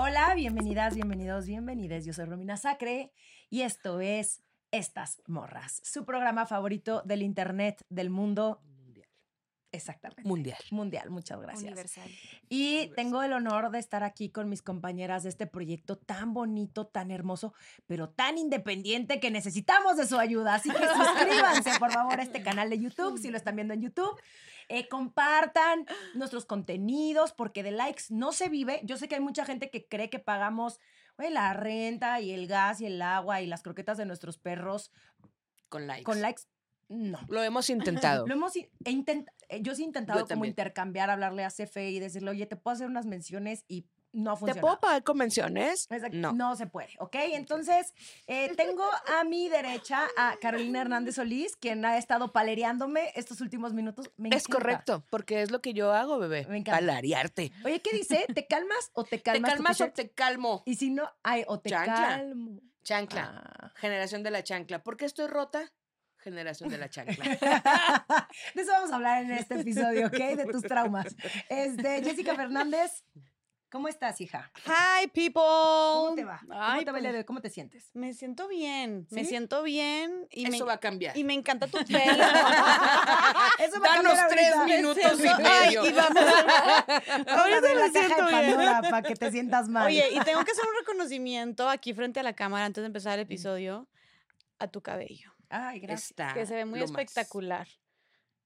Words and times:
Hola, 0.00 0.32
bienvenidas, 0.36 0.94
bienvenidos, 0.94 1.46
bienvenides. 1.46 2.04
Yo 2.04 2.12
soy 2.12 2.26
Romina 2.26 2.56
Sacre 2.56 3.12
y 3.50 3.62
esto 3.62 4.00
es 4.00 4.44
Estas 4.70 5.20
Morras, 5.26 5.80
su 5.82 6.04
programa 6.04 6.46
favorito 6.46 7.02
del 7.04 7.20
Internet, 7.20 7.84
del 7.88 8.08
mundo. 8.08 8.62
Exactamente. 9.70 10.22
Mundial. 10.24 10.58
Mundial, 10.70 11.10
muchas 11.10 11.40
gracias. 11.40 11.64
Universal. 11.64 12.10
Y 12.48 12.88
tengo 12.96 13.22
el 13.22 13.32
honor 13.32 13.70
de 13.70 13.78
estar 13.78 14.02
aquí 14.02 14.30
con 14.30 14.48
mis 14.48 14.62
compañeras 14.62 15.22
de 15.24 15.28
este 15.28 15.46
proyecto 15.46 15.96
tan 15.96 16.32
bonito, 16.32 16.86
tan 16.86 17.10
hermoso, 17.10 17.52
pero 17.86 18.08
tan 18.08 18.38
independiente 18.38 19.20
que 19.20 19.30
necesitamos 19.30 19.96
de 19.96 20.06
su 20.06 20.18
ayuda. 20.18 20.54
Así 20.54 20.70
que 20.70 20.78
suscríbanse, 20.78 21.78
por 21.78 21.92
favor, 21.92 22.18
a 22.18 22.22
este 22.22 22.42
canal 22.42 22.70
de 22.70 22.78
YouTube, 22.78 23.18
si 23.18 23.30
lo 23.30 23.36
están 23.36 23.56
viendo 23.56 23.74
en 23.74 23.82
YouTube. 23.82 24.18
Eh, 24.70 24.88
compartan 24.88 25.86
nuestros 26.14 26.44
contenidos, 26.44 27.32
porque 27.32 27.62
de 27.62 27.70
likes 27.70 28.04
no 28.10 28.32
se 28.32 28.48
vive. 28.48 28.80
Yo 28.84 28.96
sé 28.96 29.08
que 29.08 29.14
hay 29.14 29.20
mucha 29.20 29.44
gente 29.44 29.70
que 29.70 29.86
cree 29.86 30.10
que 30.10 30.18
pagamos 30.18 30.78
la 31.18 31.52
renta 31.52 32.20
y 32.20 32.32
el 32.32 32.46
gas 32.46 32.80
y 32.80 32.86
el 32.86 33.02
agua 33.02 33.40
y 33.42 33.46
las 33.46 33.62
croquetas 33.62 33.98
de 33.98 34.06
nuestros 34.06 34.38
perros 34.38 34.92
Con 35.68 35.86
likes. 35.86 36.04
con 36.04 36.22
likes. 36.22 36.44
No. 36.88 37.18
Lo 37.28 37.42
hemos 37.42 37.68
intentado. 37.70 38.26
Lo 38.26 38.34
hemos 38.34 38.54
intent- 38.84 39.28
eh, 39.48 39.60
yo 39.62 39.74
sí 39.74 39.82
he 39.82 39.86
intentado 39.86 40.18
Yo 40.18 40.24
como 40.24 40.28
también. 40.28 40.52
intercambiar, 40.52 41.10
hablarle 41.10 41.44
a 41.44 41.50
CFE 41.50 41.90
y 41.90 42.00
decirle, 42.00 42.30
oye, 42.30 42.46
te 42.46 42.56
puedo 42.56 42.74
hacer 42.74 42.86
unas 42.88 43.06
menciones 43.06 43.64
y 43.68 43.86
no 44.10 44.32
¿Te 44.34 44.38
funciona. 44.40 44.60
puedo 44.62 44.80
pagar 44.80 45.04
convenciones? 45.04 45.86
no. 46.12 46.32
No. 46.32 46.56
se 46.56 46.66
puede, 46.66 46.94
¿ok? 46.98 47.14
Entonces, 47.34 47.92
eh, 48.26 48.54
tengo 48.56 48.82
a 49.18 49.22
mi 49.24 49.50
derecha 49.50 50.08
a 50.16 50.36
Carolina 50.40 50.80
Hernández 50.80 51.16
Solís, 51.16 51.56
quien 51.56 51.84
ha 51.84 51.98
estado 51.98 52.32
palereándome 52.32 53.12
estos 53.16 53.42
últimos 53.42 53.74
minutos. 53.74 54.10
Me 54.16 54.30
Es 54.34 54.48
correcto, 54.48 55.04
porque 55.10 55.42
es 55.42 55.50
lo 55.50 55.60
que 55.60 55.74
yo 55.74 55.92
hago, 55.92 56.18
bebé. 56.18 56.46
Me 56.48 56.56
encanta. 56.56 56.80
Palarearte. 56.80 57.52
Oye, 57.66 57.80
¿qué 57.82 57.94
dice? 57.94 58.24
¿Te 58.34 58.46
calmas 58.46 58.90
o 58.94 59.04
te 59.04 59.18
¿Te 59.18 59.22
calmas? 59.22 59.50
tu 59.50 59.56
calmas 59.56 59.80
o 59.82 59.90
te 59.92 60.10
calmo? 60.10 60.62
Y 60.64 60.76
si 60.76 60.90
no, 60.90 61.08
ay, 61.22 61.44
o 61.46 61.60
te 61.60 61.68
Chancla. 61.68 61.94
calmo. 61.94 62.60
Chancla. 62.82 63.42
Ah. 63.44 63.72
Generación 63.76 64.22
de 64.22 64.30
la 64.30 64.42
chancla. 64.42 64.82
¿Por 64.82 64.96
qué 64.96 65.04
estoy 65.04 65.26
rota? 65.26 65.70
Generación 66.22 66.68
de 66.68 66.78
la 66.78 66.88
chancla. 66.90 67.24
De 68.54 68.62
eso 68.62 68.72
vamos 68.72 68.90
a 68.92 68.96
hablar 68.96 69.22
en 69.24 69.32
este 69.32 69.60
episodio, 69.60 70.06
¿ok? 70.08 70.12
De 70.36 70.46
tus 70.50 70.62
traumas. 70.62 71.14
Este, 71.48 72.02
Jessica 72.02 72.34
Fernández, 72.34 73.04
¿cómo 73.70 73.86
estás, 73.88 74.20
hija? 74.20 74.50
Hi, 74.66 75.06
people. 75.08 75.40
¿Cómo 75.42 76.14
te 76.16 76.24
va? 76.24 76.40
¿Cómo 76.40 76.60
Ay, 76.60 76.84
te 76.84 76.90
va 76.90 76.98
el 76.98 77.02
día 77.04 77.10
pues, 77.10 77.12
de 77.12 77.18
hoy? 77.18 77.24
¿Cómo 77.24 77.40
te 77.40 77.50
sientes? 77.50 77.90
Me 77.94 78.12
siento 78.14 78.48
bien. 78.48 79.06
Me 79.10 79.24
siento 79.24 79.62
bien. 79.62 80.26
Y 80.30 80.46
Eso 80.48 80.64
me, 80.64 80.68
va 80.70 80.72
a 80.74 80.80
cambiar. 80.80 81.16
Y 81.16 81.22
me 81.24 81.34
encanta 81.34 81.66
tu 81.68 81.78
pelo. 81.86 82.00
Eso 83.58 83.80
va 83.80 83.92
a 83.92 83.96
Danos 83.96 84.14
cambiar 84.14 84.28
tres 84.28 84.54
ahorita. 84.54 84.76
minutos 84.76 85.20
y 85.24 85.28
Ay, 85.28 85.66
medio. 85.66 85.86
y 85.86 85.92
vamos. 85.94 86.22
A 86.24 87.40
Ahorita 87.40 87.60
me 87.74 87.90
siento 87.90 88.26
bien. 88.26 88.56
Para 88.90 89.02
que 89.02 89.14
te 89.14 89.30
sientas 89.30 89.68
mal. 89.68 89.86
Oye, 89.86 90.08
y 90.12 90.20
tengo 90.20 90.44
que 90.44 90.50
hacer 90.50 90.64
un 90.64 90.74
reconocimiento 90.80 91.68
aquí 91.68 91.94
frente 91.94 92.20
a 92.20 92.22
la 92.22 92.32
cámara 92.34 92.64
antes 92.64 92.82
de 92.82 92.86
empezar 92.86 93.14
el 93.14 93.20
episodio 93.20 93.88
a 94.58 94.66
tu 94.66 94.80
cabello, 94.82 95.32
Ay, 95.50 95.80
gracias. 95.80 96.10
Está 96.10 96.34
que 96.34 96.46
se 96.46 96.54
ve 96.54 96.64
muy 96.64 96.80
más. 96.80 96.90
espectacular. 96.90 97.66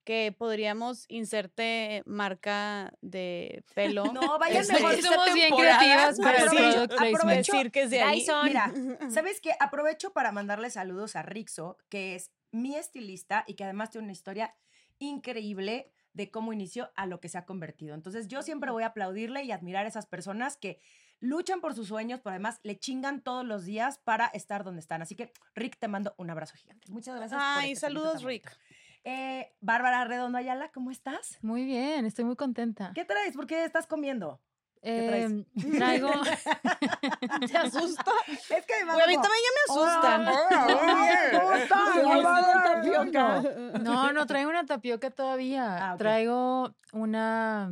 Que 0.05 0.35
podríamos 0.37 1.05
inserte 1.09 2.03
marca 2.07 2.93
de 3.03 3.63
pelo. 3.75 4.05
No, 4.13 4.21
vayan 4.41 4.63
Esta- 4.63 4.75
mejor. 4.75 5.01
somos 5.01 5.33
bien 5.33 5.55
creativas 5.55 6.19
para 6.19 6.39
el 6.39 6.49
aprovecho- 6.49 6.73
product 6.73 6.89
placement. 6.97 7.17
aprovecho- 7.17 7.53
decir 7.53 7.71
que. 7.71 7.87
Dyson. 7.87 8.45
Mira, 8.47 8.73
¿sabes 9.11 9.41
qué? 9.41 9.53
Aprovecho 9.61 10.13
para 10.13 10.33
mandarle 10.33 10.71
saludos 10.71 11.15
a 11.15 11.23
Rixo, 11.23 11.79
que 11.89 12.17
es 12.17 12.33
mi 12.51 12.75
estilista 12.75 13.45
y 13.47 13.55
que 13.55 13.65
además 13.65 13.91
tiene 13.91 14.05
una 14.07 14.13
historia 14.13 14.55
increíble 14.99 15.91
de 16.15 16.31
cómo 16.31 16.53
inició 16.53 16.91
a 16.97 17.07
lo 17.07 17.21
que 17.21 17.29
se 17.29 17.39
ha 17.39 17.47
convertido. 17.47 17.95
Entonces, 17.95 18.29
yo 18.29 18.43
siempre 18.43 18.71
voy 18.71 18.83
a 18.83 18.89
aplaudirle 18.89 19.45
y 19.45 19.53
admirar 19.53 19.87
a 19.87 19.89
esas 19.89 20.07
personas 20.07 20.57
que 20.57 20.79
luchan 21.23 21.61
por 21.61 21.75
sus 21.75 21.89
sueños, 21.89 22.21
pero 22.23 22.33
además 22.33 22.61
le 22.65 22.79
chingan 22.79 23.23
todos 23.23 23.47
los 23.47 23.65
días 23.65 23.99
para 23.99 24.27
estar 24.27 24.65
donde 24.65 24.81
están. 24.81 25.01
Así 25.03 25.15
que, 25.15 25.33
Rick, 25.55 25.79
te 25.79 25.89
mando 25.89 26.15
un 26.19 26.29
abrazo 26.29 26.55
gigante. 26.57 26.91
Muchas 26.91 27.17
gracias. 27.17 27.41
por 27.41 27.49
Ay, 27.49 27.73
este 27.73 27.87
proyecto 27.87 28.03
saludos. 28.03 28.25
Rick. 28.25 28.59
Eh, 29.05 29.53
Bárbara 29.61 30.05
Redondo 30.05 30.39
Ayala, 30.39 30.71
¿cómo 30.71 30.91
estás? 30.91 31.39
Muy 31.43 31.65
bien, 31.65 32.05
estoy 32.07 32.25
muy 32.25 32.37
contenta. 32.37 32.93
¿Qué 32.95 33.05
traes? 33.05 33.35
¿Por 33.35 33.47
qué 33.47 33.65
estás 33.65 33.87
comiendo? 33.87 34.41
¿Qué 34.83 35.07
traes? 35.09 35.25
Em, 35.31 35.45
traigo. 35.79 36.11
¿Te 37.51 37.57
asusta? 37.57 38.13
Es 38.29 38.67
que 38.67 38.75
además 38.75 38.99
a 39.01 39.07
mí 39.07 39.15
también 39.15 39.43
ya 39.47 39.53
me 39.57 39.63
asustan. 39.71 40.27
No, 43.83 44.13
no 44.13 44.27
traigo 44.27 44.51
una 44.51 44.67
tapioca 44.67 45.11
todavía. 45.11 45.93
Ah. 45.93 45.97
Traigo 45.97 46.75
una. 46.93 47.71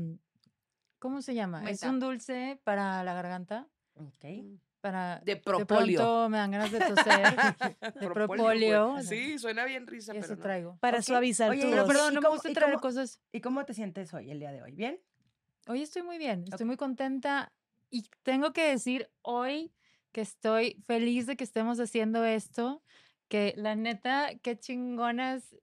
¿Cómo 1.00 1.20
se 1.22 1.34
llama? 1.34 1.68
Es 1.68 1.82
un 1.82 1.98
dulce 1.98 2.60
para 2.62 3.02
la 3.02 3.14
garganta. 3.14 3.66
Ok. 3.96 4.24
Para. 4.80 5.18
De 5.24 5.34
De 5.34 5.40
propóleo. 5.40 5.98
pronto 5.98 6.28
me 6.28 6.38
dan 6.38 6.50
ganas 6.52 6.70
de 6.70 6.78
toser. 6.94 7.36
de 8.00 8.10
propóleo. 8.10 9.02
Sí, 9.02 9.38
suena 9.38 9.64
bien 9.64 9.86
risa, 9.86 10.12
Eso 10.12 10.20
pero 10.22 10.36
no. 10.36 10.42
traigo. 10.42 10.76
Para 10.80 11.02
suavizar 11.02 11.50
Oye, 11.50 11.62
tu 11.62 11.70
pero. 11.70 11.86
Perdón, 11.86 12.12
¿y 12.12 12.14
no 12.14 12.20
me 12.20 12.26
cómo- 12.26 12.36
gusta 12.36 12.52
traer 12.52 12.72
cómo- 12.72 12.80
cosas. 12.82 13.20
¿Y 13.32 13.40
cómo 13.40 13.64
te 13.64 13.74
sientes 13.74 14.14
hoy, 14.14 14.30
el 14.30 14.38
día 14.38 14.52
de 14.52 14.62
hoy? 14.62 14.72
¿Bien? 14.72 15.00
Hoy 15.66 15.82
estoy 15.82 16.02
muy 16.02 16.16
bien, 16.18 16.44
estoy 16.48 16.64
muy 16.66 16.76
contenta 16.76 17.52
y 17.90 18.04
tengo 18.22 18.52
que 18.52 18.68
decir 18.70 19.10
hoy 19.22 19.72
que 20.12 20.22
estoy 20.22 20.82
feliz 20.86 21.26
de 21.26 21.36
que 21.36 21.44
estemos 21.44 21.78
haciendo 21.80 22.24
esto, 22.24 22.82
que 23.28 23.52
la 23.56 23.74
neta, 23.76 24.30
qué 24.42 24.58
chingonas 24.58 25.54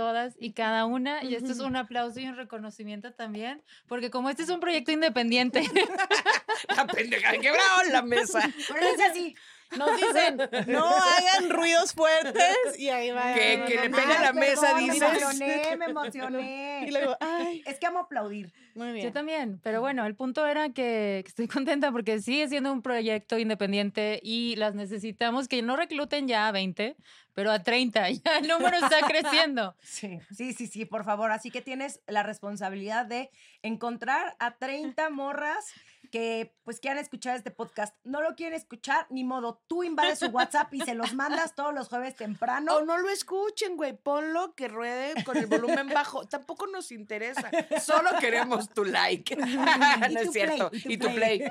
todas 0.00 0.34
y 0.40 0.52
cada 0.52 0.86
una, 0.86 1.22
y 1.22 1.34
esto 1.34 1.52
es 1.52 1.58
un 1.58 1.76
aplauso 1.76 2.20
y 2.20 2.26
un 2.26 2.34
reconocimiento 2.34 3.12
también, 3.12 3.60
porque 3.86 4.08
como 4.08 4.30
este 4.30 4.44
es 4.44 4.48
un 4.48 4.58
proyecto 4.58 4.92
independiente, 4.92 5.60
La 6.76 6.86
pendeja, 6.86 7.32
quebraron 7.32 7.92
la 7.92 8.02
mesa. 8.02 8.40
Pero 8.68 8.86
es 8.86 9.00
así. 9.00 9.34
Nos 9.78 9.96
dicen, 9.96 10.36
no 10.66 10.84
hagan 10.84 11.48
ruidos 11.48 11.92
fuertes 11.92 12.56
y 12.76 12.88
ahí 12.88 13.12
va. 13.12 13.34
Que- 13.34 13.64
que 13.68 13.76
le 13.76 13.88
pega 13.90 14.20
la 14.20 14.32
mesa, 14.32 14.74
dices. 14.76 14.98
Me 15.00 15.06
emocioné, 15.06 15.76
me 15.76 15.84
emocioné. 15.90 16.84
Y 16.88 16.90
luego, 16.90 17.16
ay, 17.20 17.62
Es 17.64 17.78
que 17.78 17.86
amo 17.86 18.00
aplaudir. 18.00 18.52
muy 18.74 18.90
bien. 18.90 19.06
yo 19.06 19.12
también, 19.12 19.60
pero 19.62 19.80
bueno, 19.80 20.04
el 20.06 20.16
punto 20.16 20.44
era 20.44 20.70
que, 20.70 21.20
que 21.24 21.28
estoy 21.28 21.46
contenta 21.46 21.92
porque 21.92 22.20
sigue 22.20 22.48
siendo 22.48 22.72
un 22.72 22.82
proyecto 22.82 23.38
independiente 23.38 24.18
y 24.24 24.56
las 24.56 24.74
necesitamos 24.74 25.46
que 25.46 25.62
no 25.62 25.76
recluten 25.76 26.26
ya 26.26 26.48
a 26.48 26.52
20, 26.52 26.96
pero 27.34 27.52
a 27.52 27.62
30, 27.62 28.10
ya 28.24 28.38
el 28.38 28.48
número 28.48 28.76
está 28.76 29.06
creciendo. 29.06 29.76
Sí, 29.84 30.18
sí, 30.36 30.52
sí, 30.52 30.66
sí, 30.66 30.84
por 30.84 31.04
favor. 31.04 31.30
Así 31.30 31.52
que 31.52 31.62
tienes 31.62 32.00
la 32.08 32.24
responsabilidad 32.24 33.06
de 33.06 33.30
encontrar 33.62 34.34
a 34.40 34.56
30 34.56 35.10
morras 35.10 35.72
que 36.10 36.54
pues 36.64 36.80
quieran 36.80 36.98
escuchar 36.98 37.36
este 37.36 37.50
podcast. 37.50 37.94
No 38.04 38.20
lo 38.20 38.34
quieren 38.34 38.54
escuchar, 38.54 39.06
ni 39.10 39.24
modo. 39.24 39.62
Tú 39.66 39.82
invades 39.82 40.18
su 40.18 40.26
WhatsApp 40.26 40.72
y 40.74 40.80
se 40.80 40.94
los 40.94 41.14
mandas 41.14 41.54
todos 41.54 41.72
los 41.74 41.88
jueves 41.88 42.16
temprano. 42.16 42.76
O 42.76 42.84
no 42.84 42.98
lo 42.98 43.08
escuchen, 43.08 43.76
güey. 43.76 43.96
Ponlo 43.96 44.54
que 44.54 44.68
ruede 44.68 45.24
con 45.24 45.36
el 45.36 45.46
volumen 45.46 45.88
bajo. 45.88 46.26
Tampoco 46.26 46.66
nos 46.66 46.92
interesa. 46.92 47.50
Solo 47.80 48.10
queremos 48.20 48.68
tu 48.70 48.84
like. 48.84 49.36
No 50.10 50.20
es 50.20 50.32
cierto. 50.32 50.70
play, 50.70 50.82
y 50.84 50.96
tu 50.96 51.14
play. 51.14 51.42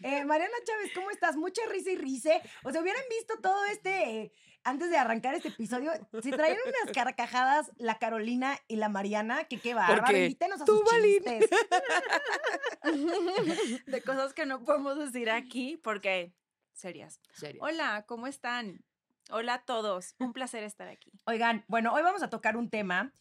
Eh, 0.00 0.24
Mariana 0.24 0.54
Chávez, 0.64 0.90
¿cómo 0.94 1.10
estás? 1.10 1.36
Mucha 1.36 1.62
risa 1.70 1.90
y 1.90 1.96
rice. 1.96 2.40
O 2.64 2.72
sea, 2.72 2.80
hubieran 2.80 3.02
visto 3.08 3.34
todo 3.40 3.64
este, 3.66 4.22
eh, 4.22 4.32
antes 4.64 4.90
de 4.90 4.98
arrancar 4.98 5.34
este 5.34 5.48
episodio, 5.48 5.92
si 6.22 6.30
traían 6.30 6.58
unas 6.66 6.94
carcajadas 6.94 7.70
la 7.76 7.98
Carolina 7.98 8.58
y 8.68 8.76
la 8.76 8.88
Mariana, 8.88 9.44
que 9.44 9.58
qué 9.58 9.74
bárbaro. 9.74 10.16
Invítenos 10.16 10.60
a 10.60 10.64
tú, 10.64 10.78
sus 10.78 11.02
chistes. 11.02 11.50
de 13.86 14.02
cosas 14.02 14.34
que 14.34 14.46
no 14.46 14.64
podemos 14.64 14.98
decir 14.98 15.30
aquí 15.30 15.76
porque 15.76 16.34
serias. 16.72 17.20
Serio. 17.32 17.60
Hola, 17.62 18.04
¿cómo 18.06 18.26
están? 18.26 18.84
Hola 19.30 19.54
a 19.54 19.64
todos. 19.64 20.14
Un 20.18 20.32
placer 20.32 20.64
estar 20.64 20.88
aquí. 20.88 21.12
Oigan, 21.26 21.64
bueno, 21.68 21.92
hoy 21.92 22.02
vamos 22.02 22.22
a 22.22 22.30
tocar 22.30 22.56
un 22.56 22.70
tema 22.70 23.12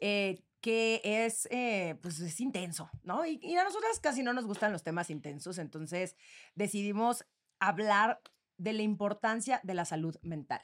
eh, 0.00 0.42
que 0.60 1.00
es, 1.04 1.48
eh, 1.50 1.96
pues 2.02 2.20
es 2.20 2.40
intenso, 2.40 2.90
¿no? 3.02 3.24
Y, 3.24 3.38
y 3.42 3.56
a 3.56 3.64
nosotras 3.64 4.00
casi 4.00 4.22
no 4.22 4.32
nos 4.32 4.46
gustan 4.46 4.72
los 4.72 4.82
temas 4.82 5.10
intensos, 5.10 5.58
entonces 5.58 6.16
decidimos 6.54 7.24
hablar 7.58 8.20
de 8.58 8.72
la 8.72 8.82
importancia 8.82 9.60
de 9.62 9.74
la 9.74 9.84
salud 9.84 10.16
mental. 10.22 10.62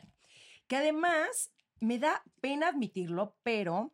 Que 0.66 0.76
además 0.76 1.52
me 1.80 1.98
da 1.98 2.22
pena 2.40 2.68
admitirlo, 2.68 3.36
pero 3.42 3.92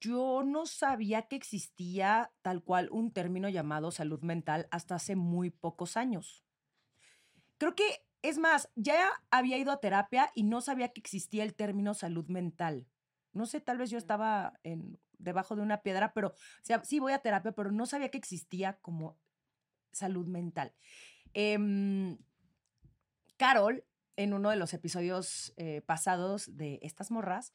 yo 0.00 0.42
no 0.44 0.66
sabía 0.66 1.22
que 1.22 1.36
existía 1.36 2.32
tal 2.42 2.62
cual 2.62 2.88
un 2.90 3.12
término 3.12 3.48
llamado 3.48 3.90
salud 3.90 4.20
mental 4.22 4.68
hasta 4.70 4.96
hace 4.96 5.16
muy 5.16 5.50
pocos 5.50 5.96
años. 5.96 6.44
Creo 7.58 7.74
que, 7.74 8.04
es 8.22 8.38
más, 8.38 8.70
ya 8.74 9.08
había 9.30 9.58
ido 9.58 9.72
a 9.72 9.80
terapia 9.80 10.30
y 10.34 10.42
no 10.42 10.60
sabía 10.60 10.88
que 10.88 11.00
existía 11.00 11.42
el 11.42 11.54
término 11.54 11.94
salud 11.94 12.26
mental. 12.28 12.86
No 13.32 13.46
sé, 13.46 13.60
tal 13.60 13.78
vez 13.78 13.90
yo 13.90 13.98
estaba 13.98 14.58
en, 14.62 14.98
debajo 15.18 15.56
de 15.56 15.62
una 15.62 15.82
piedra, 15.82 16.12
pero, 16.12 16.28
o 16.28 16.64
sea, 16.64 16.82
sí 16.84 16.98
voy 16.98 17.12
a 17.12 17.18
terapia, 17.18 17.52
pero 17.52 17.70
no 17.70 17.86
sabía 17.86 18.10
que 18.10 18.18
existía 18.18 18.78
como 18.80 19.18
salud 19.92 20.26
mental. 20.26 20.74
Em, 21.32 22.18
Carol, 23.36 23.84
en 24.22 24.34
uno 24.34 24.50
de 24.50 24.56
los 24.56 24.74
episodios 24.74 25.54
eh, 25.56 25.80
pasados 25.80 26.56
de 26.56 26.78
Estas 26.82 27.10
Morras, 27.10 27.54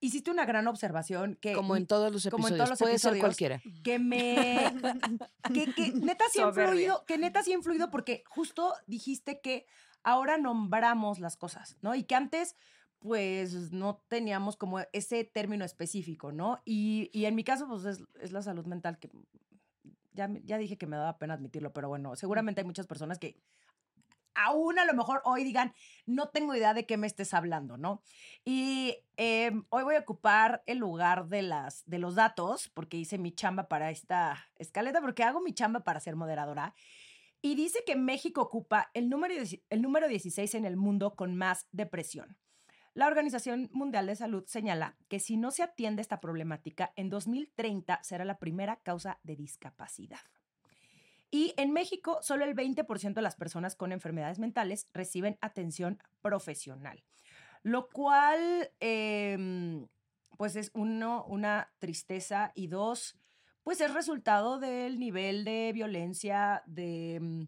hiciste 0.00 0.30
una 0.30 0.44
gran 0.44 0.66
observación 0.68 1.36
que... 1.36 1.54
Como 1.54 1.76
en 1.76 1.86
todos 1.86 2.12
los 2.12 2.28
como 2.28 2.48
en 2.48 2.54
episodios. 2.54 2.58
todos 2.58 2.70
los 2.70 2.78
Puede 2.78 2.98
ser 2.98 3.18
cualquiera. 3.18 3.62
que 3.82 3.98
me 3.98 4.74
que, 5.54 5.72
que 5.72 5.92
neta 5.92 6.26
sí 6.30 6.40
ha 6.40 6.48
influido, 6.48 7.04
que 7.06 7.16
neta 7.16 7.42
sí 7.42 7.52
ha 7.52 7.54
influido 7.54 7.90
porque 7.90 8.22
justo 8.26 8.74
dijiste 8.86 9.40
que 9.40 9.66
ahora 10.02 10.36
nombramos 10.36 11.20
las 11.20 11.38
cosas, 11.38 11.78
¿no? 11.80 11.94
Y 11.94 12.04
que 12.04 12.14
antes 12.14 12.54
pues 12.98 13.72
no 13.72 14.02
teníamos 14.08 14.56
como 14.56 14.80
ese 14.92 15.24
término 15.24 15.64
específico, 15.64 16.32
¿no? 16.32 16.60
Y, 16.66 17.08
y 17.12 17.24
en 17.24 17.34
mi 17.34 17.44
caso 17.44 17.66
pues 17.66 17.84
es, 17.86 18.04
es 18.20 18.32
la 18.32 18.42
salud 18.42 18.66
mental 18.66 18.98
que 18.98 19.10
ya, 20.12 20.30
ya 20.44 20.58
dije 20.58 20.76
que 20.76 20.86
me 20.86 20.96
daba 20.96 21.18
pena 21.18 21.34
admitirlo, 21.34 21.72
pero 21.72 21.88
bueno, 21.88 22.14
seguramente 22.14 22.60
hay 22.60 22.66
muchas 22.66 22.86
personas 22.86 23.18
que 23.18 23.40
aún 24.36 24.78
a 24.78 24.84
lo 24.84 24.94
mejor 24.94 25.22
hoy 25.24 25.42
digan, 25.42 25.72
no 26.04 26.28
tengo 26.28 26.54
idea 26.54 26.74
de 26.74 26.86
qué 26.86 26.96
me 26.96 27.06
estés 27.06 27.34
hablando, 27.34 27.76
¿no? 27.76 28.02
Y 28.44 28.96
em, 29.16 29.64
hoy 29.70 29.82
voy 29.84 29.96
a 29.96 30.00
ocupar 30.00 30.62
el 30.66 30.78
lugar 30.78 31.26
de, 31.26 31.42
las, 31.42 31.84
de 31.86 31.98
los 31.98 32.14
datos, 32.14 32.68
porque 32.68 32.96
hice 32.96 33.18
mi 33.18 33.32
chamba 33.32 33.68
para 33.68 33.90
esta 33.90 34.46
escaleta, 34.56 35.00
porque 35.00 35.24
hago 35.24 35.40
mi 35.40 35.52
chamba 35.52 35.80
para 35.80 36.00
ser 36.00 36.16
moderadora. 36.16 36.74
Y 37.42 37.54
dice 37.54 37.80
que 37.86 37.96
México 37.96 38.40
ocupa 38.42 38.90
el 38.94 39.08
número, 39.08 39.34
el 39.70 39.82
número 39.82 40.08
16 40.08 40.54
en 40.54 40.64
el 40.64 40.76
mundo 40.76 41.14
con 41.14 41.36
más 41.36 41.66
depresión. 41.72 42.36
La 42.96 43.08
Organización 43.08 43.68
Mundial 43.72 44.06
de 44.06 44.16
Salud 44.16 44.44
señala 44.46 44.96
que 45.08 45.20
si 45.20 45.36
no 45.36 45.50
se 45.50 45.62
atiende 45.62 46.00
esta 46.00 46.18
problemática, 46.18 46.94
en 46.96 47.10
2030 47.10 48.02
será 48.02 48.24
la 48.24 48.38
primera 48.38 48.76
causa 48.76 49.18
de 49.22 49.36
discapacidad. 49.36 50.20
Y 51.30 51.54
en 51.56 51.72
México, 51.72 52.18
solo 52.22 52.44
el 52.44 52.54
20% 52.54 53.14
de 53.14 53.22
las 53.22 53.36
personas 53.36 53.74
con 53.74 53.92
enfermedades 53.92 54.38
mentales 54.38 54.86
reciben 54.92 55.38
atención 55.40 55.98
profesional, 56.22 57.02
lo 57.62 57.88
cual, 57.88 58.70
em, 58.80 59.88
pues 60.38 60.56
es 60.56 60.70
uno, 60.74 61.24
una 61.26 61.72
tristeza 61.78 62.52
y 62.54 62.68
dos, 62.68 63.18
pues 63.64 63.80
es 63.80 63.92
resultado 63.92 64.60
del 64.60 64.98
nivel 65.00 65.44
de 65.44 65.72
violencia, 65.74 66.62
de, 66.66 67.18
mm, 67.20 67.42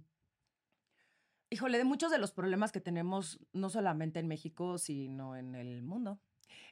híjole, 1.50 1.78
de 1.78 1.84
muchos 1.84 2.10
de 2.10 2.18
los 2.18 2.32
problemas 2.32 2.72
que 2.72 2.80
tenemos, 2.80 3.38
no 3.52 3.70
solamente 3.70 4.18
en 4.18 4.28
México, 4.28 4.78
sino 4.78 5.36
en 5.36 5.54
el 5.54 5.82
mundo. 5.82 6.20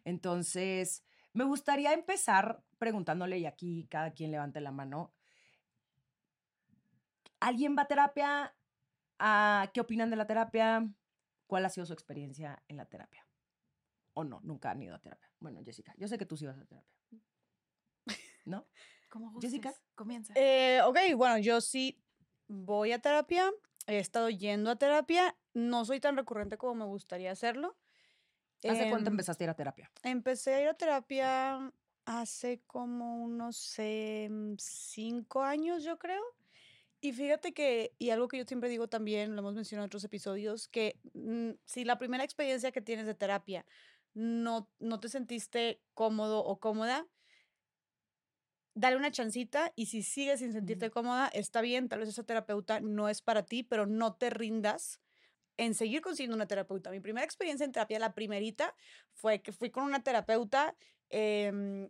Entonces, 0.04 1.04
me 1.32 1.44
gustaría 1.44 1.92
empezar 1.92 2.62
preguntándole, 2.78 3.38
y 3.38 3.46
aquí 3.46 3.86
cada 3.90 4.12
quien 4.12 4.30
levante 4.32 4.60
la 4.60 4.72
mano, 4.72 5.12
¿alguien 7.46 7.76
va 7.76 7.82
a 7.82 7.86
terapia? 7.86 8.54
Ah, 9.18 9.70
¿Qué 9.72 9.80
opinan 9.80 10.10
de 10.10 10.16
la 10.16 10.26
terapia? 10.26 10.86
¿Cuál 11.46 11.64
ha 11.64 11.68
sido 11.68 11.86
su 11.86 11.92
experiencia 11.92 12.62
en 12.66 12.76
la 12.76 12.86
terapia? 12.86 13.26
¿O 14.14 14.24
no? 14.24 14.40
Nunca 14.42 14.70
han 14.70 14.82
ido 14.82 14.94
a 14.94 14.98
terapia. 14.98 15.30
Bueno, 15.38 15.60
Jessica, 15.64 15.94
yo 15.96 16.08
sé 16.08 16.18
que 16.18 16.26
tú 16.26 16.36
sí 16.36 16.44
vas 16.44 16.58
a 16.58 16.64
terapia. 16.64 16.92
¿No? 18.44 18.66
¿Cómo 19.10 19.40
Jessica. 19.40 19.72
Comienza. 19.94 20.34
Eh, 20.36 20.80
ok, 20.84 20.98
bueno, 21.16 21.38
yo 21.38 21.60
sí 21.60 22.02
voy 22.48 22.92
a 22.92 23.00
terapia, 23.00 23.52
he 23.86 23.98
estado 23.98 24.28
yendo 24.28 24.70
a 24.70 24.76
terapia, 24.76 25.36
no 25.54 25.84
soy 25.84 26.00
tan 26.00 26.16
recurrente 26.16 26.58
como 26.58 26.74
me 26.74 26.84
gustaría 26.84 27.30
hacerlo. 27.30 27.76
¿Hace 28.68 28.88
cuánto 28.88 29.10
Em, 29.10 29.14
empezaste 29.14 29.44
a 29.44 29.46
ir 29.46 29.50
a 29.50 29.54
terapia? 29.54 29.90
Empecé 30.02 30.54
a 30.54 30.62
ir 30.62 30.68
a 30.68 30.74
terapia 30.74 31.72
hace 32.06 32.62
como 32.66 33.22
unos 33.22 33.78
em, 33.78 34.56
cinco 34.58 35.42
años, 35.42 35.84
yo 35.84 35.98
creo. 35.98 36.35
Y 37.06 37.12
fíjate 37.12 37.54
que, 37.54 37.94
y 38.00 38.10
algo 38.10 38.26
que 38.26 38.36
yo 38.36 38.44
siempre 38.44 38.68
digo 38.68 38.88
también, 38.88 39.36
lo 39.36 39.40
hemos 39.40 39.54
mencionado 39.54 39.84
en 39.84 39.90
otros 39.90 40.02
episodios, 40.02 40.66
que 40.66 40.98
mm, 41.14 41.50
si 41.64 41.84
la 41.84 41.98
primera 41.98 42.24
experiencia 42.24 42.72
que 42.72 42.80
tienes 42.80 43.06
de 43.06 43.14
terapia 43.14 43.64
no, 44.12 44.68
no 44.80 44.98
te 44.98 45.08
sentiste 45.08 45.80
cómodo 45.94 46.40
o 46.40 46.58
cómoda, 46.58 47.06
dale 48.74 48.96
una 48.96 49.12
chancita 49.12 49.72
y 49.76 49.86
si 49.86 50.02
sigues 50.02 50.40
sin 50.40 50.52
sentirte 50.52 50.90
cómoda, 50.90 51.28
está 51.28 51.60
bien, 51.60 51.88
tal 51.88 52.00
vez 52.00 52.08
esa 52.08 52.24
terapeuta 52.24 52.80
no 52.80 53.08
es 53.08 53.22
para 53.22 53.44
ti, 53.44 53.62
pero 53.62 53.86
no 53.86 54.16
te 54.16 54.28
rindas 54.28 55.00
en 55.58 55.76
seguir 55.76 56.00
consiguiendo 56.00 56.34
una 56.34 56.48
terapeuta. 56.48 56.90
Mi 56.90 56.98
primera 56.98 57.24
experiencia 57.24 57.64
en 57.64 57.70
terapia, 57.70 58.00
la 58.00 58.14
primerita, 58.14 58.74
fue 59.12 59.42
que 59.42 59.52
fui 59.52 59.70
con 59.70 59.84
una 59.84 60.02
terapeuta, 60.02 60.74
em, 61.10 61.88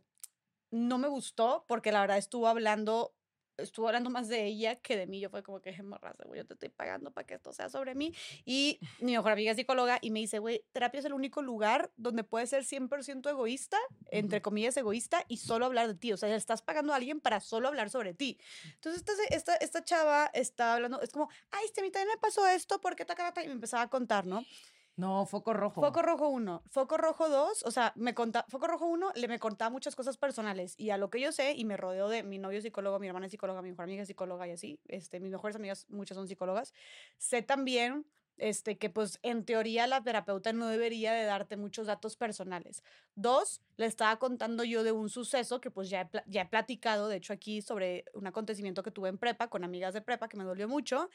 no 0.70 0.98
me 0.98 1.08
gustó 1.08 1.64
porque 1.66 1.90
la 1.90 2.02
verdad 2.02 2.18
estuvo 2.18 2.48
hablando 2.48 3.15
estuvo 3.58 3.86
hablando 3.86 4.10
más 4.10 4.28
de 4.28 4.44
ella 4.44 4.76
que 4.76 4.96
de 4.96 5.06
mí. 5.06 5.20
Yo 5.20 5.30
fue 5.30 5.42
como 5.42 5.60
que, 5.60 5.72
morraza, 5.82 6.24
güey, 6.24 6.40
yo 6.40 6.46
te 6.46 6.54
estoy 6.54 6.68
pagando 6.68 7.10
para 7.10 7.26
que 7.26 7.34
esto 7.34 7.52
sea 7.52 7.68
sobre 7.68 7.94
mí. 7.94 8.14
Y 8.44 8.78
mi 9.00 9.12
mejor 9.12 9.32
amiga 9.32 9.52
es 9.52 9.56
psicóloga 9.56 9.98
y 10.00 10.10
me 10.10 10.20
dice, 10.20 10.38
güey, 10.38 10.64
terapia 10.72 11.00
es 11.00 11.06
el 11.06 11.12
único 11.12 11.42
lugar 11.42 11.90
donde 11.96 12.24
puedes 12.24 12.50
ser 12.50 12.64
100% 12.64 13.28
egoísta, 13.30 13.78
entre 14.10 14.42
comillas 14.42 14.76
egoísta, 14.76 15.24
y 15.28 15.38
solo 15.38 15.66
hablar 15.66 15.88
de 15.88 15.94
ti. 15.94 16.12
O 16.12 16.16
sea, 16.16 16.28
le 16.28 16.36
estás 16.36 16.62
pagando 16.62 16.92
a 16.92 16.96
alguien 16.96 17.20
para 17.20 17.40
solo 17.40 17.68
hablar 17.68 17.90
sobre 17.90 18.14
ti. 18.14 18.38
Entonces, 18.74 19.02
esta, 19.02 19.12
esta, 19.34 19.56
esta 19.56 19.84
chava 19.84 20.30
está 20.32 20.74
hablando, 20.74 21.00
es 21.00 21.10
como, 21.10 21.28
ay, 21.50 21.64
este, 21.64 21.80
a 21.80 21.84
mí 21.84 21.90
también 21.90 22.08
me 22.08 22.20
pasó 22.20 22.46
esto, 22.46 22.80
¿por 22.80 22.96
qué 22.96 23.04
ta, 23.04 23.14
ta, 23.14 23.32
ta?", 23.32 23.42
Y 23.42 23.48
me 23.48 23.54
empezaba 23.54 23.82
a 23.82 23.90
contar, 23.90 24.26
¿no? 24.26 24.44
No, 24.96 25.26
foco 25.26 25.52
rojo. 25.52 25.82
Foco 25.82 26.00
rojo 26.00 26.28
1, 26.28 26.62
foco 26.70 26.96
rojo 26.96 27.28
2, 27.28 27.64
o 27.64 27.70
sea, 27.70 27.92
me 27.96 28.14
conta, 28.14 28.46
foco 28.48 28.66
rojo 28.66 28.86
1 28.86 29.12
le 29.14 29.28
me 29.28 29.38
contaba 29.38 29.70
muchas 29.70 29.94
cosas 29.94 30.16
personales 30.16 30.74
y 30.78 30.90
a 30.90 30.96
lo 30.96 31.10
que 31.10 31.20
yo 31.20 31.32
sé 31.32 31.52
y 31.52 31.66
me 31.66 31.76
rodeo 31.76 32.08
de 32.08 32.22
mi 32.22 32.38
novio 32.38 32.62
psicólogo, 32.62 32.98
mi 32.98 33.06
hermana 33.06 33.26
es 33.26 33.32
psicóloga, 33.32 33.60
mi 33.60 33.70
mejor 33.70 33.84
amiga 33.84 34.02
es 34.02 34.08
psicóloga 34.08 34.48
y 34.48 34.52
así, 34.52 34.80
este, 34.88 35.20
mis 35.20 35.32
mejores 35.32 35.56
amigas 35.56 35.86
muchas 35.90 36.16
son 36.16 36.28
psicólogas, 36.28 36.72
sé 37.18 37.42
también 37.42 38.06
este, 38.38 38.76
que 38.78 38.90
pues 38.90 39.18
en 39.22 39.44
teoría 39.44 39.86
la 39.86 40.02
terapeuta 40.02 40.52
no 40.52 40.68
debería 40.68 41.12
de 41.12 41.24
darte 41.24 41.56
muchos 41.56 41.86
datos 41.86 42.16
personales. 42.16 42.82
Dos, 43.14 43.62
le 43.76 43.86
estaba 43.86 44.18
contando 44.18 44.64
yo 44.64 44.82
de 44.82 44.92
un 44.92 45.08
suceso 45.08 45.60
que 45.60 45.70
pues 45.70 45.88
ya 45.88 46.02
he, 46.02 46.22
ya 46.26 46.42
he 46.42 46.46
platicado, 46.46 47.08
de 47.08 47.16
hecho 47.16 47.32
aquí, 47.32 47.62
sobre 47.62 48.04
un 48.14 48.26
acontecimiento 48.26 48.82
que 48.82 48.90
tuve 48.90 49.08
en 49.08 49.18
prepa 49.18 49.48
con 49.48 49.64
amigas 49.64 49.94
de 49.94 50.02
prepa 50.02 50.28
que 50.28 50.36
me 50.36 50.44
dolió 50.44 50.68
mucho. 50.68 51.08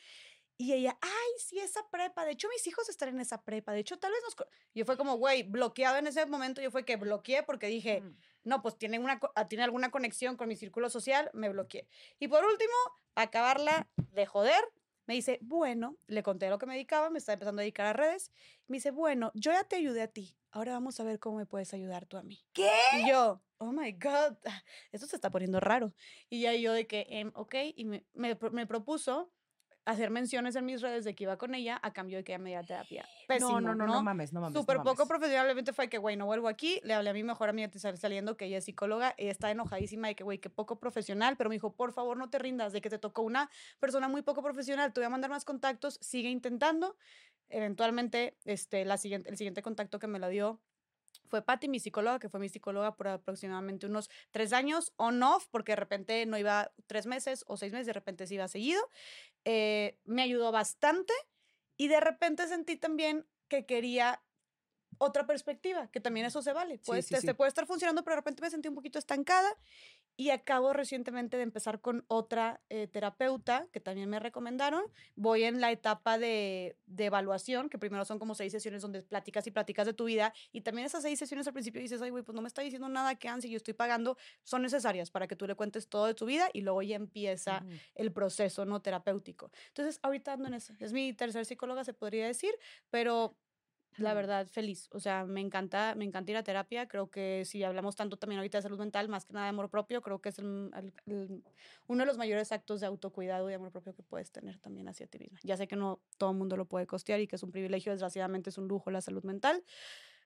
Y 0.62 0.74
ella, 0.74 0.96
ay, 1.02 1.32
sí, 1.40 1.58
esa 1.58 1.82
prepa. 1.90 2.24
De 2.24 2.34
hecho, 2.34 2.48
mis 2.48 2.68
hijos 2.68 2.88
están 2.88 3.10
en 3.10 3.20
esa 3.20 3.42
prepa. 3.42 3.72
De 3.72 3.80
hecho, 3.80 3.98
tal 3.98 4.12
vez 4.12 4.22
nos... 4.24 4.36
co-". 4.36 4.46
Yo 4.76 4.86
fue 4.86 4.96
como, 4.96 5.16
güey, 5.16 5.42
bloqueado 5.42 5.98
en 5.98 6.06
ese 6.06 6.24
momento. 6.28 6.62
Yo 6.62 6.70
fue 6.70 6.86
que 6.86 6.98
bloqueé 6.98 7.42
porque 7.42 7.66
dije, 7.66 8.04
no, 8.44 8.62
pues 8.62 8.78
tiene, 8.78 9.00
una, 9.00 9.20
ah, 9.34 9.48
tiene 9.48 9.64
alguna 9.64 9.90
conexión 9.90 10.38
con 10.38 10.48
mi 10.48 10.56
círculo 10.56 10.92
social, 10.92 11.32
me 11.34 11.50
bloqueé. 11.50 11.88
Y 12.20 12.28
por 12.28 12.46
último, 12.46 12.74
para 13.16 13.26
acabarla 13.30 13.90
de 14.12 14.28
joder, 14.28 14.64
me 15.08 15.16
dice, 15.16 15.40
bueno, 15.42 15.98
le 16.06 16.22
conté 16.22 16.48
lo 16.48 16.60
que 16.60 16.68
me 16.68 16.76
dedicaba, 16.76 17.10
me 17.10 17.18
estaba 17.18 17.34
empezando 17.34 17.62
a 17.62 17.64
dedicar 17.64 17.88
a 17.88 17.94
redes. 17.94 18.30
Me 18.68 18.78
dice, 18.78 18.92
bueno, 18.92 19.32
yo 19.34 19.52
ya 19.52 19.64
te 19.64 19.78
ayudé 19.78 20.04
a 20.04 20.10
ti. 20.10 20.36
Ahora 20.52 20.74
vamos 20.74 21.00
a 21.00 21.04
ver 21.04 21.18
cómo 21.18 21.38
me 21.38 21.48
puedes 21.48 21.74
ayudar 21.74 22.06
tú 22.06 22.18
a 22.18 22.24
mí. 22.24 22.46
¿Qué? 22.54 22.70
Y 23.00 23.10
yo, 23.10 23.42
oh 23.58 23.72
my 23.72 23.94
God, 23.94 24.38
esto 24.92 25.08
se 25.08 25.16
está 25.16 25.32
poniendo 25.32 25.60
raro. 25.60 25.92
Y 26.30 26.42
ya 26.42 26.54
yo 26.54 26.72
de 26.72 26.86
que, 26.86 27.08
em, 27.10 27.32
ok, 27.34 27.56
y 27.76 27.86
me, 27.86 28.06
me, 28.14 28.38
me 28.52 28.68
propuso 28.68 29.32
hacer 29.86 30.10
menciones 30.10 30.56
en 30.56 30.66
mis 30.66 30.82
redes 30.82 31.04
de 31.04 31.16
que 31.16 31.24
iba 31.24 31.38
con 31.38 31.56
ella 31.56 31.80
a 31.82 31.92
cambio 31.92 32.18
de 32.18 32.24
que 32.24 32.34
ella 32.34 32.40
me 32.40 32.50
diera 32.50 32.64
terapia. 32.64 33.06
Pésimo, 33.28 33.62
no, 33.62 33.74
no, 33.74 33.86
no, 33.86 33.94
no 33.94 34.04
mames, 34.04 34.32
no 34.34 34.42
mames. 34.42 34.60
Súper 34.60 34.78
poco 34.82 35.08
profesionalmente 35.08 35.74
fue 35.74 35.90
que, 35.90 35.98
güey, 35.98 36.18
no 36.18 36.26
vuelvo 36.26 36.48
aquí. 36.48 36.80
Le 36.84 36.94
hablé 36.94 37.10
a 37.10 37.14
mi 37.14 37.24
mejor 37.24 37.50
amiga 37.50 37.70
que 37.70 37.80
saliendo, 37.80 38.38
que 38.38 38.46
ella 38.46 38.58
es 38.58 38.66
psicóloga. 38.66 39.16
Ella 39.18 39.32
está 39.32 39.50
enojadísima 39.50 40.08
de 40.08 40.16
que, 40.16 40.24
güey, 40.24 40.40
qué 40.40 40.50
poco 40.50 40.80
profesional. 40.80 41.36
Pero 41.38 41.50
me 41.50 41.56
dijo, 41.56 41.74
por 41.74 41.94
favor, 41.94 42.18
no 42.18 42.30
te 42.30 42.40
rindas, 42.40 42.74
de 42.74 42.82
que 42.82 42.90
te 42.90 43.00
tocó 43.00 43.24
una 43.24 43.50
persona 43.80 44.08
muy 44.08 44.22
poco 44.22 44.44
profesional. 44.44 44.94
Te 44.94 45.02
voy 45.02 45.06
a 45.08 45.10
mandar 45.10 45.30
más 45.30 45.46
contactos, 45.46 45.98
sigue 46.02 46.30
intentando. 46.30 46.96
Eventualmente, 47.50 48.38
este, 48.46 48.86
la 48.86 48.98
siguiente, 48.98 49.30
el 49.30 49.38
siguiente 49.38 49.62
contacto 49.62 50.00
que 50.00 50.08
me 50.08 50.20
lo 50.20 50.30
dio 50.30 50.62
fue 51.32 51.42
Patty, 51.42 51.70
mi 51.70 51.80
psicóloga, 51.80 52.20
que 52.20 52.28
fue 52.28 52.42
mi 52.42 52.50
psicóloga 52.50 52.96
por 52.96 53.08
aproximadamente 53.08 53.88
unos 53.88 54.10
tres 54.32 54.52
años, 54.52 54.94
on-off, 54.98 55.48
porque 55.50 55.72
de 55.72 55.78
repente 55.78 56.26
no 56.26 56.38
iba 56.38 56.74
tres 56.88 57.06
meses 57.08 57.46
o 57.48 57.56
seis 57.56 57.72
meses, 57.72 57.88
de 57.88 57.94
repente 57.94 58.28
sí 58.28 58.36
iba 58.36 58.50
seguido. 58.50 58.82
Eh, 59.46 59.98
me 60.04 60.22
ayudó 60.22 60.52
bastante 60.52 61.14
y 61.78 61.88
de 61.88 62.02
repente 62.02 62.48
sentí 62.48 62.76
también 62.76 63.26
que 63.48 63.66
quería 63.66 64.22
otra 64.98 65.26
perspectiva, 65.26 65.90
que 65.90 66.02
también 66.02 66.26
eso 66.26 66.42
se 66.42 66.52
vale. 66.52 66.80
Pues 66.86 67.06
sí, 67.06 67.16
te, 67.16 67.22
sí. 67.22 67.28
te 67.28 67.34
puede 67.34 67.48
estar 67.48 67.66
funcionando, 67.66 68.04
pero 68.04 68.16
de 68.16 68.22
repente 68.22 68.42
me 68.42 68.50
sentí 68.50 68.68
un 68.68 68.76
poquito 68.76 69.00
estancada 69.00 69.58
Y 70.18 70.30
acabo 70.30 70.74
recientemente 70.74 71.38
de 71.38 71.44
empezar 71.44 71.82
con 71.82 72.06
otra 72.08 72.62
eh, 72.70 72.88
terapeuta 72.88 73.68
que 73.72 73.80
también 73.80 74.10
me 74.10 74.20
recomendaron. 74.20 74.84
Voy 75.16 75.44
en 75.44 75.62
la 75.62 75.72
etapa 75.72 76.18
de, 76.18 76.78
de 76.86 77.06
evaluación, 77.06 77.70
que 77.70 77.80
primero 77.80 78.06
son 78.06 78.20
como 78.20 78.36
seis 78.36 78.52
sesiones 78.52 78.82
donde 78.82 79.02
platicas 79.02 79.48
y 79.48 79.52
platicas 79.52 79.86
de 79.88 79.94
tu 79.94 80.06
vida. 80.06 80.34
Y 80.52 80.62
también 80.62 80.86
esas 80.86 81.04
seis 81.04 81.18
sesiones 81.18 81.48
al 81.48 81.54
principio 81.54 81.82
dices, 81.82 82.02
ay, 82.02 82.10
güey, 82.12 82.24
pues 82.24 82.36
no 82.36 82.42
me 82.42 82.48
está 82.48 82.62
diciendo 82.62 82.90
nada 82.90 83.16
que 83.16 83.28
ansi, 83.28 83.50
yo 83.50 83.58
estoy 83.58 83.74
pagando. 83.74 84.18
Son 84.44 84.62
necesarias 84.62 85.10
para 85.12 85.28
que 85.28 85.36
tú 85.36 85.48
le 85.48 85.56
cuentes 85.56 85.88
todo 85.88 86.06
de 86.06 86.14
tu 86.14 86.26
vida 86.26 86.50
y 86.54 86.62
luego 86.62 86.82
ya 86.82 86.96
empieza 86.96 87.64
el 87.96 88.12
proceso 88.12 88.66
no 88.66 88.82
terapéutico. 88.82 89.52
Entonces, 89.68 90.00
ahorita 90.04 90.34
ando 90.34 90.48
en 90.48 90.56
eso. 90.56 90.74
Es 90.80 90.94
mi 90.94 91.14
tercer 91.14 91.46
psicóloga, 91.46 91.84
se 91.84 91.94
podría 91.94 92.28
decir, 92.28 92.54
pero 92.90 93.36
la 93.98 94.14
verdad, 94.14 94.48
feliz. 94.48 94.88
O 94.92 95.00
sea, 95.00 95.26
me 95.26 95.42
encanta, 95.42 95.96
me 95.96 96.06
encanta 96.06 96.32
ir 96.32 96.38
a 96.38 96.44
terapia. 96.44 96.88
Creo 96.88 97.12
que 97.12 97.44
si 97.46 97.64
hablamos 97.64 97.96
tanto 97.96 98.18
también 98.18 98.40
ahorita 98.40 98.58
de 98.58 98.62
salud 98.64 98.80
mental, 98.80 99.10
más 99.10 99.26
que 99.26 99.34
nada 99.34 99.46
de 99.46 99.50
amor 99.50 99.70
propio, 99.70 100.02
creo 100.02 100.22
que 100.22 100.30
es 100.30 100.40
el- 100.40 100.72
el- 100.76 100.94
el- 101.06 101.44
uno 101.88 102.00
de 102.02 102.06
los 102.06 102.18
mayores 102.18 102.52
actos 102.52 102.80
de 102.80 102.88
autocuidado 102.88 103.50
y 103.50 103.54
amor 103.54 103.72
propio 103.72 103.94
que 103.94 104.02
puedes 104.04 104.32
tener 104.32 104.60
también 104.60 104.88
hacia 104.88 105.08
ti 105.08 105.20
misma. 105.20 105.40
Ya 105.44 105.58
sé 105.58 105.68
que 105.68 105.76
no 105.76 106.02
todo 106.18 106.32
el 106.32 106.38
mundo 106.38 106.58
lo 106.58 106.68
puede 106.68 106.88
costear 106.88 107.20
y 107.20 107.28
que 107.28 107.36
es 107.36 107.44
un 107.44 107.52
privilegio, 107.52 107.92
desgraciadamente 107.92 108.50
es 108.50 108.58
un 108.58 108.68
lujo 108.68 108.92
la 108.92 109.02
salud 109.02 109.24
mental, 109.24 109.64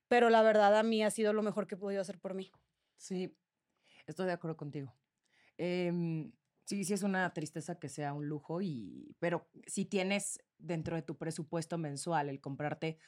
pero 0.08 0.30
la 0.30 0.44
verdad 0.44 0.78
a 0.78 0.84
mí 0.84 1.04
ha 1.04 1.12
sido 1.12 1.34
lo 1.34 1.44
mejor 1.44 1.68
que 1.68 1.76
he 1.76 1.78
podido 1.78 2.02
hacer 2.02 2.20
por 2.20 2.34
mí. 2.34 2.52
Sí, 2.98 3.38
estoy 4.08 4.28
de 4.28 4.34
acuerdo 4.34 4.58
contigo. 4.58 4.94
Em, 5.58 6.34
sí, 6.66 6.84
sí 6.86 6.94
es 6.94 7.04
una 7.04 7.34
tristeza 7.34 7.80
que 7.80 7.90
sea 7.90 8.14
un 8.14 8.28
lujo, 8.28 8.62
y, 8.62 9.16
pero 9.20 9.50
si 9.68 9.86
tienes 9.86 10.40
dentro 10.58 10.96
de 10.96 11.02
tu 11.04 11.18
presupuesto 11.18 11.78
mensual 11.78 12.30
el 12.30 12.42
comprarte 12.42 13.00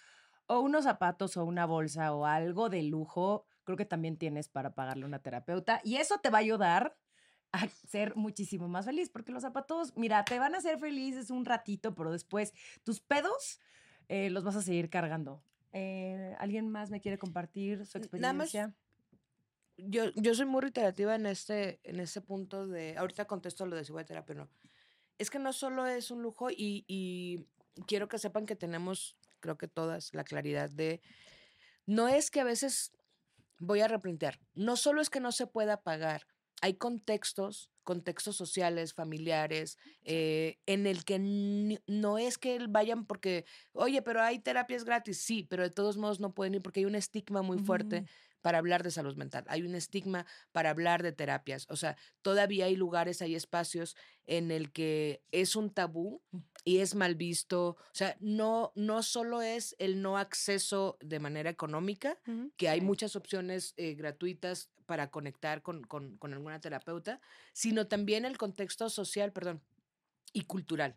o 0.48 0.60
unos 0.60 0.86
zapatos 0.86 1.38
o 1.38 1.46
una 1.46 1.66
bolsa 1.66 2.14
o 2.14 2.26
algo 2.26 2.70
de 2.70 2.84
lujo, 2.84 3.46
creo 3.64 3.78
que 3.78 3.86
también 3.86 4.18
tienes 4.18 4.48
para 4.50 4.74
pagarle 4.74 5.04
a 5.04 5.08
una 5.08 5.20
terapeuta 5.20 5.82
y 5.84 5.98
eso 5.98 6.20
te 6.20 6.30
va 6.30 6.38
a 6.40 6.42
ayudar 6.42 6.98
a 7.52 7.68
ser 7.70 8.16
muchísimo 8.16 8.68
más 8.68 8.86
feliz, 8.86 9.10
porque 9.10 9.32
los 9.32 9.42
zapatos, 9.44 9.96
mira, 9.96 10.24
te 10.26 10.38
van 10.40 10.56
a 10.56 10.58
hacer 10.58 10.80
felices 10.80 11.30
un 11.30 11.46
ratito, 11.46 11.96
pero 11.96 12.12
después 12.12 12.54
tus 12.84 13.00
pedos 13.00 13.60
eh, 14.10 14.30
los 14.30 14.44
vas 14.44 14.56
a 14.56 14.62
seguir 14.62 14.90
cargando. 14.90 15.42
Eh, 15.74 16.36
¿Alguien 16.40 16.70
más 16.70 16.90
me 16.90 17.00
quiere 17.02 17.18
compartir 17.18 17.86
su 17.86 17.98
N- 17.98 18.10
nada 18.14 18.34
más 18.34 18.48
experiencia? 18.48 18.76
Yo, 19.78 20.06
yo 20.16 20.34
soy 20.34 20.46
muy 20.46 20.62
reiterativa 20.62 21.14
en 21.16 21.26
este, 21.28 21.80
en 21.84 22.00
este 22.00 22.22
punto 22.22 22.68
de. 22.68 22.98
Ahorita 22.98 23.26
contesto 23.26 23.66
lo 23.66 23.76
de 23.76 23.86
si 23.86 23.92
voy 23.92 24.02
a 24.02 24.06
terapia 24.06 24.34
o 24.36 24.38
no. 24.40 24.50
Es 25.20 25.30
que 25.30 25.40
no 25.40 25.54
solo 25.54 25.86
es 25.86 26.10
un 26.10 26.24
lujo 26.24 26.50
y, 26.50 26.84
y 26.88 27.46
quiero 27.86 28.08
que 28.08 28.18
sepan 28.18 28.46
que 28.46 28.56
tenemos, 28.56 29.18
creo 29.48 29.58
que 29.58 29.70
todas, 29.70 30.14
la 30.14 30.26
claridad 30.26 30.70
de. 30.70 31.02
No 31.86 32.10
es 32.10 32.30
que 32.32 32.42
a 32.42 32.44
veces 32.44 32.92
voy 33.60 33.80
a 33.80 33.88
replantear. 33.88 34.40
No 34.54 34.76
solo 34.76 35.02
es 35.02 35.10
que 35.10 35.22
no 35.22 35.32
se 35.32 35.48
pueda 35.48 35.82
pagar. 35.82 36.28
Hay 36.62 36.74
contextos, 36.74 37.72
contextos 37.84 38.36
sociales, 38.36 38.94
familiares, 38.94 39.78
eh, 40.04 40.58
en 40.66 40.86
el 40.86 41.06
que 41.06 41.20
no 41.88 42.18
es 42.18 42.38
que 42.38 42.60
vayan 42.68 43.06
porque, 43.06 43.46
oye, 43.72 44.02
pero 44.02 44.22
hay 44.22 44.40
terapias 44.40 44.84
gratis. 44.84 45.22
Sí, 45.22 45.44
pero 45.50 45.64
de 45.64 45.70
todos 45.70 45.96
modos 45.98 46.20
no 46.20 46.34
pueden 46.34 46.56
ir 46.56 46.62
porque 46.62 46.82
hay 46.82 46.86
un 46.86 46.96
estigma 46.96 47.42
muy 47.42 47.60
fuerte. 47.60 48.06
Para 48.48 48.60
hablar 48.60 48.82
de 48.82 48.92
salud 48.92 49.18
mental. 49.18 49.44
Hay 49.50 49.64
un 49.64 49.76
estigma 49.76 50.26
para 50.54 50.70
hablar 50.70 51.04
de 51.04 51.12
terapias. 51.12 51.66
O 51.70 51.76
sea, 51.76 51.98
todavía 52.22 52.64
hay 52.68 52.78
lugares, 52.78 53.22
hay 53.22 53.36
espacios 53.36 53.98
en 54.26 54.52
el 54.52 54.72
que 54.72 55.22
es 55.34 55.58
un 55.58 55.70
tabú 55.70 56.22
y 56.64 56.78
es 56.78 56.96
mal 56.96 57.16
visto. 57.16 57.72
O 57.72 57.78
sea, 57.92 58.16
no, 58.22 58.72
no 58.76 59.04
solo 59.04 59.42
es 59.42 59.76
el 59.80 60.02
no 60.02 60.18
acceso 60.18 60.98
de 61.02 61.20
manera 61.20 61.50
económica, 61.50 62.18
que 62.56 62.70
hay 62.70 62.80
muchas 62.80 63.18
opciones 63.18 63.74
eh, 63.76 63.96
gratuitas 63.96 64.70
para 64.86 65.12
conectar 65.12 65.62
con, 65.62 65.84
con- 65.84 66.18
con 66.18 66.34
alguna 66.34 66.62
terapeuta, 66.62 67.20
sino 67.52 67.88
también 67.88 68.24
el 68.24 68.38
contexto 68.38 68.90
social, 68.90 69.34
perdón, 69.34 69.62
y 70.32 70.44
cultural. 70.46 70.96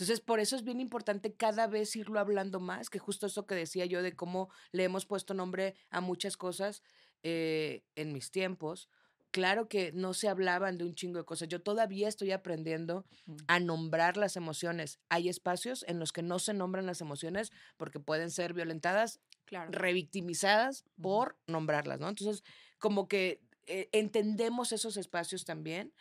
Entonces, 0.00 0.22
por 0.22 0.40
eso 0.40 0.56
es 0.56 0.64
bien 0.64 0.80
importante 0.80 1.34
cada 1.34 1.66
vez 1.66 1.94
irlo 1.94 2.20
hablando 2.20 2.58
más, 2.58 2.88
que 2.88 2.98
justo 2.98 3.26
eso 3.26 3.44
que 3.44 3.54
decía 3.54 3.84
yo 3.84 4.02
de 4.02 4.16
cómo 4.16 4.48
le 4.72 4.84
hemos 4.84 5.04
puesto 5.04 5.34
nombre 5.34 5.74
a 5.90 6.00
muchas 6.00 6.38
cosas 6.38 6.82
eh, 7.22 7.84
en 7.96 8.14
mis 8.14 8.30
tiempos. 8.30 8.88
Claro 9.30 9.68
que 9.68 9.92
no 9.92 10.14
se 10.14 10.30
hablaban 10.30 10.78
de 10.78 10.84
un 10.84 10.94
chingo 10.94 11.18
de 11.18 11.26
cosas. 11.26 11.48
Yo 11.48 11.60
todavía 11.60 12.08
estoy 12.08 12.32
aprendiendo 12.32 13.04
a 13.46 13.60
nombrar 13.60 14.16
las 14.16 14.36
emociones. 14.36 15.00
Hay 15.10 15.28
espacios 15.28 15.84
en 15.86 15.98
los 15.98 16.12
que 16.12 16.22
no 16.22 16.38
se 16.38 16.54
nombran 16.54 16.86
las 16.86 17.02
emociones 17.02 17.52
porque 17.76 18.00
pueden 18.00 18.30
ser 18.30 18.54
violentadas 18.54 19.20
Claro. 19.44 19.70
revictimizadas 19.70 20.84
por 21.02 21.36
nombrarlas, 21.46 22.00
¿no? 22.00 22.08
Entonces, 22.08 22.42
como 22.78 23.06
que 23.06 23.42
eh, 23.66 23.90
entendemos 23.92 24.72
esos 24.72 24.96
espacios 24.96 25.44
también. 25.44 25.92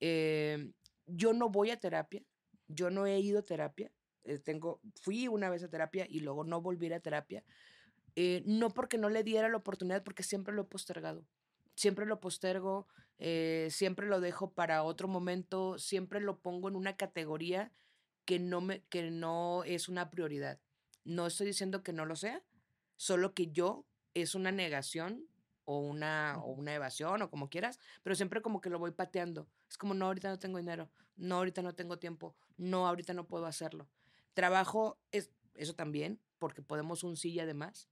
Eh, 0.00 0.72
yo 1.06 1.32
no 1.32 1.48
voy 1.48 1.70
a 1.70 1.78
terapia, 1.78 2.24
yo 2.68 2.90
no 2.90 3.06
he 3.06 3.18
ido 3.20 3.38
a 3.38 3.42
terapia, 3.42 3.90
eh, 4.24 4.38
tengo, 4.38 4.80
fui 5.00 5.28
una 5.28 5.50
vez 5.50 5.62
a 5.62 5.68
terapia 5.68 6.06
y 6.08 6.20
luego 6.20 6.44
no 6.44 6.60
volví 6.60 6.92
a 6.92 7.00
terapia, 7.00 7.44
eh, 8.16 8.42
no 8.46 8.70
porque 8.70 8.98
no 8.98 9.08
le 9.08 9.22
diera 9.22 9.48
la 9.48 9.58
oportunidad, 9.58 10.02
porque 10.02 10.22
siempre 10.22 10.54
lo 10.54 10.62
he 10.62 10.66
postergado, 10.66 11.24
siempre 11.74 12.06
lo 12.06 12.20
postergo, 12.20 12.88
eh, 13.18 13.68
siempre 13.70 14.06
lo 14.06 14.20
dejo 14.20 14.52
para 14.52 14.82
otro 14.82 15.08
momento, 15.08 15.78
siempre 15.78 16.20
lo 16.20 16.40
pongo 16.40 16.68
en 16.68 16.76
una 16.76 16.96
categoría 16.96 17.72
que 18.24 18.38
no, 18.38 18.60
me, 18.60 18.82
que 18.84 19.10
no 19.10 19.64
es 19.64 19.88
una 19.88 20.10
prioridad. 20.10 20.60
No 21.04 21.26
estoy 21.26 21.46
diciendo 21.46 21.82
que 21.82 21.92
no 21.92 22.04
lo 22.04 22.16
sea, 22.16 22.42
solo 22.96 23.32
que 23.34 23.52
yo 23.52 23.86
es 24.14 24.34
una 24.34 24.50
negación 24.50 25.28
o 25.66 25.80
una, 25.80 26.38
o 26.42 26.52
una 26.52 26.72
evasión 26.72 27.20
o 27.20 27.28
como 27.28 27.50
quieras, 27.50 27.78
pero 28.02 28.16
siempre 28.16 28.40
como 28.40 28.60
que 28.60 28.70
lo 28.70 28.78
voy 28.78 28.92
pateando. 28.92 29.46
Es 29.68 29.76
como, 29.76 29.92
no, 29.92 30.06
ahorita 30.06 30.30
no 30.30 30.38
tengo 30.38 30.56
dinero, 30.56 30.88
no, 31.16 31.36
ahorita 31.36 31.60
no 31.60 31.74
tengo 31.74 31.98
tiempo, 31.98 32.34
no, 32.56 32.86
ahorita 32.86 33.12
no 33.12 33.26
puedo 33.26 33.46
hacerlo. 33.46 33.88
Trabajo, 34.32 34.98
es, 35.12 35.30
eso 35.54 35.74
también, 35.74 36.20
porque 36.38 36.62
podemos 36.62 37.04
un 37.04 37.16
sí 37.16 37.32
y 37.32 37.40
además. 37.40 37.88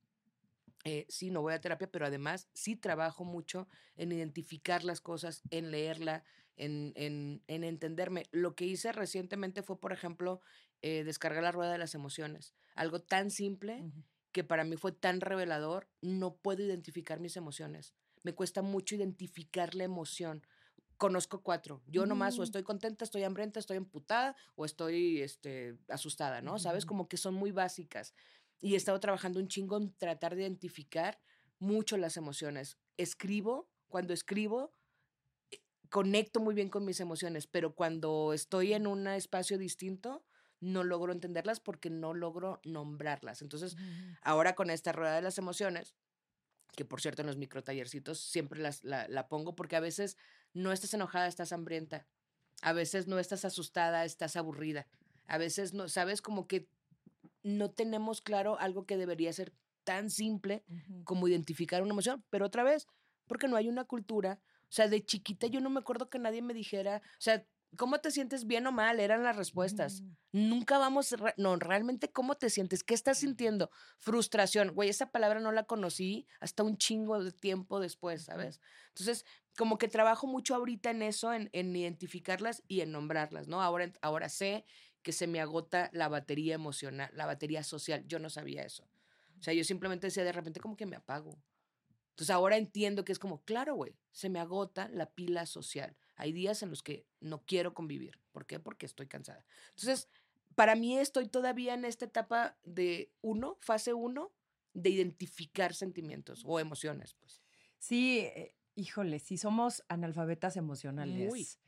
Eh, 0.85 1.07
sí, 1.09 1.31
no 1.31 1.41
voy 1.43 1.55
a 1.55 1.61
terapia, 1.61 1.91
pero 1.91 2.07
además 2.07 2.49
sí 2.53 2.77
trabajo 2.77 3.25
mucho 3.25 3.69
en 3.97 4.13
identificar 4.13 4.85
las 4.85 5.01
cosas, 5.01 5.43
en 5.51 5.71
leerla, 5.71 6.25
en, 6.57 6.93
en, 6.95 7.43
en 7.49 7.65
entenderme. 7.65 8.27
Lo 8.31 8.55
que 8.55 8.67
hice 8.67 8.93
recientemente 8.93 9.63
fue, 9.63 9.81
por 9.81 9.93
ejemplo, 9.93 10.41
eh, 10.83 11.03
descargar 11.03 11.43
la 11.43 11.53
rueda 11.53 11.73
de 11.73 11.79
las 11.79 11.95
emociones. 11.95 12.55
Algo 12.75 13.01
tan 13.01 13.31
simple. 13.31 13.83
Que 14.35 14.43
para 14.45 14.65
mí 14.65 14.77
fue 14.77 14.91
tan 14.91 15.21
revelador, 15.21 15.89
no 16.03 16.35
puedo 16.35 16.61
identificar 16.63 17.21
mis 17.21 17.37
emociones. 17.37 17.95
Me 18.25 18.35
cuesta 18.35 18.63
mucho 18.63 18.97
identificar 18.97 19.77
la 19.77 19.85
emoción. 19.85 20.45
Conozco 20.99 21.41
cuatro. 21.43 21.83
Yo 21.87 22.05
nomás 22.05 22.37
o 22.39 22.43
Mm. 22.43 22.45
estoy 22.45 22.63
contenta, 22.65 23.05
estoy 23.05 23.23
hambrienta, 23.23 23.61
estoy 23.61 23.77
emputada 23.77 24.35
o 24.57 24.65
estoy 24.65 25.23
este, 25.23 25.79
asustada, 25.89 26.43
¿no? 26.43 26.59
¿Sabes? 26.59 26.85
Como 26.85 27.07
que 27.09 27.17
son 27.17 27.35
muy 27.35 27.53
básicas. 27.53 28.13
Y 28.61 28.75
he 28.75 28.77
estado 28.77 28.99
trabajando 28.99 29.39
un 29.39 29.47
chingo 29.47 29.77
en 29.77 29.95
tratar 29.97 30.35
de 30.35 30.43
identificar 30.43 31.21
mucho 31.61 31.97
las 31.97 32.17
emociones. 32.17 32.77
Escribo, 32.97 33.71
cuando 33.89 34.13
escribo, 34.13 34.75
eh, 35.53 35.61
conecto 35.91 36.41
muy 36.41 36.57
bien 36.57 36.71
con 36.71 36.85
mis 36.85 36.99
emociones, 36.99 37.47
pero 37.47 37.77
cuando 37.77 38.33
estoy 38.33 38.73
en 38.73 38.89
un 38.89 39.07
espacio 39.07 39.59
distinto, 39.59 40.25
no 40.65 40.83
logro 40.83 41.13
entenderlas 41.13 41.61
porque 41.61 41.91
no 41.91 42.15
logro 42.15 42.61
nombrarlas. 42.65 43.43
Entonces, 43.43 43.77
ahora 44.23 44.55
con 44.55 44.71
esta 44.71 44.93
rueda 44.93 45.17
de 45.17 45.23
las 45.23 45.39
emociones, 45.39 45.95
que 46.75 46.85
por 46.85 47.01
cierto 47.01 47.23
en 47.23 47.27
los 47.27 47.37
microtallercitos 47.37 48.19
siempre 48.19 48.61
las, 48.61 48.83
la, 48.83 49.07
la 49.09 49.29
pongo 49.29 49.55
porque 49.55 49.77
a 49.77 49.81
veces 49.81 50.17
no 50.53 50.73
estás 50.73 50.95
enojada, 50.95 51.27
estás 51.27 51.53
hambrienta. 51.53 52.07
A 52.63 52.73
veces 52.73 53.07
no 53.07 53.19
estás 53.19 53.45
asustada, 53.45 54.05
estás 54.05 54.37
aburrida. 54.37 54.87
A 55.27 55.39
veces 55.39 55.75
no, 55.75 55.89
sabes 55.89 56.23
como 56.23 56.47
que 56.47 56.69
no 57.43 57.71
tenemos 57.71 58.21
claro 58.21 58.59
algo 58.59 58.87
que 58.87 58.97
debería 58.97 59.33
ser 59.33 59.53
tan 59.85 60.09
simple 60.11 60.65
como 61.05 61.29
identificar 61.29 61.83
una 61.83 61.93
emoción, 61.93 62.25
pero 62.31 62.47
otra 62.47 62.63
vez, 62.63 62.87
porque 63.27 63.49
no 63.49 63.57
hay 63.57 63.69
una 63.69 63.85
cultura. 63.85 64.41
O 64.63 64.73
sea, 64.73 64.89
de 64.89 65.05
chiquita 65.05 65.47
yo 65.47 65.61
no 65.61 65.71
me 65.71 65.81
acuerdo 65.81 66.09
que 66.09 66.19
nadie 66.19 66.43
me 66.43 66.55
dijera, 66.55 67.03
o 67.05 67.21
sea, 67.21 67.47
¿cómo 67.77 68.01
te 68.01 68.11
sientes 68.11 68.47
bien 68.47 68.67
o 68.67 68.73
mal? 68.73 69.01
Eran 69.01 69.23
las 69.23 69.37
respuestas. 69.37 70.03
Mm. 70.33 70.49
Nunca 70.49 70.79
vamos, 70.79 71.13
re- 71.13 71.35
no, 71.37 71.57
realmente, 71.57 72.11
¿cómo 72.11 72.37
te 72.37 72.51
sientes? 72.51 72.83
¿Qué 72.85 72.95
estás 72.95 73.19
sintiendo? 73.19 73.71
Frustración. 73.99 74.73
Güey, 74.75 74.89
esa 74.89 75.11
palabra 75.11 75.41
no 75.41 75.53
la 75.53 75.65
conocí 75.65 76.27
hasta 76.41 76.63
un 76.63 76.77
chingo 76.77 77.23
de 77.23 77.33
tiempo 77.33 77.81
después, 77.81 78.25
¿sabes? 78.25 78.61
Entonces, 78.89 79.25
como 79.57 79.79
que 79.79 79.89
trabajo 79.89 80.27
mucho 80.27 80.55
ahorita 80.55 80.91
en 80.91 81.03
eso, 81.03 81.33
en, 81.33 81.51
en 81.53 81.75
identificarlas 81.75 82.63
y 82.69 82.81
en 82.81 82.93
nombrarlas, 82.93 83.49
¿no? 83.49 83.63
Ahora, 83.63 83.93
ahora 84.03 84.29
sé 84.29 84.65
que 85.03 85.13
se 85.13 85.27
me 85.27 85.41
agota 85.41 85.91
la 85.93 86.09
batería 86.09 86.55
emocional, 86.55 87.11
la 87.15 87.27
batería 87.27 87.63
social. 87.63 88.05
Yo 88.07 88.19
no 88.19 88.31
sabía 88.31 88.63
eso. 88.65 88.85
O 89.39 89.43
sea, 89.43 89.53
yo 89.55 89.63
simplemente 89.65 90.07
decía 90.07 90.25
de 90.25 90.33
repente 90.33 90.61
como 90.61 90.77
que 90.77 90.87
me 90.87 90.97
apago. 90.97 91.39
Entonces 92.11 92.31
ahora 92.31 92.57
entiendo 92.57 93.05
que 93.05 93.13
es 93.13 93.19
como, 93.19 93.45
claro, 93.45 93.75
güey, 93.75 93.97
se 94.13 94.29
me 94.29 94.39
agota 94.41 94.89
la 94.89 95.07
pila 95.11 95.47
social. 95.47 95.97
Hay 96.17 96.33
días 96.33 96.63
en 96.63 96.71
los 96.71 96.83
que 96.83 97.07
no 97.21 97.45
quiero 97.45 97.75
convivir. 97.75 98.19
¿Por 98.33 98.47
qué? 98.47 98.61
Porque 98.61 98.87
estoy 98.87 99.07
cansada. 99.07 99.45
Entonces, 99.71 100.09
para 100.55 100.77
mí 100.77 100.99
estoy 100.99 101.29
todavía 101.29 101.75
en 101.75 101.85
esta 101.85 102.05
etapa 102.05 102.57
de 102.65 103.13
uno, 103.21 103.57
fase 103.61 103.95
uno, 103.95 104.33
de 104.73 104.91
identificar 104.91 105.75
sentimientos 105.75 106.43
o 106.45 106.59
emociones, 106.59 107.15
pues. 107.15 107.43
Sí, 107.79 108.21
eh, 108.21 108.55
Híjole, 108.77 109.21
sí 109.21 109.39
somos 109.39 109.85
analfabetas 109.89 110.57
emocionales. 110.57 111.61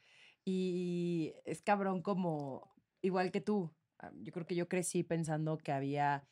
Y 0.44 1.34
es 1.44 1.62
cabrón 1.62 2.02
como, 2.02 2.72
igual 3.02 3.30
que 3.32 3.40
tú, 3.40 3.72
ah, 3.98 4.12
yo 4.22 4.32
creo 4.32 4.46
que 4.46 4.54
yo 4.54 4.68
crecí 4.68 5.02
pensando 5.02 5.58
que 5.58 5.72
había 5.72 6.24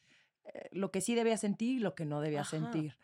eh, 0.45 0.69
lo 0.73 0.91
que 0.93 1.01
sí 1.01 1.15
debía 1.15 1.37
sentir 1.37 1.79
y 1.79 1.81
lo 1.81 1.95
que 1.95 2.05
no 2.05 2.21
debía 2.21 2.43
Ajá. 2.43 2.51
sentir. 2.51 2.97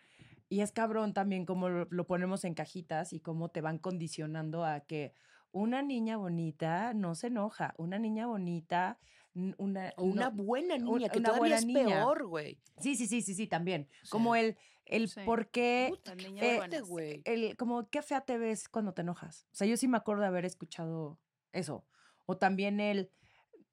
Y 0.50 0.60
es 0.60 0.72
cabrón 0.72 1.14
también 1.14 1.46
como 1.46 1.68
lo, 1.70 1.86
lo 1.90 2.06
ponemos 2.06 2.44
en 2.44 2.52
cajitas 2.54 3.12
y 3.14 3.20
cómo 3.20 3.48
te 3.50 3.62
van 3.62 3.78
condicionando 3.78 4.64
a 4.66 4.80
que 4.80 5.14
una 5.52 5.80
niña 5.80 6.16
bonita 6.18 6.92
no 6.92 7.14
se 7.14 7.28
enoja, 7.28 7.72
una 7.78 7.98
niña 7.98 8.26
bonita, 8.26 8.98
una, 9.58 9.92
O 9.96 10.02
una 10.04 10.30
no- 10.30 10.42
buena 10.42 10.76
niña, 10.76 11.08
que 11.08 11.18
una 11.20 11.28
todavía 11.28 11.38
buena 11.40 11.56
es 11.56 11.64
niña. 11.66 11.84
peor, 11.86 12.26
güey. 12.26 12.58
Sí, 12.78 12.96
sí, 12.96 13.06
sí, 13.06 13.22
sí, 13.22 13.34
sí, 13.34 13.46
también. 13.46 13.88
Como 14.10 14.34
el, 14.34 14.56
el 14.86 15.08
Sí. 15.08 15.20
por 15.24 15.48
qué 15.50 15.86
Puta, 15.90 16.14
eh, 16.18 16.80
güey. 16.80 17.22
el, 17.24 17.56
como 17.56 17.88
qué 17.88 18.02
fea 18.02 18.20
te 18.22 18.36
ves 18.36 18.68
cuando 18.68 18.92
te 18.92 19.02
enojas. 19.02 19.46
O 19.52 19.54
sea, 19.54 19.66
yo 19.68 19.76
sí 19.76 19.86
me 19.86 19.96
acuerdo 19.96 20.22
de 20.22 20.28
haber 20.28 20.44
escuchado 20.44 21.18
eso. 21.52 21.84
O 22.26 22.36
también 22.38 22.80
el 22.80 23.08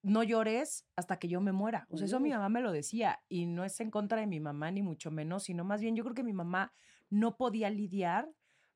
no 0.01 0.24
llores 0.24 0.86
hasta 0.96 1.18
que 1.20 1.27
yo 1.27 1.42
me 1.42 1.51
muera. 1.51 1.88
O 1.89 1.98
sea, 1.98 2.06
eso 2.06 2.20
mi 2.20 2.30
mamá 2.30 2.50
me 2.50 2.62
lo 2.62 2.72
decía 2.72 3.22
y 3.27 3.46
no 3.46 3.63
es 3.63 3.80
en 3.80 3.92
contra 3.92 4.20
de 4.20 4.27
mi 4.27 4.39
mamá 4.39 4.72
ni 4.72 4.82
mucho 4.82 5.12
menos, 5.12 5.44
sino 5.44 5.63
más 5.63 5.82
bien 5.82 5.96
yo 5.96 6.04
creo 6.04 6.16
que 6.16 6.24
mi 6.24 6.34
mamá 6.34 6.74
no 7.10 7.38
podía 7.38 7.70
lidiar 7.70 8.30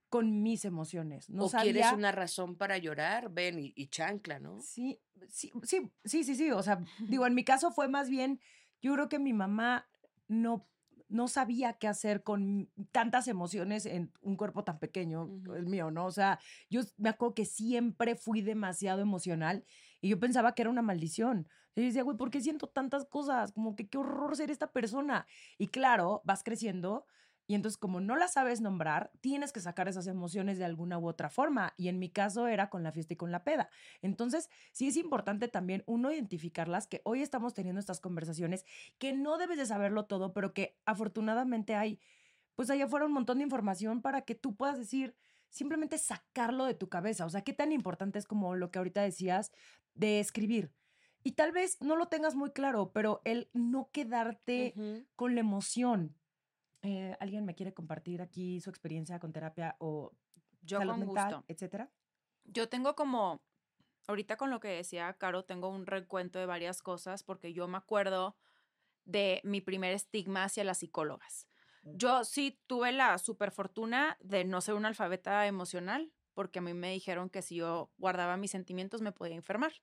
con 0.10 0.44
mis 0.44 0.66
emociones. 0.66 1.30
No 1.30 1.46
o 1.46 1.50
sabía 1.50 1.72
quieres 1.72 1.94
una 1.94 2.12
razón 2.12 2.58
para 2.58 2.78
llorar, 2.78 3.32
ven 3.32 3.60
y, 3.60 3.72
y 3.76 3.88
chancla, 3.88 4.40
¿no? 4.40 4.60
Sí, 4.60 5.00
sí, 5.30 5.52
sí, 5.64 5.90
sí, 6.04 6.24
sí, 6.26 6.36
sí. 6.36 6.52
O 6.52 6.62
sea, 6.62 6.84
digo, 7.08 7.26
en 7.28 7.34
mi 7.34 7.46
caso 7.46 7.72
fue 7.72 7.88
más 7.88 8.10
bien, 8.10 8.42
yo 8.82 8.94
creo 8.94 9.08
que 9.08 9.20
mi 9.20 9.32
mamá 9.32 9.88
no, 10.28 10.68
no 11.08 11.30
sabía 11.30 11.74
qué 11.74 11.88
hacer 11.88 12.24
con 12.24 12.70
tantas 12.92 13.30
emociones 13.30 13.86
en 13.86 14.12
un 14.22 14.36
cuerpo 14.36 14.66
tan 14.66 14.80
pequeño, 14.80 15.30
el 15.56 15.68
mío, 15.68 15.92
¿no? 15.92 16.06
O 16.08 16.12
sea, 16.12 16.40
yo 16.70 16.82
me 16.98 17.10
acuerdo 17.10 17.36
que 17.36 17.46
siempre 17.46 18.16
fui 18.16 18.42
demasiado 18.42 19.02
emocional 19.02 19.64
y 20.02 20.10
yo 20.10 20.20
pensaba 20.20 20.54
que 20.54 20.64
era 20.64 20.70
una 20.72 20.82
maldición. 20.82 21.48
Yo 21.76 21.84
decía, 21.84 22.04
güey, 22.04 22.18
¿por 22.18 22.32
qué 22.32 22.42
siento 22.42 22.68
tantas 22.68 23.06
cosas? 23.06 23.54
Como 23.54 23.76
que 23.76 23.88
qué 23.88 23.98
horror 23.98 24.36
ser 24.36 24.52
esta 24.52 24.72
persona. 24.72 25.26
Y 25.58 25.68
claro, 25.68 26.22
vas 26.26 26.44
creciendo 26.44 27.06
y 27.52 27.56
entonces 27.56 27.78
como 27.78 28.00
no 28.00 28.16
las 28.16 28.32
sabes 28.32 28.62
nombrar, 28.62 29.12
tienes 29.20 29.52
que 29.52 29.60
sacar 29.60 29.90
esas 29.90 30.08
emociones 30.08 30.58
de 30.58 30.64
alguna 30.64 30.98
u 30.98 31.06
otra 31.06 31.30
forma. 31.30 31.74
Y 31.76 31.90
en 31.90 32.00
mi 32.00 32.10
caso 32.10 32.48
era 32.48 32.70
con 32.70 32.82
la 32.82 32.94
fiesta 32.94 33.14
y 33.14 33.18
con 33.18 33.30
la 33.30 33.44
peda. 33.44 33.70
Entonces, 34.02 34.50
sí 34.72 34.88
es 34.88 34.96
importante 34.96 35.50
también 35.50 35.84
uno 35.86 36.14
identificarlas, 36.14 36.88
que 36.88 37.02
hoy 37.04 37.22
estamos 37.22 37.54
teniendo 37.54 37.82
estas 37.82 38.00
conversaciones, 38.00 38.66
que 39.00 39.12
no 39.12 39.38
debes 39.38 39.58
de 39.58 39.66
saberlo 39.66 40.06
todo, 40.06 40.32
pero 40.32 40.54
que 40.54 40.78
afortunadamente 40.86 41.76
hay, 41.76 42.00
pues 42.56 42.70
allá 42.70 42.86
afuera 42.86 43.06
un 43.06 43.12
montón 43.12 43.40
de 43.40 43.44
información 43.44 44.02
para 44.02 44.22
que 44.22 44.36
tú 44.36 44.56
puedas 44.56 44.78
decir, 44.78 45.18
simplemente 45.52 45.98
sacarlo 46.00 46.66
de 46.66 46.74
tu 46.74 46.90
cabeza. 46.90 47.26
O 47.26 47.30
sea, 47.30 47.44
qué 47.44 47.54
tan 47.54 47.72
importante 47.72 48.18
es 48.18 48.26
como 48.26 48.56
lo 48.56 48.72
que 48.72 48.80
ahorita 48.80 49.02
decías 49.04 49.52
de 49.94 50.20
escribir. 50.20 50.74
Y 51.24 51.34
tal 51.34 51.52
vez 51.52 51.80
no 51.82 51.96
lo 51.96 52.08
tengas 52.08 52.34
muy 52.34 52.52
claro, 52.52 52.92
pero 52.92 53.22
el 53.26 53.50
no 53.54 53.92
quedarte 53.92 54.74
con 55.16 55.36
la 55.36 55.42
emoción. 55.42 56.18
Eh, 56.82 57.16
¿Alguien 57.20 57.46
me 57.46 57.54
quiere 57.54 57.76
compartir 57.76 58.24
aquí 58.24 58.60
su 58.60 58.72
experiencia 58.72 59.20
con 59.20 59.32
terapia 59.32 59.76
o 59.78 60.14
Yo 60.62 60.80
salud 60.80 60.94
con 60.94 61.00
mental, 61.02 61.36
gusto. 61.36 61.46
etcétera? 61.48 61.92
Yo 62.46 62.70
tengo 62.70 62.96
como, 62.96 63.44
ahorita 64.08 64.36
con 64.36 64.50
lo 64.50 64.60
que 64.60 64.70
decía 64.70 65.14
Caro, 65.14 65.46
tengo 65.46 65.70
un 65.70 65.86
recuento 65.86 66.40
de 66.40 66.48
varias 66.48 66.82
cosas 66.82 67.22
porque 67.22 67.54
yo 67.54 67.68
me 67.68 67.78
acuerdo 67.78 68.36
de 69.06 69.42
mi 69.44 69.62
primer 69.62 69.94
estigma 69.94 70.46
hacia 70.46 70.64
las 70.64 70.80
psicólogas. 70.80 71.48
Yo 71.84 72.24
sí 72.24 72.60
tuve 72.68 72.92
la 72.92 73.18
super 73.18 73.52
fortuna 73.52 74.18
de 74.22 74.46
no 74.46 74.62
ser 74.62 74.76
una 74.76 74.88
alfabeta 74.88 75.48
emocional 75.48 76.12
porque 76.34 76.60
a 76.60 76.62
mí 76.62 76.74
me 76.74 76.92
dijeron 76.92 77.30
que 77.30 77.42
si 77.42 77.56
yo 77.56 77.92
guardaba 77.98 78.38
mis 78.38 78.52
sentimientos 78.52 79.02
me 79.02 79.12
podía 79.12 79.36
enfermar. 79.36 79.74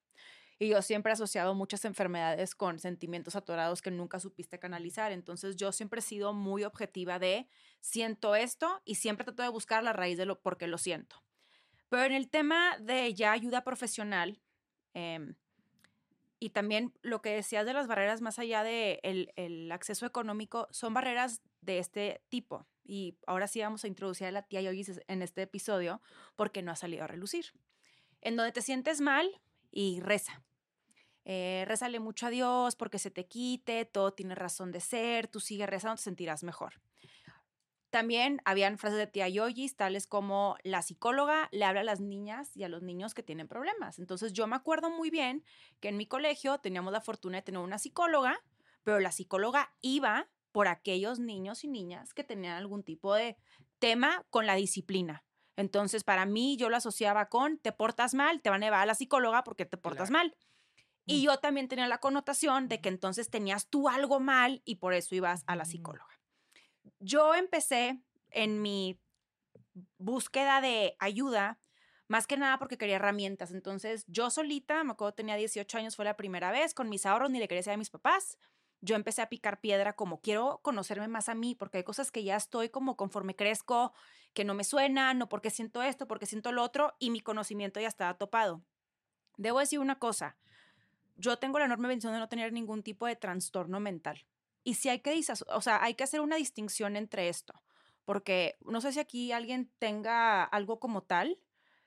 Y 0.61 0.69
yo 0.69 0.83
siempre 0.83 1.11
he 1.11 1.15
asociado 1.15 1.55
muchas 1.55 1.85
enfermedades 1.85 2.55
con 2.57 2.81
sentimientos 2.81 3.37
atorados 3.37 3.81
que 3.81 3.93
nunca 3.93 4.19
supiste 4.19 4.59
canalizar. 4.59 5.13
Entonces 5.13 5.55
yo 5.57 5.71
siempre 5.71 6.01
he 6.01 6.03
sido 6.03 6.33
muy 6.33 6.65
objetiva 6.65 7.19
de 7.19 7.49
siento 7.81 8.35
esto 8.35 8.83
y 8.85 8.97
siempre 8.97 9.25
trato 9.25 9.43
de 9.45 9.51
buscar 9.51 9.85
la 9.85 9.93
raíz 9.93 10.19
de 10.19 10.27
lo 10.27 10.41
por 10.41 10.59
qué 10.59 10.67
lo 10.67 10.79
siento. 10.79 11.23
Pero 11.89 12.05
en 12.05 12.13
el 12.13 12.29
tema 12.29 12.77
de 12.79 13.15
ya 13.15 13.33
ayuda 13.33 13.63
profesional, 13.63 14.41
em, 14.95 15.37
y 16.41 16.51
también 16.51 16.93
lo 17.03 17.21
que 17.21 17.31
decías 17.31 17.67
de 17.67 17.73
las 17.73 17.87
barreras 17.87 18.21
más 18.21 18.39
allá 18.39 18.63
de 18.63 19.01
el, 19.03 19.33
el 19.37 19.71
acceso 19.73 20.07
económico, 20.07 20.69
son 20.71 20.95
barreras 20.95 21.43
de 21.61 21.79
este 21.79 22.23
tipo. 22.29 22.67
Y 22.85 23.19
ahora 23.27 23.49
sí 23.49 23.61
vamos 23.61 23.85
a 23.85 23.89
introducir 23.89 24.27
a 24.29 24.31
la 24.31 24.43
tía 24.43 24.63
Yogis 24.63 25.01
en 25.09 25.23
este 25.23 25.43
episodio 25.43 26.01
porque 26.37 26.63
no 26.63 26.73
ha 26.73 26.77
salido 26.77 27.05
a 27.05 27.07
relucir. 27.07 27.53
En 28.21 28.37
donde 28.37 28.53
te 28.53 28.63
sientes 28.63 29.01
mal 29.01 29.41
y 29.71 30.01
reza. 30.01 30.43
Eh, 31.25 31.67
mucho 32.01 32.27
a 32.27 32.31
Dios 32.31 32.75
porque 32.75 32.99
se 32.99 33.11
te 33.11 33.27
quite, 33.27 33.85
todo 33.85 34.13
tiene 34.13 34.35
razón 34.35 34.73
de 34.73 34.81
ser, 34.81 35.29
tú 35.29 35.41
sigues 35.41 35.69
rezando, 35.69 35.97
te 35.97 36.03
sentirás 36.03 36.43
mejor. 36.43 36.81
También 37.91 38.43
habían 38.45 38.77
frases 38.77 38.99
de 38.99 39.07
tía 39.07 39.29
Yogis, 39.29 39.77
tales 39.77 40.07
como 40.07 40.57
la 40.63 40.83
psicóloga 40.83 41.49
le 41.53 41.65
habla 41.65 41.81
a 41.81 41.85
las 41.85 42.01
niñas 42.01 42.55
y 42.55 42.65
a 42.65 42.69
los 42.69 42.83
niños 42.83 43.15
que 43.15 43.23
tienen 43.23 43.49
problemas. 43.49 43.99
Entonces 43.99 44.35
yo 44.35 44.47
me 44.47 44.57
acuerdo 44.57 44.91
muy 44.91 45.09
bien 45.11 45.43
que 45.81 45.89
en 45.89 45.97
mi 45.97 46.07
colegio 46.07 46.59
teníamos 46.59 46.93
la 46.93 47.01
fortuna 47.01 47.39
de 47.39 47.43
tener 47.43 47.61
una 47.61 47.79
psicóloga, 47.79 48.39
pero 48.83 49.01
la 49.01 49.11
psicóloga 49.11 49.75
iba 49.81 50.29
por 50.53 50.69
aquellos 50.69 51.19
niños 51.19 51.65
y 51.65 51.69
niñas 51.69 52.13
que 52.13 52.25
tenían 52.25 52.57
algún 52.57 52.83
tipo 52.83 53.15
de 53.15 53.37
tema 53.79 54.27
con 54.31 54.47
la 54.47 54.55
disciplina. 54.55 55.25
Entonces, 55.57 56.05
para 56.05 56.25
mí, 56.27 56.57
yo 56.57 56.69
lo 56.69 56.77
asociaba 56.77 57.29
con 57.29 57.59
te 57.59 57.73
portas 57.73 58.15
mal, 58.15 58.43
te 58.43 58.51
van 58.51 58.63
a 58.63 58.67
llevar 58.67 58.81
a 58.81 58.87
la 58.87 58.95
psicóloga 58.95 59.45
porque 59.45 59.67
te 59.67 59.77
portas 59.77 60.11
mal. 60.11 60.37
Y 61.07 61.23
yo 61.23 61.39
también 61.39 61.69
tenía 61.69 61.89
la 61.89 61.99
connotación 61.99 62.69
de 62.69 62.81
que 62.81 62.91
entonces 62.91 63.31
tenías 63.31 63.69
tú 63.69 63.89
algo 63.89 64.21
mal 64.21 64.61
y 64.65 64.77
por 64.77 64.93
eso 64.93 65.15
ibas 65.15 65.43
a 65.47 65.57
la 65.57 65.65
Mm. 65.65 65.67
psicóloga. 65.67 66.18
Yo 67.01 67.35
empecé 67.35 68.03
en 68.31 68.61
mi 68.61 69.01
búsqueda 69.99 70.61
de 70.61 70.97
ayuda, 70.99 71.59
más 72.09 72.27
que 72.27 72.37
nada 72.37 72.59
porque 72.59 72.79
quería 72.79 72.97
herramientas. 72.97 73.53
Entonces, 73.53 74.05
yo 74.07 74.31
solita, 74.31 74.83
me 74.83 74.93
acuerdo, 74.93 75.15
tenía 75.15 75.37
18 75.37 75.79
años, 75.79 75.97
fue 75.97 76.05
la 76.05 76.17
primera 76.17 76.51
vez, 76.51 76.75
con 76.75 76.89
mis 76.89 77.07
ahorros, 77.07 77.31
ni 77.31 77.39
le 77.39 77.49
quería 77.49 77.61
decir 77.61 77.73
a 77.73 77.77
mis 77.77 77.91
papás. 77.91 78.39
Yo 78.81 78.97
empecé 78.97 79.23
a 79.23 79.29
picar 79.29 79.61
piedra 79.61 79.95
como 79.95 80.21
quiero 80.21 80.61
conocerme 80.63 81.09
más 81.09 81.29
a 81.29 81.35
mí, 81.35 81.55
porque 81.55 81.79
hay 81.79 81.85
cosas 81.85 82.11
que 82.11 82.25
ya 82.25 82.37
estoy 82.37 82.71
como 82.71 82.97
conforme 82.97 83.37
crezco, 83.37 83.93
que 84.35 84.45
no 84.45 84.55
me 84.55 84.65
suenan, 84.65 85.19
no 85.19 85.29
porque 85.29 85.51
siento 85.51 85.83
esto, 85.83 86.07
porque 86.07 86.27
siento 86.27 86.53
lo 86.53 86.63
otro, 86.63 86.95
y 86.99 87.11
mi 87.11 87.21
conocimiento 87.21 87.81
ya 87.81 87.89
estaba 87.89 88.17
topado. 88.17 88.63
Debo 89.37 89.59
decir 89.59 89.81
una 89.81 89.99
cosa, 89.99 90.37
yo 91.17 91.39
tengo 91.39 91.59
la 91.59 91.65
enorme 91.65 91.89
bendición 91.89 92.13
de 92.13 92.21
no 92.21 92.29
tener 92.29 92.53
ningún 92.53 92.83
tipo 92.83 93.07
de 93.07 93.17
trastorno 93.17 93.81
mental. 93.81 94.25
Y 94.65 94.75
si 94.75 94.89
hay 94.89 95.01
que, 95.01 95.19
o 95.49 95.61
sea, 95.61 95.83
hay 95.83 95.95
que 95.95 96.05
hacer 96.05 96.21
una 96.21 96.37
distinción 96.37 96.97
entre 96.97 97.29
esto, 97.29 97.55
porque 98.05 98.57
no 98.61 98.81
sé 98.81 98.93
si 98.93 99.01
aquí 99.01 99.33
alguien 99.33 99.73
tenga 99.79 100.45
algo 100.45 100.81
como 100.81 101.03
tal, 101.03 101.41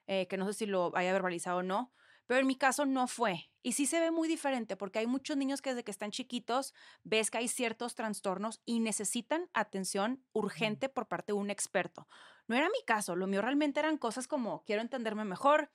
eh, 0.08 0.28
que 0.28 0.38
no 0.38 0.46
sé 0.46 0.54
si 0.54 0.66
lo 0.66 0.96
haya 0.96 1.14
verbalizado 1.14 1.60
o 1.60 1.64
no, 1.64 1.94
pero 2.32 2.40
en 2.40 2.48
mi 2.48 2.56
caso 2.56 2.86
no 2.86 3.08
fue. 3.08 3.52
Y 3.62 3.74
sí 3.74 3.86
se 3.86 4.00
ve 4.00 4.10
muy 4.10 4.28
diferente 4.28 4.78
porque 4.78 5.00
hay 5.00 5.08
muchos 5.08 5.36
niños 5.38 5.62
que 5.62 5.72
desde 5.72 5.84
que 5.84 5.92
están 5.92 6.12
chiquitos 6.12 6.74
ves 7.04 7.30
que 7.30 7.40
hay 7.40 7.48
ciertos 7.48 7.94
trastornos 7.94 8.62
y 8.66 8.80
necesitan 8.80 9.50
atención 9.54 10.24
urgente 10.32 10.90
por 10.90 11.08
parte 11.08 11.34
de 11.34 11.40
un 11.40 11.50
experto. 11.50 12.08
No 12.48 12.56
era 12.56 12.70
mi 12.70 12.84
caso, 12.86 13.16
lo 13.16 13.28
mío 13.28 13.42
realmente 13.42 13.80
eran 13.80 13.98
cosas 13.98 14.28
como 14.28 14.64
quiero 14.64 14.82
entenderme 14.82 15.26
mejor, 15.26 15.72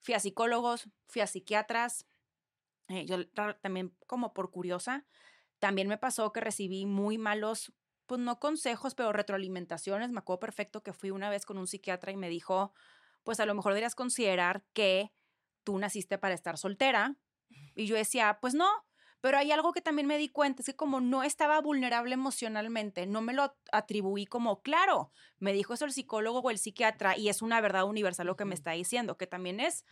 fui 0.00 0.14
a 0.14 0.20
psicólogos, 0.20 0.90
fui 1.06 1.22
a 1.22 1.26
psiquiatras, 1.26 2.06
eh, 2.88 3.06
yo 3.06 3.26
también 3.62 3.96
como 4.06 4.34
por 4.34 4.50
curiosa, 4.50 5.06
también 5.64 5.88
me 5.88 5.96
pasó 5.96 6.30
que 6.30 6.42
recibí 6.42 6.84
muy 6.84 7.16
malos, 7.16 7.72
pues 8.04 8.20
no 8.20 8.38
consejos, 8.38 8.94
pero 8.94 9.14
retroalimentaciones. 9.14 10.10
Me 10.10 10.18
acuerdo 10.18 10.40
perfecto 10.40 10.82
que 10.82 10.92
fui 10.92 11.10
una 11.10 11.30
vez 11.30 11.46
con 11.46 11.56
un 11.56 11.66
psiquiatra 11.66 12.12
y 12.12 12.16
me 12.16 12.28
dijo, 12.28 12.74
pues 13.22 13.40
a 13.40 13.46
lo 13.46 13.54
mejor 13.54 13.72
deberías 13.72 13.94
considerar 13.94 14.62
que 14.74 15.10
tú 15.62 15.78
naciste 15.78 16.18
para 16.18 16.34
estar 16.34 16.58
soltera. 16.58 17.16
Y 17.74 17.86
yo 17.86 17.96
decía, 17.96 18.40
pues 18.42 18.52
no, 18.52 18.68
pero 19.22 19.38
hay 19.38 19.52
algo 19.52 19.72
que 19.72 19.80
también 19.80 20.06
me 20.06 20.18
di 20.18 20.28
cuenta, 20.28 20.60
es 20.60 20.66
que 20.66 20.76
como 20.76 21.00
no 21.00 21.22
estaba 21.22 21.58
vulnerable 21.62 22.12
emocionalmente, 22.12 23.06
no 23.06 23.22
me 23.22 23.32
lo 23.32 23.56
atribuí 23.72 24.26
como, 24.26 24.60
claro, 24.60 25.12
me 25.38 25.54
dijo 25.54 25.72
eso 25.72 25.86
el 25.86 25.92
psicólogo 25.92 26.40
o 26.40 26.50
el 26.50 26.58
psiquiatra 26.58 27.16
y 27.16 27.30
es 27.30 27.40
una 27.40 27.62
verdad 27.62 27.84
universal 27.84 28.26
lo 28.26 28.36
que 28.36 28.44
me 28.44 28.54
está 28.54 28.72
diciendo, 28.72 29.16
que 29.16 29.26
también 29.26 29.60
es 29.60 29.86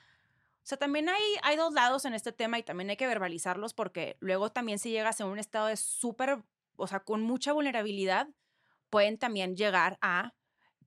o 0.62 0.66
sea, 0.66 0.78
también 0.78 1.08
hay, 1.08 1.22
hay 1.42 1.56
dos 1.56 1.72
lados 1.72 2.04
en 2.04 2.14
este 2.14 2.32
tema 2.32 2.58
y 2.58 2.62
también 2.62 2.88
hay 2.90 2.96
que 2.96 3.06
verbalizarlos 3.06 3.74
porque 3.74 4.16
luego 4.20 4.52
también 4.52 4.78
si 4.78 4.90
llegas 4.90 5.20
a 5.20 5.26
un 5.26 5.38
estado 5.38 5.66
de 5.66 5.76
súper, 5.76 6.42
o 6.76 6.86
sea, 6.86 7.00
con 7.00 7.22
mucha 7.22 7.52
vulnerabilidad, 7.52 8.28
pueden 8.90 9.18
también 9.18 9.56
llegar 9.56 9.98
a, 10.02 10.34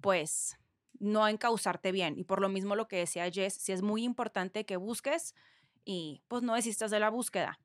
pues, 0.02 0.58
no 1.00 1.28
encauzarte 1.28 1.92
bien. 1.92 2.18
Y 2.18 2.24
por 2.24 2.40
lo 2.40 2.48
mismo 2.48 2.76
lo 2.76 2.88
que 2.88 2.98
decía 2.98 3.30
Jess, 3.30 3.56
sí 3.56 3.74
es 3.74 3.82
muy 3.82 4.04
importante 4.04 4.66
que 4.66 4.78
busques 4.78 5.36
y 5.84 6.22
pues 6.28 6.42
no 6.42 6.56
desistas 6.56 6.90
de 6.92 7.00
la 7.00 7.10
búsqueda. 7.10 7.60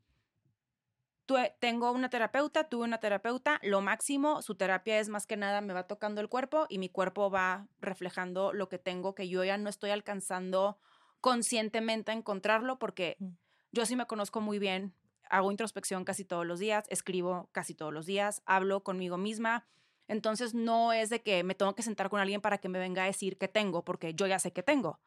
tuve- 1.26 1.54
tengo 1.60 1.92
una 1.92 2.10
terapeuta, 2.10 2.68
tuve 2.68 2.84
una 2.84 2.98
terapeuta, 2.98 3.60
lo 3.62 3.80
máximo, 3.80 4.42
su 4.42 4.56
terapia 4.56 4.98
es 4.98 5.08
más 5.08 5.26
que 5.26 5.36
nada, 5.36 5.60
me 5.60 5.72
va 5.72 5.86
tocando 5.86 6.20
el 6.20 6.28
cuerpo 6.28 6.66
y 6.68 6.78
mi 6.78 6.88
cuerpo 6.88 7.30
va 7.30 7.68
reflejando 7.80 8.52
lo 8.52 8.68
que 8.68 8.78
tengo, 8.78 9.14
que 9.14 9.28
yo 9.28 9.44
ya 9.44 9.56
no 9.56 9.68
estoy 9.70 9.90
alcanzando 9.90 10.78
conscientemente 11.20 12.10
a 12.10 12.14
encontrarlo 12.14 12.78
porque 12.78 13.16
yo 13.72 13.86
sí 13.86 13.96
me 13.96 14.06
conozco 14.06 14.40
muy 14.40 14.58
bien, 14.58 14.94
hago 15.28 15.50
introspección 15.50 16.04
casi 16.04 16.24
todos 16.24 16.46
los 16.46 16.58
días, 16.58 16.84
escribo 16.88 17.48
casi 17.52 17.74
todos 17.74 17.92
los 17.92 18.06
días, 18.06 18.42
hablo 18.46 18.82
conmigo 18.82 19.16
misma. 19.16 19.66
Entonces 20.08 20.54
no 20.54 20.92
es 20.92 21.08
de 21.08 21.22
que 21.22 21.44
me 21.44 21.54
tengo 21.54 21.76
que 21.76 21.84
sentar 21.84 22.10
con 22.10 22.20
alguien 22.20 22.40
para 22.40 22.58
que 22.58 22.68
me 22.68 22.80
venga 22.80 23.04
a 23.04 23.06
decir 23.06 23.38
que 23.38 23.46
tengo, 23.46 23.84
porque 23.84 24.12
yo 24.14 24.26
ya 24.26 24.40
sé 24.40 24.52
que 24.52 24.64
tengo. 24.64 24.98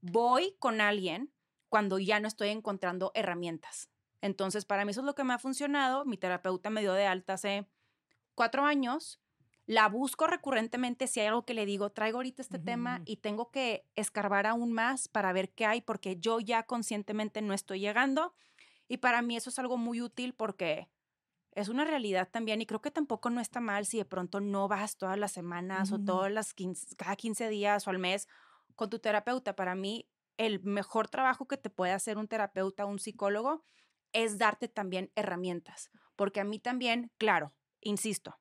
Voy 0.00 0.54
con 0.60 0.80
alguien 0.80 1.32
cuando 1.68 1.98
ya 1.98 2.20
no 2.20 2.28
estoy 2.28 2.50
encontrando 2.50 3.10
herramientas. 3.14 3.88
Entonces, 4.20 4.64
para 4.64 4.84
mí 4.84 4.92
eso 4.92 5.00
es 5.00 5.06
lo 5.06 5.16
que 5.16 5.24
me 5.24 5.34
ha 5.34 5.38
funcionado. 5.38 6.04
Mi 6.04 6.16
terapeuta 6.16 6.70
me 6.70 6.82
dio 6.82 6.92
de 6.92 7.06
alta 7.06 7.32
hace 7.32 7.66
cuatro 8.36 8.64
años. 8.64 9.20
La 9.66 9.88
busco 9.88 10.26
recurrentemente 10.26 11.06
si 11.06 11.20
hay 11.20 11.28
algo 11.28 11.46
que 11.46 11.54
le 11.54 11.64
digo, 11.64 11.90
traigo 11.90 12.18
ahorita 12.18 12.42
este 12.42 12.58
tema 12.58 13.00
y 13.06 13.16
tengo 13.16 13.50
que 13.50 13.86
escarbar 13.94 14.46
aún 14.46 14.72
más 14.72 15.08
para 15.08 15.32
ver 15.32 15.50
qué 15.50 15.64
hay, 15.64 15.80
porque 15.80 16.16
yo 16.18 16.38
ya 16.38 16.64
conscientemente 16.64 17.40
no 17.40 17.54
estoy 17.54 17.80
llegando. 17.80 18.34
Y 18.88 18.98
para 18.98 19.22
mí 19.22 19.36
eso 19.36 19.48
es 19.48 19.58
algo 19.58 19.78
muy 19.78 20.02
útil 20.02 20.34
porque 20.34 20.90
es 21.52 21.68
una 21.68 21.84
realidad 21.84 22.28
también 22.30 22.60
y 22.60 22.66
creo 22.66 22.82
que 22.82 22.90
tampoco 22.90 23.30
no 23.30 23.40
está 23.40 23.60
mal 23.60 23.86
si 23.86 23.96
de 23.96 24.04
pronto 24.04 24.40
no 24.40 24.68
vas 24.68 24.96
todas 24.98 25.18
las 25.18 25.32
semanas 25.32 25.92
o 25.92 25.98
todas 25.98 26.30
las 26.30 26.52
15 26.52 26.96
cada 26.96 27.16
15 27.16 27.48
días 27.48 27.86
o 27.86 27.90
al 27.90 27.98
mes 27.98 28.28
con 28.74 28.90
tu 28.90 28.98
terapeuta. 28.98 29.56
Para 29.56 29.74
mí 29.74 30.06
el 30.36 30.62
mejor 30.62 31.08
trabajo 31.08 31.46
que 31.46 31.56
te 31.56 31.70
puede 31.70 31.92
hacer 31.92 32.18
un 32.18 32.28
terapeuta, 32.28 32.84
un 32.84 32.98
psicólogo, 32.98 33.62
es 34.12 34.36
darte 34.36 34.68
también 34.68 35.10
herramientas. 35.14 35.90
Porque 36.16 36.40
a 36.40 36.44
mí 36.44 36.58
también, 36.58 37.10
claro, 37.18 37.54
insisto, 37.80 38.36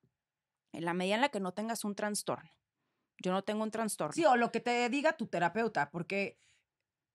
en 0.74 0.86
la 0.86 0.94
medida 0.94 1.16
en 1.16 1.22
la 1.22 1.30
que 1.30 1.40
no 1.40 1.54
tengas 1.54 1.86
un 1.86 1.96
trastorno, 1.96 2.52
yo 3.20 3.32
no 3.32 3.44
tengo 3.44 3.64
un 3.64 3.72
trastorno. 3.72 4.14
Sí, 4.14 4.26
o 4.26 4.36
lo 4.36 4.52
que 4.52 4.60
te 4.60 4.90
diga 4.90 5.14
tu 5.14 5.28
terapeuta, 5.28 5.90
porque 5.90 6.38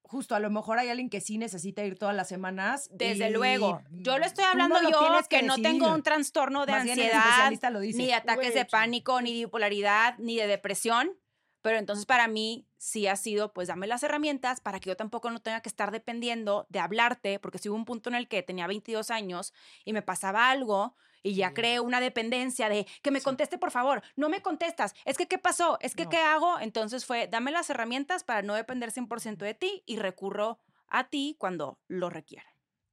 justo 0.09 0.35
a 0.35 0.40
lo 0.40 0.49
mejor 0.49 0.79
hay 0.79 0.88
alguien 0.88 1.11
que 1.11 1.21
sí 1.21 1.37
necesita 1.37 1.85
ir 1.85 1.99
todas 1.99 2.16
las 2.16 2.29
semanas. 2.29 2.88
Desde 2.92 3.29
y 3.29 3.33
luego, 3.33 3.83
yo 3.90 4.18
lo 4.18 4.25
estoy 4.25 4.44
no 4.44 4.64
hablando 4.64 4.90
yo 4.90 4.99
tienes 4.99 5.29
que, 5.29 5.42
no 5.42 5.57
tengo 5.57 5.92
un 5.92 6.03
trastorno 6.03 6.64
de 6.64 6.73
Más 6.73 6.85
bien 6.85 6.99
el 6.99 7.05
ansiedad, 7.05 7.29
especialista 7.29 7.71
lo 7.71 7.81
dice. 7.81 7.99
ni 7.99 8.07
de 8.07 8.14
ataques 8.14 8.55
de 8.55 8.64
pánico, 8.64 9.21
ni 9.21 9.35
de 9.35 9.44
bipolaridad, 9.44 10.16
ni 10.18 10.37
de 10.37 10.47
depresión. 10.47 11.18
Pero 11.61 11.79
entonces 11.79 12.07
para 12.07 12.29
mí 12.29 12.66
sí 12.79 13.07
ha 13.09 13.16
sido, 13.16 13.53
pues 13.53 13.68
dame 13.68 13.87
las 13.87 14.03
herramientas 14.03 14.61
para 14.61 14.81
que 14.81 14.88
yo 14.88 14.97
tampoco 14.97 15.31
no 15.31 15.40
tenga 15.40 15.61
que 15.61 15.68
estar 15.68 15.90
dependiendo 15.90 16.66
de 16.71 16.79
hablarte, 16.79 17.38
porque 17.40 17.59
si 17.59 17.68
hubo 17.68 17.77
un 17.77 17.85
punto 17.85 18.09
en 18.09 18.14
el 18.14 18.29
que 18.29 18.42
tenía 18.42 18.66
22 18.66 19.11
años 19.11 19.53
y 19.85 19.92
me 19.92 20.01
pasaba 20.01 20.51
algo 20.51 20.94
y 21.22 21.35
ya 21.35 21.48
Sí. 21.48 21.54
creé 21.54 21.81
una 21.81 22.00
dependencia 22.00 22.68
de 22.68 22.87
que 23.02 23.11
me 23.11 23.20
conteste 23.20 23.59
por 23.59 23.70
favor, 23.70 24.02
no 24.16 24.28
me 24.28 24.42
contestas, 24.42 24.94
es 25.04 25.16
que 25.16 25.26
qué 25.26 25.38
pasó, 25.38 25.78
es 25.81 25.94
que 25.94 26.04
No. 26.04 26.11
qué 26.11 26.18
hago, 26.18 26.59
entonces 26.61 27.04
fue 27.07 27.26
dame 27.28 27.50
las 27.50 27.70
herramientas 27.70 28.24
para 28.24 28.42
no 28.42 28.54
depender 28.54 28.90
100% 28.90 29.44
de 29.44 29.54
ti 29.54 29.83
y 29.87 29.96
recurro 29.98 30.59
a 30.88 31.09
ti 31.09 31.37
cuando 31.38 31.78
lo 31.88 32.11
requiera. 32.11 32.46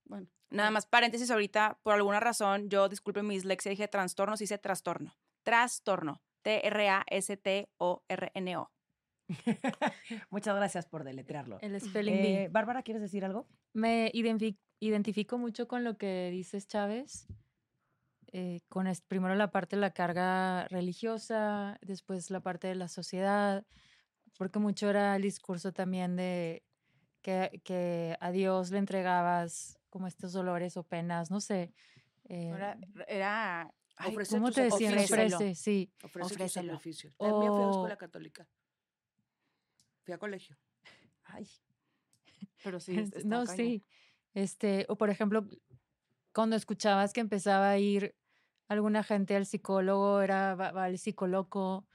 Bueno, 0.05 0.27
Nada 0.51 0.69
más 0.71 0.85
paréntesis 0.85 1.31
ahorita, 1.31 1.79
por 1.83 1.93
alguna 1.95 2.19
razón, 2.19 2.69
yo 2.69 2.88
disculpe 2.88 3.23
mi 3.23 3.33
dislexia, 3.35 3.71
dije 3.71 3.88
trastorno, 3.88 4.38
se 4.38 4.43
dice 4.43 4.57
trastorno. 4.59 5.15
Trastorno. 5.43 6.21
T-R-A-S-T-O-R-N-O. 7.45 8.71
Muchas 10.29 10.55
gracias 10.55 10.85
por 10.85 11.03
deletrearlo. 11.03 11.57
El 11.61 11.79
spelling. 11.81 12.13
Eh, 12.15 12.47
Bárbara, 12.51 12.83
¿quieres 12.83 13.01
decir 13.01 13.25
algo? 13.25 13.47
Me 13.73 14.11
identifi- 14.13 14.57
identifico 14.79 15.38
mucho 15.38 15.67
con 15.67 15.83
lo 15.83 15.97
que 15.97 16.29
dices, 16.31 16.67
Chávez. 16.67 17.27
Eh, 18.31 18.61
con 18.69 18.88
primero 19.07 19.35
la 19.35 19.51
parte 19.51 19.75
de 19.75 19.81
la 19.81 19.91
carga 19.91 20.67
religiosa, 20.69 21.77
después 21.81 22.29
la 22.31 22.39
parte 22.41 22.67
de 22.67 22.75
la 22.75 22.88
sociedad, 22.88 23.65
porque 24.38 24.59
mucho 24.59 24.89
era 24.89 25.15
el 25.15 25.21
discurso 25.21 25.71
también 25.73 26.15
de 26.15 26.63
que, 27.21 27.61
que 27.63 28.17
a 28.19 28.31
Dios 28.31 28.71
le 28.71 28.77
entregabas 28.79 29.79
como 29.89 30.07
estos 30.07 30.33
dolores 30.33 30.77
o 30.77 30.83
penas, 30.83 31.31
no 31.31 31.39
sé. 31.39 31.73
eh, 32.27 32.49
Era, 32.49 32.77
era 33.07 33.73
ay, 33.97 34.11
Ofrecer 34.11 34.38
¿Cómo 34.39 34.47
tus 34.47 34.55
te 34.55 34.61
decían? 34.63 34.93
ofrécelo. 34.93 35.38
Ofrece, 35.38 35.55
sí. 35.55 35.91
Ofrece 36.03 36.29
tus 36.29 36.35
Ofrécelo. 36.35 36.73
sacrificios. 36.73 37.17
También 37.17 37.53
fui 37.53 37.61
a 37.61 37.65
la 37.65 37.71
O- 37.71 37.75
escuela 37.75 37.97
católica. 37.97 38.47
Fui 40.03 40.13
a 40.13 40.17
colegio. 40.17 40.57
Ay, 41.23 41.47
pero 42.63 42.79
sí, 42.79 42.95
está 43.15 43.19
no, 43.25 43.45
cañón. 43.45 43.57
sí. 43.57 43.83
Este, 44.33 44.85
o 44.89 44.97
por 44.97 45.09
ejemplo, 45.09 45.47
cuando 46.35 46.57
escuchabas 46.57 47.13
que 47.13 47.21
empezaba 47.21 47.69
a 47.69 47.77
ir 47.79 48.13
alguna 48.67 49.03
gente 49.03 49.35
al 49.35 49.45
psicólogo, 49.45 50.21
era 50.21 50.53
va, 50.55 50.71
va 50.71 50.83
al 50.83 50.97
psicólogo, 50.99 51.87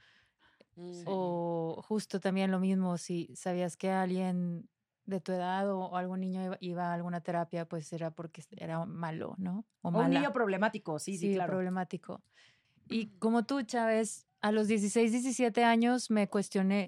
Mm. 0.75 1.03
o 1.05 1.83
justo 1.87 2.19
también 2.19 2.49
lo 2.49 2.59
mismo, 2.59 2.97
si 2.97 3.29
sabías 3.35 3.75
que 3.75 3.91
alguien 3.91 4.69
de 5.05 5.19
tu 5.19 5.33
edad 5.33 5.69
o, 5.69 5.79
o 5.79 5.97
algún 5.97 6.21
niño 6.21 6.43
iba, 6.43 6.57
iba 6.61 6.91
a 6.91 6.93
alguna 6.93 7.21
terapia, 7.21 7.67
pues 7.67 7.91
era 7.91 8.11
porque 8.11 8.41
era 8.51 8.85
malo, 8.85 9.35
¿no? 9.37 9.65
O, 9.81 9.89
o 9.89 9.99
un 10.01 10.09
niño 10.09 10.31
problemático, 10.31 10.97
sí, 10.97 11.17
sí, 11.17 11.27
Sí, 11.27 11.33
claro. 11.35 11.51
problemático. 11.53 12.23
Y 12.87 13.07
como 13.19 13.43
tú, 13.43 13.61
Chávez, 13.63 14.27
a 14.39 14.51
los 14.51 14.67
16, 14.67 15.11
17 15.11 15.63
años 15.63 16.09
me 16.09 16.29
cuestioné. 16.29 16.87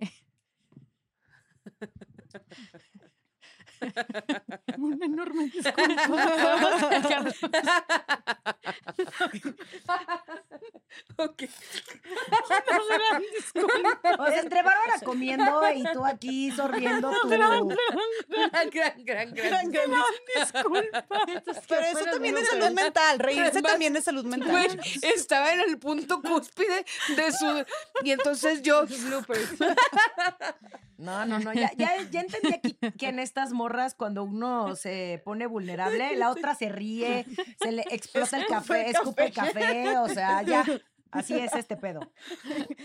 Una 4.78 5.06
enorme 5.06 5.46
disculpa. 5.46 5.93
Ok. 11.17 11.43
O 14.19 14.28
sea, 14.28 14.39
entre 14.39 14.62
Bárbara 14.62 15.00
comiendo 15.04 15.62
y 15.74 15.84
tú 15.93 16.06
aquí 16.06 16.52
sorbiendo 16.52 17.12
tu... 17.22 17.30
Gran, 17.30 17.67
gran, 18.72 19.34
gran, 19.34 19.34
gran. 19.34 20.04
Pero 21.67 21.82
eso 21.82 22.06
también 22.06 22.38
es 22.38 22.48
salud 22.48 22.72
mental. 22.72 23.19
Reírse 23.19 23.50
Además, 23.50 23.72
también 23.72 23.96
es 23.96 24.04
salud 24.04 24.26
mental. 24.26 24.80
Estaba 25.02 25.54
en 25.54 25.62
el 25.62 25.78
punto 25.78 26.22
cúspide 26.22 26.86
de 27.15 27.32
su. 27.32 27.65
Y 28.04 28.12
entonces 28.12 28.62
yo. 28.62 28.86
No, 30.96 31.26
no, 31.26 31.38
no, 31.39 31.52
ya, 31.54 31.72
ya, 31.76 32.02
ya 32.12 32.22
entendí 32.22 32.54
aquí 32.54 32.78
que 32.98 33.08
en 33.08 33.19
estas 33.19 33.52
morras 33.52 33.72
cuando 33.97 34.23
uno 34.23 34.75
se 34.75 35.21
pone 35.23 35.47
vulnerable, 35.47 36.15
la 36.15 36.29
otra 36.31 36.55
se 36.55 36.69
ríe, 36.69 37.25
se 37.62 37.71
le 37.71 37.83
explota 37.89 38.38
el 38.38 38.45
café, 38.47 38.89
escupe 38.89 39.25
el 39.25 39.33
café, 39.33 39.97
o 39.97 40.07
sea, 40.07 40.41
ya, 40.43 40.63
así 41.12 41.33
es 41.36 41.53
este 41.53 41.75
pedo. 41.75 42.01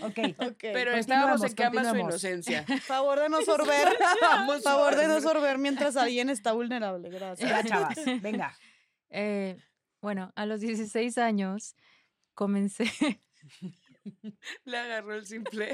Ok. 0.01 0.19
Ok. 0.39 0.57
Pero 0.61 0.91
estábamos 0.93 1.43
en 1.43 1.53
que 1.53 1.63
ama 1.63 1.89
su 1.89 1.95
inocencia. 1.95 2.65
Favor 2.83 3.19
de 3.19 3.29
no 3.29 3.41
sorber. 3.41 3.87
Vamos 4.21 4.63
Favor 4.63 4.95
de 4.95 5.07
no 5.07 5.21
sorber 5.21 5.57
mientras 5.57 5.95
alguien 5.95 6.29
está 6.29 6.53
vulnerable. 6.53 7.09
Gracias. 7.09 7.49
Ya, 7.49 7.63
chavas, 7.63 7.97
venga. 8.21 8.55
Eh, 9.09 9.57
bueno, 10.01 10.31
a 10.35 10.45
los 10.45 10.61
16 10.61 11.17
años 11.17 11.75
comencé. 12.33 12.91
Le 14.65 14.77
agarró 14.77 15.15
el 15.15 15.25
simple. 15.25 15.73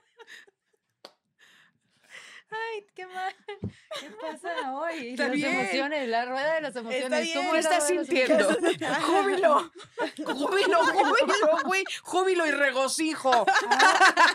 Ay, 2.51 2.85
qué 2.95 3.05
mal. 3.07 3.33
¿Qué 3.99 4.09
pasa 4.21 4.73
hoy? 4.73 5.09
Está 5.11 5.23
las 5.27 5.35
bien. 5.35 5.53
emociones, 5.57 6.07
la 6.09 6.25
rueda 6.25 6.55
de 6.55 6.61
las 6.61 6.75
emociones. 6.75 7.21
bien. 7.23 7.37
¿Cómo 7.37 7.51
¿Qué 7.53 7.59
es 7.59 7.65
la 7.65 7.71
estás 7.77 7.87
sintiendo? 7.87 8.47
Júbilo. 9.01 9.71
Júbilo, 10.25 10.85
júbilo, 10.85 11.57
güey. 11.65 11.83
Júbilo 12.03 12.45
y 12.47 12.51
regocijo. 12.51 13.45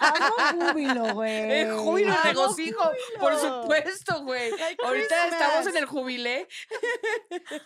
Amo 0.00 0.34
júbilo, 0.70 1.14
güey. 1.14 1.32
Eh, 1.52 1.70
júbilo 1.76 2.12
y 2.14 2.26
regocijo. 2.26 2.90
Por 3.20 3.38
supuesto, 3.38 4.22
güey. 4.22 4.50
Ahorita 4.82 5.28
estamos 5.28 5.66
en 5.66 5.76
el 5.76 5.86
jubilé. 5.86 6.48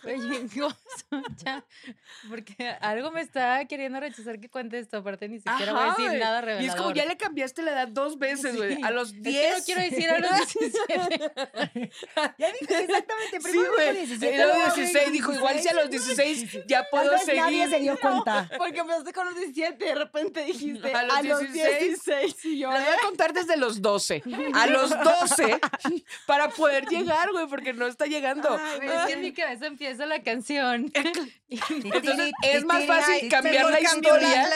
Oye, 0.03 0.47
ya, 1.43 1.63
porque 2.29 2.69
algo 2.81 3.11
me 3.11 3.21
está 3.21 3.63
queriendo 3.65 3.99
rechazar 3.99 4.39
que 4.39 4.49
cuente 4.49 4.79
esto, 4.79 4.97
aparte 4.97 5.27
ni 5.29 5.39
siquiera 5.39 5.73
voy 5.73 5.81
a 5.83 5.87
decir 5.89 6.19
nada 6.19 6.39
Y 6.39 6.45
revelador. 6.45 6.69
es 6.69 6.75
como 6.75 6.91
ya 6.93 7.05
le 7.05 7.17
cambiaste 7.17 7.61
la 7.61 7.71
edad 7.71 7.87
dos 7.87 8.17
veces, 8.19 8.55
güey. 8.57 8.75
Sí. 8.75 8.81
A 8.83 8.91
los 8.91 9.09
Es 9.09 9.13
que 9.15 9.19
10. 9.29 9.57
no 9.59 9.63
quiero 9.65 9.81
decir 9.81 10.09
a 10.09 10.19
los 10.19 10.31
17. 10.59 11.31
Ya 12.37 12.51
dije 12.59 12.83
exactamente, 12.83 13.37
Sí, 13.37 13.39
primero 13.43 13.71
dijo 13.71 13.73
güey. 13.75 14.05
17, 14.05 14.33
Y 14.33 14.37
luego 14.37 14.53
luego 14.53 14.75
16 14.75 15.11
dijo, 15.11 15.33
igual 15.33 15.59
si 15.59 15.67
a 15.67 15.73
los 15.73 15.89
16 15.89 16.51
ya 16.67 16.81
Tal 16.81 16.87
puedo 16.91 17.11
vez 17.11 17.27
nadie 17.35 17.63
se 17.65 17.69
seguir. 17.71 17.83
dio 17.83 17.99
cuenta? 18.01 18.49
Porque 18.57 18.79
empezaste 18.79 19.13
con 19.13 19.25
los 19.25 19.35
17 19.35 19.83
y 19.83 19.87
de 19.87 19.95
repente 19.95 20.43
dijiste 20.45 20.93
A 20.93 21.21
los 21.23 21.39
16. 21.39 21.79
16 21.79 22.45
y 22.45 22.59
yo. 22.59 22.71
Les 22.71 22.85
voy 22.85 22.93
a 22.93 23.01
contar 23.01 23.33
desde 23.33 23.57
los 23.57 23.81
12. 23.81 24.23
A 24.53 24.67
los 24.67 24.89
12 24.89 25.59
para 26.25 26.49
poder 26.49 26.85
llegar, 26.87 27.31
güey, 27.31 27.47
porque 27.47 27.73
no 27.73 27.87
está 27.87 28.05
llegando. 28.05 28.49
Güey, 28.77 28.89
es 28.89 29.05
que 29.07 29.13
en 29.13 29.21
mi 29.21 29.33
cabeza 29.33 29.67
empieza 29.67 30.05
la 30.05 30.21
canción. 30.23 30.91
Entonces 31.69 32.31
es 32.43 32.63
más 32.63 32.85
fácil 32.85 33.29
cambiar 33.29 33.69
la 33.69 33.81
historia 33.81 34.49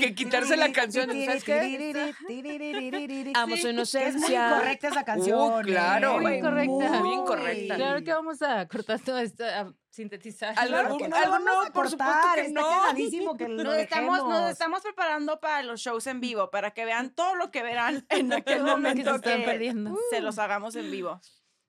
que 0.00 0.14
quitarse 0.14 0.56
la 0.56 0.72
canción. 0.72 1.08
¿Sabes 1.24 1.44
qué? 1.44 3.32
Amo 3.34 3.56
su 3.56 3.68
inocencia. 3.68 4.08
es 4.08 4.16
muy 4.16 4.34
incorrecta 4.34 4.88
esa 4.88 5.04
canción. 5.04 5.60
Uh, 5.60 5.62
claro. 5.62 6.20
Muy 6.20 6.34
incorrecta. 6.34 7.00
Muy 7.00 7.12
incorrecta. 7.14 7.74
Claro 7.76 8.02
que 8.02 8.12
vamos 8.12 8.42
a 8.42 8.66
cortar 8.66 8.98
todo 9.00 9.18
esto, 9.18 9.44
a 9.44 9.72
sintetizar. 9.90 10.54
Algo- 10.58 10.98
no, 11.08 11.16
algo 11.16 11.38
no, 11.38 11.72
por 11.72 11.88
supuesto 11.88 12.28
que 12.34 12.48
no. 12.48 13.36
que 13.36 13.48
lo 13.48 13.62
Nos 13.64 13.76
estamos, 13.76 14.18
nos 14.28 14.50
estamos 14.50 14.82
preparando 14.82 15.38
para 15.38 15.62
los 15.62 15.80
shows 15.80 16.06
en 16.08 16.20
vivo, 16.20 16.50
para 16.50 16.72
que 16.72 16.84
vean 16.84 17.10
todo 17.14 17.36
lo 17.36 17.50
que 17.52 17.62
verán 17.62 18.04
en 18.08 18.32
aquel 18.32 18.64
momento 18.64 19.10
se 19.10 19.16
están 19.16 19.40
que 19.40 19.44
perdiendo. 19.44 19.96
se 20.10 20.20
los 20.20 20.38
hagamos 20.38 20.74
en 20.74 20.90
vivo. 20.90 21.20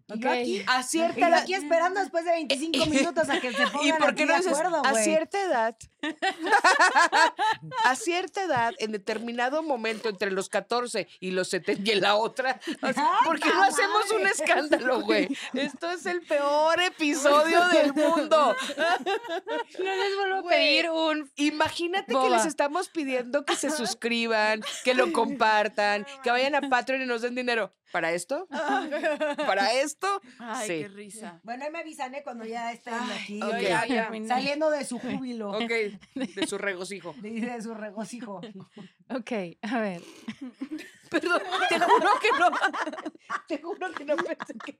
Y 0.07 0.19
yo 0.19 0.31
aquí, 0.31 0.63
A 0.67 0.81
y 0.81 0.83
cierta 0.83 1.19
yo 1.19 1.27
edad. 1.27 1.39
aquí 1.39 1.53
esperando 1.53 1.99
después 2.01 2.25
de 2.25 2.31
25 2.31 2.85
minutos 2.87 3.29
a 3.29 3.39
que 3.39 3.53
se 3.53 3.67
pongan 3.67 3.87
¿Y 3.87 3.93
por 3.93 4.15
qué 4.15 4.25
no 4.25 4.39
de 4.39 4.49
acuerdo, 4.49 4.85
a 4.85 4.91
güey? 4.91 5.03
cierta 5.03 5.41
edad? 5.41 5.75
a 7.85 7.95
cierta 7.95 8.43
edad, 8.43 8.73
en 8.79 8.91
determinado 8.91 9.63
momento 9.63 10.09
entre 10.09 10.31
los 10.31 10.49
14 10.49 11.07
y 11.19 11.31
los 11.31 11.47
70 11.49 11.89
y 11.89 11.93
en 11.93 12.01
la 12.01 12.15
otra, 12.15 12.59
o 12.81 12.93
sea, 12.93 13.09
¿por 13.23 13.39
qué 13.39 13.49
no 13.49 13.63
hacemos 13.63 14.11
un 14.11 14.27
escándalo, 14.27 15.01
güey? 15.01 15.29
Esto 15.53 15.91
es 15.91 16.05
el 16.05 16.21
peor 16.21 16.81
episodio 16.81 17.65
del 17.69 17.93
mundo. 17.93 18.55
No 18.77 19.95
les 19.95 20.15
vuelvo 20.17 20.39
a 20.39 20.49
pedir 20.49 20.89
un 20.89 21.31
Imagínate 21.35 22.13
que 22.13 22.29
les 22.29 22.45
estamos 22.45 22.89
pidiendo 22.89 23.45
que 23.45 23.55
se 23.55 23.69
suscriban, 23.69 24.61
que 24.83 24.93
lo 24.93 25.11
compartan, 25.13 26.05
que 26.23 26.31
vayan 26.31 26.55
a 26.55 26.61
Patreon 26.61 27.01
y 27.01 27.05
nos 27.05 27.21
den 27.21 27.35
dinero. 27.35 27.73
¿Para 27.93 28.11
esto? 28.11 28.47
¿Para 29.37 29.71
esto? 29.73 30.19
Ay, 30.39 30.67
Sí. 30.67 30.73
qué 30.81 30.87
risa. 30.87 31.39
Bueno, 31.43 31.63
ahí 31.63 31.71
me 31.71 31.77
avisan, 31.79 32.15
¿eh? 32.15 32.23
Cuando 32.23 32.43
ya 32.43 32.71
estén 32.71 32.95
aquí. 32.95 33.39
ok. 33.39 33.53
oye, 33.53 33.63
Ya, 33.69 33.85
ya. 33.85 34.09
Saliendo 34.27 34.71
de 34.71 34.83
su 34.83 34.97
júbilo. 34.97 35.51
Ok, 35.51 35.69
de 36.15 36.47
su 36.47 36.57
regocijo. 36.69 37.13
De, 37.21 37.29
de 37.39 37.61
su 37.61 37.75
regocijo. 37.75 38.41
Ok, 39.09 39.31
a 39.61 39.79
ver. 39.79 40.01
Perdón, 41.11 41.41
te 41.69 41.79
juro 41.79 42.09
que 42.19 42.29
no. 42.39 42.49
Te 43.47 43.61
juro 43.61 43.91
que 43.93 44.05
no 44.05 44.15
pensé 44.15 44.53
que. 44.65 44.77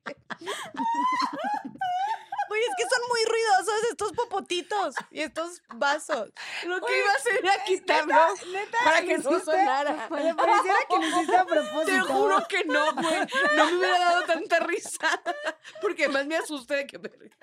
Oye, 2.53 2.61
es 2.61 2.75
que 2.77 2.83
son 2.83 3.01
muy 3.09 3.25
ruidosos 3.25 3.83
estos 3.89 4.11
popotitos 4.11 4.95
y 5.09 5.21
estos 5.21 5.63
vasos. 5.73 6.29
Lo 6.65 6.79
que 6.81 6.99
iba 6.99 7.09
a 7.09 7.15
hacer 7.15 7.37
era 7.43 7.63
quitarlo 7.63 8.13
Neta, 8.51 8.77
para 8.83 9.01
¿lo 9.01 9.07
que 9.07 9.17
no 9.17 9.39
sonara. 9.39 10.07
Me 10.11 10.35
pareciera 10.35 10.77
que 10.87 10.95
lo 10.97 11.03
hiciste 11.07 11.35
a 11.35 11.45
propósito. 11.45 11.85
Te 11.85 11.99
juro 12.01 12.47
que 12.47 12.63
no, 12.65 12.93
güey. 12.93 13.27
No 13.55 13.65
me 13.65 13.77
hubiera 13.77 13.97
dado 13.97 14.23
tanta 14.25 14.59
risa. 14.59 15.21
Porque 15.81 16.07
más 16.09 16.27
me 16.27 16.37
asusté 16.37 16.75
de 16.75 16.85
que. 16.87 16.99
verga. 16.99 17.35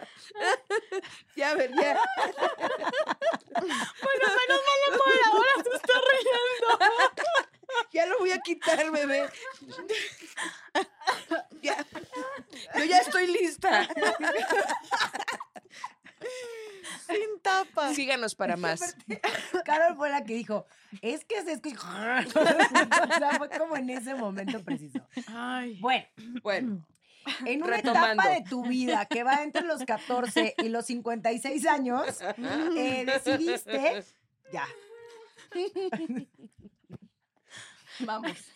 Ya, 1.35 1.51
a 1.51 1.55
ver, 1.55 1.71
ya. 1.75 2.01
Bueno, 3.51 4.27
menos 4.39 4.61
mal 4.67 4.79
la 4.87 4.97
moderadora 4.97 5.51
se 5.65 5.77
está 5.77 5.95
riendo. 6.09 7.50
Ya 7.93 8.07
lo 8.07 8.19
voy 8.19 8.31
a 8.33 8.41
quitar, 8.41 8.91
bebé. 8.91 9.29
Ya. 11.63 11.85
Yo 12.77 12.85
ya 12.85 12.99
estoy 12.99 13.27
lista. 13.27 13.89
Sin 17.07 17.41
tapa. 17.43 17.95
Síganos 17.95 18.35
para 18.35 18.57
más. 18.57 18.97
Carol 19.65 19.97
fue 19.97 20.11
la 20.11 20.25
que 20.25 20.35
dijo, 20.35 20.67
es 21.03 21.25
que 21.25 21.43
se 21.43 21.53
escucha. 21.53 22.25
o 22.29 23.19
sea, 23.19 23.33
fue 23.39 23.49
como 23.51 23.77
en 23.77 23.91
ese 23.91 24.15
momento 24.15 24.63
preciso. 24.63 25.01
Ay. 25.29 25.79
Bueno, 25.81 26.07
Bueno, 26.43 26.87
en 27.45 27.63
una 27.63 27.77
Retomando. 27.77 28.23
etapa 28.23 28.29
de 28.35 28.43
tu 28.49 28.65
vida 28.65 29.07
que 29.07 29.23
va 29.25 29.43
entre 29.43 29.63
los 29.63 29.85
14 29.85 30.55
y 30.59 30.69
los 30.69 30.87
56 30.87 31.67
años, 31.67 32.19
eh, 32.77 33.05
decidiste, 33.07 34.05
ya, 34.53 34.67
Vamos. 38.05 38.53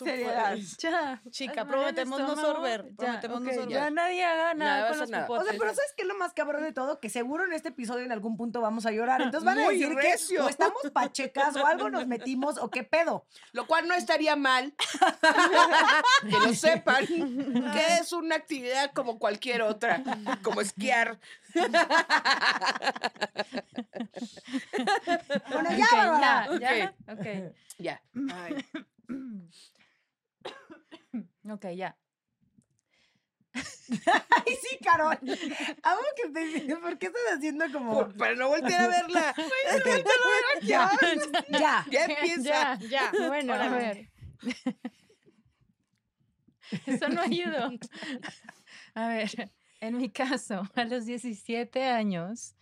Tú 0.00 0.06
Seriedad. 0.06 0.52
puedes. 0.52 0.78
Ya. 0.78 1.20
Chica, 1.30 1.66
prometemos 1.66 2.18
no 2.20 2.34
sorber, 2.34 2.86
Ya, 2.92 2.96
prometemos 2.96 3.40
no 3.42 3.48
ok, 3.50 3.54
sorber. 3.54 3.74
Ya 3.74 3.90
nadie 3.90 4.24
haga 4.24 4.54
Nada 4.54 4.88
con 4.88 4.98
los 4.98 5.10
nada. 5.10 5.26
O 5.28 5.44
sea, 5.44 5.52
pero 5.58 5.74
¿sabes 5.74 5.92
qué 5.94 6.02
es 6.04 6.08
lo 6.08 6.14
más 6.14 6.32
cabrón 6.32 6.62
de 6.62 6.72
todo? 6.72 7.00
Que 7.00 7.10
seguro 7.10 7.44
en 7.44 7.52
este 7.52 7.68
episodio 7.68 8.06
en 8.06 8.12
algún 8.12 8.38
punto 8.38 8.62
vamos 8.62 8.86
a 8.86 8.92
llorar. 8.92 9.20
Entonces 9.20 9.44
van 9.44 9.58
a 9.58 9.64
Muy 9.64 9.76
decir 9.78 9.94
recio. 9.94 10.38
que 10.40 10.46
o 10.46 10.48
estamos 10.48 10.80
pachecas 10.94 11.54
o 11.56 11.66
algo 11.66 11.90
nos 11.90 12.06
metimos 12.06 12.56
o 12.56 12.70
qué 12.70 12.82
pedo. 12.82 13.26
Lo 13.52 13.66
cual 13.66 13.86
no 13.88 13.92
estaría 13.94 14.36
mal. 14.36 14.72
que 16.30 16.38
lo 16.46 16.54
sepan. 16.54 17.06
Que 17.06 17.96
es 18.00 18.14
una 18.14 18.36
actividad 18.36 18.92
como 18.94 19.18
cualquier 19.18 19.60
otra. 19.60 20.02
Como 20.42 20.62
esquiar. 20.62 21.18
Bueno, 25.52 25.70
ya, 25.76 25.84
Ok, 25.84 25.92
Bárbara. 25.92 26.48
ya, 26.58 26.76
ya. 26.76 26.94
Ok. 27.12 27.18
Ok. 27.18 27.26
Ya. 27.78 28.00
Ay. 28.32 28.64
Ok, 31.48 31.66
ya. 31.76 31.96
Ay, 33.52 34.54
sí, 34.62 34.78
Carol. 34.84 35.18
Amo 35.82 36.00
que 36.16 36.28
te... 36.30 36.76
¿Por 36.76 36.98
qué 36.98 37.06
estás 37.06 37.22
haciendo 37.36 37.64
como...? 37.72 37.94
Por- 37.94 38.16
para 38.16 38.34
no 38.36 38.48
voltear 38.48 38.82
a 38.82 38.88
verla. 38.88 39.34
Ya, 40.62 40.90
ya. 41.50 41.84
Ya 41.90 42.04
empieza. 42.04 42.78
Ya, 42.78 42.88
Ya. 42.88 43.12
Bueno, 43.28 43.54
a 43.54 43.68
ver. 43.70 44.10
Eso 46.86 47.08
no 47.08 47.22
ayudó. 47.22 47.70
A 48.94 49.08
ver, 49.08 49.50
en 49.80 49.96
mi 49.96 50.10
caso, 50.10 50.62
a 50.74 50.84
los 50.84 51.06
17 51.06 51.82
años. 51.84 52.54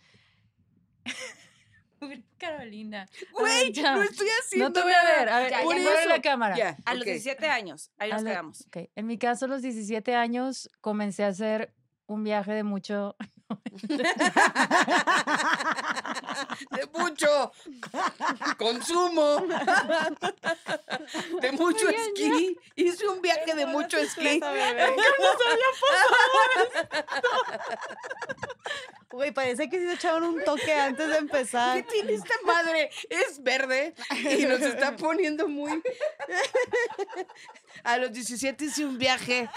Carolina. 2.37 3.03
A 3.03 3.39
Güey, 3.39 3.71
ya. 3.73 3.95
no 3.95 4.03
estoy 4.03 4.27
haciendo 4.41 4.69
No 4.69 4.73
te 4.73 4.81
voy 4.81 4.91
a 4.93 5.03
nada. 5.03 5.17
ver. 5.19 5.29
A 5.29 5.39
ver, 5.39 5.51
Ya, 5.51 5.61
ya, 5.63 5.99
eso. 5.99 6.09
la 6.09 6.21
cámara. 6.21 6.55
Ya, 6.57 6.77
A 6.85 6.93
los 6.93 7.01
ok. 7.03 7.07
17 7.07 7.47
años. 7.49 7.91
Ahí 7.97 8.11
A 8.11 8.15
nos 8.15 8.23
la- 8.23 8.29
quedamos. 8.31 8.61
ok, 8.67 8.77
En 8.95 9.05
mi 9.07 9.17
caso, 9.17 9.45
a 9.45 9.47
los 9.47 9.61
17 9.61 10.15
años, 10.15 10.69
comencé 10.81 11.23
a 11.23 11.27
hacer 11.27 11.73
un 12.07 12.23
viaje 12.23 12.51
de 12.53 12.63
mucho. 12.63 13.15
De 16.71 16.85
mucho 16.93 17.51
consumo. 18.57 19.45
De 21.41 21.51
mucho 21.53 21.89
esquí. 21.89 22.57
Hice 22.75 23.07
un 23.07 23.21
viaje 23.21 23.55
de 23.55 23.65
mucho 23.65 23.97
esquí. 23.97 24.41
Güey, 29.11 29.31
parece 29.31 29.67
que 29.69 29.79
se 29.79 29.93
echaron 29.93 30.23
un 30.23 30.43
toque 30.43 30.71
antes 30.71 31.07
de 31.07 31.13
¿Qué 31.13 31.19
empezar. 31.19 31.83
tiene 31.87 32.13
esta 32.13 32.35
madre? 32.45 32.91
Es 33.09 33.41
verde 33.41 33.95
y 34.11 34.45
nos 34.45 34.61
está 34.61 34.95
poniendo 34.97 35.47
muy. 35.47 35.81
A 37.83 37.97
los 37.97 38.11
17 38.11 38.65
hice 38.65 38.85
un 38.85 38.99
viaje 38.99 39.49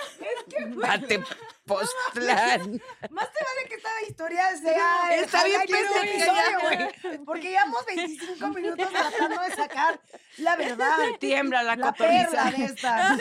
a 0.84 0.98
Tepoztlán. 0.98 2.80
Más 3.10 3.30
te 3.32 3.44
vale 3.44 3.68
que 3.68 3.78
esta 3.82 4.08
historia 4.08 4.56
sea... 4.56 5.16
Está 5.16 5.44
bien, 5.44 5.60
este 5.62 5.80
episodio, 5.80 6.60
güey. 6.60 7.24
Porque 7.24 7.50
llevamos 7.50 7.84
25 7.86 8.48
minutos 8.48 8.88
tratando 8.90 9.42
de 9.42 9.50
sacar 9.50 10.00
la 10.38 10.56
verdad. 10.56 10.96
Tiembla 11.18 11.62
la, 11.62 11.76
La 11.76 11.92
perla 11.92 12.50
de 12.50 12.64
esta. 12.64 13.18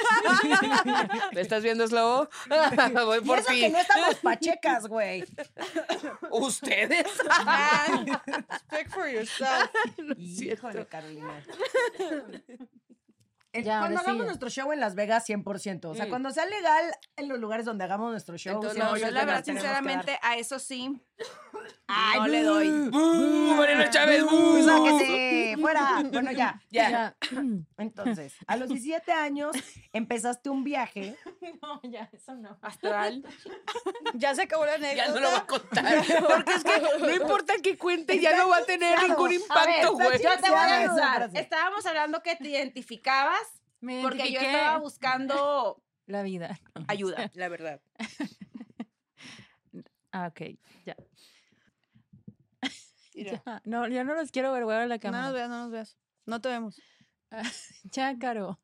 ¿Me 1.33 1.41
estás 1.41 1.63
viendo, 1.63 1.87
Slobo? 1.87 2.29
Voy 3.05 3.21
por 3.21 3.43
que 3.45 3.53
ti. 3.53 3.69
no 3.69 3.79
estamos 3.79 4.15
pachecas, 4.15 4.87
güey. 4.87 5.25
¿Ustedes? 6.29 7.07
Speak 8.67 8.89
for 8.89 9.07
yourself. 9.09 9.69
Híjole, 10.17 10.85
Carolina. 10.85 11.43
Eh, 13.53 13.63
Ya, 13.63 13.79
cuando 13.79 13.99
sí, 13.99 14.03
hagamos 14.05 14.21
ya. 14.23 14.25
nuestro 14.27 14.49
show 14.49 14.71
en 14.71 14.79
Las 14.79 14.95
Vegas, 14.95 15.25
100%. 15.25 15.89
O 15.89 15.95
sea, 15.95 16.05
Mm. 16.05 16.09
cuando 16.09 16.31
sea 16.31 16.45
legal 16.45 16.85
en 17.17 17.27
los 17.27 17.37
lugares 17.39 17.65
donde 17.65 17.83
hagamos 17.83 18.11
nuestro 18.11 18.37
show. 18.37 18.55
Entonces, 18.55 18.79
No, 18.81 18.95
yo 18.95 19.11
la 19.11 19.25
verdad, 19.25 19.43
sinceramente, 19.43 20.17
a 20.21 20.37
eso 20.37 20.57
sí, 20.59 21.01
Ay, 21.87 22.19
no 22.19 22.27
le 22.27 22.41
doy. 22.43 22.69
¡Bú! 22.89 23.57
Chávez, 23.91 24.23
¡bú! 24.23 24.63
¡Sáquese! 24.63 25.55
¡Fuera! 25.59 26.01
Bueno, 26.11 26.31
ya. 26.31 26.59
Ya. 26.71 27.15
Entonces, 27.77 28.33
a 28.47 28.55
los 28.55 28.69
17 28.69 29.11
años 29.11 29.51
empezaste 29.91 30.49
un 30.49 30.63
viaje. 30.63 31.15
No, 31.61 31.79
ya, 31.83 32.09
eso 32.13 32.33
no. 32.35 32.57
astral. 32.61 33.23
Ya 34.15 34.33
se 34.35 34.43
acabó 34.43 34.65
la 34.65 34.77
Ya 34.77 35.07
no 35.09 35.19
lo 35.19 35.27
va 35.27 35.33
a 35.33 35.37
anécdota. 35.39 35.45
contar. 35.45 36.05
Porque 36.27 36.53
es 36.53 36.63
que 36.63 36.81
no 36.99 37.09
importa 37.11 37.53
que 37.61 37.77
cuente, 37.77 38.19
ya 38.19 38.35
no 38.35 38.49
va 38.49 38.57
a 38.57 38.63
tener 38.65 38.97
ningún 39.03 39.33
impacto, 39.33 39.93
güey. 39.93 40.21
Yo 40.23 40.29
te 40.39 40.49
voy 40.49 40.59
a 40.59 40.93
frase. 40.93 41.39
Estábamos 41.39 41.85
hablando 41.85 42.21
que 42.23 42.35
te 42.35 42.49
identificabas 42.49 43.40
Me 43.81 44.01
porque 44.01 44.31
yo 44.31 44.39
estaba 44.39 44.77
buscando 44.79 45.81
la 46.05 46.23
vida. 46.23 46.59
ayuda. 46.87 47.29
La 47.35 47.49
verdad. 47.49 47.81
Ah, 50.11 50.27
ok, 50.27 50.41
ya. 50.85 50.95
Ya, 53.13 53.61
no, 53.65 53.87
yo 53.87 54.03
no 54.03 54.15
los 54.15 54.31
quiero 54.31 54.51
ver, 54.53 54.63
voy 54.63 54.75
a 54.75 54.85
la 54.87 54.95
No 54.95 54.99
cámara. 55.01 55.23
nos 55.25 55.33
veas, 55.33 55.49
no 55.49 55.57
nos 55.63 55.71
veas. 55.71 55.97
No 56.25 56.41
te 56.41 56.49
vemos. 56.49 56.81
Ya, 57.91 58.17
Caro. 58.17 58.59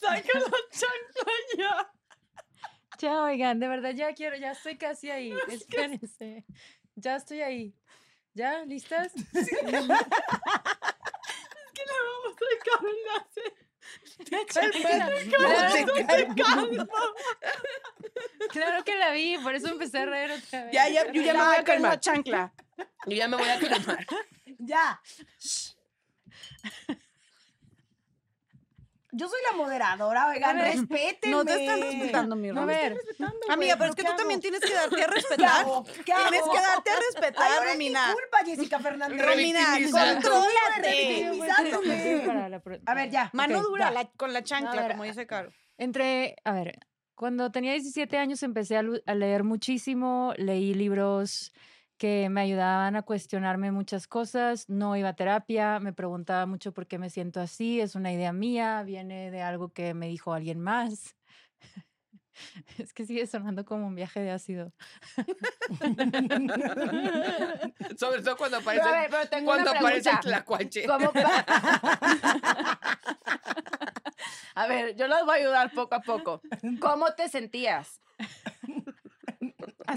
Saca 0.00 0.38
la 0.38 0.50
chancla 0.70 1.32
ya. 1.58 1.92
Ya, 2.98 3.22
oigan, 3.22 3.58
de 3.60 3.68
verdad, 3.68 3.90
ya 3.92 4.12
quiero, 4.14 4.36
ya 4.36 4.52
estoy 4.52 4.76
casi 4.76 5.10
ahí. 5.10 5.32
Espérense. 5.48 6.44
Ya 6.96 7.16
estoy 7.16 7.40
ahí. 7.40 7.74
¿Ya? 8.34 8.64
¿Listas? 8.64 9.12
Que 9.32 9.80
le 12.40 12.58
vamos 15.38 15.58
a 15.58 15.70
sacar 15.70 16.34
Claro, 16.34 16.86
claro 18.50 18.84
que 18.84 18.94
la 18.96 19.10
vi, 19.10 19.38
por 19.38 19.54
eso 19.54 19.68
empecé 19.68 19.98
a 19.98 20.06
reír 20.06 20.30
otra 20.32 20.64
vez. 20.64 20.72
Ya, 20.72 20.88
ya, 20.88 21.10
yo 21.12 21.22
ya 21.22 21.34
me 21.34 21.44
voy 21.44 21.56
a 21.56 21.64
calmar. 21.64 22.00
chancla. 22.00 22.52
Yo 23.06 23.16
ya 23.16 23.28
me 23.28 23.36
voy 23.36 23.48
a 23.48 23.58
calmar. 23.58 24.06
Ya. 24.58 25.00
Yo 29.16 29.28
soy 29.28 29.38
la 29.50 29.56
moderadora, 29.56 30.28
oigan, 30.28 30.58
respétenme. 30.58 31.36
No 31.36 31.44
te 31.44 31.54
están 31.64 31.80
respetando, 31.80 32.34
mi 32.36 32.48
A 32.48 32.52
Romy. 32.52 32.66
ver, 32.66 32.96
Amiga, 33.48 33.76
pero 33.76 33.90
es 33.90 33.94
¿qué 33.94 34.02
que 34.02 34.06
tú 34.06 34.08
hago? 34.12 34.18
también 34.18 34.40
tienes 34.40 34.60
que 34.60 34.74
darte 34.74 35.02
a 35.02 35.06
¿Qué 35.06 35.12
respetar. 35.12 35.60
hago? 35.62 35.84
¿Qué 35.84 36.02
Tienes 36.02 36.42
hago? 36.42 36.52
que 36.52 36.60
darte 36.60 36.90
a 36.90 36.94
Ay, 36.94 37.00
respetar, 37.12 37.62
mi 37.64 37.70
Romina. 37.72 38.12
culpa, 38.12 38.38
Jessica 38.44 38.78
Fernández. 38.80 39.24
Romina, 39.24 39.78
contrólate. 40.84 42.80
A 42.86 42.94
ver, 42.94 43.10
ya. 43.10 43.30
Mano 43.32 43.62
dura 43.62 43.86
ya. 43.86 43.90
la- 43.92 44.10
con 44.16 44.32
la 44.32 44.42
chancla, 44.42 44.82
ver, 44.82 44.90
como 44.92 45.04
dice 45.04 45.26
Caro. 45.26 45.52
Entre, 45.78 46.36
a 46.44 46.52
ver, 46.52 46.78
cuando 47.14 47.50
tenía 47.50 47.72
17 47.72 48.16
años 48.18 48.42
empecé 48.42 48.76
a, 48.76 48.82
a 49.06 49.14
leer 49.14 49.44
muchísimo, 49.44 50.32
leí 50.36 50.74
libros 50.74 51.52
que 51.96 52.28
me 52.28 52.40
ayudaban 52.40 52.96
a 52.96 53.02
cuestionarme 53.02 53.70
muchas 53.70 54.06
cosas, 54.06 54.68
no 54.68 54.96
iba 54.96 55.10
a 55.10 55.16
terapia, 55.16 55.78
me 55.80 55.92
preguntaba 55.92 56.46
mucho 56.46 56.72
por 56.72 56.86
qué 56.86 56.98
me 56.98 57.10
siento 57.10 57.40
así, 57.40 57.80
es 57.80 57.94
una 57.94 58.12
idea 58.12 58.32
mía, 58.32 58.82
viene 58.82 59.30
de 59.30 59.42
algo 59.42 59.72
que 59.72 59.94
me 59.94 60.08
dijo 60.08 60.32
alguien 60.32 60.60
más. 60.60 61.16
Es 62.78 62.92
que 62.92 63.06
sigue 63.06 63.28
sonando 63.28 63.64
como 63.64 63.86
un 63.86 63.94
viaje 63.94 64.18
de 64.18 64.32
ácido. 64.32 64.72
Sobre 67.96 68.22
todo 68.22 68.36
cuando 68.36 68.58
Pero 68.58 68.58
aparece, 68.58 68.88
a 68.88 68.90
ver, 68.90 69.08
pero 69.08 69.28
tengo 69.28 69.46
cuando 69.46 69.70
una 69.70 69.78
aparece 69.78 70.10
tlacuache. 70.20 70.84
¿Cómo 70.84 71.12
A 74.56 74.66
ver, 74.66 74.96
yo 74.96 75.08
los 75.08 75.24
voy 75.24 75.36
a 75.36 75.40
ayudar 75.40 75.72
poco 75.72 75.94
a 75.94 76.00
poco. 76.00 76.42
¿Cómo 76.80 77.14
te 77.14 77.28
sentías? 77.28 78.00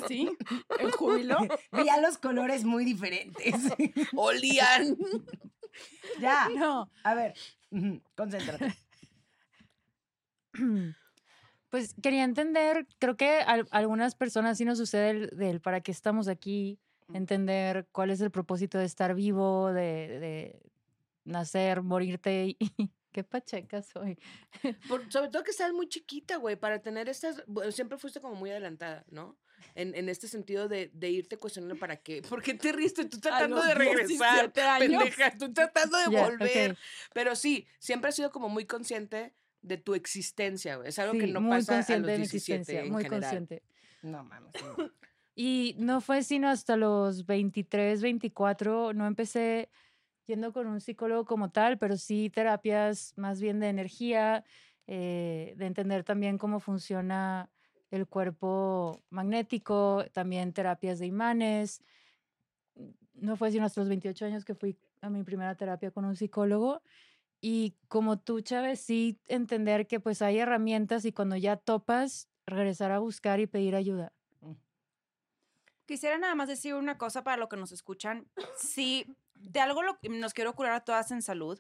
¿Así? 0.04 0.30
¿En 0.80 0.92
júbilo? 0.92 1.38
Veía 1.72 2.00
los 2.02 2.18
colores 2.18 2.64
muy 2.64 2.86
diferentes. 2.86 3.54
Olían. 4.16 4.98
ya. 6.22 6.50
No, 6.50 6.90
A 7.04 7.14
ver, 7.14 7.34
concéntrate. 8.16 8.76
Pues 11.70 11.94
quería 12.02 12.24
entender, 12.24 12.88
creo 12.98 13.18
que 13.18 13.42
a 13.42 13.66
algunas 13.72 14.16
personas 14.16 14.58
sí 14.58 14.64
nos 14.64 14.78
sucede 14.78 15.10
el, 15.10 15.30
del 15.32 15.60
para 15.60 15.82
qué 15.82 15.92
estamos 15.92 16.30
aquí, 16.30 16.80
entender 17.14 17.90
cuál 17.92 18.10
es 18.10 18.22
el 18.22 18.32
propósito 18.32 18.78
de 18.78 18.86
estar 18.86 19.14
vivo, 19.14 19.74
de, 19.74 20.18
de 20.20 20.62
nacer, 21.26 21.82
morirte 21.82 22.56
y, 22.58 22.58
qué 23.12 23.24
pacheca 23.24 23.82
soy. 23.82 24.18
Por- 24.88 25.12
sobre 25.12 25.30
todo 25.30 25.44
que 25.44 25.52
estás 25.52 25.74
muy 25.74 25.90
chiquita, 25.90 26.38
güey, 26.38 26.56
para 26.56 26.82
tener 26.82 27.10
estas... 27.10 27.44
bueno, 27.48 27.72
siempre 27.72 27.98
fuiste 27.98 28.22
como 28.22 28.36
muy 28.36 28.50
adelantada, 28.52 29.04
¿no? 29.10 29.38
En, 29.76 29.94
en 29.96 30.10
este 30.10 30.28
sentido 30.28 30.68
de, 30.68 30.90
de 30.94 31.10
irte 31.10 31.38
cuestionando 31.38 31.76
para 31.78 31.98
qué. 31.98 32.22
¿Por 32.24 32.42
qué 32.42 32.54
te 32.56 32.72
riste? 32.72 33.06
Tú 33.06 33.20
tratando 33.20 33.62
de 33.64 33.76
regresar, 33.76 34.08
17 34.52 34.62
años. 34.62 35.04
pendeja. 35.04 35.38
Tú 35.38 35.54
tratando 35.54 35.98
de 35.98 36.06
Ya, 36.12 36.24
volver. 36.30 36.72
ok. 36.72 36.78
Pero 37.14 37.36
sí, 37.36 37.68
siempre 37.80 38.10
has 38.10 38.16
sido 38.16 38.32
como 38.32 38.50
muy 38.50 38.66
consciente 38.66 39.34
de 39.62 39.78
tu 39.78 39.94
existencia, 39.96 40.78
güey. 40.78 40.90
Es 40.90 41.00
algo 41.00 41.14
que 41.14 41.26
Sí, 41.28 41.32
no 41.32 41.42
muy 41.42 41.58
pasa 41.58 41.74
a 41.94 41.98
los 41.98 42.08
de 42.08 42.14
mi 42.14 42.18
17 42.20 42.24
existencia, 42.24 42.82
en 42.82 42.92
muy 42.92 43.04
general. 43.04 43.22
consciente. 43.22 43.64
No 44.02 44.24
mames. 44.24 44.52
no. 44.78 44.92
Y 45.36 45.76
no 45.78 46.02
fue 46.02 46.24
sino 46.24 46.50
hasta 46.50 46.76
los 46.78 47.26
23, 47.28 48.02
24, 48.02 48.94
no 48.94 49.06
empecé 49.06 49.70
yendo 50.26 50.52
con 50.52 50.66
un 50.68 50.82
psicólogo 50.82 51.26
como 51.26 51.52
tal, 51.52 51.78
pero 51.78 51.96
sí 51.98 52.30
terapias 52.32 53.14
más 53.18 53.40
bien 53.40 53.60
de 53.60 53.70
energía, 53.70 54.44
eh, 54.88 55.54
de 55.58 55.66
entender 55.68 56.04
también 56.04 56.38
cómo 56.40 56.60
funciona 56.60 57.50
el 57.92 58.08
cuerpo 58.08 59.02
magnético, 59.10 60.06
también 60.14 60.54
terapias 60.54 61.00
de 61.00 61.06
imanes. 61.06 61.82
No 63.14 63.36
fue 63.36 63.52
sino 63.52 63.66
hasta 63.66 63.82
los 63.82 63.90
28 63.90 64.26
años 64.26 64.46
que 64.46 64.56
fui 64.56 64.78
a 65.02 65.10
mi 65.10 65.24
primera 65.24 65.56
terapia 65.56 65.92
con 65.92 66.06
un 66.06 66.16
psicólogo. 66.16 66.82
Y 67.40 67.76
como 67.88 68.18
tú, 68.18 68.42
Chávez, 68.42 68.80
sí 68.80 69.20
entender 69.28 69.88
que 69.88 70.00
pues 70.00 70.22
hay 70.22 70.40
herramientas 70.40 71.06
y 71.06 71.12
cuando 71.12 71.36
ya 71.36 71.56
topas, 71.56 72.28
regresar 72.46 72.92
a 72.92 73.00
buscar 73.00 73.40
y 73.40 73.48
pedir 73.48 73.76
ayuda. 73.76 74.12
Quisiera 75.86 76.18
nada 76.18 76.36
más 76.36 76.50
decir 76.50 76.74
una 76.74 76.98
cosa 76.98 77.24
para 77.24 77.38
lo 77.38 77.48
que 77.48 77.58
nos 77.58 77.72
escuchan. 77.72 78.28
Si 78.58 79.06
de 79.36 79.60
algo 79.60 79.84
lo 79.84 79.98
nos 80.10 80.34
quiero 80.34 80.54
curar 80.54 80.74
a 80.74 80.84
todas 80.84 81.12
en 81.12 81.22
salud, 81.22 81.60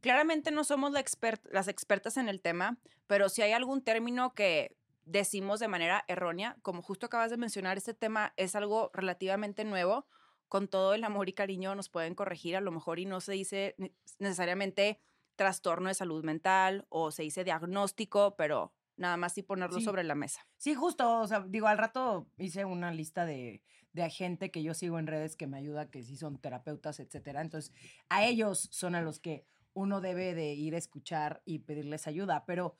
claramente 0.00 0.50
no 0.50 0.64
somos 0.64 0.92
las 0.92 1.68
expertas 1.68 2.16
en 2.16 2.28
el 2.28 2.40
tema, 2.40 2.78
pero 3.06 3.28
si 3.28 3.42
hay 3.42 3.52
algún 3.52 3.82
término 3.82 4.32
que 4.34 4.76
decimos 5.04 5.60
de 5.60 5.68
manera 5.68 6.04
errónea, 6.08 6.56
como 6.62 6.82
justo 6.82 7.06
acabas 7.06 7.30
de 7.30 7.36
mencionar, 7.36 7.76
este 7.76 7.94
tema 7.94 8.32
es 8.36 8.54
algo 8.54 8.90
relativamente 8.94 9.64
nuevo. 9.64 10.06
Con 10.48 10.66
todo 10.68 10.94
el 10.94 11.04
amor 11.04 11.28
y 11.28 11.32
cariño 11.32 11.74
nos 11.76 11.88
pueden 11.88 12.14
corregir 12.14 12.56
a 12.56 12.60
lo 12.60 12.72
mejor 12.72 12.98
y 12.98 13.06
no 13.06 13.20
se 13.20 13.32
dice 13.32 13.74
ne- 13.78 13.94
necesariamente 14.18 15.00
trastorno 15.36 15.88
de 15.88 15.94
salud 15.94 16.24
mental 16.24 16.86
o 16.88 17.10
se 17.12 17.22
dice 17.22 17.44
diagnóstico, 17.44 18.34
pero 18.36 18.74
nada 18.96 19.16
más 19.16 19.32
sí 19.32 19.42
ponerlo 19.42 19.78
Sí. 19.78 19.84
sobre 19.84 20.02
la 20.04 20.14
mesa. 20.14 20.46
Sí, 20.56 20.74
justo, 20.74 21.20
o 21.20 21.26
sea, 21.26 21.40
digo, 21.48 21.66
al 21.68 21.78
rato 21.78 22.26
hice 22.36 22.64
una 22.64 22.90
lista 22.92 23.24
de, 23.24 23.62
de 23.92 24.10
gente 24.10 24.50
que 24.50 24.62
yo 24.62 24.74
sigo 24.74 24.98
en 24.98 25.06
redes 25.06 25.36
que 25.36 25.46
me 25.46 25.56
ayuda, 25.56 25.90
que 25.90 26.02
sí 26.02 26.16
son 26.16 26.38
terapeutas, 26.38 27.00
etcétera. 27.00 27.40
Entonces, 27.40 27.72
a 28.08 28.24
ellos 28.26 28.68
son 28.72 28.94
a 28.96 29.02
los 29.02 29.20
que 29.20 29.46
uno 29.72 30.00
debe 30.00 30.34
de 30.34 30.52
ir 30.52 30.74
a 30.74 30.78
escuchar 30.78 31.42
y 31.46 31.60
pedirles 31.60 32.06
ayuda. 32.08 32.44
Pero 32.44 32.74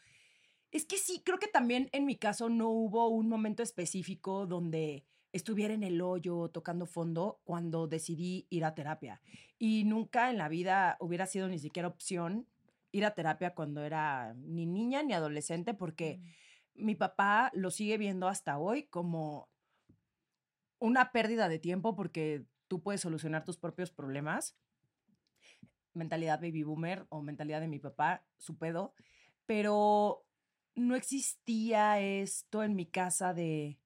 es 0.73 0.85
que 0.85 0.99
sí, 0.99 1.23
creo 1.25 1.39
que 1.39 1.49
también 1.49 1.89
en 1.93 2.05
mi 2.05 2.17
caso 2.17 2.49
no 2.49 2.69
hubo 2.71 3.09
un 3.09 3.29
momento 3.29 3.63
específico 3.63 4.47
donde 4.47 5.05
estuviera 5.33 5.75
en 5.75 5.83
el 5.83 6.01
hoyo 6.01 6.49
tocando 6.49 6.87
fondo 6.87 7.41
cuando 7.45 7.87
decidí 7.87 8.47
ir 8.51 8.65
a 8.65 8.75
terapia. 8.75 9.21
Y 9.59 9.85
nunca 9.85 10.31
en 10.31 10.39
la 10.39 10.49
vida 10.49 10.97
hubiera 11.01 11.27
sido 11.27 11.49
ni 11.49 11.59
siquiera 11.59 11.89
opción 11.89 12.47
ir 12.93 13.05
a 13.05 13.15
terapia 13.15 13.55
cuando 13.55 13.85
era 13.85 14.35
ni 14.35 14.67
niña 14.67 15.03
ni 15.03 15.13
adolescente, 15.13 15.75
porque 15.75 16.21
mi 16.75 16.95
papá 16.95 17.51
lo 17.55 17.71
sigue 17.71 17.99
viendo 17.99 18.29
hasta 18.29 18.59
hoy 18.59 18.85
como 18.85 19.49
una 20.79 21.13
pérdida 21.13 21.49
de 21.49 21.59
tiempo 21.59 21.95
porque 21.95 22.45
tú 22.69 22.83
puedes 22.83 23.01
solucionar 23.01 23.45
tus 23.45 23.59
propios 23.59 23.91
problemas. 23.91 24.57
Mentalidad 25.93 26.41
baby 26.41 26.63
boomer 26.63 27.07
o 27.09 27.23
mentalidad 27.23 27.61
de 27.61 27.69
mi 27.69 27.79
papá, 27.79 28.25
su 28.39 28.57
pedo. 28.57 28.95
Pero 29.47 30.25
no 30.75 30.95
existía 30.97 32.01
esto 32.01 32.63
en 32.63 32.75
mi 32.75 32.87
casa 32.87 33.35
de 33.35 33.79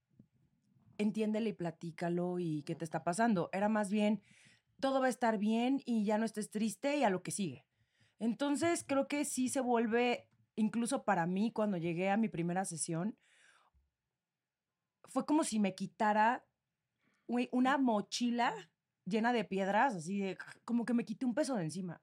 entiéndele 0.99 1.51
y 1.51 1.55
platícalo 1.55 2.39
y 2.39 2.63
qué 2.63 2.75
te 2.75 2.85
está 2.85 3.05
pasando. 3.05 3.49
Era 3.53 3.69
más 3.69 3.91
bien 3.91 4.23
todo 4.81 5.01
va 5.01 5.07
a 5.07 5.11
estar 5.11 5.39
bien 5.39 5.81
y 5.87 6.05
ya 6.05 6.19
no 6.19 6.25
estés 6.25 6.51
triste 6.51 6.97
y 6.97 7.05
a 7.05 7.11
lo 7.11 7.23
que 7.23 7.31
sigue. 7.31 7.65
Entonces 8.19 8.85
creo 8.87 9.09
que 9.09 9.25
sí 9.25 9.49
se 9.49 9.61
vuelve, 9.61 10.29
incluso 10.57 11.05
para 11.05 11.27
mí, 11.27 11.53
cuando 11.53 11.77
llegué 11.77 12.11
a 12.11 12.17
mi 12.17 12.29
primera 12.29 12.65
sesión, 12.65 13.17
fue 15.05 15.27
como 15.27 15.45
si 15.45 15.59
me 15.59 15.75
quitara 15.75 16.45
una 17.27 17.79
mochila 17.79 18.53
llena 19.07 19.33
de 19.33 19.45
piedras, 19.45 19.95
así 19.95 20.19
de, 20.19 20.39
como 20.65 20.85
que 20.85 20.95
me 20.95 21.05
quité 21.05 21.25
un 21.25 21.35
peso 21.35 21.55
de 21.55 21.65
encima. 21.65 22.03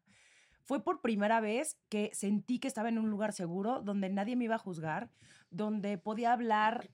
Fue 0.63 0.83
por 0.83 1.01
primera 1.01 1.39
vez 1.39 1.77
que 1.89 2.11
sentí 2.13 2.59
que 2.59 2.67
estaba 2.67 2.89
en 2.89 2.99
un 2.99 3.09
lugar 3.09 3.33
seguro, 3.33 3.81
donde 3.81 4.09
nadie 4.09 4.35
me 4.35 4.45
iba 4.45 4.55
a 4.55 4.59
juzgar, 4.59 5.09
donde 5.49 5.97
podía 5.97 6.33
hablar 6.33 6.89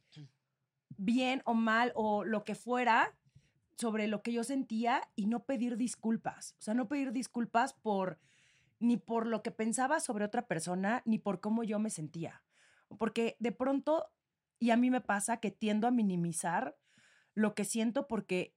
bien 0.97 1.41
o 1.45 1.53
mal 1.53 1.91
o 1.95 2.23
lo 2.23 2.43
que 2.43 2.55
fuera 2.55 3.15
sobre 3.77 4.07
lo 4.07 4.23
que 4.23 4.33
yo 4.33 4.43
sentía 4.43 5.01
y 5.15 5.27
no 5.27 5.45
pedir 5.45 5.77
disculpas. 5.77 6.55
O 6.59 6.61
sea, 6.61 6.73
no 6.73 6.87
pedir 6.87 7.11
disculpas 7.11 7.73
por 7.73 8.19
ni 8.79 8.97
por 8.97 9.27
lo 9.27 9.43
que 9.43 9.51
pensaba 9.51 9.99
sobre 9.99 10.25
otra 10.25 10.47
persona, 10.47 11.01
ni 11.05 11.19
por 11.19 11.39
cómo 11.39 11.63
yo 11.63 11.79
me 11.79 11.89
sentía. 11.89 12.43
Porque 12.97 13.35
de 13.39 13.51
pronto, 13.51 14.07
y 14.59 14.71
a 14.71 14.77
mí 14.77 14.89
me 14.89 15.01
pasa 15.01 15.37
que 15.37 15.51
tiendo 15.51 15.87
a 15.87 15.91
minimizar 15.91 16.77
lo 17.33 17.53
que 17.53 17.65
siento 17.65 18.07
porque 18.07 18.55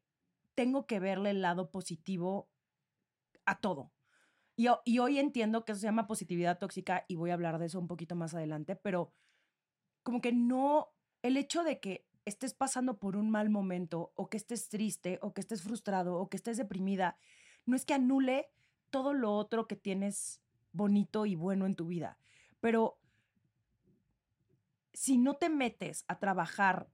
tengo 0.54 0.86
que 0.86 1.00
verle 1.00 1.30
el 1.30 1.42
lado 1.42 1.70
positivo 1.70 2.50
a 3.44 3.60
todo. 3.60 3.92
Y, 4.60 4.68
ho- 4.68 4.82
y 4.84 4.98
hoy 4.98 5.18
entiendo 5.18 5.64
que 5.64 5.72
eso 5.72 5.80
se 5.80 5.86
llama 5.86 6.06
positividad 6.06 6.58
tóxica 6.58 7.06
y 7.08 7.16
voy 7.16 7.30
a 7.30 7.32
hablar 7.32 7.58
de 7.58 7.64
eso 7.64 7.78
un 7.80 7.86
poquito 7.86 8.14
más 8.14 8.34
adelante, 8.34 8.76
pero 8.76 9.10
como 10.02 10.20
que 10.20 10.32
no, 10.32 10.90
el 11.22 11.38
hecho 11.38 11.64
de 11.64 11.80
que 11.80 12.06
estés 12.26 12.52
pasando 12.52 12.98
por 12.98 13.16
un 13.16 13.30
mal 13.30 13.48
momento 13.48 14.12
o 14.16 14.28
que 14.28 14.36
estés 14.36 14.68
triste 14.68 15.18
o 15.22 15.32
que 15.32 15.40
estés 15.40 15.62
frustrado 15.62 16.18
o 16.18 16.28
que 16.28 16.36
estés 16.36 16.58
deprimida, 16.58 17.16
no 17.64 17.74
es 17.74 17.86
que 17.86 17.94
anule 17.94 18.50
todo 18.90 19.14
lo 19.14 19.32
otro 19.32 19.66
que 19.66 19.76
tienes 19.76 20.42
bonito 20.72 21.24
y 21.24 21.36
bueno 21.36 21.64
en 21.64 21.74
tu 21.74 21.86
vida, 21.86 22.18
pero 22.61 22.98
si 24.92 25.16
no 25.16 25.36
te 25.36 25.48
metes 25.48 26.04
a 26.06 26.18
trabajar 26.18 26.90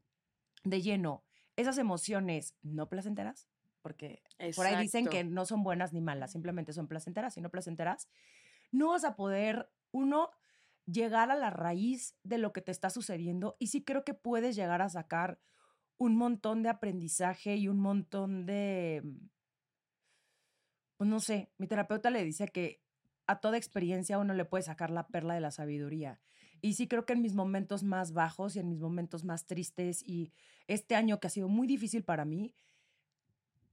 de 0.62 0.82
lleno 0.82 1.24
esas 1.56 1.78
emociones 1.78 2.54
no 2.62 2.88
placenteras, 2.88 3.48
porque 3.87 4.20
por 4.57 4.66
ahí 4.66 4.82
dicen 4.82 5.07
que 5.07 5.20
Exacto. 5.20 5.34
no 5.37 5.47
son 5.47 5.62
buenas 5.62 5.93
ni 5.93 6.01
malas, 6.01 6.32
simplemente 6.32 6.72
son 6.72 6.89
placenteras 6.89 7.37
y 7.37 7.41
no 7.41 7.51
placenteras, 7.51 8.09
no 8.72 8.89
vas 8.89 9.05
a 9.05 9.14
poder, 9.14 9.70
uno, 9.93 10.30
llegar 10.87 11.30
a 11.30 11.37
la 11.37 11.51
raíz 11.51 12.16
de 12.24 12.39
lo 12.39 12.53
que 12.53 12.62
te 12.62 12.72
está 12.72 12.91
sucediendo 12.91 13.55
y 13.61 13.68
sí 13.68 13.84
creo 13.84 14.03
que 14.03 14.12
puedes 14.12 14.57
llegar 14.57 14.82
a 14.82 14.89
sacar 14.89 15.39
un 15.99 16.16
montón 16.16 16.64
de 16.64 16.68
aprendizaje 16.68 17.55
y 17.55 17.68
un 17.68 17.78
montón 17.78 18.45
de, 18.45 19.03
mm, 19.05 19.28
pues 20.97 21.09
no 21.09 21.20
sé, 21.20 21.53
mi 21.57 21.68
terapeuta 21.68 22.11
le 22.11 22.24
dice 22.24 22.49
que 22.49 22.82
a 23.28 23.39
toda 23.39 23.57
experiencia 23.57 24.18
uno 24.18 24.34
le 24.34 24.47
puede 24.47 24.64
sacar 24.64 24.91
la 24.91 25.07
perla 25.07 25.34
de 25.34 25.43
la 25.43 25.53
sabiduría. 25.53 26.18
Y 26.61 26.72
sí 26.72 26.89
creo 26.89 27.07
que 27.07 27.12
en 27.12 27.22
mis 27.22 27.37
momentos 27.37 27.84
más 27.84 28.12
bajos 28.12 28.57
y 28.57 28.59
en 28.59 28.68
mis 28.68 28.80
momentos 28.80 29.22
más 29.22 29.47
tristes 29.47 30.03
y 30.03 30.32
este 30.66 30.97
año 30.97 31.20
que 31.20 31.28
ha 31.28 31.30
sido 31.30 31.47
muy 31.47 31.68
difícil 31.68 32.03
para 32.03 32.24
mí, 32.24 32.53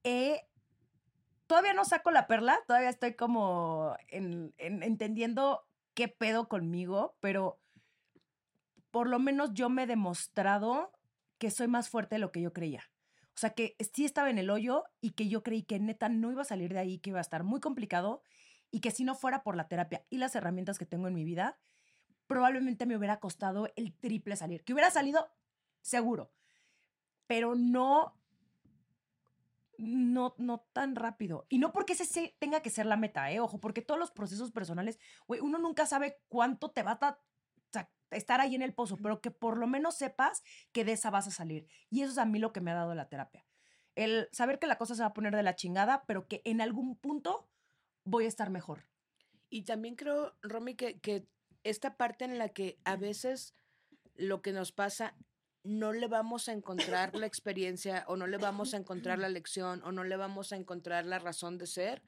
he- 0.04 0.48
todavía 1.48 1.74
no 1.74 1.86
saco 1.86 2.12
la 2.12 2.28
perla, 2.28 2.60
todavía 2.68 2.90
estoy 2.90 3.16
como 3.16 3.96
en- 4.10 4.54
en- 4.58 4.84
entendiendo 4.84 5.66
qué 5.94 6.08
pedo 6.08 6.48
conmigo, 6.48 7.16
pero 7.20 7.60
por 8.92 9.10
lo 9.10 9.20
menos 9.20 9.54
yo 9.54 9.70
me 9.70 9.84
he 9.84 9.88
demostrado 9.88 10.92
que 11.38 11.52
soy 11.52 11.68
más 11.68 11.90
fuerte 11.90 12.16
de 12.16 12.20
lo 12.20 12.32
que 12.32 12.42
yo 12.42 12.54
creía. 12.54 12.90
O 13.36 13.38
sea, 13.40 13.50
que 13.52 13.76
sí 13.94 14.06
estaba 14.06 14.30
en 14.30 14.38
el 14.38 14.50
hoyo 14.50 14.84
y 15.02 15.12
que 15.12 15.28
yo 15.28 15.42
creí 15.42 15.64
que 15.64 15.80
neta 15.80 16.08
no 16.10 16.32
iba 16.32 16.44
a 16.44 16.46
salir 16.46 16.72
de 16.72 16.80
ahí, 16.80 17.00
que 17.00 17.10
iba 17.10 17.20
a 17.20 17.22
estar 17.22 17.44
muy 17.44 17.60
complicado 17.60 18.22
y 18.70 18.80
que 18.80 18.92
si 18.92 19.04
no 19.04 19.16
fuera 19.16 19.44
por 19.44 19.56
la 19.56 19.68
terapia 19.68 20.06
y 20.10 20.18
las 20.18 20.36
herramientas 20.36 20.78
que 20.78 20.86
tengo 20.86 21.08
en 21.08 21.16
mi 21.16 21.24
vida, 21.24 21.58
probablemente 22.28 22.86
me 22.86 22.96
hubiera 22.96 23.20
costado 23.20 23.72
el 23.76 23.94
triple 23.94 24.36
salir. 24.36 24.64
Que 24.64 24.74
hubiera 24.74 24.92
salido 24.92 25.32
seguro, 25.82 26.32
pero 27.28 27.56
no, 27.56 28.16
no, 29.84 30.36
no 30.38 30.66
tan 30.74 30.96
rápido. 30.96 31.46
Y 31.50 31.60
no 31.60 31.72
porque 31.72 31.94
ese 31.94 32.06
se- 32.06 32.36
tenga 32.40 32.62
que 32.62 32.70
ser 32.70 32.86
la 32.86 32.98
meta, 32.98 33.32
¿eh? 33.32 33.40
Ojo, 33.40 33.60
porque 33.60 33.82
todos 33.82 34.00
los 34.00 34.12
procesos 34.12 34.52
personales, 34.52 35.00
güey, 35.28 35.42
uno 35.42 35.60
nunca 35.60 35.86
sabe 35.86 36.20
cuánto 36.28 36.72
te 36.72 36.84
va 36.84 37.00
a 37.02 37.20
estar 38.12 38.42
ahí 38.42 38.54
en 38.56 38.62
el 38.62 38.74
pozo, 38.74 38.98
pero 38.98 39.22
que 39.22 39.32
por 39.32 39.58
lo 39.58 39.66
menos 39.68 39.98
sepas 39.98 40.44
que 40.72 40.86
de 40.86 40.94
esa 40.94 41.10
vas 41.10 41.28
a 41.28 41.32
salir. 41.32 41.68
Y 41.90 42.02
eso 42.04 42.12
es 42.12 42.18
a 42.18 42.26
mí 42.26 42.40
lo 42.40 42.54
que 42.54 42.62
me 42.62 42.72
ha 42.72 42.76
dado 42.76 42.94
la 42.96 43.10
terapia. 43.10 43.46
El 43.96 44.30
saber 44.32 44.60
que 44.60 44.68
la 44.68 44.78
cosa 44.78 44.96
se 44.96 45.02
va 45.02 45.08
a 45.10 45.14
poner 45.14 45.36
de 45.36 45.44
la 45.44 45.56
chingada, 45.56 46.04
pero 46.06 46.28
que 46.28 46.42
en 46.46 46.62
algún 46.62 46.96
punto 46.96 47.50
voy 48.06 48.26
a 48.26 48.28
estar 48.28 48.50
mejor. 48.50 48.86
Y 49.50 49.64
también 49.64 49.96
creo, 49.96 50.36
Romy, 50.42 50.76
que, 50.76 51.00
que 51.00 51.28
esta 51.64 51.98
parte 51.98 52.26
en 52.26 52.38
la 52.38 52.50
que 52.50 52.80
a 52.86 52.96
veces 52.96 53.56
lo 54.16 54.42
que 54.42 54.52
nos 54.52 54.72
pasa 54.72 55.16
no 55.64 55.94
le 55.94 56.08
vamos 56.08 56.50
a 56.50 56.54
encontrar 56.54 57.16
la 57.16 57.26
experiencia 57.28 58.06
o 58.08 58.16
no 58.16 58.28
le 58.28 58.38
vamos 58.38 58.74
a 58.74 58.78
encontrar 58.78 59.20
la 59.20 59.30
lección 59.30 59.82
o 59.84 59.92
no 59.92 60.04
le 60.04 60.18
vamos 60.18 60.52
a 60.52 60.56
encontrar 60.56 61.06
la 61.06 61.20
razón 61.20 61.58
de 61.58 61.68
ser, 61.68 62.04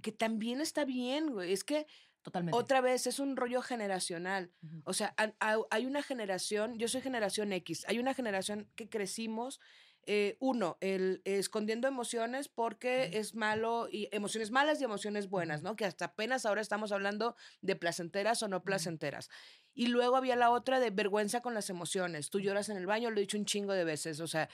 que 0.00 0.12
también 0.12 0.60
está 0.60 0.84
bien, 0.84 1.32
güey. 1.32 1.52
Es 1.52 1.64
que 1.64 1.86
Totalmente. 2.22 2.56
otra 2.56 2.80
vez 2.80 3.06
es 3.06 3.18
un 3.18 3.36
rollo 3.36 3.62
generacional. 3.62 4.52
O 4.84 4.92
sea, 4.92 5.14
hay 5.38 5.86
una 5.86 6.02
generación, 6.02 6.78
yo 6.78 6.88
soy 6.88 7.00
generación 7.00 7.52
X, 7.52 7.84
hay 7.88 7.98
una 7.98 8.14
generación 8.14 8.68
que 8.76 8.88
crecimos, 8.88 9.60
eh, 10.06 10.36
uno, 10.40 10.76
el 10.80 11.22
eh, 11.24 11.38
escondiendo 11.38 11.86
emociones 11.88 12.48
porque 12.48 13.10
es 13.14 13.34
malo, 13.34 13.88
y 13.90 14.08
emociones 14.12 14.50
malas 14.50 14.80
y 14.80 14.84
emociones 14.84 15.28
buenas, 15.28 15.62
¿no? 15.62 15.76
Que 15.76 15.84
hasta 15.84 16.06
apenas 16.06 16.44
ahora 16.46 16.60
estamos 16.60 16.92
hablando 16.92 17.36
de 17.60 17.76
placenteras 17.76 18.42
o 18.42 18.48
no 18.48 18.62
placenteras. 18.64 19.30
Y 19.74 19.86
luego 19.86 20.16
había 20.16 20.36
la 20.36 20.50
otra 20.50 20.80
de 20.80 20.90
vergüenza 20.90 21.40
con 21.40 21.54
las 21.54 21.70
emociones. 21.70 22.28
Tú 22.28 22.40
lloras 22.40 22.68
en 22.68 22.76
el 22.76 22.86
baño, 22.86 23.10
lo 23.10 23.16
he 23.16 23.20
dicho 23.20 23.38
un 23.38 23.46
chingo 23.46 23.72
de 23.72 23.84
veces. 23.84 24.20
O 24.20 24.26
sea, 24.26 24.48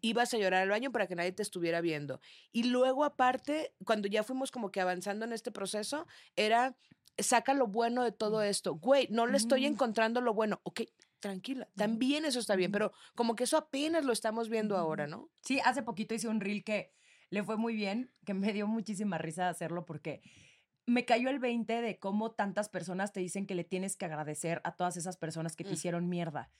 ibas 0.00 0.32
a 0.32 0.38
llorar 0.38 0.62
al 0.62 0.70
baño 0.70 0.90
para 0.92 1.06
que 1.06 1.14
nadie 1.14 1.32
te 1.32 1.42
estuviera 1.42 1.80
viendo. 1.82 2.20
Y 2.52 2.64
luego, 2.64 3.04
aparte, 3.04 3.74
cuando 3.84 4.08
ya 4.08 4.22
fuimos 4.22 4.50
como 4.50 4.70
que 4.70 4.80
avanzando 4.80 5.26
en 5.26 5.32
este 5.32 5.52
proceso, 5.52 6.06
era 6.36 6.74
saca 7.18 7.52
lo 7.52 7.66
bueno 7.66 8.02
de 8.02 8.12
todo 8.12 8.40
esto. 8.42 8.74
Güey, 8.76 9.08
no 9.10 9.26
le 9.26 9.36
estoy 9.36 9.62
Mm. 9.62 9.72
encontrando 9.74 10.22
lo 10.22 10.32
bueno. 10.32 10.60
Ok, 10.62 10.80
tranquila. 11.22 11.68
También 11.76 12.26
eso 12.26 12.38
está 12.40 12.54
bien, 12.56 12.70
pero 12.70 12.92
como 13.14 13.34
que 13.34 13.44
eso 13.44 13.56
apenas 13.56 14.04
lo 14.04 14.12
estamos 14.12 14.50
viendo 14.50 14.76
ahora, 14.76 15.06
¿no? 15.06 15.30
Sí, 15.40 15.60
hace 15.64 15.82
poquito 15.82 16.14
hice 16.14 16.28
un 16.28 16.40
reel 16.40 16.64
que 16.64 16.92
le 17.30 17.42
fue 17.42 17.56
muy 17.56 17.74
bien, 17.74 18.12
que 18.26 18.34
me 18.34 18.52
dio 18.52 18.66
muchísima 18.66 19.16
risa 19.16 19.48
hacerlo 19.48 19.86
porque 19.86 20.20
me 20.84 21.04
cayó 21.06 21.30
el 21.30 21.38
20 21.38 21.80
de 21.80 21.98
cómo 21.98 22.32
tantas 22.32 22.68
personas 22.68 23.12
te 23.12 23.20
dicen 23.20 23.46
que 23.46 23.54
le 23.54 23.64
tienes 23.64 23.96
que 23.96 24.04
agradecer 24.04 24.60
a 24.64 24.76
todas 24.76 24.96
esas 24.98 25.16
personas 25.16 25.56
que 25.56 25.64
te 25.64 25.70
Mm. 25.70 25.74
hicieron 25.74 26.08
mierda. 26.08 26.50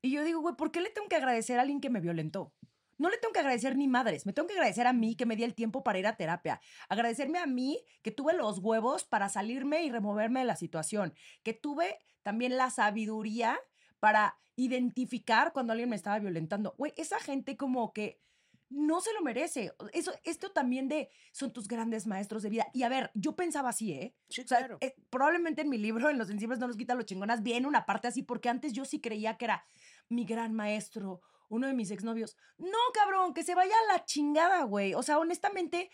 Y 0.00 0.12
yo 0.12 0.22
digo, 0.24 0.40
güey, 0.40 0.54
¿por 0.54 0.70
qué 0.70 0.80
le 0.80 0.90
tengo 0.90 1.08
que 1.08 1.16
agradecer 1.16 1.58
a 1.58 1.62
alguien 1.62 1.80
que 1.80 1.90
me 1.90 2.00
violentó? 2.00 2.54
No 2.96 3.10
le 3.10 3.18
tengo 3.18 3.32
que 3.32 3.40
agradecer 3.40 3.76
ni 3.76 3.88
madres, 3.88 4.24
me 4.24 4.32
tengo 4.32 4.46
que 4.46 4.54
agradecer 4.54 4.86
a 4.86 4.92
mí 4.92 5.16
que 5.16 5.26
me 5.26 5.34
di 5.34 5.42
el 5.42 5.54
tiempo 5.54 5.82
para 5.82 5.98
ir 5.98 6.06
a 6.06 6.16
terapia, 6.16 6.60
agradecerme 6.88 7.38
a 7.40 7.46
mí 7.46 7.84
que 8.02 8.12
tuve 8.12 8.34
los 8.34 8.60
huevos 8.60 9.04
para 9.04 9.28
salirme 9.28 9.82
y 9.82 9.90
removerme 9.90 10.38
de 10.40 10.46
la 10.46 10.54
situación, 10.54 11.12
que 11.42 11.52
tuve 11.54 11.98
también 12.22 12.56
la 12.56 12.70
sabiduría 12.70 13.58
para 14.04 14.38
identificar 14.54 15.54
cuando 15.54 15.72
alguien 15.72 15.88
me 15.88 15.96
estaba 15.96 16.18
violentando. 16.18 16.74
Güey, 16.76 16.92
esa 16.98 17.18
gente 17.20 17.56
como 17.56 17.94
que 17.94 18.20
no 18.68 19.00
se 19.00 19.14
lo 19.14 19.22
merece. 19.22 19.72
Eso, 19.94 20.12
esto 20.24 20.52
también 20.52 20.88
de 20.88 21.08
son 21.32 21.54
tus 21.54 21.66
grandes 21.66 22.06
maestros 22.06 22.42
de 22.42 22.50
vida. 22.50 22.66
Y 22.74 22.82
a 22.82 22.90
ver, 22.90 23.10
yo 23.14 23.34
pensaba 23.34 23.70
así, 23.70 23.94
¿eh? 23.94 24.14
Sí, 24.28 24.42
O 24.42 24.46
sea, 24.46 24.58
claro. 24.58 24.76
eh, 24.82 24.94
probablemente 25.08 25.62
en 25.62 25.70
mi 25.70 25.78
libro, 25.78 26.10
en 26.10 26.18
Los 26.18 26.28
Sensibles 26.28 26.58
no 26.58 26.66
nos 26.66 26.76
quita 26.76 26.94
los 26.94 27.06
chingonas, 27.06 27.42
viene 27.42 27.66
una 27.66 27.86
parte 27.86 28.06
así, 28.06 28.22
porque 28.22 28.50
antes 28.50 28.74
yo 28.74 28.84
sí 28.84 29.00
creía 29.00 29.38
que 29.38 29.46
era 29.46 29.64
mi 30.10 30.26
gran 30.26 30.52
maestro, 30.52 31.22
uno 31.48 31.66
de 31.66 31.72
mis 31.72 31.90
exnovios. 31.90 32.36
No, 32.58 32.76
cabrón, 32.92 33.32
que 33.32 33.42
se 33.42 33.54
vaya 33.54 33.72
a 33.88 33.94
la 33.94 34.04
chingada, 34.04 34.64
güey. 34.64 34.92
O 34.92 35.02
sea, 35.02 35.18
honestamente, 35.18 35.88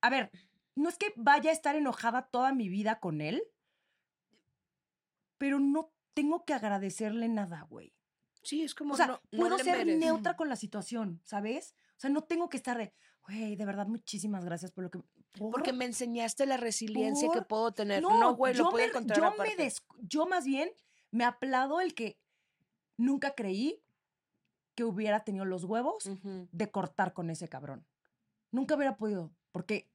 a 0.00 0.10
ver, 0.10 0.32
no 0.74 0.88
es 0.88 0.98
que 0.98 1.12
vaya 1.14 1.50
a 1.50 1.54
estar 1.54 1.76
enojada 1.76 2.26
toda 2.26 2.52
mi 2.52 2.68
vida 2.68 2.98
con 2.98 3.20
él, 3.20 3.40
pero 5.38 5.60
no 5.60 5.93
tengo 6.14 6.44
que 6.44 6.54
agradecerle 6.54 7.28
nada, 7.28 7.66
güey. 7.68 7.92
Sí, 8.42 8.62
es 8.62 8.74
como 8.74 8.94
O 8.94 8.96
sea, 8.96 9.06
no, 9.06 9.20
no 9.32 9.38
puedo 9.38 9.58
ser 9.58 9.78
mereces. 9.78 9.98
neutra 10.00 10.36
con 10.36 10.48
la 10.48 10.56
situación, 10.56 11.20
¿sabes? 11.24 11.74
O 11.96 12.00
sea, 12.00 12.10
no 12.10 12.22
tengo 12.24 12.48
que 12.48 12.56
estar 12.56 12.76
de, 12.78 12.92
güey, 13.26 13.56
de 13.56 13.64
verdad, 13.64 13.86
muchísimas 13.86 14.44
gracias 14.44 14.70
por 14.70 14.84
lo 14.84 14.90
que... 14.90 15.00
Porque 15.38 15.70
¿Por? 15.70 15.74
me 15.78 15.84
enseñaste 15.86 16.46
la 16.46 16.56
resiliencia 16.56 17.28
que 17.32 17.42
puedo 17.42 17.72
tener. 17.72 18.02
No, 18.02 18.34
güey, 18.36 18.54
lo 18.54 18.70
puedo 18.70 18.86
encontrar 18.86 19.18
yo 19.18 19.24
aparte. 19.26 19.56
me 19.56 19.64
des- 19.64 19.82
yo 19.98 20.26
más 20.26 20.44
bien 20.44 20.70
me 21.10 21.24
aplaudo 21.24 21.80
el 21.80 21.94
que 21.94 22.18
nunca 22.96 23.34
creí 23.34 23.82
que 24.76 24.84
hubiera 24.84 25.24
tenido 25.24 25.44
los 25.44 25.64
huevos 25.64 26.08
de 26.22 26.70
cortar 26.70 27.12
con 27.14 27.30
ese 27.30 27.48
cabrón. 27.48 27.86
Nunca 28.50 28.76
hubiera 28.76 28.96
podido, 28.96 29.32
porque 29.52 29.90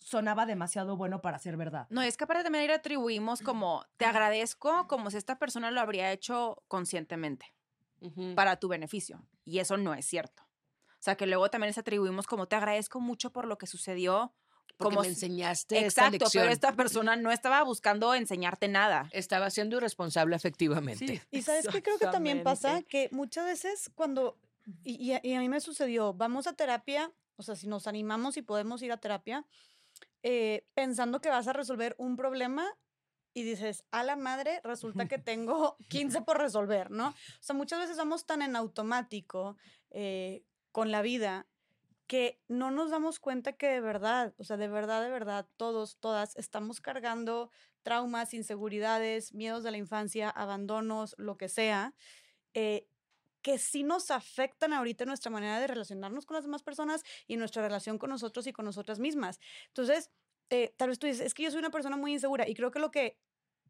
sonaba 0.00 0.46
demasiado 0.46 0.96
bueno 0.96 1.20
para 1.20 1.38
ser 1.38 1.56
verdad. 1.56 1.86
No, 1.90 2.02
es 2.02 2.16
que 2.16 2.24
aparte 2.24 2.42
también 2.42 2.66
le 2.66 2.74
atribuimos 2.74 3.42
como, 3.42 3.84
te 3.96 4.06
agradezco 4.06 4.88
como 4.88 5.10
si 5.10 5.16
esta 5.18 5.38
persona 5.38 5.70
lo 5.70 5.80
habría 5.80 6.10
hecho 6.10 6.62
conscientemente 6.68 7.54
para 8.34 8.56
tu 8.56 8.68
beneficio. 8.68 9.22
Y 9.44 9.58
eso 9.58 9.76
no 9.76 9.94
es 9.94 10.06
cierto. 10.06 10.42
O 11.00 11.02
sea, 11.02 11.16
que 11.16 11.26
luego 11.26 11.50
también 11.50 11.68
les 11.68 11.78
atribuimos 11.78 12.26
como, 12.26 12.46
te 12.48 12.56
agradezco 12.56 13.00
mucho 13.00 13.30
por 13.30 13.46
lo 13.46 13.58
que 13.58 13.66
sucedió. 13.66 14.34
Porque 14.76 14.94
como 14.94 15.02
me 15.02 15.08
enseñaste 15.08 15.76
esta 15.76 16.06
Exacto, 16.06 16.24
lección. 16.24 16.42
pero 16.42 16.52
esta 16.52 16.72
persona 16.72 17.16
no 17.16 17.30
estaba 17.30 17.62
buscando 17.62 18.14
enseñarte 18.14 18.68
nada. 18.68 19.08
Estaba 19.12 19.50
siendo 19.50 19.76
irresponsable 19.76 20.34
efectivamente. 20.36 21.22
Y 21.30 21.42
sabes 21.42 21.68
qué 21.68 21.82
creo 21.82 21.98
que 21.98 22.06
también 22.06 22.42
pasa 22.42 22.82
que 22.82 23.10
muchas 23.12 23.44
veces 23.44 23.90
cuando, 23.94 24.38
y, 24.82 24.94
y 25.02 25.12
a, 25.12 25.20
y 25.22 25.34
a 25.34 25.40
mí 25.40 25.50
me 25.50 25.60
sucedió, 25.60 26.14
vamos 26.14 26.46
a 26.46 26.54
terapia, 26.54 27.12
o 27.36 27.42
sea, 27.42 27.56
si 27.56 27.66
nos 27.66 27.86
animamos 27.86 28.38
y 28.38 28.42
podemos 28.42 28.82
ir 28.82 28.92
a 28.92 28.96
terapia, 28.96 29.44
eh, 30.22 30.66
pensando 30.74 31.20
que 31.20 31.28
vas 31.28 31.48
a 31.48 31.52
resolver 31.52 31.94
un 31.98 32.16
problema 32.16 32.66
y 33.32 33.42
dices, 33.42 33.84
a 33.90 34.02
la 34.02 34.16
madre, 34.16 34.60
resulta 34.64 35.06
que 35.06 35.18
tengo 35.18 35.76
15 35.88 36.22
por 36.22 36.38
resolver, 36.38 36.90
¿no? 36.90 37.08
O 37.08 37.14
sea, 37.40 37.54
muchas 37.54 37.80
veces 37.80 37.96
vamos 37.96 38.26
tan 38.26 38.42
en 38.42 38.56
automático 38.56 39.56
eh, 39.90 40.42
con 40.72 40.90
la 40.90 41.02
vida 41.02 41.46
que 42.06 42.40
no 42.48 42.72
nos 42.72 42.90
damos 42.90 43.20
cuenta 43.20 43.52
que 43.52 43.68
de 43.68 43.80
verdad, 43.80 44.34
o 44.36 44.42
sea, 44.42 44.56
de 44.56 44.66
verdad, 44.66 45.00
de 45.00 45.10
verdad, 45.10 45.46
todos, 45.56 45.96
todas 45.98 46.34
estamos 46.36 46.80
cargando 46.80 47.50
traumas, 47.84 48.34
inseguridades, 48.34 49.32
miedos 49.32 49.62
de 49.62 49.70
la 49.70 49.76
infancia, 49.76 50.28
abandonos, 50.28 51.14
lo 51.18 51.36
que 51.36 51.48
sea, 51.48 51.94
eh, 52.52 52.88
que 53.42 53.58
sí 53.58 53.82
nos 53.82 54.10
afectan 54.10 54.72
ahorita 54.72 55.04
nuestra 55.04 55.30
manera 55.30 55.60
de 55.60 55.66
relacionarnos 55.66 56.26
con 56.26 56.34
las 56.34 56.44
demás 56.44 56.62
personas 56.62 57.02
y 57.26 57.36
nuestra 57.36 57.62
relación 57.62 57.98
con 57.98 58.10
nosotros 58.10 58.46
y 58.46 58.52
con 58.52 58.64
nosotras 58.64 58.98
mismas. 58.98 59.40
Entonces, 59.68 60.10
eh, 60.50 60.74
tal 60.76 60.88
vez 60.88 60.98
tú 60.98 61.06
dices, 61.06 61.24
es 61.24 61.34
que 61.34 61.42
yo 61.44 61.50
soy 61.50 61.60
una 61.60 61.70
persona 61.70 61.96
muy 61.96 62.12
insegura 62.12 62.48
y 62.48 62.54
creo 62.54 62.70
que 62.70 62.78
lo 62.80 62.90
que 62.90 63.18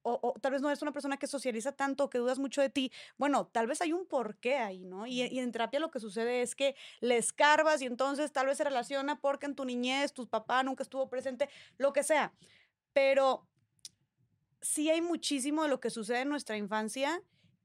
o, 0.02 0.18
o 0.22 0.40
tal 0.40 0.52
vez 0.52 0.62
no 0.62 0.68
eres 0.68 0.82
una 0.82 0.92
persona 0.92 1.18
que 1.18 1.26
socializa 1.26 1.72
tanto, 1.72 2.08
que 2.08 2.18
dudas 2.18 2.38
mucho 2.38 2.62
de 2.62 2.70
ti, 2.70 2.90
bueno, 3.18 3.46
tal 3.46 3.66
vez 3.66 3.82
hay 3.82 3.92
un 3.92 4.06
porqué 4.06 4.56
ahí, 4.56 4.84
¿no? 4.84 5.06
Y, 5.06 5.22
y 5.22 5.38
en 5.38 5.52
terapia 5.52 5.78
lo 5.78 5.90
que 5.90 6.00
sucede 6.00 6.42
es 6.42 6.54
que 6.54 6.74
le 7.00 7.18
escarbas 7.18 7.82
y 7.82 7.86
entonces 7.86 8.32
tal 8.32 8.46
vez 8.46 8.56
se 8.58 8.64
relaciona 8.64 9.20
porque 9.20 9.46
en 9.46 9.54
tu 9.54 9.64
niñez 9.64 10.12
tu 10.12 10.26
papá 10.26 10.62
nunca 10.62 10.82
estuvo 10.82 11.08
presente, 11.10 11.48
lo 11.76 11.92
que 11.92 12.02
sea. 12.02 12.32
Pero 12.92 13.46
sí 14.60 14.90
hay 14.90 15.00
muchísimo 15.02 15.62
de 15.62 15.68
lo 15.68 15.80
que 15.80 15.90
sucede 15.90 16.20
en 16.20 16.28
nuestra 16.28 16.56
infancia 16.56 17.22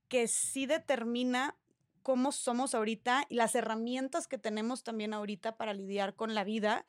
que 0.08 0.28
sí 0.28 0.66
determina 0.66 1.58
cómo 2.06 2.32
somos 2.32 2.76
ahorita 2.76 3.26
y 3.30 3.34
las 3.34 3.56
herramientas 3.56 4.28
que 4.28 4.38
tenemos 4.38 4.84
también 4.84 5.12
ahorita 5.12 5.58
para 5.58 5.74
lidiar 5.74 6.14
con 6.14 6.36
la 6.36 6.44
vida. 6.44 6.86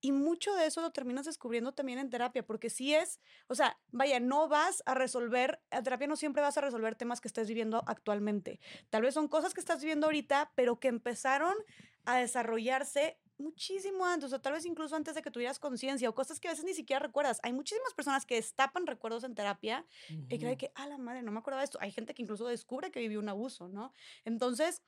Y 0.00 0.12
mucho 0.12 0.54
de 0.54 0.66
eso 0.66 0.80
lo 0.80 0.92
terminas 0.92 1.26
descubriendo 1.26 1.72
también 1.72 1.98
en 1.98 2.08
terapia, 2.08 2.46
porque 2.46 2.70
sí 2.70 2.94
es, 2.94 3.18
o 3.48 3.56
sea, 3.56 3.80
vaya, 3.90 4.20
no 4.20 4.46
vas 4.46 4.84
a 4.86 4.94
resolver, 4.94 5.60
en 5.72 5.82
terapia 5.82 6.06
no 6.06 6.14
siempre 6.14 6.40
vas 6.40 6.56
a 6.56 6.60
resolver 6.60 6.94
temas 6.94 7.20
que 7.20 7.26
estés 7.26 7.48
viviendo 7.48 7.82
actualmente. 7.88 8.60
Tal 8.90 9.02
vez 9.02 9.14
son 9.14 9.26
cosas 9.26 9.54
que 9.54 9.60
estás 9.60 9.80
viviendo 9.80 10.06
ahorita, 10.06 10.52
pero 10.54 10.78
que 10.78 10.86
empezaron 10.86 11.56
a 12.04 12.18
desarrollarse 12.18 13.18
muchísimo 13.38 14.06
antes, 14.06 14.32
o 14.32 14.40
tal 14.40 14.52
vez 14.52 14.64
incluso 14.64 14.96
antes 14.96 15.14
de 15.14 15.22
que 15.22 15.30
tuvieras 15.30 15.58
conciencia, 15.58 16.08
o 16.08 16.14
cosas 16.14 16.40
que 16.40 16.48
a 16.48 16.52
veces 16.52 16.64
ni 16.64 16.74
siquiera 16.74 17.00
recuerdas. 17.00 17.40
Hay 17.42 17.52
muchísimas 17.52 17.94
personas 17.94 18.26
que 18.26 18.36
destapan 18.36 18.86
recuerdos 18.86 19.24
en 19.24 19.34
terapia 19.34 19.86
y 20.28 20.38
creen 20.38 20.56
que, 20.56 20.72
ah, 20.74 20.86
la 20.86 20.98
madre, 20.98 21.22
no 21.22 21.32
me 21.32 21.38
acordaba 21.38 21.62
de 21.62 21.66
esto. 21.66 21.78
Hay 21.80 21.92
gente 21.92 22.14
que 22.14 22.22
incluso 22.22 22.46
descubre 22.46 22.90
que 22.90 23.00
vivió 23.00 23.18
un 23.20 23.28
abuso, 23.28 23.68
¿no? 23.68 23.92
Entonces, 24.24 24.82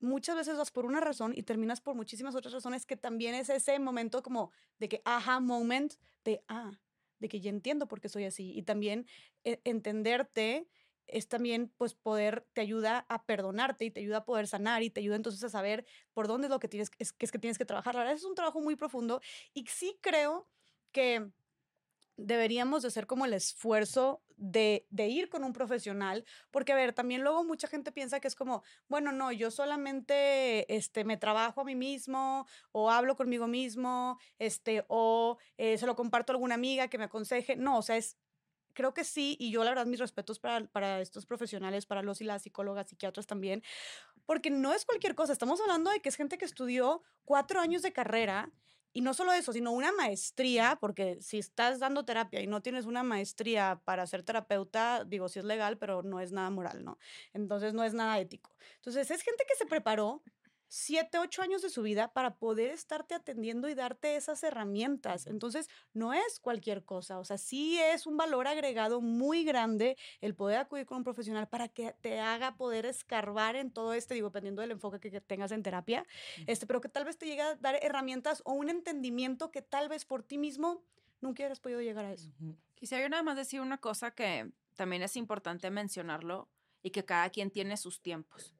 muchas 0.00 0.36
veces 0.36 0.56
vas 0.56 0.70
por 0.70 0.86
una 0.86 1.00
razón 1.00 1.32
y 1.34 1.42
terminas 1.42 1.80
por 1.80 1.94
muchísimas 1.94 2.34
otras 2.34 2.54
razones 2.54 2.86
que 2.86 2.96
también 2.96 3.34
es 3.34 3.48
ese 3.50 3.78
momento 3.78 4.22
como 4.22 4.52
de 4.78 4.88
que, 4.88 5.02
aha, 5.04 5.40
moment, 5.40 5.94
de, 6.24 6.44
ah, 6.48 6.72
de 7.18 7.28
que 7.28 7.40
ya 7.40 7.50
entiendo 7.50 7.88
por 7.88 8.00
qué 8.00 8.08
soy 8.08 8.24
así. 8.24 8.52
Y 8.56 8.62
también 8.62 9.06
eh, 9.44 9.60
entenderte 9.64 10.68
es 11.08 11.28
también 11.28 11.72
pues 11.76 11.94
poder, 11.94 12.46
te 12.52 12.60
ayuda 12.60 13.06
a 13.08 13.24
perdonarte 13.24 13.84
y 13.84 13.90
te 13.90 14.00
ayuda 14.00 14.18
a 14.18 14.24
poder 14.24 14.46
sanar 14.46 14.82
y 14.82 14.90
te 14.90 15.00
ayuda 15.00 15.16
entonces 15.16 15.42
a 15.44 15.48
saber 15.48 15.84
por 16.12 16.28
dónde 16.28 16.46
es 16.46 16.50
lo 16.50 16.60
que 16.60 16.68
tienes, 16.68 16.90
es, 16.98 17.12
que 17.12 17.26
es 17.26 17.32
que 17.32 17.38
tienes 17.38 17.58
que 17.58 17.64
trabajar. 17.64 17.94
La 17.94 18.00
verdad 18.00 18.16
es 18.16 18.24
un 18.24 18.34
trabajo 18.34 18.60
muy 18.60 18.76
profundo 18.76 19.20
y 19.54 19.66
sí 19.66 19.98
creo 20.00 20.48
que 20.92 21.30
deberíamos 22.18 22.82
de 22.82 22.88
hacer 22.88 23.06
como 23.06 23.24
el 23.24 23.32
esfuerzo 23.32 24.22
de, 24.36 24.86
de, 24.90 25.08
ir 25.08 25.28
con 25.28 25.44
un 25.44 25.52
profesional, 25.52 26.24
porque 26.50 26.72
a 26.72 26.76
ver, 26.76 26.92
también 26.92 27.22
luego 27.22 27.44
mucha 27.44 27.68
gente 27.68 27.92
piensa 27.92 28.20
que 28.20 28.28
es 28.28 28.34
como, 28.34 28.62
bueno, 28.88 29.12
no, 29.12 29.32
yo 29.32 29.50
solamente 29.50 30.72
este, 30.74 31.04
me 31.04 31.16
trabajo 31.16 31.60
a 31.60 31.64
mí 31.64 31.74
mismo 31.74 32.46
o 32.72 32.90
hablo 32.90 33.16
conmigo 33.16 33.46
mismo, 33.46 34.18
este, 34.38 34.84
o 34.88 35.38
eh, 35.56 35.78
se 35.78 35.86
lo 35.86 35.96
comparto 35.96 36.32
a 36.32 36.34
alguna 36.34 36.56
amiga 36.56 36.88
que 36.88 36.98
me 36.98 37.04
aconseje. 37.04 37.56
No, 37.56 37.78
o 37.78 37.82
sea, 37.82 37.96
es 37.96 38.16
creo 38.78 38.94
que 38.94 39.02
sí, 39.02 39.36
y 39.40 39.50
yo 39.50 39.64
la 39.64 39.70
verdad 39.70 39.86
mis 39.86 39.98
respetos 39.98 40.38
para, 40.38 40.64
para 40.68 41.00
estos 41.00 41.26
profesionales, 41.26 41.84
para 41.84 42.00
los 42.00 42.20
y 42.20 42.24
las 42.24 42.42
psicólogas, 42.42 42.86
psiquiatras 42.86 43.26
también, 43.26 43.60
porque 44.24 44.50
no 44.50 44.72
es 44.72 44.84
cualquier 44.84 45.16
cosa, 45.16 45.32
estamos 45.32 45.60
hablando 45.60 45.90
de 45.90 45.98
que 45.98 46.08
es 46.08 46.14
gente 46.14 46.38
que 46.38 46.44
estudió 46.44 47.02
cuatro 47.24 47.58
años 47.58 47.82
de 47.82 47.92
carrera. 47.92 48.52
Y 48.92 49.02
no 49.02 49.14
solo 49.14 49.32
eso, 49.32 49.52
sino 49.52 49.72
una 49.72 49.92
maestría, 49.92 50.78
porque 50.80 51.18
si 51.20 51.38
estás 51.38 51.78
dando 51.78 52.04
terapia 52.04 52.40
y 52.40 52.46
no 52.46 52.62
tienes 52.62 52.86
una 52.86 53.02
maestría 53.02 53.82
para 53.84 54.06
ser 54.06 54.22
terapeuta, 54.22 55.04
digo, 55.04 55.28
sí 55.28 55.40
es 55.40 55.44
legal, 55.44 55.76
pero 55.76 56.02
no 56.02 56.20
es 56.20 56.32
nada 56.32 56.48
moral, 56.50 56.84
¿no? 56.84 56.98
Entonces 57.34 57.74
no 57.74 57.84
es 57.84 57.94
nada 57.94 58.18
ético. 58.18 58.50
Entonces 58.76 59.10
es 59.10 59.22
gente 59.22 59.44
que 59.46 59.56
se 59.56 59.66
preparó 59.66 60.22
siete, 60.68 61.18
ocho 61.18 61.42
años 61.42 61.62
de 61.62 61.70
su 61.70 61.82
vida 61.82 62.12
para 62.12 62.36
poder 62.36 62.70
estarte 62.70 63.14
atendiendo 63.14 63.68
y 63.68 63.74
darte 63.74 64.16
esas 64.16 64.42
herramientas. 64.42 65.26
Entonces, 65.26 65.68
no 65.92 66.12
es 66.12 66.38
cualquier 66.40 66.84
cosa, 66.84 67.18
o 67.18 67.24
sea, 67.24 67.38
sí 67.38 67.78
es 67.78 68.06
un 68.06 68.16
valor 68.16 68.46
agregado 68.46 69.00
muy 69.00 69.44
grande 69.44 69.96
el 70.20 70.34
poder 70.34 70.58
acudir 70.58 70.86
con 70.86 70.98
un 70.98 71.04
profesional 71.04 71.48
para 71.48 71.68
que 71.68 71.94
te 72.00 72.20
haga 72.20 72.56
poder 72.56 72.86
escarbar 72.86 73.56
en 73.56 73.70
todo 73.70 73.94
este, 73.94 74.14
digo, 74.14 74.28
dependiendo 74.28 74.62
del 74.62 74.72
enfoque 74.72 75.00
que, 75.00 75.20
tengas 75.20 75.52
en 75.52 75.62
terapia, 75.62 76.06
este, 76.46 76.66
pero 76.66 76.80
que 76.80 76.88
tal 76.88 77.04
vez 77.04 77.18
te 77.18 77.26
llegue 77.26 77.42
a 77.42 77.56
dar 77.56 77.78
herramientas 77.82 78.42
o 78.44 78.52
un 78.52 78.70
entendimiento 78.70 79.50
que 79.50 79.62
tal 79.62 79.88
vez 79.88 80.04
por 80.04 80.22
ti 80.22 80.38
mismo 80.38 80.82
nunca 81.20 81.42
hubieras 81.42 81.60
podido 81.60 81.80
llegar 81.80 82.04
a 82.04 82.12
eso. 82.12 82.30
Quisiera 82.74 83.02
yo 83.02 83.08
nada 83.08 83.22
más 83.22 83.36
decir 83.36 83.60
una 83.60 83.78
cosa 83.78 84.12
que 84.12 84.52
también 84.76 85.02
es 85.02 85.16
importante 85.16 85.70
mencionarlo 85.70 86.48
y 86.82 86.90
que 86.90 87.04
cada 87.04 87.30
quien 87.30 87.50
tiene 87.50 87.76
sus 87.76 88.00
tiempos. 88.00 88.54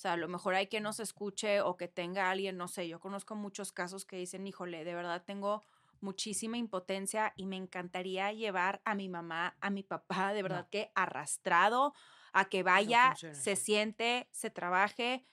O 0.00 0.02
sea, 0.02 0.14
a 0.14 0.16
lo 0.16 0.28
mejor 0.28 0.54
hay 0.54 0.68
que 0.68 0.80
nos 0.80 0.98
escuche 0.98 1.60
o 1.60 1.76
que 1.76 1.86
tenga 1.86 2.30
alguien, 2.30 2.56
no 2.56 2.68
sé, 2.68 2.88
yo 2.88 3.00
conozco 3.00 3.34
muchos 3.34 3.70
casos 3.70 4.06
que 4.06 4.16
dicen, 4.16 4.46
híjole, 4.46 4.82
de 4.82 4.94
verdad 4.94 5.22
tengo 5.26 5.62
muchísima 6.00 6.56
impotencia 6.56 7.34
y 7.36 7.44
me 7.44 7.56
encantaría 7.56 8.32
llevar 8.32 8.80
a 8.86 8.94
mi 8.94 9.10
mamá, 9.10 9.58
a 9.60 9.68
mi 9.68 9.82
papá, 9.82 10.32
de 10.32 10.42
verdad 10.42 10.66
que 10.70 10.90
arrastrado 10.94 11.92
a 12.32 12.48
que 12.48 12.62
vaya, 12.62 13.10
no 13.10 13.34
se 13.34 13.56
siente, 13.56 14.30
se 14.32 14.48
trabaje. 14.48 15.26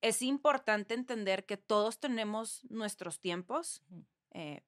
Es 0.00 0.20
importante 0.20 0.94
entender 0.94 1.46
que 1.46 1.56
todos 1.56 2.00
tenemos 2.00 2.64
nuestros 2.70 3.20
tiempos. 3.20 3.84
Eh, 4.32 4.64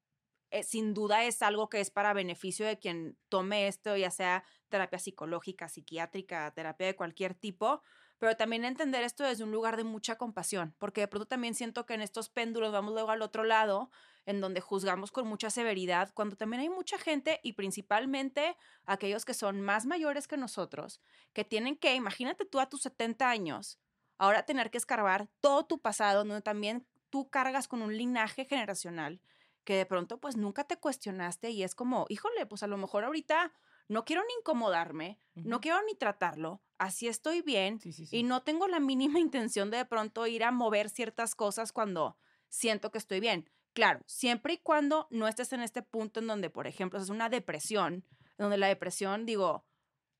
eh, 0.52 0.62
sin 0.62 0.94
duda 0.94 1.24
es 1.24 1.42
algo 1.42 1.68
que 1.68 1.80
es 1.80 1.90
para 1.90 2.12
beneficio 2.12 2.66
de 2.66 2.78
quien 2.78 3.18
tome 3.28 3.66
esto, 3.66 3.96
ya 3.96 4.12
sea 4.12 4.44
terapia 4.68 5.00
psicológica, 5.00 5.68
psiquiátrica, 5.68 6.52
terapia 6.52 6.86
de 6.86 6.94
cualquier 6.94 7.34
tipo, 7.34 7.82
pero 8.20 8.36
también 8.36 8.66
entender 8.66 9.02
esto 9.02 9.24
desde 9.24 9.44
un 9.44 9.50
lugar 9.50 9.78
de 9.78 9.82
mucha 9.82 10.16
compasión, 10.16 10.74
porque 10.78 11.00
de 11.00 11.08
pronto 11.08 11.26
también 11.26 11.54
siento 11.54 11.86
que 11.86 11.94
en 11.94 12.02
estos 12.02 12.28
péndulos 12.28 12.70
vamos 12.70 12.92
luego 12.92 13.10
al 13.10 13.22
otro 13.22 13.44
lado, 13.44 13.90
en 14.26 14.42
donde 14.42 14.60
juzgamos 14.60 15.10
con 15.10 15.26
mucha 15.26 15.48
severidad, 15.48 16.12
cuando 16.12 16.36
también 16.36 16.60
hay 16.60 16.68
mucha 16.68 16.98
gente 16.98 17.40
y 17.42 17.54
principalmente 17.54 18.58
aquellos 18.84 19.24
que 19.24 19.32
son 19.32 19.62
más 19.62 19.86
mayores 19.86 20.28
que 20.28 20.36
nosotros, 20.36 21.00
que 21.32 21.44
tienen 21.44 21.78
que, 21.78 21.94
imagínate 21.94 22.44
tú 22.44 22.60
a 22.60 22.68
tus 22.68 22.82
70 22.82 23.30
años, 23.30 23.80
ahora 24.18 24.44
tener 24.44 24.70
que 24.70 24.76
escarbar 24.76 25.30
todo 25.40 25.64
tu 25.64 25.80
pasado, 25.80 26.18
donde 26.18 26.42
también 26.42 26.86
tú 27.08 27.30
cargas 27.30 27.68
con 27.68 27.80
un 27.80 27.96
linaje 27.96 28.44
generacional 28.44 29.22
que 29.64 29.76
de 29.76 29.86
pronto 29.86 30.18
pues 30.20 30.36
nunca 30.36 30.64
te 30.64 30.76
cuestionaste 30.76 31.50
y 31.50 31.62
es 31.62 31.74
como, 31.74 32.04
híjole, 32.10 32.44
pues 32.44 32.62
a 32.62 32.66
lo 32.66 32.76
mejor 32.76 33.04
ahorita 33.04 33.54
no 33.90 34.04
quiero 34.04 34.22
ni 34.22 34.32
incomodarme, 34.38 35.18
no 35.34 35.60
quiero 35.60 35.82
ni 35.82 35.96
tratarlo, 35.96 36.62
así 36.78 37.08
estoy 37.08 37.42
bien 37.42 37.80
y 38.12 38.22
no 38.22 38.44
tengo 38.44 38.68
la 38.68 38.78
mínima 38.78 39.18
intención 39.18 39.68
de 39.72 39.78
de 39.78 39.84
pronto 39.84 40.28
ir 40.28 40.44
a 40.44 40.52
mover 40.52 40.88
ciertas 40.90 41.34
cosas 41.34 41.72
cuando 41.72 42.16
siento 42.48 42.92
que 42.92 42.98
estoy 42.98 43.18
bien. 43.18 43.50
Claro, 43.72 44.00
siempre 44.06 44.54
y 44.54 44.58
cuando 44.58 45.08
no 45.10 45.26
estés 45.26 45.52
en 45.52 45.60
este 45.60 45.82
punto 45.82 46.20
en 46.20 46.28
donde, 46.28 46.50
por 46.50 46.68
ejemplo, 46.68 47.00
es 47.00 47.08
una 47.08 47.28
depresión, 47.28 48.04
donde 48.38 48.58
la 48.58 48.68
depresión, 48.68 49.26
digo, 49.26 49.66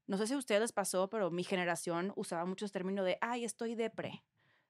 no 0.08 0.16
sé 0.16 0.26
si 0.26 0.34
a 0.34 0.38
ustedes 0.38 0.60
les 0.60 0.72
pasó, 0.72 1.08
pero 1.08 1.30
mi 1.30 1.44
generación 1.44 2.12
usaba 2.16 2.44
muchos 2.46 2.72
términos 2.72 3.04
de, 3.04 3.18
ay, 3.20 3.44
estoy 3.44 3.76
depre, 3.76 4.24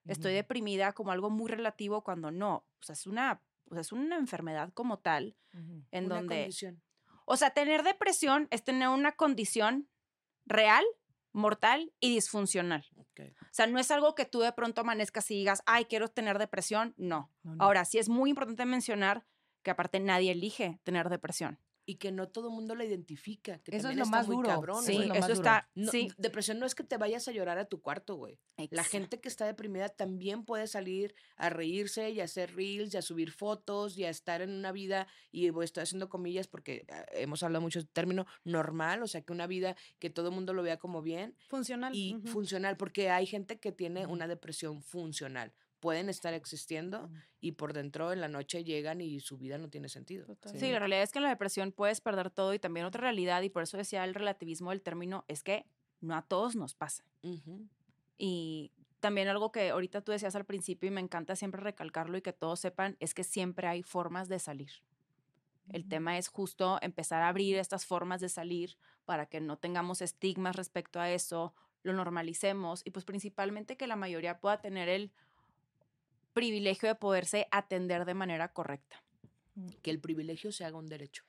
estoy 0.04 0.34
deprimida 0.34 0.92
como 0.92 1.10
algo 1.10 1.30
muy 1.30 1.50
relativo 1.50 2.04
cuando 2.04 2.30
no, 2.30 2.66
o 2.80 2.82
sea, 2.82 2.92
es 2.92 3.06
una, 3.06 3.42
es 3.74 3.92
una 3.92 4.16
enfermedad 4.16 4.72
como 4.74 4.98
tal, 4.98 5.38
en 5.52 6.04
Una 6.04 6.16
donde... 6.16 6.36
condición. 6.36 6.82
O 7.32 7.36
sea, 7.36 7.50
tener 7.50 7.84
depresión 7.84 8.48
es 8.50 8.64
tener 8.64 8.88
una 8.88 9.12
condición 9.12 9.88
real, 10.46 10.84
mortal 11.30 11.92
y 12.00 12.12
disfuncional. 12.12 12.84
O 12.96 13.04
sea, 13.52 13.68
no 13.68 13.78
es 13.78 13.92
algo 13.92 14.16
que 14.16 14.24
tú 14.24 14.40
de 14.40 14.52
pronto 14.52 14.80
amanezcas 14.80 15.30
y 15.30 15.36
digas, 15.36 15.62
ay, 15.64 15.84
quiero 15.84 16.08
tener 16.08 16.40
depresión. 16.40 16.92
No. 16.96 17.30
No, 17.44 17.54
no. 17.54 17.62
Ahora, 17.64 17.84
sí 17.84 17.98
es 17.98 18.08
muy 18.08 18.30
importante 18.30 18.66
mencionar 18.66 19.24
que 19.62 19.70
aparte 19.70 20.00
nadie 20.00 20.32
elige 20.32 20.80
tener 20.82 21.08
depresión. 21.08 21.60
Y 21.86 21.96
que 21.96 22.12
no 22.12 22.28
todo 22.28 22.48
el 22.48 22.54
mundo 22.54 22.74
la 22.74 22.84
identifica. 22.84 23.58
Que 23.58 23.72
Eso 23.72 23.76
es 23.76 23.82
también 23.82 23.98
lo 24.00 24.04
está 24.04 24.16
más 24.18 24.26
muy 24.26 24.36
duro. 24.36 24.48
cabrón, 24.48 24.84
Sí, 24.84 24.92
lo 24.98 25.06
más 25.08 25.18
eso 25.18 25.26
duro. 25.28 25.40
está. 25.40 25.68
No, 25.74 25.90
sí. 25.90 26.08
Depresión 26.18 26.58
no 26.60 26.66
es 26.66 26.74
que 26.74 26.84
te 26.84 26.96
vayas 26.98 27.26
a 27.26 27.32
llorar 27.32 27.58
a 27.58 27.64
tu 27.64 27.80
cuarto, 27.80 28.14
güey. 28.16 28.38
La 28.70 28.84
gente 28.84 29.20
que 29.20 29.28
está 29.28 29.46
deprimida 29.46 29.88
también 29.88 30.44
puede 30.44 30.66
salir 30.66 31.14
a 31.36 31.48
reírse 31.50 32.10
y 32.10 32.20
a 32.20 32.24
hacer 32.24 32.54
reels 32.54 32.92
y 32.94 32.96
a 32.98 33.02
subir 33.02 33.32
fotos 33.32 33.98
y 33.98 34.04
a 34.04 34.10
estar 34.10 34.42
en 34.42 34.50
una 34.50 34.70
vida, 34.72 35.08
y 35.32 35.48
voy- 35.50 35.64
estoy 35.64 35.82
haciendo 35.82 36.08
comillas 36.08 36.46
porque 36.46 36.84
ah, 36.90 37.04
hemos 37.12 37.42
hablado 37.42 37.62
mucho 37.62 37.80
del 37.80 37.88
término 37.88 38.26
normal, 38.44 39.02
o 39.02 39.08
sea, 39.08 39.22
que 39.22 39.32
una 39.32 39.46
vida 39.46 39.74
que 39.98 40.10
todo 40.10 40.28
el 40.28 40.34
mundo 40.34 40.52
lo 40.52 40.62
vea 40.62 40.78
como 40.78 41.02
bien 41.02 41.34
Funcional. 41.48 41.94
y 41.94 42.16
funcional, 42.26 42.76
porque 42.76 43.08
hay 43.10 43.26
gente 43.26 43.58
que 43.58 43.72
tiene 43.72 44.06
una 44.06 44.28
depresión 44.28 44.82
funcional. 44.82 45.52
Pueden 45.80 46.08
estar 46.08 46.34
existiendo 46.34 47.10
y 47.40 47.52
por 47.52 47.72
dentro 47.72 48.12
en 48.12 48.20
la 48.20 48.28
noche 48.28 48.64
llegan 48.64 49.00
y 49.00 49.18
su 49.20 49.38
vida 49.38 49.56
no 49.58 49.70
tiene 49.70 49.88
sentido. 49.88 50.26
Total. 50.26 50.58
Sí, 50.58 50.70
la 50.70 50.78
realidad 50.78 51.02
es 51.02 51.10
que 51.10 51.18
en 51.18 51.24
la 51.24 51.30
depresión 51.30 51.72
puedes 51.72 52.00
perder 52.00 52.30
todo 52.30 52.52
y 52.54 52.58
también 52.58 52.86
otra 52.86 53.00
realidad, 53.00 53.42
y 53.42 53.48
por 53.48 53.62
eso 53.62 53.76
decía 53.78 54.04
el 54.04 54.14
relativismo 54.14 54.70
del 54.70 54.82
término, 54.82 55.24
es 55.26 55.42
que 55.42 55.66
no 56.00 56.14
a 56.14 56.22
todos 56.22 56.54
nos 56.54 56.74
pasa. 56.74 57.04
Ujú. 57.22 57.66
Y 58.18 58.72
también 59.00 59.28
algo 59.28 59.50
que 59.50 59.70
ahorita 59.70 60.02
tú 60.02 60.12
decías 60.12 60.36
al 60.36 60.44
principio 60.44 60.88
y 60.88 60.92
me 60.92 61.00
encanta 61.00 61.34
siempre 61.34 61.62
recalcarlo 61.62 62.18
y 62.18 62.22
que 62.22 62.34
todos 62.34 62.60
sepan, 62.60 62.96
es 63.00 63.14
que 63.14 63.24
siempre 63.24 63.66
hay 63.66 63.82
formas 63.82 64.28
de 64.28 64.38
salir. 64.38 64.70
El 65.72 65.88
tema 65.88 66.18
es 66.18 66.28
justo 66.28 66.78
empezar 66.82 67.22
a 67.22 67.28
abrir 67.28 67.56
estas 67.56 67.86
formas 67.86 68.20
de 68.20 68.28
salir 68.28 68.76
para 69.04 69.26
que 69.26 69.40
no 69.40 69.56
tengamos 69.56 70.02
estigmas 70.02 70.56
respecto 70.56 71.00
a 71.00 71.10
eso, 71.10 71.54
lo 71.82 71.92
normalicemos 71.92 72.82
y 72.84 72.90
pues 72.90 73.04
principalmente 73.04 73.76
que 73.76 73.86
la 73.86 73.96
mayoría 73.96 74.40
pueda 74.40 74.60
tener 74.60 74.88
el 74.88 75.12
privilegio 76.32 76.88
de 76.88 76.94
poderse 76.94 77.46
atender 77.50 78.04
de 78.04 78.14
manera 78.14 78.52
correcta. 78.52 79.02
Que 79.82 79.90
el 79.90 80.00
privilegio 80.00 80.52
se 80.52 80.64
haga 80.64 80.78
un 80.78 80.86
derecho. 80.86 81.24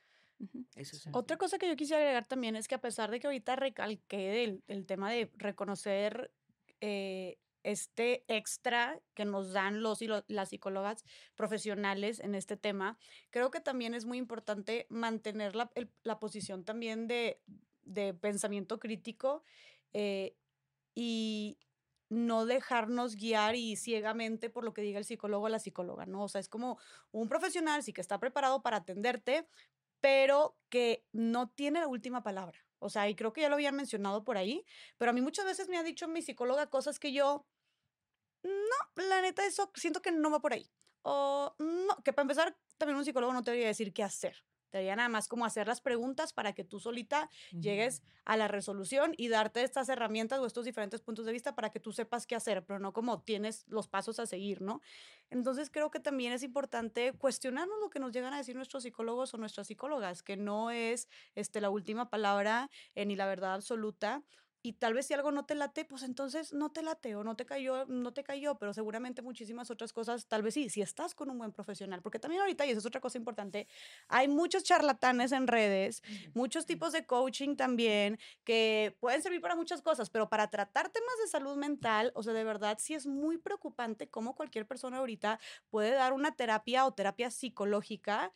Eso 0.75 0.95
es. 0.95 1.07
Otra 1.11 1.37
cosa 1.37 1.57
que 1.59 1.67
yo 1.67 1.75
quisiera 1.75 2.01
agregar 2.01 2.25
también 2.25 2.55
es 2.55 2.67
que 2.67 2.75
a 2.75 2.81
pesar 2.81 3.11
de 3.11 3.19
que 3.19 3.27
ahorita 3.27 3.55
recalqué 3.55 4.43
el, 4.43 4.63
el 4.67 4.85
tema 4.85 5.11
de 5.11 5.29
reconocer 5.35 6.31
eh, 6.79 7.37
este 7.63 8.23
extra 8.27 8.99
que 9.13 9.23
nos 9.25 9.51
dan 9.53 9.83
los 9.83 10.01
y 10.01 10.07
lo- 10.07 10.23
las 10.27 10.49
psicólogas 10.49 11.03
profesionales 11.35 12.19
en 12.19 12.33
este 12.33 12.57
tema, 12.57 12.97
creo 13.29 13.51
que 13.51 13.59
también 13.59 13.93
es 13.93 14.05
muy 14.05 14.17
importante 14.17 14.87
mantener 14.89 15.55
la, 15.55 15.69
el- 15.75 15.91
la 16.03 16.17
posición 16.19 16.63
también 16.63 17.07
de, 17.07 17.39
de 17.83 18.15
pensamiento 18.15 18.79
crítico 18.79 19.43
eh, 19.93 20.35
y 20.95 21.57
no 22.11 22.45
dejarnos 22.45 23.15
guiar 23.15 23.55
y 23.55 23.77
ciegamente 23.77 24.49
por 24.49 24.65
lo 24.65 24.73
que 24.73 24.81
diga 24.81 24.99
el 24.99 25.05
psicólogo 25.05 25.45
o 25.45 25.49
la 25.49 25.59
psicóloga, 25.59 26.05
¿no? 26.05 26.25
O 26.25 26.27
sea, 26.27 26.41
es 26.41 26.49
como 26.49 26.77
un 27.11 27.29
profesional 27.29 27.83
sí 27.83 27.93
que 27.93 28.01
está 28.01 28.19
preparado 28.19 28.61
para 28.61 28.77
atenderte, 28.77 29.47
pero 30.01 30.57
que 30.69 31.05
no 31.13 31.49
tiene 31.49 31.79
la 31.79 31.87
última 31.87 32.21
palabra. 32.21 32.59
O 32.79 32.89
sea, 32.89 33.07
y 33.07 33.15
creo 33.15 33.31
que 33.31 33.41
ya 33.41 33.47
lo 33.47 33.55
habían 33.55 33.77
mencionado 33.77 34.25
por 34.25 34.37
ahí, 34.37 34.65
pero 34.97 35.11
a 35.11 35.13
mí 35.13 35.21
muchas 35.21 35.45
veces 35.45 35.69
me 35.69 35.77
ha 35.77 35.83
dicho 35.83 36.09
mi 36.09 36.21
psicóloga 36.21 36.69
cosas 36.69 36.99
que 36.99 37.13
yo, 37.13 37.47
no, 38.43 39.03
la 39.07 39.21
neta, 39.21 39.45
eso 39.45 39.71
siento 39.75 40.01
que 40.01 40.11
no 40.11 40.29
va 40.31 40.41
por 40.41 40.51
ahí. 40.51 40.69
O 41.03 41.55
no, 41.59 41.95
que 42.03 42.11
para 42.11 42.23
empezar, 42.23 42.57
también 42.77 42.97
un 42.97 43.05
psicólogo 43.05 43.31
no 43.31 43.41
te 43.41 43.51
debería 43.51 43.69
decir 43.69 43.93
qué 43.93 44.03
hacer. 44.03 44.35
Te 44.71 44.79
debería 44.79 44.95
nada 44.95 45.09
más 45.09 45.27
como 45.27 45.45
hacer 45.45 45.67
las 45.67 45.81
preguntas 45.81 46.33
para 46.33 46.53
que 46.53 46.63
tú 46.63 46.79
solita 46.79 47.29
llegues 47.59 48.01
a 48.25 48.37
la 48.37 48.47
resolución 48.47 49.13
y 49.17 49.27
darte 49.27 49.63
estas 49.63 49.89
herramientas 49.89 50.39
o 50.39 50.45
estos 50.45 50.65
diferentes 50.65 51.01
puntos 51.01 51.25
de 51.25 51.33
vista 51.33 51.55
para 51.55 51.69
que 51.69 51.79
tú 51.79 51.91
sepas 51.91 52.25
qué 52.25 52.35
hacer, 52.35 52.65
pero 52.65 52.79
no 52.79 52.93
como 52.93 53.21
tienes 53.21 53.65
los 53.67 53.87
pasos 53.87 54.19
a 54.19 54.25
seguir, 54.25 54.61
¿no? 54.61 54.81
Entonces 55.29 55.69
creo 55.69 55.91
que 55.91 55.99
también 55.99 56.33
es 56.33 56.43
importante 56.43 57.13
cuestionarnos 57.13 57.79
lo 57.79 57.89
que 57.89 57.99
nos 57.99 58.11
llegan 58.11 58.33
a 58.33 58.37
decir 58.37 58.55
nuestros 58.55 58.83
psicólogos 58.83 59.33
o 59.33 59.37
nuestras 59.37 59.67
psicólogas, 59.67 60.23
que 60.23 60.37
no 60.37 60.71
es 60.71 61.07
este, 61.35 61.61
la 61.61 61.69
última 61.69 62.09
palabra 62.09 62.69
eh, 62.95 63.05
ni 63.05 63.15
la 63.15 63.27
verdad 63.27 63.53
absoluta. 63.53 64.23
Y 64.63 64.73
tal 64.73 64.93
vez 64.93 65.07
si 65.07 65.13
algo 65.13 65.31
no 65.31 65.45
te 65.45 65.55
late, 65.55 65.85
pues 65.85 66.03
entonces 66.03 66.53
no 66.53 66.71
te 66.71 66.83
late 66.83 67.15
o 67.15 67.23
no 67.23 67.35
te 67.35 67.45
cayó, 67.45 67.85
no 67.87 68.13
te 68.13 68.23
cayó, 68.23 68.55
pero 68.55 68.73
seguramente 68.73 69.21
muchísimas 69.21 69.71
otras 69.71 69.91
cosas, 69.93 70.27
tal 70.27 70.43
vez 70.43 70.53
sí, 70.53 70.69
si 70.69 70.81
estás 70.81 71.15
con 71.15 71.29
un 71.29 71.37
buen 71.39 71.51
profesional, 71.51 72.01
porque 72.01 72.19
también 72.19 72.41
ahorita, 72.41 72.65
y 72.65 72.69
eso 72.69 72.79
es 72.79 72.85
otra 72.85 73.01
cosa 73.01 73.17
importante, 73.17 73.67
hay 74.07 74.27
muchos 74.27 74.63
charlatanes 74.63 75.31
en 75.31 75.47
redes, 75.47 76.03
muchos 76.33 76.65
tipos 76.65 76.91
de 76.91 77.05
coaching 77.05 77.55
también, 77.55 78.19
que 78.43 78.95
pueden 78.99 79.21
servir 79.21 79.41
para 79.41 79.55
muchas 79.55 79.81
cosas, 79.81 80.09
pero 80.09 80.29
para 80.29 80.49
tratar 80.49 80.89
temas 80.89 81.15
de 81.23 81.27
salud 81.27 81.57
mental, 81.57 82.11
o 82.15 82.23
sea, 82.23 82.33
de 82.33 82.43
verdad 82.43 82.77
sí 82.79 82.93
es 82.93 83.07
muy 83.07 83.37
preocupante 83.39 84.09
cómo 84.09 84.35
cualquier 84.35 84.67
persona 84.67 84.97
ahorita 84.97 85.39
puede 85.69 85.91
dar 85.91 86.13
una 86.13 86.35
terapia 86.35 86.85
o 86.85 86.93
terapia 86.93 87.31
psicológica 87.31 88.31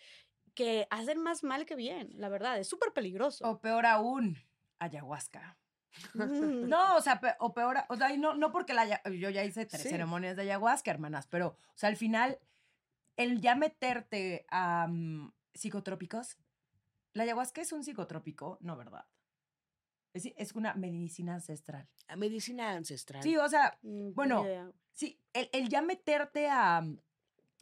que 0.55 0.87
hacen 0.89 1.19
más 1.21 1.43
mal 1.43 1.65
que 1.65 1.75
bien, 1.75 2.09
la 2.15 2.29
verdad, 2.29 2.59
es 2.59 2.67
súper 2.67 2.93
peligroso. 2.93 3.45
O 3.49 3.59
peor 3.59 3.85
aún, 3.85 4.37
ayahuasca. 4.79 5.57
Mm. 6.13 6.67
No, 6.67 6.95
o 6.95 7.01
sea, 7.01 7.19
pe- 7.19 7.35
o 7.39 7.53
peor, 7.53 7.77
o 7.89 7.95
sea, 7.95 8.13
y 8.13 8.17
no, 8.17 8.35
no 8.35 8.51
porque 8.51 8.73
la, 8.73 9.01
yo 9.11 9.29
ya 9.29 9.43
hice 9.43 9.65
tres 9.65 9.83
Sí. 9.83 9.89
ceremonias 9.89 10.35
de 10.35 10.43
ayahuasca, 10.43 10.91
hermanas, 10.91 11.27
pero, 11.27 11.47
o 11.49 11.77
sea, 11.77 11.89
al 11.89 11.95
final, 11.97 12.39
el 13.17 13.41
ya 13.41 13.55
meterte 13.55 14.45
a 14.49 14.87
mm, 14.87 15.31
psicotrópicos, 15.53 16.37
la 17.13 17.23
ayahuasca 17.23 17.61
es 17.61 17.71
un 17.71 17.83
psicotrópico, 17.83 18.57
no, 18.61 18.75
¿verdad? 18.77 19.05
Es, 20.13 20.25
es 20.37 20.53
una 20.53 20.73
medicina 20.75 21.33
ancestral. 21.35 21.87
A 22.07 22.15
medicina 22.15 22.71
ancestral. 22.71 23.21
Sí, 23.23 23.35
o 23.37 23.47
sea, 23.49 23.77
Mm, 23.81 24.13
bueno. 24.13 24.45
Sí, 24.93 25.19
el, 25.33 25.49
el 25.51 25.67
ya 25.67 25.81
meterte 25.81 26.47
a 26.49 26.81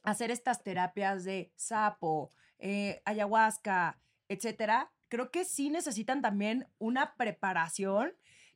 hacer 0.04 0.30
estas 0.30 0.62
terapias 0.62 1.24
de 1.24 1.52
sapo, 1.56 2.30
eh, 2.60 3.02
ayahuasca, 3.06 4.00
etcétera, 4.28 4.92
creo 5.08 5.32
que 5.32 5.44
sí 5.46 5.70
necesitan 5.72 6.22
también 6.22 6.68
una 6.78 7.16
preparación 7.16 8.14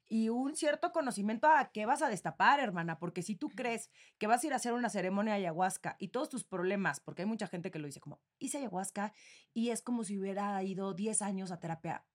y 0.10 0.30
un 0.30 0.56
cierto 0.56 0.92
conocimiento 0.92 1.48
a 1.48 1.72
qué 1.72 1.86
vas 1.86 2.02
a 2.02 2.10
destapar, 2.10 2.60
hermana, 2.60 2.98
porque 3.00 3.22
si 3.22 3.36
tú 3.36 3.50
crees 3.50 3.90
que 4.18 4.28
vas 4.28 4.44
a 4.44 4.48
ir 4.48 4.54
a 4.54 4.58
hacer 4.58 4.74
una 4.74 4.90
ceremonia 4.90 5.34
de 5.34 5.40
ayahuasca 5.42 5.96
y 6.00 6.10
todos 6.10 6.30
tus 6.30 6.44
problemas, 6.44 7.00
porque 7.00 7.24
hay 7.24 7.28
mucha 7.28 7.48
gente 7.48 7.72
que 7.72 7.80
lo 7.80 7.88
dice 7.88 8.00
como, 8.00 8.22
hice 8.40 8.58
ayahuasca 8.60 9.14
y 9.54 9.70
es 9.70 9.82
como 9.82 10.04
si 10.04 10.18
hubiera 10.18 10.62
ido 10.64 10.94
10 10.94 11.22
años 11.22 11.52
a 11.52 11.60
terapia. 11.60 12.06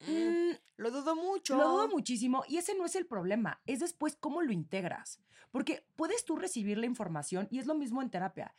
Mm, 0.00 0.50
Mm, 0.50 0.54
lo 0.76 0.90
dudo 0.90 1.16
mucho. 1.16 1.56
lo 1.56 1.68
dudo 1.68 1.88
muchísimo 1.88 2.44
y 2.48 2.58
ese 2.58 2.74
no 2.76 2.84
es 2.84 2.96
el 2.96 3.06
problema, 3.06 3.62
es 3.66 3.80
después 3.80 4.16
cómo 4.16 4.42
lo 4.42 4.52
integras. 4.52 5.20
Porque 5.52 5.86
puedes 5.96 6.24
tú 6.24 6.36
recibir 6.36 6.76
la 6.76 6.84
información 6.86 7.48
y 7.50 7.60
es 7.60 7.66
lo 7.66 7.74
mismo 7.74 8.02
en 8.02 8.10
terapia. 8.10 8.54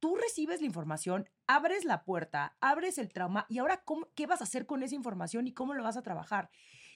Tú 0.00 0.16
recibes 0.16 0.60
la 0.60 0.66
información, 0.66 1.30
abres 1.46 1.84
la 1.84 2.04
puerta, 2.04 2.56
abres 2.60 2.98
el 2.98 3.10
trauma 3.12 3.46
y 3.48 3.58
ahora 3.58 3.82
cómo- 3.84 4.08
qué 4.14 4.26
vas 4.26 4.40
a 4.40 4.44
hacer 4.44 4.66
con 4.66 4.82
esa 4.82 4.96
información 4.96 5.46
y 5.46 5.54
cómo 5.54 5.72
lo 5.74 5.82
vas 5.84 5.96
a 5.96 6.02
trabajar. 6.02 6.50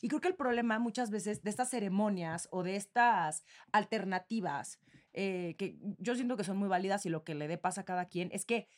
Y 0.07 0.09
creo 0.09 0.20
que 0.20 0.28
el 0.28 0.36
problema 0.36 0.78
muchas 0.78 1.11
veces 1.11 1.42
de 1.42 1.50
estas 1.50 1.70
ceremonias 1.70 2.46
o 2.52 2.62
de 2.62 2.76
estas 2.76 3.42
alternativas, 3.72 4.78
eh, 5.12 5.57
que 5.59 5.76
yo 5.98 6.14
siento 6.14 6.36
que 6.36 6.44
son 6.44 6.59
muy 6.59 6.68
válidas 6.68 7.07
y 7.07 7.09
lo 7.09 7.24
que 7.24 7.34
le 7.34 7.48
dé 7.48 7.59
paz 7.59 7.78
a 7.78 7.84
cada 7.84 8.04
quien, 8.04 8.30
es 8.30 8.44
que 8.44 8.68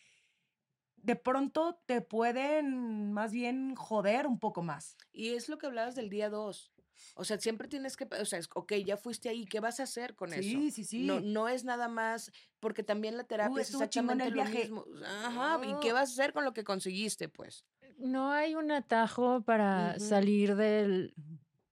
de 0.97 1.17
pronto 1.17 1.83
te 1.85 2.01
pueden 2.01 3.13
más 3.13 3.31
bien 3.31 3.75
joder 3.75 4.27
un 4.27 4.39
poco 4.39 4.63
más. 4.63 4.97
Y 5.13 5.35
es 5.35 5.51
lo 5.51 5.59
que 5.59 5.67
hablabas 5.67 5.95
del 5.95 6.09
día 6.09 6.31
2. 6.31 6.73
O 7.15 7.25
sea, 7.25 7.39
siempre 7.39 7.69
tienes 7.69 7.99
que, 7.99 8.09
o 8.19 8.25
sea, 8.25 8.39
es, 8.39 8.49
ok, 8.55 8.73
ya 8.87 8.97
fuiste 8.97 9.29
ahí, 9.29 9.45
¿qué 9.45 9.61
vas 9.61 9.81
a 9.81 9.83
hacer 9.83 10.15
con 10.15 10.33
eso? 10.33 10.41
Sí, 10.41 10.71
sí, 10.71 10.83
sí. 10.83 11.05
No, 11.07 11.21
no 11.21 11.51
es 11.51 11.63
nada 11.63 11.89
más, 11.89 12.33
porque 12.59 12.83
también 12.83 13.19
la 13.19 13.25
terapia 13.25 13.61
es 13.61 13.69
estuvo 13.69 13.87
chingón 13.87 14.23
exactamente 14.23 14.25
el 14.25 14.35
lo 14.35 14.43
viaje. 14.45 14.63
mismo. 14.63 14.85
Ajá, 15.05 15.61
¿y 15.63 15.79
qué 15.81 15.93
vas 15.93 16.09
a 16.09 16.13
hacer 16.13 16.33
con 16.33 16.47
lo 16.47 16.55
que 16.55 16.65
conseguiste, 16.65 17.29
pues? 17.29 17.67
No 17.99 18.33
hay 18.33 18.55
un 18.55 18.71
atajo 18.71 19.43
para 19.43 19.99
salir 19.99 20.57
del, 20.57 21.15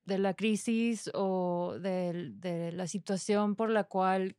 de 0.05 0.17
la 0.17 0.33
crisis 0.33 1.09
o 1.13 1.77
de 1.79 2.71
la 2.73 2.87
situación 2.87 3.55
por 3.55 3.69
la 3.69 3.85
cual, 3.85 4.35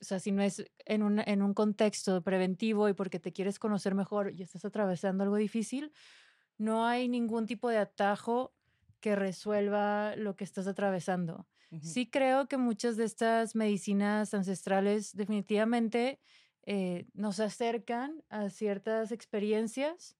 o 0.00 0.04
sea, 0.04 0.18
si 0.18 0.32
no 0.32 0.42
es 0.42 0.64
en 0.84 1.02
un, 1.02 1.20
en 1.20 1.42
un 1.42 1.54
contexto 1.54 2.22
preventivo 2.22 2.88
y 2.88 2.94
porque 2.94 3.20
te 3.20 3.32
quieres 3.32 3.58
conocer 3.58 3.94
mejor 3.94 4.32
y 4.34 4.42
estás 4.42 4.64
atravesando 4.64 5.24
algo 5.24 5.36
difícil, 5.36 5.92
no 6.58 6.86
hay 6.86 7.08
ningún 7.08 7.46
tipo 7.46 7.68
de 7.68 7.78
atajo 7.78 8.54
que 9.00 9.14
resuelva 9.14 10.16
lo 10.16 10.36
que 10.36 10.44
estás 10.44 10.66
atravesando. 10.66 11.46
Sí 11.82 12.08
creo 12.08 12.48
que 12.48 12.56
muchas 12.56 12.96
de 12.96 13.04
estas 13.04 13.54
medicinas 13.54 14.32
ancestrales 14.32 15.14
definitivamente 15.14 16.20
eh, 16.64 17.06
nos 17.12 17.38
acercan 17.40 18.22
a 18.28 18.48
ciertas 18.50 19.12
experiencias, 19.12 20.16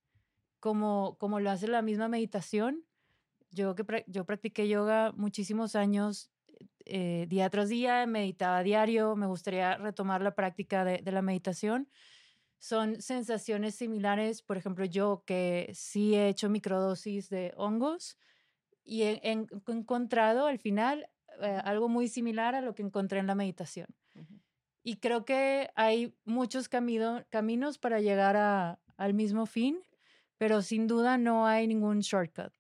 como, 0.61 1.17
como 1.19 1.41
lo 1.41 1.51
hace 1.51 1.69
la 1.69 1.83
misma 1.83 2.09
meditación. 2.09 2.85
Yo, 3.51 3.75
que 3.75 4.05
yo 4.07 4.25
practiqué 4.25 4.69
yoga 4.69 5.13
muchísimos 5.17 5.77
años, 5.77 6.31
eh, 6.85 7.27
día 7.29 7.49
tras 7.51 7.69
día, 7.69 8.07
meditaba 8.07 8.63
diario, 8.63 9.17
me 9.17 9.27
gustaría 9.27 9.77
retomar 9.77 10.23
la 10.23 10.35
práctica 10.35 10.85
de, 10.85 10.99
de 10.99 11.13
la 11.13 11.23
meditación. 11.23 11.89
Son 12.59 13.01
sensaciones 13.03 13.75
similares, 13.75 14.43
por 14.43 14.57
ejemplo, 14.57 14.85
yo 14.85 15.23
que 15.27 15.71
sí 15.75 16.15
he 16.15 16.29
hecho 16.29 16.49
microdosis 16.49 17.29
de 17.29 17.53
hongos 17.57 18.19
y 18.83 19.03
he, 19.03 19.21
he 19.23 19.33
en- 19.33 19.47
he 19.67 19.73
encontrado 19.73 20.47
al 20.47 20.59
final 20.59 21.09
eh, 21.43 21.61
algo 21.65 21.89
muy 21.89 22.09
similar 22.09 22.55
a 22.55 22.63
lo 22.63 22.75
que 22.75 22.83
encontré 22.83 23.19
en 23.19 23.27
la 23.27 23.35
meditación. 23.35 23.89
Y 24.83 24.97
creo 24.97 25.25
que 25.25 25.71
hay 25.75 26.15
muchos 26.25 26.69
camino- 26.69 27.25
caminos 27.29 27.77
para 27.79 28.01
llegar 28.01 28.37
a- 28.37 28.79
al 28.97 29.13
mismo 29.13 29.45
fin, 29.45 29.79
pero 30.39 30.63
sin 30.63 30.87
duda 30.87 31.19
no 31.19 31.47
hay 31.47 31.67
ningún 31.67 32.01
shortcut. 32.01 32.53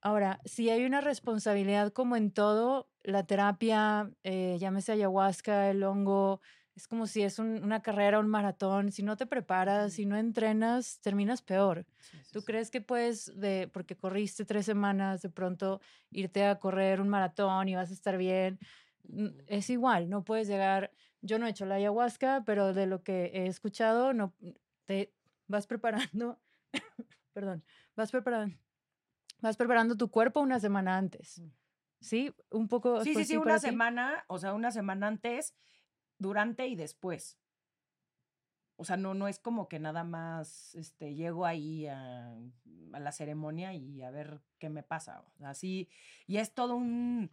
Ahora, 0.00 0.40
si 0.44 0.70
hay 0.70 0.84
una 0.84 1.00
responsabilidad 1.00 1.92
como 1.92 2.16
en 2.16 2.30
todo, 2.30 2.90
la 3.02 3.26
terapia, 3.26 4.10
eh, 4.22 4.56
llámese 4.60 4.92
ayahuasca, 4.92 5.70
el 5.70 5.82
hongo, 5.82 6.40
es 6.74 6.86
como 6.86 7.06
si 7.06 7.22
es 7.22 7.38
un- 7.38 7.64
una 7.64 7.80
carrera, 7.82 8.20
un 8.20 8.28
maratón. 8.28 8.92
Si 8.92 9.02
no 9.02 9.16
te 9.16 9.26
preparas, 9.26 9.94
si 9.94 10.04
no 10.06 10.16
entrenas, 10.16 11.00
terminas 11.00 11.42
peor. 11.42 11.86
¿Tú 12.32 12.44
crees 12.44 12.70
que 12.70 12.82
puedes, 12.82 13.32
de, 13.34 13.68
porque 13.72 13.96
corriste 13.96 14.44
tres 14.44 14.66
semanas, 14.66 15.22
de 15.22 15.30
pronto 15.30 15.80
irte 16.10 16.44
a 16.44 16.58
correr 16.58 17.00
un 17.00 17.08
maratón 17.08 17.68
y 17.68 17.74
vas 17.74 17.90
a 17.90 17.94
estar 17.94 18.18
bien? 18.18 18.58
Es 19.46 19.70
igual, 19.70 20.10
no 20.10 20.22
puedes 20.24 20.48
llegar. 20.48 20.92
Yo 21.22 21.38
no 21.38 21.46
he 21.46 21.50
hecho 21.50 21.64
la 21.66 21.76
ayahuasca, 21.76 22.42
pero 22.44 22.74
de 22.74 22.86
lo 22.86 23.02
que 23.02 23.26
he 23.34 23.46
escuchado, 23.46 24.12
no 24.12 24.34
te 24.84 25.14
vas 25.48 25.66
preparando, 25.66 26.38
perdón, 27.32 27.64
vas 27.94 28.10
preparando, 28.10 28.56
vas 29.40 29.56
preparando 29.56 29.96
tu 29.96 30.10
cuerpo 30.10 30.40
una 30.40 30.60
semana 30.60 30.96
antes. 30.96 31.42
¿Sí? 32.00 32.32
Un 32.50 32.68
poco. 32.68 33.02
Sí, 33.02 33.14
sí, 33.14 33.24
sí, 33.24 33.36
una 33.36 33.58
ti. 33.58 33.66
semana, 33.66 34.24
o 34.28 34.38
sea, 34.38 34.54
una 34.54 34.70
semana 34.70 35.06
antes, 35.06 35.54
durante 36.18 36.66
y 36.66 36.76
después. 36.76 37.38
O 38.78 38.84
sea, 38.84 38.96
no, 38.98 39.14
no 39.14 39.26
es 39.26 39.38
como 39.38 39.68
que 39.68 39.78
nada 39.78 40.04
más 40.04 40.74
este, 40.74 41.14
llego 41.14 41.46
ahí 41.46 41.86
a, 41.86 42.36
a 42.92 43.00
la 43.00 43.12
ceremonia 43.12 43.72
y 43.72 44.02
a 44.02 44.10
ver 44.10 44.42
qué 44.58 44.68
me 44.68 44.82
pasa. 44.82 45.20
O 45.20 45.38
sea, 45.38 45.50
Así, 45.50 45.88
y 46.26 46.36
es 46.36 46.52
todo 46.52 46.76
un. 46.76 47.30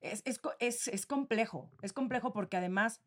Es, 0.00 0.22
es, 0.24 0.40
es, 0.58 0.88
es 0.88 1.06
complejo. 1.06 1.70
Es 1.82 1.92
complejo 1.92 2.32
porque 2.32 2.56
además 2.56 3.02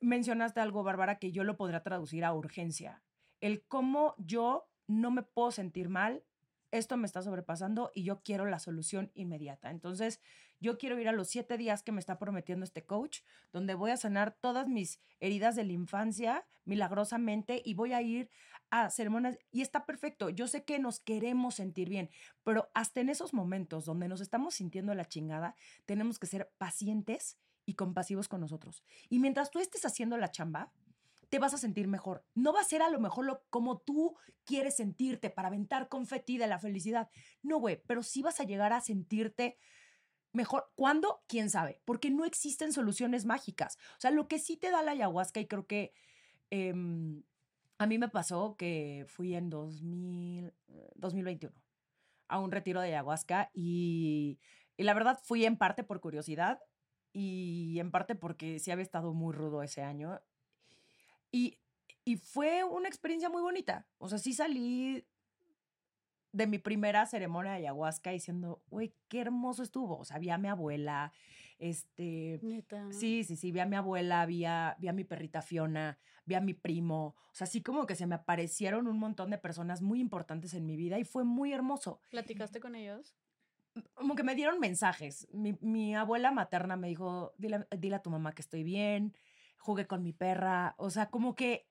mencionaste 0.00 0.60
algo, 0.60 0.82
Bárbara, 0.82 1.18
que 1.18 1.32
yo 1.32 1.44
lo 1.44 1.56
podría 1.56 1.82
traducir 1.82 2.24
a 2.24 2.34
urgencia. 2.34 3.02
El 3.42 3.62
cómo 3.64 4.14
yo 4.16 4.66
no 4.86 5.10
me 5.10 5.22
puedo 5.22 5.50
sentir 5.50 5.90
mal, 5.90 6.24
esto 6.70 6.96
me 6.96 7.06
está 7.06 7.20
sobrepasando 7.20 7.92
y 7.94 8.02
yo 8.04 8.22
quiero 8.22 8.46
la 8.46 8.58
solución 8.58 9.10
inmediata. 9.14 9.70
Entonces, 9.70 10.20
yo 10.58 10.78
quiero 10.78 10.98
ir 10.98 11.08
a 11.08 11.12
los 11.12 11.28
siete 11.28 11.58
días 11.58 11.82
que 11.82 11.92
me 11.92 12.00
está 12.00 12.18
prometiendo 12.18 12.64
este 12.64 12.86
coach, 12.86 13.20
donde 13.52 13.74
voy 13.74 13.90
a 13.90 13.98
sanar 13.98 14.32
todas 14.40 14.68
mis 14.68 15.00
heridas 15.20 15.54
de 15.54 15.64
la 15.64 15.72
infancia 15.72 16.46
milagrosamente 16.64 17.60
y 17.62 17.74
voy 17.74 17.92
a 17.92 18.00
ir 18.00 18.30
a 18.70 18.88
ceremonias 18.88 19.38
y 19.50 19.60
está 19.60 19.84
perfecto. 19.84 20.30
Yo 20.30 20.48
sé 20.48 20.64
que 20.64 20.78
nos 20.78 20.98
queremos 20.98 21.56
sentir 21.56 21.90
bien, 21.90 22.08
pero 22.42 22.70
hasta 22.72 23.00
en 23.00 23.10
esos 23.10 23.34
momentos 23.34 23.84
donde 23.84 24.08
nos 24.08 24.22
estamos 24.22 24.54
sintiendo 24.54 24.94
la 24.94 25.04
chingada, 25.04 25.54
tenemos 25.84 26.18
que 26.18 26.26
ser 26.26 26.50
pacientes 26.56 27.36
y 27.66 27.74
compasivos 27.74 28.28
con 28.28 28.40
nosotros. 28.40 28.82
Y 29.10 29.18
mientras 29.18 29.50
tú 29.50 29.58
estés 29.58 29.84
haciendo 29.84 30.16
la 30.16 30.30
chamba, 30.30 30.72
te 31.32 31.38
vas 31.38 31.54
a 31.54 31.56
sentir 31.56 31.88
mejor. 31.88 32.26
No 32.34 32.52
va 32.52 32.60
a 32.60 32.64
ser 32.64 32.82
a 32.82 32.90
lo 32.90 33.00
mejor 33.00 33.24
lo, 33.24 33.42
como 33.48 33.78
tú 33.78 34.18
quieres 34.44 34.76
sentirte 34.76 35.30
para 35.30 35.48
aventar 35.48 35.88
confeti 35.88 36.36
de 36.36 36.46
la 36.46 36.58
felicidad. 36.58 37.08
No, 37.42 37.56
güey, 37.56 37.82
pero 37.86 38.02
sí 38.02 38.20
vas 38.20 38.38
a 38.38 38.44
llegar 38.44 38.74
a 38.74 38.82
sentirte 38.82 39.56
mejor. 40.34 40.70
¿Cuándo? 40.74 41.22
¿Quién 41.28 41.48
sabe? 41.48 41.80
Porque 41.86 42.10
no 42.10 42.26
existen 42.26 42.70
soluciones 42.70 43.24
mágicas. 43.24 43.78
O 43.96 44.00
sea, 44.00 44.10
lo 44.10 44.28
que 44.28 44.38
sí 44.38 44.58
te 44.58 44.70
da 44.70 44.82
la 44.82 44.90
ayahuasca 44.90 45.40
y 45.40 45.46
creo 45.46 45.66
que 45.66 45.94
em, 46.50 47.22
a 47.78 47.86
mí 47.86 47.96
me 47.96 48.10
pasó 48.10 48.54
que 48.58 49.06
fui 49.08 49.34
en 49.34 49.48
2000, 49.48 50.52
2021 50.96 51.56
a 52.28 52.40
un 52.40 52.50
retiro 52.50 52.82
de 52.82 52.88
ayahuasca 52.88 53.50
y, 53.54 54.38
y 54.76 54.82
la 54.82 54.92
verdad 54.92 55.18
fui 55.22 55.46
en 55.46 55.56
parte 55.56 55.82
por 55.82 56.00
curiosidad 56.00 56.60
y 57.10 57.78
en 57.78 57.90
parte 57.90 58.16
porque 58.16 58.58
sí 58.58 58.70
había 58.70 58.82
estado 58.82 59.14
muy 59.14 59.32
rudo 59.32 59.62
ese 59.62 59.80
año 59.80 60.20
y, 61.32 61.58
y 62.04 62.16
fue 62.16 62.62
una 62.62 62.88
experiencia 62.88 63.30
muy 63.30 63.42
bonita. 63.42 63.88
O 63.98 64.08
sea, 64.08 64.18
sí 64.18 64.34
salí 64.34 65.04
de 66.32 66.46
mi 66.46 66.58
primera 66.58 67.04
ceremonia 67.06 67.52
de 67.52 67.58
ayahuasca 67.58 68.10
diciendo, 68.10 68.62
güey, 68.68 68.94
qué 69.08 69.20
hermoso 69.20 69.62
estuvo. 69.62 69.98
O 69.98 70.04
sea, 70.04 70.18
vi 70.18 70.30
a 70.30 70.38
mi 70.38 70.48
abuela, 70.48 71.12
este... 71.58 72.38
Neta. 72.42 72.90
Sí, 72.92 73.24
sí, 73.24 73.36
sí, 73.36 73.52
vi 73.52 73.60
a 73.60 73.66
mi 73.66 73.76
abuela, 73.76 74.24
vi 74.26 74.44
a, 74.44 74.76
vi 74.78 74.88
a 74.88 74.92
mi 74.92 75.04
perrita 75.04 75.42
Fiona, 75.42 75.98
vi 76.24 76.34
a 76.34 76.40
mi 76.40 76.54
primo. 76.54 77.14
O 77.30 77.34
sea, 77.34 77.46
así 77.46 77.62
como 77.62 77.86
que 77.86 77.96
se 77.96 78.06
me 78.06 78.14
aparecieron 78.14 78.88
un 78.88 78.98
montón 78.98 79.30
de 79.30 79.38
personas 79.38 79.82
muy 79.82 80.00
importantes 80.00 80.54
en 80.54 80.66
mi 80.66 80.76
vida 80.76 80.98
y 80.98 81.04
fue 81.04 81.24
muy 81.24 81.52
hermoso. 81.52 82.00
¿Platicaste 82.10 82.60
con 82.60 82.74
ellos? 82.74 83.14
Como 83.94 84.14
que 84.14 84.22
me 84.22 84.34
dieron 84.34 84.58
mensajes. 84.58 85.28
Mi, 85.32 85.56
mi 85.60 85.94
abuela 85.94 86.30
materna 86.30 86.76
me 86.76 86.88
dijo, 86.88 87.32
dile, 87.38 87.66
dile 87.78 87.96
a 87.96 88.02
tu 88.02 88.10
mamá 88.10 88.32
que 88.32 88.42
estoy 88.42 88.64
bien 88.64 89.14
jugué 89.62 89.86
con 89.86 90.02
mi 90.02 90.12
perra, 90.12 90.74
o 90.76 90.90
sea, 90.90 91.08
como 91.08 91.36
que 91.36 91.68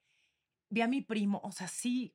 vi 0.70 0.80
a 0.80 0.88
mi 0.88 1.02
primo, 1.02 1.42
o 1.44 1.52
sea, 1.52 1.68
sí, 1.68 2.14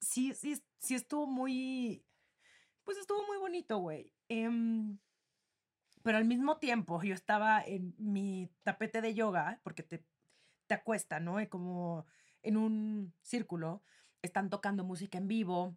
sí, 0.00 0.34
sí, 0.34 0.62
sí 0.78 0.94
estuvo 0.94 1.26
muy, 1.26 2.04
pues 2.84 2.98
estuvo 2.98 3.26
muy 3.26 3.38
bonito, 3.38 3.78
güey. 3.78 4.12
Em, 4.28 4.98
pero 6.02 6.18
al 6.18 6.26
mismo 6.26 6.58
tiempo 6.58 7.02
yo 7.02 7.14
estaba 7.14 7.62
en 7.62 7.94
mi 7.96 8.50
tapete 8.64 9.00
de 9.00 9.14
yoga, 9.14 9.60
porque 9.62 9.82
te, 9.82 10.04
te 10.66 10.74
acuesta, 10.74 11.20
¿no? 11.20 11.36
Como 11.48 12.06
en 12.42 12.58
un 12.58 13.14
círculo, 13.22 13.82
están 14.20 14.50
tocando 14.50 14.84
música 14.84 15.16
en 15.16 15.26
vivo, 15.26 15.74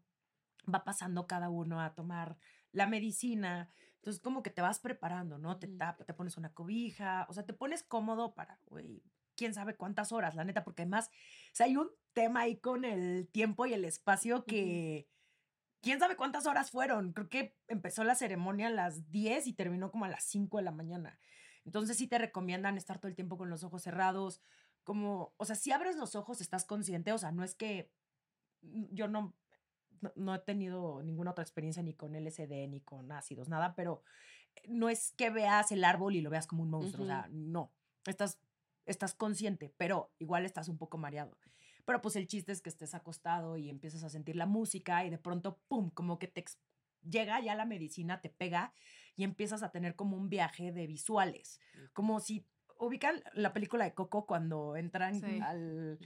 va 0.71 0.83
pasando 0.83 1.25
cada 1.25 1.49
uno 1.49 1.79
a 1.81 1.95
tomar 1.95 2.37
la 2.73 2.85
medicina. 2.85 3.69
Entonces, 3.99 4.21
como 4.21 4.43
que 4.43 4.49
te 4.49 4.61
vas 4.61 4.79
preparando, 4.79 5.37
¿no? 5.37 5.59
Te, 5.59 5.67
tapa, 5.67 6.05
te 6.05 6.13
pones 6.13 6.37
una 6.37 6.53
cobija, 6.53 7.25
o 7.29 7.33
sea, 7.33 7.45
te 7.45 7.53
pones 7.53 7.83
cómodo 7.83 8.33
para, 8.33 8.59
güey, 8.67 9.03
quién 9.35 9.53
sabe 9.53 9.75
cuántas 9.75 10.11
horas, 10.11 10.35
la 10.35 10.43
neta, 10.43 10.63
porque 10.63 10.83
además, 10.83 11.09
o 11.09 11.55
sea, 11.55 11.65
hay 11.65 11.77
un 11.77 11.89
tema 12.13 12.41
ahí 12.41 12.57
con 12.57 12.85
el 12.85 13.27
tiempo 13.31 13.65
y 13.65 13.73
el 13.73 13.85
espacio 13.85 14.45
que, 14.45 15.07
quién 15.81 15.99
sabe 15.99 16.15
cuántas 16.15 16.45
horas 16.45 16.71
fueron. 16.71 17.13
Creo 17.13 17.29
que 17.29 17.55
empezó 17.67 18.03
la 18.03 18.15
ceremonia 18.15 18.67
a 18.67 18.71
las 18.71 19.09
10 19.11 19.47
y 19.47 19.53
terminó 19.53 19.91
como 19.91 20.05
a 20.05 20.09
las 20.09 20.23
5 20.23 20.57
de 20.57 20.63
la 20.63 20.71
mañana. 20.71 21.19
Entonces, 21.65 21.97
sí 21.97 22.07
te 22.07 22.17
recomiendan 22.17 22.77
estar 22.77 22.99
todo 22.99 23.09
el 23.09 23.15
tiempo 23.15 23.37
con 23.37 23.49
los 23.49 23.63
ojos 23.63 23.83
cerrados, 23.83 24.41
como, 24.83 25.33
o 25.37 25.45
sea, 25.45 25.55
si 25.55 25.71
abres 25.71 25.97
los 25.97 26.15
ojos, 26.15 26.41
estás 26.41 26.65
consciente, 26.65 27.11
o 27.11 27.17
sea, 27.17 27.31
no 27.31 27.43
es 27.43 27.53
que 27.53 27.91
yo 28.61 29.07
no 29.07 29.35
no, 30.15 30.35
he 30.35 30.39
tenido 30.39 31.01
ninguna 31.03 31.31
otra 31.31 31.43
experiencia 31.43 31.83
ni 31.83 31.93
con 31.93 32.15
LSD 32.15 32.67
ni 32.67 32.81
con 32.81 33.11
ácidos, 33.11 33.49
nada, 33.49 33.75
pero 33.75 34.03
eh, 34.55 34.61
no 34.67 34.89
es 34.89 35.13
que 35.13 35.29
veas 35.29 35.71
el 35.71 35.83
árbol 35.83 36.15
y 36.15 36.21
lo 36.21 36.29
veas 36.29 36.47
como 36.47 36.63
un 36.63 36.69
monstruo, 36.69 37.05
o 37.05 37.07
sea, 37.07 37.27
no, 37.31 37.71
estás, 38.05 38.39
estás 38.85 39.13
consciente, 39.13 39.73
pero 39.77 40.11
igual 40.19 40.45
estás 40.45 40.67
un 40.67 40.77
poco 40.77 40.97
mareado. 40.97 41.37
Pero 41.85 42.01
pues 42.01 42.15
el 42.15 42.27
chiste 42.27 42.51
es 42.51 42.61
que 42.61 42.69
estés 42.69 42.93
acostado 42.93 43.57
y 43.57 43.69
empiezas 43.69 44.03
a 44.03 44.09
sentir 44.09 44.35
la 44.35 44.45
música 44.45 45.05
y 45.05 45.09
de 45.09 45.17
pronto, 45.17 45.59
¡pum!, 45.67 45.89
como 45.89 46.19
que 46.19 46.27
te 46.27 46.45
llega 47.01 47.39
ya 47.41 47.55
la 47.55 47.65
medicina, 47.65 48.21
te 48.21 48.29
pega 48.29 48.73
y 49.15 49.23
empiezas 49.23 49.63
a 49.63 49.71
tener 49.71 49.95
como 49.95 50.17
un 50.17 50.29
viaje 50.29 50.71
de 50.71 50.87
visuales, 50.87 51.59
como 51.93 52.19
si 52.19 52.45
ubican 52.77 53.23
la 53.33 53.53
película 53.53 53.85
de 53.85 53.93
Coco 53.93 54.25
cuando 54.25 54.75
entran 54.75 55.23
al 55.43 55.99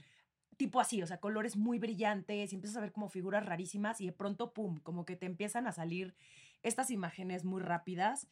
tipo 0.56 0.80
así, 0.80 1.02
o 1.02 1.06
sea, 1.06 1.18
colores 1.18 1.56
muy 1.56 1.78
brillantes 1.78 2.52
y 2.52 2.56
empiezas 2.56 2.76
a 2.76 2.80
ver 2.80 2.92
como 2.92 3.08
figuras 3.08 3.44
rarísimas 3.44 4.00
y 4.00 4.06
de 4.06 4.12
pronto, 4.12 4.52
¡pum!, 4.52 4.78
como 4.78 5.04
que 5.04 5.16
te 5.16 5.26
empiezan 5.26 5.66
a 5.66 5.72
salir 5.72 6.14
estas 6.62 6.90
imágenes 6.90 7.44
muy 7.44 7.62
rápidas 7.62 8.28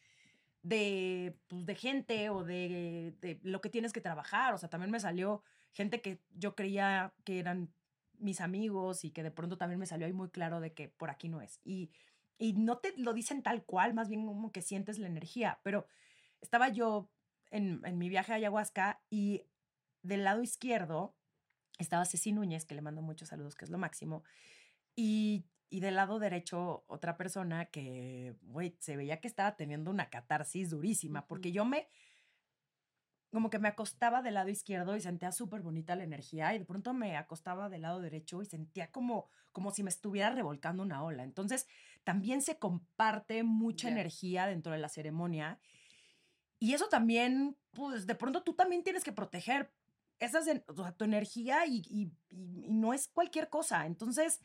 de, 0.62 1.36
pues, 1.48 1.66
de 1.66 1.74
gente 1.74 2.30
o 2.30 2.44
de, 2.44 3.14
de, 3.20 3.40
lo 3.42 3.60
que 3.60 3.68
tienes 3.68 3.92
que 3.92 4.00
trabajar. 4.00 4.54
O 4.54 4.58
sea, 4.58 4.68
también 4.68 4.90
me 4.90 5.00
salió 5.00 5.42
gente 5.72 6.00
que 6.00 6.20
yo 6.34 6.54
creía 6.54 7.12
que 7.24 7.38
eran 7.38 7.72
mis 8.18 8.40
amigos 8.40 9.04
y 9.04 9.10
que 9.10 9.22
de 9.22 9.30
pronto 9.30 9.58
también 9.58 9.80
me 9.80 9.86
salió 9.86 10.06
ahí 10.06 10.12
muy 10.12 10.30
claro 10.30 10.60
de 10.60 10.72
que 10.72 10.88
por 10.88 11.10
aquí 11.10 11.28
no 11.28 11.40
es. 11.40 11.60
Y, 11.64 11.90
y 12.38 12.54
no 12.54 12.78
te 12.78 12.94
lo 12.96 13.12
dicen 13.12 13.42
tal 13.42 13.64
cual, 13.64 13.94
más 13.94 14.08
bien 14.08 14.26
como 14.26 14.52
que 14.52 14.62
sientes 14.62 14.98
la 14.98 15.08
energía. 15.08 15.60
Pero 15.62 15.86
estaba 16.40 16.68
yo 16.68 17.10
en, 17.50 17.80
en 17.84 17.98
mi 17.98 18.08
viaje 18.08 18.32
a 18.32 18.36
ayahuasca 18.36 19.02
y 19.10 19.42
del 20.02 20.24
lado 20.24 20.42
izquierdo 20.42 21.14
estaba 21.82 22.04
Ceci 22.04 22.32
Núñez, 22.32 22.64
que 22.64 22.74
le 22.74 22.82
mando 22.82 23.02
muchos 23.02 23.28
saludos, 23.28 23.54
que 23.54 23.64
es 23.64 23.70
lo 23.70 23.78
máximo. 23.78 24.24
Y, 24.94 25.44
y 25.70 25.80
del 25.80 25.96
lado 25.96 26.18
derecho, 26.18 26.84
otra 26.86 27.16
persona 27.16 27.66
que, 27.66 28.36
güey, 28.42 28.76
se 28.78 28.96
veía 28.96 29.20
que 29.20 29.28
estaba 29.28 29.56
teniendo 29.56 29.90
una 29.90 30.10
catarsis 30.10 30.70
durísima, 30.70 31.26
porque 31.26 31.52
yo 31.52 31.64
me, 31.64 31.88
como 33.32 33.48
que 33.48 33.58
me 33.58 33.68
acostaba 33.68 34.20
del 34.20 34.34
lado 34.34 34.50
izquierdo 34.50 34.94
y 34.94 35.00
sentía 35.00 35.32
súper 35.32 35.62
bonita 35.62 35.96
la 35.96 36.04
energía 36.04 36.54
y 36.54 36.58
de 36.58 36.66
pronto 36.66 36.92
me 36.92 37.16
acostaba 37.16 37.70
del 37.70 37.82
lado 37.82 38.00
derecho 38.00 38.42
y 38.42 38.46
sentía 38.46 38.90
como, 38.90 39.30
como 39.52 39.70
si 39.70 39.82
me 39.82 39.88
estuviera 39.88 40.30
revolcando 40.30 40.82
una 40.82 41.02
ola. 41.02 41.24
Entonces, 41.24 41.66
también 42.04 42.42
se 42.42 42.58
comparte 42.58 43.42
mucha 43.42 43.88
energía 43.88 44.46
dentro 44.46 44.72
de 44.72 44.78
la 44.78 44.90
ceremonia. 44.90 45.58
Y 46.58 46.74
eso 46.74 46.88
también, 46.90 47.56
pues 47.70 48.06
de 48.06 48.14
pronto 48.14 48.42
tú 48.42 48.52
también 48.54 48.84
tienes 48.84 49.02
que 49.02 49.12
proteger 49.12 49.72
esa 50.22 50.38
es 50.38 50.62
tu 50.96 51.04
energía 51.04 51.66
y, 51.66 52.12
no 52.30 52.94
es 52.94 53.08
cualquier 53.08 53.48
cosa. 53.48 53.86
Entonces, 53.86 54.40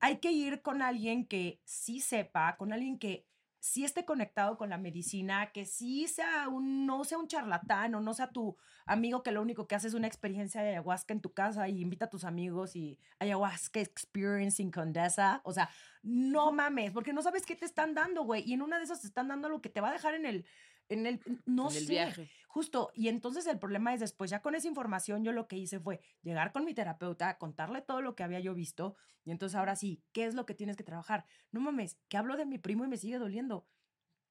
hay 0.00 0.18
que 0.18 0.32
ir 0.32 0.62
con 0.62 0.82
alguien 0.82 1.26
que 1.26 1.60
sí 1.64 2.00
sepa, 2.00 2.56
con 2.56 2.72
alguien 2.72 2.98
que 2.98 3.26
sí 3.60 3.84
esté 3.84 4.04
conectado 4.04 4.58
con 4.58 4.68
la 4.68 4.76
medicina, 4.76 5.50
que 5.52 5.64
sí 5.64 6.06
sea 6.06 6.48
un, 6.48 6.84
no 6.84 7.04
sea 7.04 7.18
un 7.18 7.28
charlatán 7.28 7.94
o 7.94 8.00
no 8.00 8.12
sea 8.12 8.30
tu 8.30 8.56
amigo 8.84 9.22
que 9.22 9.32
lo 9.32 9.40
único 9.40 9.66
que 9.66 9.74
hace 9.74 9.88
es 9.88 9.94
una 9.94 10.06
experiencia 10.06 10.62
de 10.62 10.70
ayahuasca 10.70 11.14
en 11.14 11.22
tu 11.22 11.32
casa 11.32 11.68
y 11.68 11.80
invita 11.80 12.06
a 12.06 12.10
tus 12.10 12.24
amigos 12.24 12.76
y 12.76 12.98
ayahuasca 13.18 13.80
experiencing 13.80 14.70
Condesa. 14.70 15.40
O 15.44 15.52
sea, 15.52 15.70
no 16.02 16.52
mames, 16.52 16.92
porque 16.92 17.12
no 17.12 17.22
sabes 17.22 17.46
qué 17.46 17.56
te 17.56 17.64
están 17.64 17.94
dando, 17.94 18.24
güey. 18.24 18.42
Y 18.46 18.52
en 18.54 18.62
una 18.62 18.78
de 18.78 18.84
esas 18.84 19.00
te 19.00 19.06
están 19.06 19.28
dando 19.28 19.48
lo 19.48 19.62
que 19.62 19.70
te 19.70 19.80
va 19.80 19.90
a 19.90 19.92
dejar 19.92 20.14
en 20.14 20.26
el 20.26 20.46
en 20.88 21.06
el, 21.06 21.20
no 21.46 21.70
sé, 21.70 21.86
viaje. 21.86 22.30
Justo, 22.54 22.92
y 22.94 23.08
entonces 23.08 23.48
el 23.48 23.58
problema 23.58 23.94
es 23.94 23.98
después, 23.98 24.30
ya 24.30 24.40
con 24.40 24.54
esa 24.54 24.68
información 24.68 25.24
yo 25.24 25.32
lo 25.32 25.48
que 25.48 25.56
hice 25.56 25.80
fue 25.80 26.00
llegar 26.22 26.52
con 26.52 26.64
mi 26.64 26.72
terapeuta, 26.72 27.36
contarle 27.36 27.82
todo 27.82 28.00
lo 28.00 28.14
que 28.14 28.22
había 28.22 28.38
yo 28.38 28.54
visto, 28.54 28.94
y 29.24 29.32
entonces 29.32 29.56
ahora 29.56 29.74
sí, 29.74 30.04
¿qué 30.12 30.24
es 30.24 30.36
lo 30.36 30.46
que 30.46 30.54
tienes 30.54 30.76
que 30.76 30.84
trabajar? 30.84 31.24
No 31.50 31.60
mames, 31.60 31.98
que 32.08 32.16
hablo 32.16 32.36
de 32.36 32.46
mi 32.46 32.58
primo 32.58 32.84
y 32.84 32.88
me 32.88 32.96
sigue 32.96 33.18
doliendo. 33.18 33.66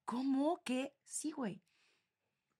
¿Cómo 0.06 0.62
que 0.64 0.96
sí, 1.04 1.32
güey? 1.32 1.62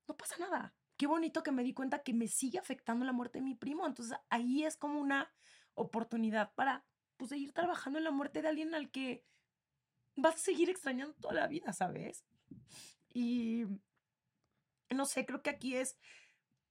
No 0.06 0.14
pasa 0.18 0.36
nada. 0.38 0.74
Qué 0.98 1.06
bonito 1.06 1.42
que 1.42 1.50
me 1.50 1.62
di 1.62 1.72
cuenta 1.72 2.02
que 2.02 2.12
me 2.12 2.28
sigue 2.28 2.58
afectando 2.58 3.06
la 3.06 3.12
muerte 3.12 3.38
de 3.38 3.44
mi 3.46 3.54
primo. 3.54 3.86
Entonces 3.86 4.18
ahí 4.28 4.64
es 4.64 4.76
como 4.76 5.00
una 5.00 5.32
oportunidad 5.72 6.52
para 6.52 6.84
pues, 7.16 7.30
seguir 7.30 7.54
trabajando 7.54 7.98
en 7.98 8.04
la 8.04 8.10
muerte 8.10 8.42
de 8.42 8.48
alguien 8.48 8.74
al 8.74 8.90
que 8.90 9.24
vas 10.14 10.34
a 10.34 10.38
seguir 10.38 10.68
extrañando 10.68 11.14
toda 11.14 11.32
la 11.32 11.46
vida, 11.46 11.72
¿sabes? 11.72 12.22
Y 13.14 13.64
no 14.90 15.04
sé, 15.06 15.26
creo 15.26 15.42
que 15.42 15.50
aquí 15.50 15.76
es 15.76 15.98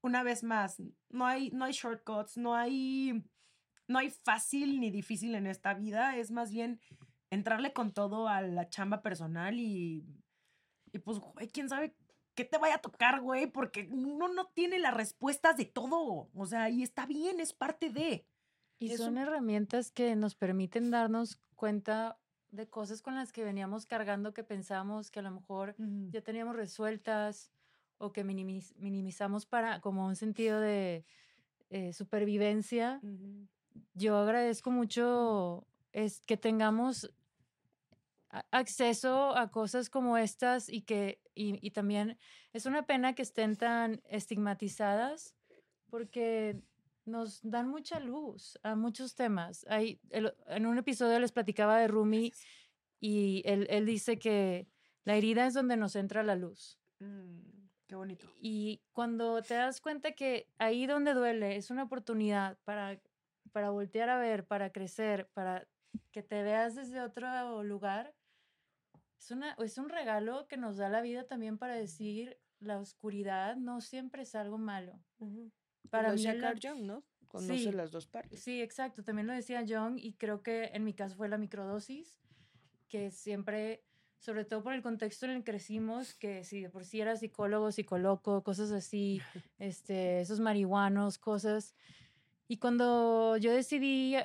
una 0.01 0.24
vez 0.24 0.43
más, 0.43 0.82
no 1.09 1.26
hay, 1.26 1.49
no 1.51 1.66
hay 1.66 1.72
shortcuts, 1.74 2.38
no 2.38 2.55
hay, 2.55 3.24
no 3.88 3.99
hay 3.99 4.09
fácil 4.09 4.80
ni 4.80 4.91
difícil 4.91 5.34
en 5.36 5.47
esta 5.47 5.74
vida, 5.74 6.18
es 6.18 6.32
más 6.32 6.51
bien 6.51 6.80
entrarle 7.30 7.74
con 7.74 7.93
todo 7.93 8.28
a 8.28 8.41
la 8.41 8.70
chamba 8.70 9.01
personal 9.01 9.59
y, 9.59 10.05
y 10.91 10.99
pues, 10.99 11.20
güey, 11.20 11.47
quién 11.47 11.70
sabe 11.70 11.95
qué 12.36 12.43
te 12.45 12.57
vaya 12.57 12.76
a 12.76 12.82
tocar, 12.82 13.22
güey, 13.22 13.47
porque 13.47 13.88
uno 13.91 14.28
no 14.28 14.47
tiene 14.47 14.80
las 14.80 14.93
respuestas 14.93 15.55
de 15.55 15.66
todo, 15.66 16.30
o 16.34 16.45
sea, 16.45 16.70
y 16.70 16.84
está 16.84 17.05
bien, 17.05 17.39
es 17.39 17.53
parte 17.53 17.89
de. 17.89 18.28
Y 18.80 18.91
Eso- 18.91 19.05
son 19.05 19.18
herramientas 19.18 19.91
que 19.91 20.16
nos 20.16 20.36
permiten 20.36 20.91
darnos 20.91 21.39
cuenta 21.55 22.20
de 22.49 22.68
cosas 22.68 23.01
con 23.01 23.16
las 23.16 23.32
que 23.32 23.43
veníamos 23.43 23.86
cargando 23.86 24.34
que 24.34 24.43
pensamos 24.43 25.09
que 25.09 25.20
a 25.20 25.24
lo 25.24 25.32
mejor 25.32 25.76
ya 26.11 26.22
teníamos 26.22 26.55
resueltas 26.55 27.53
o 28.04 28.12
que 28.12 28.24
minimiz- 28.26 28.74
minimizamos 28.78 29.45
para 29.45 29.80
como 29.82 30.06
un 30.06 30.16
sentido 30.16 30.60
de 30.60 31.06
eh, 31.70 31.93
supervivencia. 31.93 32.99
Yo 33.93 34.18
agradezco 34.18 34.70
mucho 34.72 35.66
es 35.93 36.22
que 36.26 36.38
tengamos 36.38 37.10
acceso 38.51 39.36
a 39.38 39.51
cosas 39.51 39.89
como 39.89 40.18
estas 40.18 40.68
y 40.70 40.82
que 40.82 41.20
y, 41.36 41.66
y 41.66 41.72
también 41.72 42.18
es 42.51 42.66
una 42.66 42.86
pena 42.86 43.14
que 43.14 43.22
estén 43.24 43.56
tan 43.56 44.01
estigmatizadas 44.10 45.36
porque 45.89 46.62
nos 47.06 47.41
dan 47.43 47.70
mucha 47.70 47.99
luz 47.99 48.58
a 48.64 48.76
muchos 48.76 49.16
temas. 49.16 49.66
Hay, 49.70 49.99
el- 50.10 50.34
en 50.47 50.66
un 50.66 50.78
episodio 50.78 51.20
les 51.20 51.32
platicaba 51.32 51.78
de 51.80 51.88
Rumi 51.88 52.32
y 52.99 53.43
él, 53.45 53.68
él 53.70 53.86
dice 53.86 54.18
que 54.18 54.68
la 55.04 55.16
herida 55.16 55.45
es 55.47 55.54
donde 55.54 55.76
nos 55.78 55.95
entra 55.95 56.24
la 56.24 56.36
luz. 56.36 56.80
Mm, 56.99 57.62
qué 57.93 57.97
bonito. 57.97 58.25
Y 58.41 58.81
cuando 58.91 59.43
te 59.43 59.53
das 59.53 59.79
cuenta 59.79 60.13
que 60.13 60.47
ahí 60.57 60.87
donde 60.87 61.13
duele 61.13 61.57
es 61.57 61.69
una 61.69 61.83
oportunidad 61.83 62.57
para, 62.63 62.99
para 63.51 63.69
voltear 63.69 64.09
a 64.09 64.17
ver, 64.17 64.47
para 64.47 64.71
crecer, 64.71 65.29
para 65.33 65.67
que 66.11 66.23
te 66.23 66.41
veas 66.41 66.73
desde 66.73 67.01
otro 67.01 67.63
lugar, 67.63 68.15
es, 69.19 69.29
una, 69.29 69.53
es 69.59 69.77
un 69.77 69.89
regalo 69.89 70.47
que 70.47 70.57
nos 70.57 70.77
da 70.77 70.89
la 70.89 71.01
vida 71.01 71.27
también 71.27 71.59
para 71.59 71.75
decir 71.75 72.39
la 72.59 72.79
oscuridad 72.79 73.57
no 73.57 73.79
siempre 73.79 74.23
es 74.23 74.33
algo 74.33 74.57
malo. 74.57 74.99
Para 75.91 76.07
Lo 76.07 76.15
mí 76.15 76.23
decía 76.23 76.39
Carl 76.41 76.59
Jung, 76.59 76.81
¿no? 76.85 77.03
Conoce 77.27 77.59
Sí. 77.59 77.71
las 77.71 77.91
dos 77.91 78.07
partes. 78.07 78.41
Sí, 78.41 78.59
exacto. 78.59 79.03
También 79.03 79.27
lo 79.27 79.33
decía 79.33 79.63
John 79.67 79.99
y 79.99 80.13
creo 80.13 80.41
que 80.41 80.71
en 80.73 80.83
mi 80.83 80.95
caso 80.95 81.15
fue 81.15 81.29
la 81.29 81.37
microdosis, 81.37 82.19
que 82.89 83.11
siempre, 83.11 83.83
sobre 84.24 84.45
todo 84.45 84.63
por 84.63 84.74
el 84.74 84.82
contexto 84.82 85.26
en 85.26 85.34
el 85.34 85.38
que 85.39 85.51
crecimos, 85.51 86.13
que 86.13 86.45
si 86.45 86.61
de 86.61 86.69
por 86.69 86.86
sí 86.86 87.01
era 87.01 87.17
psicólogo, 87.17 87.74
psicoloco, 87.74 88.41
cosas 88.41 88.71
así, 88.71 89.21
este, 89.59 90.21
esos 90.21 90.39
marihuanos, 90.39 91.17
cosas. 91.17 91.76
Y 92.47 92.57
cuando 92.57 93.36
yo 93.36 93.51
decidí 93.51 94.15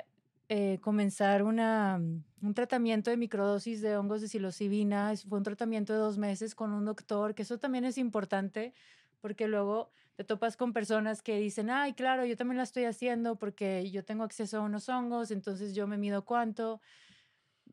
eh, 0.47 0.79
comenzar 0.79 1.43
una, 1.43 1.99
un 2.41 2.53
tratamiento 2.53 3.11
de 3.11 3.17
microdosis 3.17 3.81
de 3.81 3.97
hongos 3.97 4.21
de 4.21 4.29
psilocibina, 4.29 5.13
fue 5.27 5.37
un 5.37 5.43
tratamiento 5.43 5.91
de 5.91 5.99
dos 5.99 6.17
meses 6.17 6.55
con 6.55 6.71
un 6.71 6.85
doctor, 6.85 7.35
que 7.35 7.41
eso 7.41 7.59
también 7.59 7.83
es 7.83 7.97
importante, 7.97 8.73
porque 9.19 9.49
luego 9.49 9.91
te 10.15 10.23
topas 10.23 10.55
con 10.55 10.71
personas 10.71 11.21
que 11.21 11.37
dicen, 11.39 11.69
ay, 11.69 11.91
claro, 11.91 12.23
yo 12.25 12.37
también 12.37 12.55
la 12.55 12.63
estoy 12.63 12.85
haciendo 12.85 13.35
porque 13.35 13.91
yo 13.91 14.05
tengo 14.05 14.23
acceso 14.23 14.59
a 14.59 14.61
unos 14.61 14.87
hongos, 14.87 15.31
entonces 15.31 15.75
yo 15.75 15.87
me 15.87 15.97
mido 15.97 16.23
cuánto. 16.23 16.79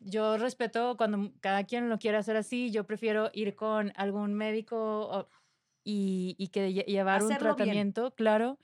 Yo 0.00 0.36
respeto 0.38 0.96
cuando 0.96 1.32
cada 1.40 1.64
quien 1.64 1.88
lo 1.88 1.98
quiere 1.98 2.18
hacer 2.18 2.36
así, 2.36 2.70
yo 2.70 2.84
prefiero 2.86 3.30
ir 3.32 3.54
con 3.56 3.92
algún 3.96 4.34
médico 4.34 5.08
o- 5.08 5.28
y, 5.84 6.34
y 6.38 6.48
que 6.48 6.70
lle- 6.70 6.84
llevar 6.86 7.22
un 7.22 7.28
bien. 7.28 7.38
tratamiento, 7.38 8.14
claro. 8.14 8.58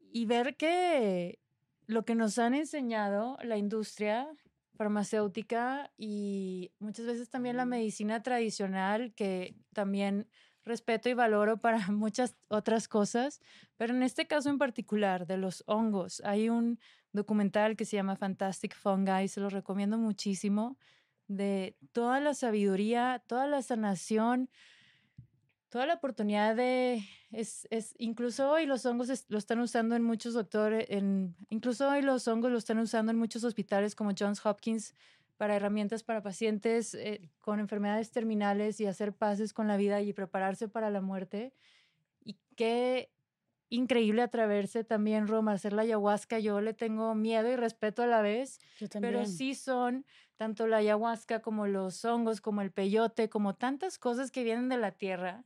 Y 0.00 0.26
ver 0.26 0.56
que 0.56 1.40
lo 1.86 2.04
que 2.04 2.14
nos 2.14 2.38
han 2.38 2.54
enseñado 2.54 3.36
la 3.42 3.56
industria 3.56 4.28
farmacéutica 4.76 5.92
y 5.96 6.72
muchas 6.78 7.06
veces 7.06 7.30
también 7.30 7.56
la 7.56 7.64
medicina 7.66 8.22
tradicional, 8.22 9.14
que 9.14 9.56
también 9.72 10.28
respeto 10.64 11.08
y 11.08 11.14
valoro 11.14 11.60
para 11.60 11.78
muchas 11.92 12.36
otras 12.48 12.88
cosas, 12.88 13.40
pero 13.76 13.94
en 13.94 14.02
este 14.02 14.26
caso 14.26 14.50
en 14.50 14.58
particular 14.58 15.26
de 15.26 15.36
los 15.36 15.62
hongos, 15.66 16.20
hay 16.24 16.48
un 16.48 16.78
documental 17.14 17.76
que 17.76 17.86
se 17.86 17.96
llama 17.96 18.16
Fantastic 18.16 18.74
Fungi, 18.76 19.28
se 19.28 19.40
lo 19.40 19.48
recomiendo 19.48 19.96
muchísimo, 19.96 20.76
de 21.28 21.78
toda 21.92 22.20
la 22.20 22.34
sabiduría, 22.34 23.22
toda 23.26 23.46
la 23.46 23.62
sanación, 23.62 24.50
toda 25.70 25.86
la 25.86 25.94
oportunidad 25.94 26.54
de, 26.54 27.02
es, 27.30 27.66
es, 27.70 27.94
incluso 27.98 28.50
hoy 28.50 28.66
los 28.66 28.84
hongos 28.84 29.08
es- 29.08 29.24
lo 29.28 29.38
están 29.38 29.60
usando 29.60 29.96
en 29.96 30.02
muchos 30.02 30.34
doctores, 30.34 30.86
en, 30.90 31.34
incluso 31.48 31.88
hoy 31.88 32.02
los 32.02 32.28
hongos 32.28 32.52
lo 32.52 32.58
están 32.58 32.78
usando 32.78 33.10
en 33.10 33.18
muchos 33.18 33.42
hospitales 33.44 33.94
como 33.94 34.10
Johns 34.16 34.44
Hopkins 34.44 34.94
para 35.36 35.56
herramientas 35.56 36.02
para 36.04 36.22
pacientes 36.22 36.94
eh, 36.94 37.30
con 37.40 37.58
enfermedades 37.58 38.10
terminales 38.10 38.80
y 38.80 38.86
hacer 38.86 39.14
paces 39.14 39.52
con 39.52 39.66
la 39.66 39.76
vida 39.76 40.00
y 40.02 40.12
prepararse 40.12 40.68
para 40.68 40.90
la 40.90 41.00
muerte. 41.00 41.54
Y 42.24 42.38
qué 42.56 43.13
increíble 43.68 44.22
atreverse 44.22 44.84
también, 44.84 45.26
Roma, 45.26 45.52
hacer 45.52 45.72
la 45.72 45.82
ayahuasca. 45.82 46.38
Yo 46.38 46.60
le 46.60 46.74
tengo 46.74 47.14
miedo 47.14 47.50
y 47.50 47.56
respeto 47.56 48.02
a 48.02 48.06
la 48.06 48.22
vez, 48.22 48.60
Yo 48.78 48.86
pero 49.00 49.26
sí 49.26 49.54
son 49.54 50.04
tanto 50.36 50.66
la 50.66 50.78
ayahuasca 50.78 51.40
como 51.40 51.66
los 51.66 52.04
hongos, 52.04 52.40
como 52.40 52.60
el 52.60 52.70
peyote, 52.72 53.28
como 53.28 53.54
tantas 53.54 53.98
cosas 53.98 54.30
que 54.30 54.44
vienen 54.44 54.68
de 54.68 54.76
la 54.76 54.92
tierra, 54.92 55.42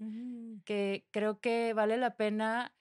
que 0.64 1.06
creo 1.10 1.40
que 1.40 1.72
vale 1.74 1.96
la 1.96 2.16
pena 2.16 2.72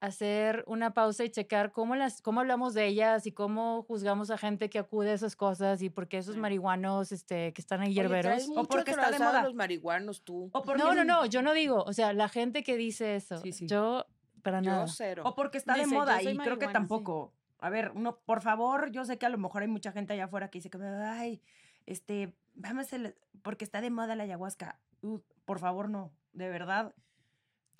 hacer 0.00 0.64
una 0.66 0.94
pausa 0.94 1.24
y 1.24 1.30
checar 1.30 1.70
cómo, 1.70 1.94
las, 1.94 2.22
cómo 2.22 2.40
hablamos 2.40 2.74
de 2.74 2.88
ellas 2.88 3.24
y 3.28 3.30
cómo 3.30 3.84
juzgamos 3.84 4.32
a 4.32 4.36
gente 4.36 4.68
que 4.68 4.80
acude 4.80 5.10
a 5.10 5.14
esas 5.14 5.36
cosas 5.36 5.80
y 5.80 5.90
por 5.90 6.08
qué 6.08 6.18
esos 6.18 6.36
marihuanos 6.36 7.12
este, 7.12 7.52
que 7.52 7.60
están 7.60 7.80
ahí 7.82 7.94
hierberos. 7.94 8.48
mucho 8.48 8.64
porque 8.68 8.90
está 8.90 9.12
de 9.12 9.20
moda. 9.20 9.44
los 9.44 9.54
marihuanos 9.54 10.22
tú. 10.24 10.50
O 10.52 10.62
porque, 10.62 10.82
No, 10.82 10.92
no, 10.92 11.04
no, 11.04 11.24
yo 11.26 11.40
no 11.42 11.52
digo, 11.52 11.84
o 11.84 11.92
sea, 11.92 12.12
la 12.12 12.28
gente 12.28 12.64
que 12.64 12.76
dice 12.76 13.14
eso, 13.14 13.38
Sí, 13.42 13.52
sí. 13.52 13.68
yo 13.68 14.04
para 14.42 14.60
nada. 14.60 14.86
Yo 14.86 14.92
cero. 14.92 15.22
O 15.26 15.34
porque 15.34 15.58
está 15.58 15.74
de 15.74 15.80
Dice, 15.80 15.94
"Yo 15.94 16.00
moda 16.00 16.20
y 16.22 16.24
creo 16.24 16.34
que 16.34 16.38
marihuana", 16.38 16.68
sí. 16.68 16.72
tampoco. 16.72 17.32
A 17.58 17.70
ver, 17.70 17.94
no, 17.94 18.16
por 18.18 18.40
favor, 18.42 18.90
yo 18.90 19.04
sé 19.04 19.18
que 19.18 19.26
a 19.26 19.28
lo 19.28 19.38
mejor 19.38 19.62
hay 19.62 19.68
mucha 19.68 19.92
gente 19.92 20.12
allá 20.12 20.24
afuera 20.24 20.48
que 20.50 20.58
dice 20.58 20.68
que, 20.70 20.78
ay, 20.82 21.40
este, 21.86 22.34
vamos 22.54 22.92
a, 22.92 22.98
la- 22.98 23.14
porque 23.42 23.64
está 23.64 23.80
de 23.80 23.90
moda 23.90 24.16
la 24.16 24.24
ayahuasca. 24.24 24.78
Uh, 25.02 25.20
por 25.44 25.58
favor, 25.60 25.88
no, 25.88 26.12
de 26.32 26.48
verdad. 26.48 26.94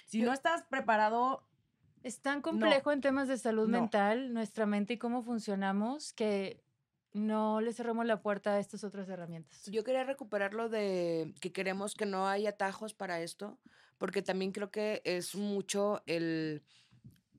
Si 0.06 0.22
no 0.22 0.32
estás 0.32 0.62
preparado, 0.62 1.44
Es 2.04 2.20
tan 2.20 2.42
complejo 2.42 2.90
en 2.90 3.00
temas 3.00 3.28
de 3.28 3.38
salud 3.38 3.68
No. 3.68 3.80
mental, 3.80 4.34
nuestra 4.34 4.66
mente 4.66 4.94
y 4.94 4.98
cómo 4.98 5.22
funcionamos, 5.22 6.12
que 6.12 6.60
no 7.12 7.60
le 7.60 7.72
cerramos 7.72 8.06
la 8.06 8.22
puerta 8.22 8.54
a 8.54 8.58
estas 8.58 8.82
otras 8.84 9.08
herramientas. 9.08 9.66
Yo 9.66 9.84
quería 9.84 10.02
recuperar 10.02 10.52
lo 10.54 10.68
de 10.68 11.32
que 11.40 11.52
queremos 11.52 11.94
que 11.94 12.04
no 12.06 12.26
haya 12.28 12.50
atajos 12.50 12.92
para 12.94 13.20
esto, 13.20 13.58
porque 13.98 14.22
también 14.22 14.52
creo 14.52 14.70
que 14.70 15.02
es 15.04 15.34
mucho 15.34 16.02
el... 16.06 16.62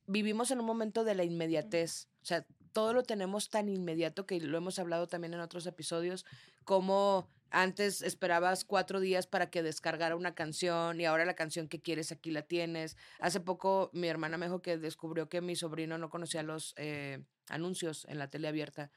Vivimos 0.05 0.51
en 0.51 0.59
un 0.59 0.65
momento 0.65 1.03
de 1.03 1.15
la 1.15 1.23
inmediatez, 1.23 2.07
o 2.21 2.25
sea, 2.25 2.45
todo 2.73 2.93
lo 2.93 3.03
tenemos 3.03 3.49
tan 3.49 3.69
inmediato 3.69 4.25
que 4.25 4.39
lo 4.41 4.57
hemos 4.57 4.79
hablado 4.79 5.07
también 5.07 5.33
en 5.33 5.39
otros 5.39 5.65
episodios, 5.65 6.25
como 6.65 7.29
antes 7.51 8.01
esperabas 8.01 8.65
cuatro 8.65 8.99
días 8.99 9.27
para 9.27 9.49
que 9.49 9.61
descargara 9.61 10.15
una 10.15 10.33
canción 10.33 10.99
y 10.99 11.05
ahora 11.05 11.23
la 11.23 11.35
canción 11.35 11.67
que 11.67 11.81
quieres 11.81 12.11
aquí 12.11 12.31
la 12.31 12.41
tienes. 12.41 12.97
Hace 13.19 13.39
poco 13.39 13.91
mi 13.93 14.07
hermana 14.07 14.37
me 14.37 14.47
dijo 14.47 14.61
que 14.61 14.77
descubrió 14.77 15.29
que 15.29 15.39
mi 15.41 15.55
sobrino 15.55 15.97
no 15.99 16.09
conocía 16.09 16.41
los 16.41 16.73
eh, 16.77 17.23
anuncios 17.49 18.05
en 18.09 18.19
la 18.19 18.29
tele 18.29 18.47
abierta 18.47 18.91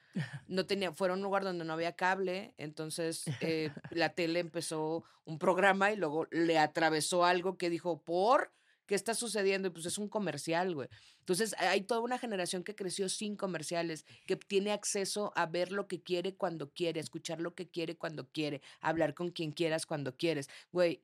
no 0.49 0.67
tenía, 0.67 0.93
fuera 0.93 1.15
un 1.15 1.23
lugar 1.23 1.45
donde 1.45 1.65
no 1.65 1.73
había 1.73 1.97
cable, 1.97 2.55
entonces 2.59 3.25
eh, 3.41 3.71
la 3.91 4.11
tele 4.11 4.41
empezó 4.41 5.05
un 5.25 5.39
programa 5.39 5.93
y 5.93 5.97
luego 5.97 6.27
le 6.31 6.59
atravesó 6.59 7.25
algo 7.25 7.57
que 7.59 7.71
dijo, 7.71 8.03
¿por? 8.03 8.53
¿Qué 8.87 8.95
está 8.95 9.15
sucediendo? 9.15 9.67
Y 9.67 9.71
pues 9.73 9.87
es 9.87 9.99
un 9.99 10.09
comercial, 10.09 10.73
güey. 10.73 10.89
Entonces 11.19 11.57
hay 11.59 11.81
toda 11.81 12.01
una 12.01 12.19
generación 12.19 12.63
que 12.63 12.77
creció 12.77 13.09
sin 13.09 13.35
comerciales, 13.35 14.07
que 14.27 14.37
tiene 14.37 14.71
acceso 14.71 15.33
a 15.35 15.47
ver 15.47 15.73
lo 15.73 15.89
que 15.89 16.01
quiere 16.01 16.37
cuando 16.37 16.71
quiere, 16.71 17.01
escuchar 17.01 17.41
lo 17.41 17.55
que 17.57 17.69
quiere 17.69 17.97
cuando 17.97 18.29
quiere, 18.29 18.63
hablar 18.81 19.15
con 19.15 19.31
quien 19.31 19.51
quieras 19.51 19.87
cuando 19.87 20.17
quieres. 20.17 20.49
Güey, 20.71 21.03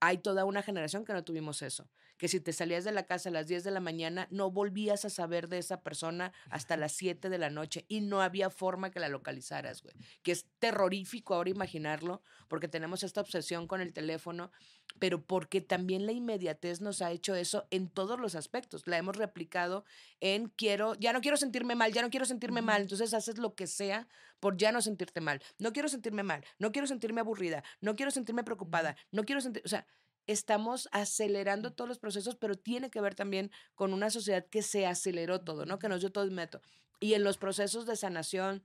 hay 0.00 0.18
toda 0.18 0.46
una 0.46 0.62
generación 0.62 1.04
que 1.04 1.12
no 1.12 1.22
tuvimos 1.22 1.60
eso. 1.60 1.86
Que 2.18 2.28
si 2.28 2.40
te 2.40 2.52
salías 2.52 2.84
de 2.84 2.92
la 2.92 3.06
casa 3.06 3.30
a 3.30 3.32
las 3.32 3.46
10 3.46 3.64
de 3.64 3.70
la 3.70 3.80
mañana, 3.80 4.28
no 4.30 4.50
volvías 4.50 5.04
a 5.04 5.10
saber 5.10 5.48
de 5.48 5.58
esa 5.58 5.80
persona 5.80 6.32
hasta 6.50 6.76
las 6.76 6.92
7 6.92 7.30
de 7.30 7.38
la 7.38 7.48
noche 7.48 7.84
y 7.88 8.00
no 8.00 8.20
había 8.20 8.50
forma 8.50 8.90
que 8.90 9.00
la 9.00 9.08
localizaras, 9.08 9.82
güey. 9.82 9.94
Que 10.22 10.32
es 10.32 10.46
terrorífico 10.58 11.34
ahora 11.34 11.50
imaginarlo, 11.50 12.22
porque 12.48 12.68
tenemos 12.68 13.02
esta 13.02 13.20
obsesión 13.20 13.66
con 13.66 13.80
el 13.80 13.92
teléfono, 13.92 14.50
pero 14.98 15.22
porque 15.22 15.60
también 15.60 16.06
la 16.06 16.12
inmediatez 16.12 16.80
nos 16.80 17.02
ha 17.02 17.10
hecho 17.10 17.34
eso 17.34 17.66
en 17.70 17.88
todos 17.88 18.18
los 18.18 18.34
aspectos. 18.34 18.86
La 18.86 18.98
hemos 18.98 19.16
replicado 19.16 19.84
en 20.20 20.48
quiero, 20.48 20.94
ya 20.94 21.12
no 21.12 21.20
quiero 21.20 21.36
sentirme 21.36 21.74
mal, 21.74 21.92
ya 21.92 22.02
no 22.02 22.10
quiero 22.10 22.26
sentirme 22.26 22.62
mal, 22.62 22.82
entonces 22.82 23.14
haces 23.14 23.38
lo 23.38 23.54
que 23.54 23.66
sea 23.66 24.08
por 24.40 24.56
ya 24.56 24.72
no 24.72 24.82
sentirte 24.82 25.20
mal. 25.20 25.42
No 25.58 25.72
quiero 25.72 25.88
sentirme 25.88 26.22
mal, 26.22 26.44
no 26.58 26.72
quiero 26.72 26.86
sentirme 26.86 27.20
aburrida, 27.20 27.62
no 27.80 27.96
quiero 27.96 28.10
sentirme 28.10 28.44
preocupada, 28.44 28.96
no 29.10 29.24
quiero 29.24 29.40
sentir, 29.40 29.62
o 29.64 29.68
sea, 29.68 29.86
estamos 30.28 30.88
acelerando 30.92 31.72
todos 31.72 31.88
los 31.88 31.98
procesos, 31.98 32.36
pero 32.36 32.54
tiene 32.54 32.90
que 32.90 33.00
ver 33.00 33.16
también 33.16 33.50
con 33.74 33.92
una 33.92 34.10
sociedad 34.10 34.46
que 34.46 34.62
se 34.62 34.86
aceleró 34.86 35.40
todo, 35.40 35.66
¿no? 35.66 35.78
Que 35.80 35.88
nos 35.88 36.00
dio 36.00 36.12
todo 36.12 36.22
el 36.22 36.30
método. 36.30 36.62
Y 37.00 37.14
en 37.14 37.24
los 37.24 37.38
procesos 37.38 37.86
de 37.86 37.96
sanación 37.96 38.62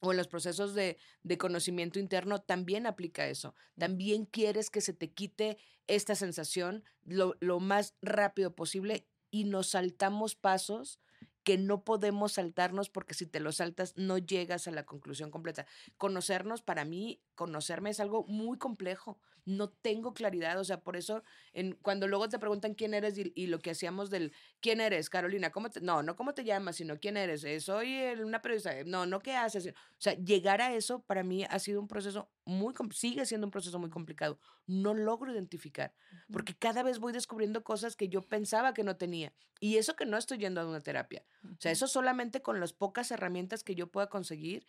o 0.00 0.12
en 0.12 0.18
los 0.18 0.28
procesos 0.28 0.74
de, 0.74 0.98
de 1.22 1.38
conocimiento 1.38 1.98
interno 1.98 2.40
también 2.40 2.86
aplica 2.86 3.26
eso. 3.26 3.54
También 3.76 4.26
quieres 4.26 4.70
que 4.70 4.80
se 4.80 4.92
te 4.92 5.10
quite 5.10 5.58
esta 5.86 6.14
sensación 6.14 6.84
lo, 7.04 7.34
lo 7.40 7.58
más 7.58 7.94
rápido 8.02 8.54
posible 8.54 9.08
y 9.30 9.44
nos 9.44 9.70
saltamos 9.70 10.36
pasos 10.36 11.00
que 11.48 11.56
no 11.56 11.82
podemos 11.82 12.32
saltarnos 12.32 12.90
porque 12.90 13.14
si 13.14 13.24
te 13.24 13.40
lo 13.40 13.52
saltas 13.52 13.96
no 13.96 14.18
llegas 14.18 14.68
a 14.68 14.70
la 14.70 14.84
conclusión 14.84 15.30
completa. 15.30 15.64
Conocernos, 15.96 16.60
para 16.60 16.84
mí, 16.84 17.22
conocerme 17.34 17.88
es 17.88 18.00
algo 18.00 18.24
muy 18.24 18.58
complejo. 18.58 19.18
No 19.48 19.70
tengo 19.70 20.12
claridad, 20.12 20.58
o 20.60 20.64
sea, 20.64 20.80
por 20.82 20.96
eso 20.96 21.22
en, 21.52 21.72
cuando 21.82 22.06
luego 22.06 22.28
te 22.28 22.38
preguntan 22.38 22.74
quién 22.74 22.92
eres 22.92 23.16
y, 23.16 23.32
y 23.34 23.46
lo 23.46 23.58
que 23.60 23.70
hacíamos 23.70 24.10
del 24.10 24.32
quién 24.60 24.80
eres, 24.80 25.08
Carolina, 25.08 25.50
¿cómo 25.50 25.70
te, 25.70 25.80
no, 25.80 26.02
no 26.02 26.16
cómo 26.16 26.34
te 26.34 26.44
llamas, 26.44 26.76
sino 26.76 26.98
quién 27.00 27.16
eres, 27.16 27.44
Eh, 27.44 27.60
soy 27.60 27.94
el- 27.94 28.24
una 28.24 28.42
periodista, 28.42 28.78
Eh, 28.78 28.84
no, 28.84 29.06
no 29.06 29.20
qué 29.20 29.34
haces, 29.36 29.66
o 29.68 29.72
sea, 29.96 30.14
llegar 30.14 30.60
a 30.60 30.74
eso 30.74 31.02
para 31.02 31.22
mí 31.22 31.44
ha 31.48 31.58
sido 31.58 31.80
un 31.80 31.88
proceso 31.88 32.30
muy, 32.44 32.74
sigue 32.92 33.24
siendo 33.26 33.46
un 33.46 33.50
proceso 33.50 33.78
muy 33.78 33.90
complicado. 33.90 34.38
No 34.66 34.92
logro 34.94 35.32
identificar, 35.32 35.94
porque 36.30 36.54
cada 36.56 36.82
vez 36.82 36.98
voy 36.98 37.12
descubriendo 37.12 37.64
cosas 37.64 37.96
que 37.96 38.08
yo 38.08 38.26
pensaba 38.26 38.74
que 38.74 38.84
no 38.84 38.96
tenía. 38.96 39.32
Y 39.60 39.76
eso 39.78 39.96
que 39.96 40.06
no 40.06 40.16
estoy 40.16 40.38
yendo 40.38 40.60
a 40.60 40.66
una 40.68 40.80
terapia. 40.82 41.24
O 41.42 41.60
sea, 41.60 41.72
eso 41.72 41.88
solamente 41.88 42.42
con 42.42 42.60
las 42.60 42.72
pocas 42.72 43.10
herramientas 43.10 43.64
que 43.64 43.74
yo 43.74 43.90
pueda 43.90 44.08
conseguir. 44.08 44.66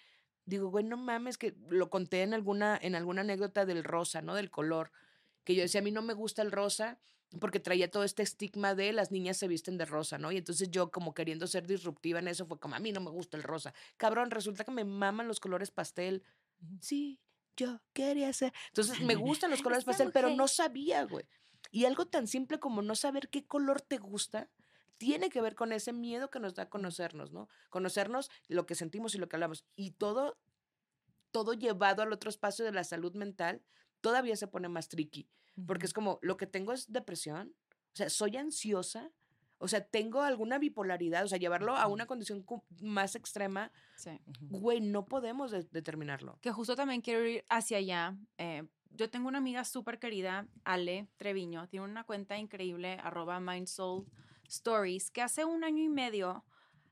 Digo, 0.50 0.70
güey, 0.70 0.84
no 0.84 0.98
mames, 0.98 1.38
que 1.38 1.56
lo 1.70 1.92
conté 1.92 2.24
en 2.24 2.34
alguna, 2.34 2.78
en 2.82 2.96
alguna 2.96 3.22
anécdota 3.22 3.66
del 3.66 3.84
rosa, 3.84 4.24
¿no? 4.24 4.34
Del 4.34 4.50
color. 4.50 4.92
Que 5.44 5.54
yo 5.54 5.62
decía, 5.62 5.80
a 5.80 5.84
mí 5.84 5.92
no 5.92 6.02
me 6.02 6.14
gusta 6.14 6.42
el 6.42 6.52
rosa 6.52 6.98
porque 7.40 7.60
traía 7.60 7.92
todo 7.92 8.04
este 8.04 8.24
estigma 8.24 8.74
de 8.74 8.92
las 8.92 9.12
niñas 9.12 9.38
se 9.38 9.48
visten 9.48 9.78
de 9.78 9.86
rosa, 9.86 10.18
¿no? 10.18 10.32
Y 10.32 10.38
entonces 10.38 10.72
yo 10.72 10.90
como 10.90 11.14
queriendo 11.14 11.46
ser 11.46 11.68
disruptiva 11.68 12.18
en 12.18 12.28
eso 12.28 12.48
fue 12.48 12.60
como, 12.60 12.74
a 12.74 12.80
mí 12.80 12.92
no 12.92 13.00
me 13.00 13.12
gusta 13.12 13.38
el 13.38 13.44
rosa. 13.44 13.76
Cabrón, 13.98 14.32
resulta 14.32 14.64
que 14.64 14.72
me 14.72 14.84
maman 14.84 15.28
los 15.28 15.40
colores 15.40 15.70
pastel. 15.70 16.24
Sí, 16.82 17.20
yo 17.56 17.80
quería 17.94 18.34
ser. 18.34 18.52
Entonces 18.70 19.02
me 19.02 19.14
gustan 19.16 19.52
los 19.52 19.62
colores 19.62 19.86
pastel, 19.86 20.10
pero 20.12 20.32
no 20.32 20.48
sabía, 20.48 21.04
güey. 21.04 21.26
Y 21.70 21.86
algo 21.86 22.08
tan 22.08 22.26
simple 22.26 22.60
como 22.60 22.82
no 22.82 22.96
saber 22.96 23.30
qué 23.30 23.46
color 23.46 23.82
te 23.82 24.00
gusta 24.00 24.50
tiene 25.00 25.30
que 25.32 25.42
ver 25.42 25.56
con 25.56 25.72
ese 25.72 25.94
miedo 25.94 26.30
que 26.30 26.40
nos 26.40 26.54
da 26.54 26.70
conocernos, 26.70 27.32
¿no? 27.32 27.48
Conocernos 27.70 28.30
lo 28.50 28.68
que 28.68 28.76
sentimos 28.76 29.16
y 29.16 29.18
lo 29.18 29.28
que 29.28 29.38
hablamos. 29.38 29.66
Y 29.76 29.92
todo, 29.92 30.38
todo 31.32 31.54
llevado 31.54 32.04
al 32.04 32.14
otro 32.14 32.30
espacio 32.30 32.66
de 32.66 32.72
la 32.72 32.84
salud 32.84 33.16
mental 33.16 33.64
todavía 34.02 34.36
se 34.36 34.48
pone 34.48 34.70
más 34.70 34.90
tricky. 34.90 35.28
Porque 35.66 35.86
es 35.86 35.94
como, 35.94 36.20
lo 36.22 36.38
que 36.38 36.46
tengo 36.48 36.72
es 36.74 36.92
depresión, 36.92 37.56
o 37.94 37.96
sea, 37.96 38.10
soy 38.10 38.38
ansiosa, 38.38 39.12
o 39.58 39.68
sea, 39.68 39.84
tengo 39.86 40.22
alguna 40.22 40.58
bipolaridad, 40.58 41.26
o 41.26 41.28
sea, 41.28 41.38
llevarlo 41.38 41.76
a 41.76 41.88
una 41.88 42.06
condición 42.06 42.46
más 42.82 43.16
extrema, 43.16 43.72
Sí. 43.96 44.20
güey, 44.42 44.80
no 44.80 45.06
podemos 45.06 45.52
de- 45.52 45.64
determinarlo. 45.72 46.38
que 46.42 46.52
justo 46.52 46.76
también 46.76 47.02
quiero 47.02 47.26
ir 47.26 47.44
hacia 47.50 47.78
allá. 47.78 48.18
eh, 48.38 48.64
yo 48.92 49.10
tengo 49.10 49.28
una 49.28 49.38
amiga 49.38 49.64
súper 49.66 50.00
querida, 50.00 50.48
Ale 50.64 51.08
Treviño, 51.18 51.68
tiene 51.68 51.86
una 51.86 52.06
cuenta 52.06 52.38
increíble, 52.38 52.98
arroba 53.04 53.40
Mindsoul 53.40 54.08
Stories, 54.50 55.12
que 55.12 55.22
hace 55.22 55.46
un 55.46 55.64
año 55.64 55.84
y 55.84 55.90
medio 55.90 56.46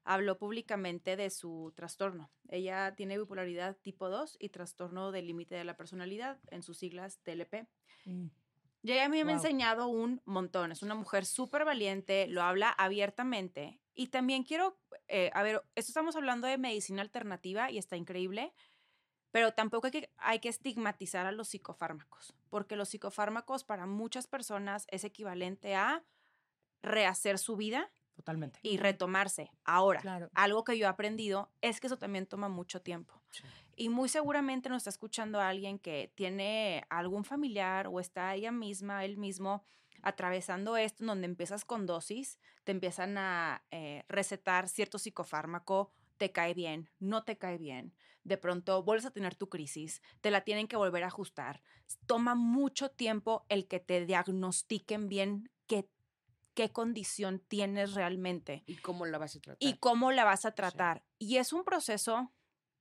habló 0.04 0.38
públicamente 0.38 1.18
de 1.18 1.30
su 1.30 1.74
trastorno. 1.76 2.32
Ella 2.48 2.96
tiene 2.96 3.18
bipolaridad 3.18 3.76
tipo 3.76 4.10
2 4.10 4.38
y 4.40 4.50
trastorno 4.50 5.12
del 5.12 5.28
límite 5.28 5.56
de 5.56 5.66
la 5.66 5.76
personalidad, 5.76 6.40
en 6.50 6.64
sus 6.64 6.78
siglas 6.78 7.20
TLP. 7.24 7.68
Mm. 8.06 8.28
Y 8.84 8.92
ella 8.94 9.06
a 9.06 9.10
mí 9.10 9.22
me 9.24 9.34
ha 9.34 9.36
enseñado 9.36 9.90
un 9.90 10.22
montón. 10.24 10.72
Es 10.72 10.82
una 10.82 10.96
mujer 10.96 11.26
súper 11.26 11.66
valiente, 11.66 12.28
lo 12.28 12.42
habla 12.42 12.70
abiertamente. 12.70 13.82
Y 13.94 14.08
también 14.08 14.44
quiero, 14.44 14.80
eh, 15.10 15.30
a 15.34 15.44
ver, 15.44 15.62
esto 15.76 15.90
estamos 15.90 16.16
hablando 16.16 16.48
de 16.48 16.58
medicina 16.58 17.02
alternativa 17.02 17.70
y 17.70 17.78
está 17.78 17.98
increíble, 17.98 18.54
pero 19.32 19.54
tampoco 19.54 19.88
hay 19.88 19.92
que, 19.92 20.12
hay 20.18 20.40
que 20.40 20.50
estigmatizar 20.50 21.26
a 21.26 21.32
los 21.32 21.50
psicofármacos, 21.50 22.34
porque 22.50 22.78
los 22.78 22.90
psicofármacos 22.90 23.64
para 23.64 23.86
muchas 23.86 24.28
personas 24.28 24.88
es 24.90 25.04
equivalente 25.04 25.76
a 25.76 26.06
rehacer 26.82 27.38
su 27.40 27.56
vida 27.56 27.92
Totalmente. 28.16 28.60
y 28.64 28.78
retomarse. 28.78 29.52
Ahora, 29.64 30.02
Claro. 30.02 30.30
algo 30.34 30.64
que 30.64 30.78
yo 30.78 30.86
he 30.86 30.90
aprendido 30.90 31.52
es 31.62 31.80
que 31.80 31.88
eso 31.88 31.98
también 31.98 32.26
toma 32.26 32.50
mucho 32.50 32.82
tiempo. 32.82 33.22
Y 33.76 33.90
muy 33.90 34.10
seguramente 34.10 34.70
nos 34.70 34.78
está 34.80 34.90
escuchando 34.90 35.40
alguien 35.40 35.78
que 35.78 36.12
tiene 36.16 36.84
algún 36.90 37.24
familiar 37.24 37.88
o 37.88 38.00
está 38.00 38.34
ella 38.34 38.52
misma, 38.52 39.06
él 39.06 39.18
mismo, 39.18 39.66
atravesando 40.02 40.78
esto, 40.78 41.06
donde 41.06 41.26
empiezas 41.26 41.64
con 41.64 41.86
dosis, 41.86 42.40
te 42.64 42.72
empiezan 42.72 43.18
a 43.20 43.64
eh, 43.70 44.04
recetar 44.10 44.68
cierto 44.68 44.98
psicofármaco, 44.98 45.92
te 46.18 46.32
cae 46.32 46.56
bien, 46.56 46.90
no 47.00 47.24
te 47.24 47.38
cae 47.38 47.58
bien. 47.60 47.94
De 48.24 48.38
pronto 48.38 48.82
vuelves 48.84 49.06
a 49.06 49.12
tener 49.12 49.36
tu 49.36 49.48
crisis, 49.48 50.02
te 50.22 50.32
la 50.32 50.42
tienen 50.42 50.68
que 50.68 50.76
volver 50.76 51.04
a 51.04 51.08
ajustar. 51.08 51.62
Toma 52.08 52.34
mucho 52.34 52.90
tiempo 52.90 53.46
el 53.48 53.68
que 53.68 53.80
te 53.80 54.06
diagnostiquen 54.06 55.08
bien 55.08 55.52
qué, 55.68 55.88
qué 56.58 56.72
condición 56.72 57.38
tienes 57.38 57.94
realmente 57.94 58.64
¿Y 58.66 58.78
cómo 58.78 59.06
la 59.06 59.20
vas 59.20 59.36
a 59.36 59.40
tratar? 59.40 59.58
y 59.70 59.76
cómo 59.76 60.12
la 60.12 60.26
vas 60.26 60.44
a 60.44 60.56
tratar. 60.56 61.04
Y 61.20 61.38
es 61.38 61.54
un 61.54 61.64
proceso 61.64 62.32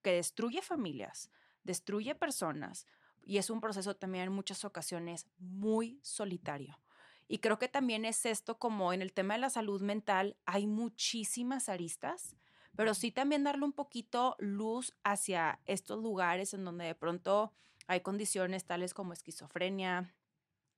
que 0.01 0.12
destruye 0.12 0.62
familias, 0.62 1.31
destruye 1.62 2.14
personas 2.14 2.87
y 3.22 3.37
es 3.37 3.51
un 3.51 3.61
proceso 3.61 3.95
también 3.95 4.24
en 4.24 4.33
muchas 4.33 4.64
ocasiones 4.64 5.27
muy 5.37 6.01
solitario. 6.03 6.81
Y 7.29 7.41
creo 7.41 7.59
que 7.59 7.68
también 7.68 8.07
es 8.07 8.24
esto 8.24 8.59
como 8.59 8.95
en 8.95 9.03
el 9.03 9.12
tema 9.12 9.35
de 9.35 9.41
la 9.41 9.51
salud 9.51 9.83
mental 9.83 10.39
hay 10.47 10.66
muchísimas 10.66 11.68
aristas, 11.68 12.35
pero 12.77 12.95
sí 12.95 13.12
también 13.12 13.45
darle 13.45 13.66
un 13.66 13.74
poquito 13.74 14.37
luz 14.39 14.95
hacia 15.05 15.61
estos 15.66 16.03
lugares 16.03 16.55
en 16.55 16.64
donde 16.64 16.87
de 16.87 16.95
pronto 16.95 17.53
hay 17.89 18.01
condiciones 18.01 18.64
tales 18.64 18.95
como 18.95 19.12
esquizofrenia, 19.12 20.14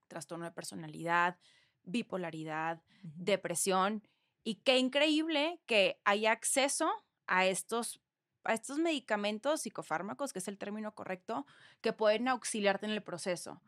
trastorno 0.08 0.46
de 0.46 0.50
personalidad, 0.50 1.38
bipolaridad, 1.88 2.82
depresión 3.02 4.06
y 4.44 4.56
qué 4.56 4.78
increíble 4.78 5.60
que 5.66 6.00
haya 6.04 6.32
acceso 6.32 6.90
a 7.26 7.46
estos, 7.46 8.00
a 8.44 8.54
estos 8.54 8.78
medicamentos 8.78 9.62
psicofármacos, 9.62 10.32
que 10.32 10.38
es 10.38 10.48
el 10.48 10.58
término 10.58 10.94
correcto, 10.94 11.46
que 11.80 11.92
pueden 11.92 12.28
auxiliarte 12.28 12.86
en 12.86 12.92
el 12.92 13.02
proceso. 13.02 13.62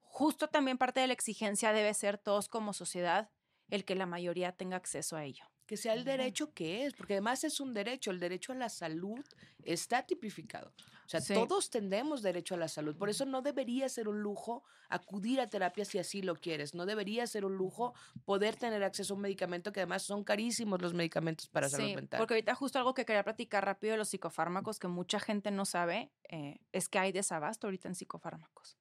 Justo 0.00 0.48
también 0.48 0.78
parte 0.78 1.00
de 1.00 1.06
la 1.06 1.12
exigencia 1.12 1.72
debe 1.72 1.92
ser 1.94 2.18
todos 2.18 2.48
como 2.48 2.72
sociedad 2.72 3.30
el 3.68 3.84
que 3.84 3.94
la 3.94 4.06
mayoría 4.06 4.52
tenga 4.52 4.76
acceso 4.76 5.16
a 5.16 5.24
ello. 5.24 5.44
Que 5.66 5.76
sea 5.76 5.94
el 5.94 6.04
derecho 6.04 6.52
que 6.54 6.84
es, 6.86 6.94
porque 6.94 7.14
además 7.14 7.42
es 7.44 7.58
un 7.60 7.74
derecho, 7.74 8.10
el 8.12 8.20
derecho 8.20 8.52
a 8.52 8.54
la 8.54 8.68
salud 8.68 9.24
está 9.64 10.06
tipificado. 10.06 10.72
O 11.04 11.08
sea, 11.08 11.20
Sí. 11.20 11.34
todos 11.34 11.70
tenemos 11.70 12.22
derecho 12.22 12.54
a 12.54 12.58
la 12.58 12.68
salud, 12.68 12.96
por 12.96 13.08
eso 13.08 13.24
no 13.26 13.42
debería 13.42 13.88
ser 13.88 14.08
un 14.08 14.20
lujo 14.22 14.64
acudir 14.88 15.40
a 15.40 15.46
terapia 15.48 15.84
si 15.84 15.98
así 15.98 16.22
lo 16.22 16.34
quieres, 16.36 16.74
no 16.74 16.84
debería 16.86 17.26
ser 17.26 17.44
un 17.44 17.56
lujo 17.56 17.94
poder 18.24 18.56
tener 18.56 18.82
acceso 18.84 19.14
a 19.14 19.16
un 19.16 19.22
medicamento 19.22 19.72
que 19.72 19.80
además 19.80 20.02
son 20.02 20.22
carísimos 20.24 20.80
los 20.82 20.94
medicamentos 20.94 21.48
para 21.48 21.68
salud 21.68 21.86
Sí, 21.86 21.94
mental. 21.96 22.18
porque 22.18 22.34
ahorita 22.34 22.54
justo 22.54 22.78
algo 22.78 22.94
que 22.94 23.04
quería 23.04 23.22
platicar 23.24 23.64
rápido 23.64 23.92
de 23.92 23.98
los 23.98 24.08
psicofármacos 24.08 24.78
que 24.78 24.88
mucha 24.88 25.18
gente 25.20 25.50
no 25.50 25.64
sabe 25.64 26.10
eh, 26.28 26.58
es 26.72 26.88
que 26.88 26.98
hay 26.98 27.10
desabasto 27.12 27.66
ahorita 27.68 27.88
en 27.88 27.94
psicofármacos. 27.96 28.76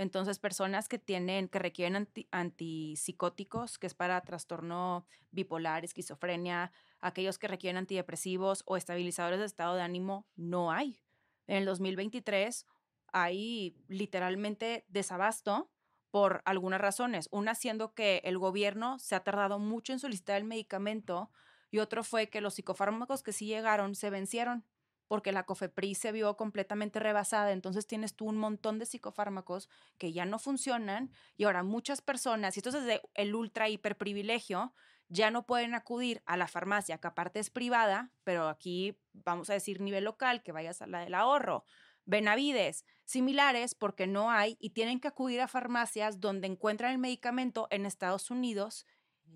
Entonces, 0.00 0.38
personas 0.38 0.88
que 0.88 0.98
tienen, 0.98 1.50
que 1.50 1.58
requieren 1.58 1.94
anti- 1.94 2.26
antipsicóticos, 2.30 3.78
que 3.78 3.86
es 3.86 3.92
para 3.92 4.18
trastorno 4.22 5.06
bipolar, 5.30 5.84
esquizofrenia, 5.84 6.72
aquellos 7.00 7.36
que 7.36 7.48
requieren 7.48 7.76
antidepresivos 7.76 8.62
o 8.64 8.78
estabilizadores 8.78 9.40
de 9.40 9.44
estado 9.44 9.76
de 9.76 9.82
ánimo, 9.82 10.26
no 10.36 10.72
hay. 10.72 11.02
En 11.46 11.58
el 11.58 11.66
2023 11.66 12.64
hay 13.12 13.76
literalmente 13.88 14.86
desabasto 14.88 15.70
por 16.10 16.40
algunas 16.46 16.80
razones. 16.80 17.28
Una 17.30 17.54
siendo 17.54 17.92
que 17.92 18.22
el 18.24 18.38
gobierno 18.38 18.98
se 18.98 19.16
ha 19.16 19.20
tardado 19.20 19.58
mucho 19.58 19.92
en 19.92 19.98
solicitar 19.98 20.38
el 20.38 20.44
medicamento 20.44 21.30
y 21.70 21.78
otro 21.78 22.04
fue 22.04 22.30
que 22.30 22.40
los 22.40 22.54
psicofármacos 22.54 23.22
que 23.22 23.34
sí 23.34 23.44
llegaron 23.44 23.94
se 23.94 24.08
vencieron 24.08 24.64
porque 25.10 25.32
la 25.32 25.42
COFEPRIS 25.42 25.98
se 25.98 26.12
vio 26.12 26.36
completamente 26.36 27.00
rebasada. 27.00 27.50
Entonces 27.50 27.84
tienes 27.84 28.14
tú 28.14 28.26
un 28.26 28.36
montón 28.36 28.78
de 28.78 28.86
psicofármacos 28.86 29.68
que 29.98 30.12
ya 30.12 30.24
no 30.24 30.38
funcionan 30.38 31.10
y 31.36 31.42
ahora 31.42 31.64
muchas 31.64 32.00
personas, 32.00 32.56
y 32.56 32.60
esto 32.60 32.68
es 32.68 32.76
desde 32.76 33.02
el 33.14 33.34
ultra 33.34 33.68
hiper 33.68 33.98
privilegio, 33.98 34.72
ya 35.08 35.32
no 35.32 35.46
pueden 35.46 35.74
acudir 35.74 36.22
a 36.26 36.36
la 36.36 36.46
farmacia, 36.46 36.98
que 36.98 37.08
aparte 37.08 37.40
es 37.40 37.50
privada, 37.50 38.12
pero 38.22 38.46
aquí 38.48 39.00
vamos 39.12 39.50
a 39.50 39.54
decir 39.54 39.80
nivel 39.80 40.04
local, 40.04 40.44
que 40.44 40.52
vayas 40.52 40.80
a 40.80 40.86
la 40.86 41.00
del 41.00 41.16
ahorro, 41.16 41.64
Benavides, 42.04 42.84
similares, 43.04 43.74
porque 43.74 44.06
no 44.06 44.30
hay 44.30 44.56
y 44.60 44.70
tienen 44.70 45.00
que 45.00 45.08
acudir 45.08 45.40
a 45.40 45.48
farmacias 45.48 46.20
donde 46.20 46.46
encuentran 46.46 46.92
el 46.92 46.98
medicamento 46.98 47.66
en 47.72 47.84
Estados 47.84 48.30
Unidos, 48.30 48.86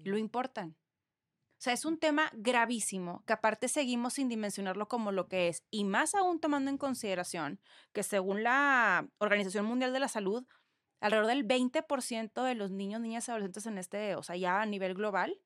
lo 0.05 0.19
importan. 0.19 0.77
Sea, 1.65 1.73
es 1.73 1.87
un 1.87 1.97
tema 1.97 2.31
gravísimo 2.35 3.25
que 3.25 3.33
aparte 3.33 3.69
seguimos 3.69 4.13
sin 4.13 4.29
dimensionarlo 4.29 4.87
como 4.87 5.13
lo 5.13 5.29
que 5.29 5.49
es 5.49 5.65
y 5.71 5.85
más 5.85 6.15
aún 6.15 6.39
tomando 6.39 6.71
en 6.71 6.77
consideración 6.77 7.59
que 7.95 8.03
según 8.03 8.43
la 8.43 9.09
Organización 9.17 9.65
Mundial 9.65 9.95
de 9.95 9.99
la 9.99 10.09
Salud, 10.09 10.45
alrededor 11.01 11.29
del 11.29 11.49
20% 11.49 12.43
de 12.43 12.55
los 12.55 12.71
niños, 12.71 13.01
niñas 13.01 13.27
y 13.27 13.31
adolescentes 13.31 13.65
en 13.65 13.79
este, 13.79 14.15
o 14.15 14.23
sea, 14.23 14.37
ya 14.37 14.61
a 14.61 14.67
nivel 14.67 14.93
global, 14.93 15.41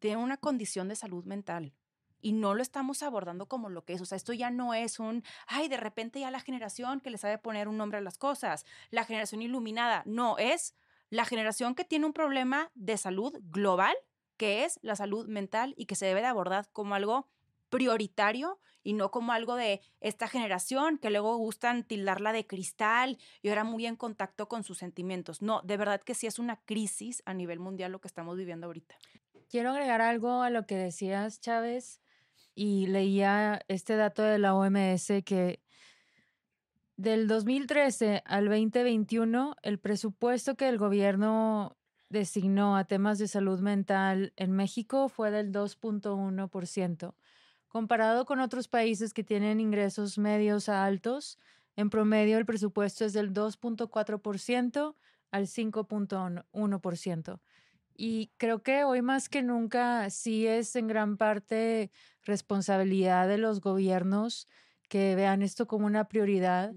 tienen 0.00 0.18
una 0.18 0.36
condición 0.36 0.86
de 0.88 0.96
salud 0.96 1.24
mental 1.24 1.72
y 2.20 2.32
no 2.32 2.52
lo 2.52 2.60
estamos 2.60 3.02
abordando 3.02 3.48
como 3.48 3.70
lo 3.70 3.86
que 3.86 3.94
es. 3.94 4.02
O 4.02 4.04
sea, 4.04 4.16
esto 4.16 4.34
ya 4.34 4.50
no 4.50 4.74
es 4.74 5.00
un, 5.00 5.24
ay, 5.46 5.68
de 5.68 5.78
repente 5.78 6.20
ya 6.20 6.30
la 6.30 6.40
generación 6.40 7.00
que 7.00 7.08
le 7.08 7.16
sabe 7.16 7.38
poner 7.38 7.68
un 7.68 7.78
nombre 7.78 7.96
a 7.96 8.02
las 8.02 8.18
cosas, 8.18 8.66
la 8.90 9.06
generación 9.06 9.40
iluminada. 9.40 10.02
No, 10.04 10.36
es 10.36 10.74
la 11.08 11.24
generación 11.24 11.74
que 11.74 11.84
tiene 11.84 12.04
un 12.04 12.12
problema 12.12 12.70
de 12.74 12.98
salud 12.98 13.32
global, 13.44 13.96
que 14.36 14.64
es 14.64 14.78
la 14.82 14.96
salud 14.96 15.26
mental 15.26 15.74
y 15.76 15.86
que 15.86 15.94
se 15.94 16.06
debe 16.06 16.20
de 16.20 16.26
abordar 16.26 16.68
como 16.72 16.94
algo 16.94 17.28
prioritario 17.68 18.60
y 18.84 18.92
no 18.92 19.10
como 19.10 19.32
algo 19.32 19.56
de 19.56 19.80
esta 20.00 20.28
generación 20.28 20.98
que 20.98 21.10
luego 21.10 21.36
gustan 21.36 21.82
tildarla 21.82 22.32
de 22.32 22.46
cristal 22.46 23.18
y 23.42 23.48
ahora 23.48 23.64
muy 23.64 23.86
en 23.86 23.96
contacto 23.96 24.46
con 24.46 24.62
sus 24.62 24.78
sentimientos. 24.78 25.42
No, 25.42 25.62
de 25.62 25.76
verdad 25.76 26.00
que 26.00 26.14
sí 26.14 26.26
es 26.26 26.38
una 26.38 26.56
crisis 26.64 27.22
a 27.26 27.34
nivel 27.34 27.58
mundial 27.58 27.90
lo 27.90 28.00
que 28.00 28.08
estamos 28.08 28.36
viviendo 28.36 28.66
ahorita. 28.66 28.94
Quiero 29.48 29.70
agregar 29.70 30.00
algo 30.00 30.42
a 30.42 30.50
lo 30.50 30.66
que 30.66 30.76
decías, 30.76 31.40
Chávez, 31.40 32.00
y 32.54 32.86
leía 32.86 33.60
este 33.68 33.96
dato 33.96 34.22
de 34.22 34.38
la 34.38 34.54
OMS 34.54 35.24
que 35.24 35.60
del 36.96 37.26
2013 37.26 38.22
al 38.24 38.44
2021, 38.44 39.56
el 39.62 39.80
presupuesto 39.80 40.54
que 40.54 40.68
el 40.68 40.78
gobierno 40.78 41.76
designó 42.08 42.76
a 42.76 42.84
temas 42.84 43.18
de 43.18 43.28
salud 43.28 43.60
mental 43.60 44.32
en 44.36 44.52
México 44.52 45.08
fue 45.08 45.30
del 45.30 45.52
2.1%. 45.52 47.14
Comparado 47.68 48.24
con 48.24 48.40
otros 48.40 48.68
países 48.68 49.12
que 49.12 49.24
tienen 49.24 49.60
ingresos 49.60 50.18
medios 50.18 50.68
a 50.68 50.84
altos, 50.84 51.38
en 51.76 51.90
promedio 51.90 52.38
el 52.38 52.46
presupuesto 52.46 53.04
es 53.04 53.12
del 53.12 53.32
2.4% 53.32 54.94
al 55.30 55.46
5.1%. 55.46 57.40
Y 57.96 58.32
creo 58.36 58.62
que 58.62 58.84
hoy 58.84 59.02
más 59.02 59.28
que 59.28 59.42
nunca 59.42 60.10
sí 60.10 60.46
es 60.46 60.74
en 60.76 60.88
gran 60.88 61.16
parte 61.16 61.90
responsabilidad 62.22 63.28
de 63.28 63.38
los 63.38 63.60
gobiernos 63.60 64.48
que 64.88 65.14
vean 65.14 65.42
esto 65.42 65.66
como 65.66 65.86
una 65.86 66.08
prioridad, 66.08 66.74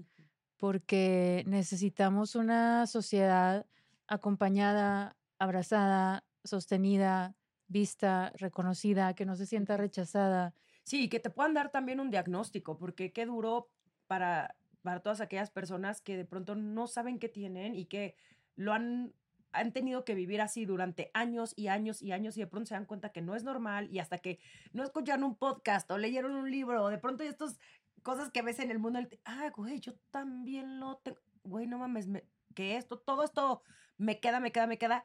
porque 0.56 1.44
necesitamos 1.46 2.34
una 2.34 2.86
sociedad 2.86 3.66
acompañada, 4.06 5.16
abrazada, 5.38 6.24
sostenida, 6.44 7.36
vista, 7.66 8.32
reconocida, 8.36 9.14
que 9.14 9.26
no 9.26 9.36
se 9.36 9.46
sienta 9.46 9.76
rechazada. 9.76 10.54
Sí, 10.84 11.08
que 11.08 11.20
te 11.20 11.30
puedan 11.30 11.54
dar 11.54 11.70
también 11.70 12.00
un 12.00 12.10
diagnóstico, 12.10 12.78
porque 12.78 13.12
qué 13.12 13.26
duro 13.26 13.70
para, 14.06 14.56
para 14.82 15.00
todas 15.00 15.20
aquellas 15.20 15.50
personas 15.50 16.00
que 16.00 16.16
de 16.16 16.24
pronto 16.24 16.54
no 16.54 16.86
saben 16.86 17.18
qué 17.18 17.28
tienen 17.28 17.74
y 17.74 17.86
que 17.86 18.16
lo 18.56 18.72
han 18.72 19.12
han 19.52 19.72
tenido 19.72 20.04
que 20.04 20.14
vivir 20.14 20.40
así 20.40 20.64
durante 20.66 21.10
años 21.14 21.54
y 21.56 21.68
años 21.68 22.02
y 22.02 22.12
años 22.12 22.36
y 22.36 22.40
de 22.40 22.46
pronto 22.46 22.68
se 22.68 22.74
dan 22.74 22.84
cuenta 22.84 23.10
que 23.10 23.22
no 23.22 23.34
es 23.34 23.44
normal 23.44 23.88
y 23.90 23.98
hasta 23.98 24.18
que 24.18 24.38
no 24.72 24.84
escucharon 24.84 25.24
un 25.24 25.36
podcast 25.36 25.90
o 25.90 25.98
leyeron 25.98 26.34
un 26.34 26.50
libro 26.50 26.84
o 26.84 26.88
de 26.90 26.98
pronto 26.98 27.24
estas 27.24 27.58
cosas 28.02 28.30
que 28.30 28.42
ves 28.42 28.58
en 28.58 28.70
el 28.70 28.78
mundo, 28.78 29.00
ah, 29.24 29.50
güey, 29.56 29.80
yo 29.80 29.94
también 30.10 30.80
lo 30.80 30.98
tengo, 30.98 31.18
güey, 31.42 31.66
no 31.66 31.78
mames, 31.78 32.08
que 32.54 32.76
esto, 32.76 32.98
todo 32.98 33.24
esto 33.24 33.62
me 33.98 34.20
queda, 34.20 34.40
me 34.40 34.52
queda, 34.52 34.66
me 34.66 34.78
queda. 34.78 35.04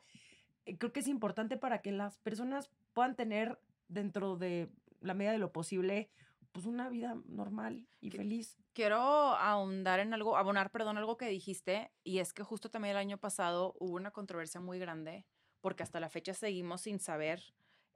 Eh, 0.65 0.77
creo 0.77 0.93
que 0.93 1.01
es 1.01 1.07
importante 1.07 1.57
para 1.57 1.81
que 1.81 1.91
las 1.91 2.17
personas 2.19 2.69
puedan 2.93 3.15
tener 3.15 3.59
dentro 3.89 4.37
de 4.37 4.69
la 5.01 5.13
medida 5.13 5.33
de 5.33 5.39
lo 5.39 5.51
posible 5.51 6.09
pues 6.53 6.67
una 6.67 6.87
vida 6.87 7.17
normal 7.25 7.87
y 7.99 8.11
feliz. 8.11 8.57
Quiero 8.73 8.99
ahondar 8.99 9.99
en 9.99 10.13
algo, 10.13 10.37
abonar, 10.37 10.69
perdón, 10.69 10.97
algo 10.97 11.17
que 11.17 11.27
dijiste, 11.27 11.91
y 12.03 12.19
es 12.19 12.31
que 12.31 12.43
justo 12.43 12.69
también 12.69 12.91
el 12.91 12.97
año 12.97 13.17
pasado 13.17 13.75
hubo 13.79 13.95
una 13.95 14.11
controversia 14.11 14.61
muy 14.61 14.77
grande, 14.77 15.25
porque 15.61 15.81
hasta 15.81 15.99
la 15.99 16.09
fecha 16.09 16.35
seguimos 16.35 16.81
sin 16.81 16.99
saber 16.99 17.41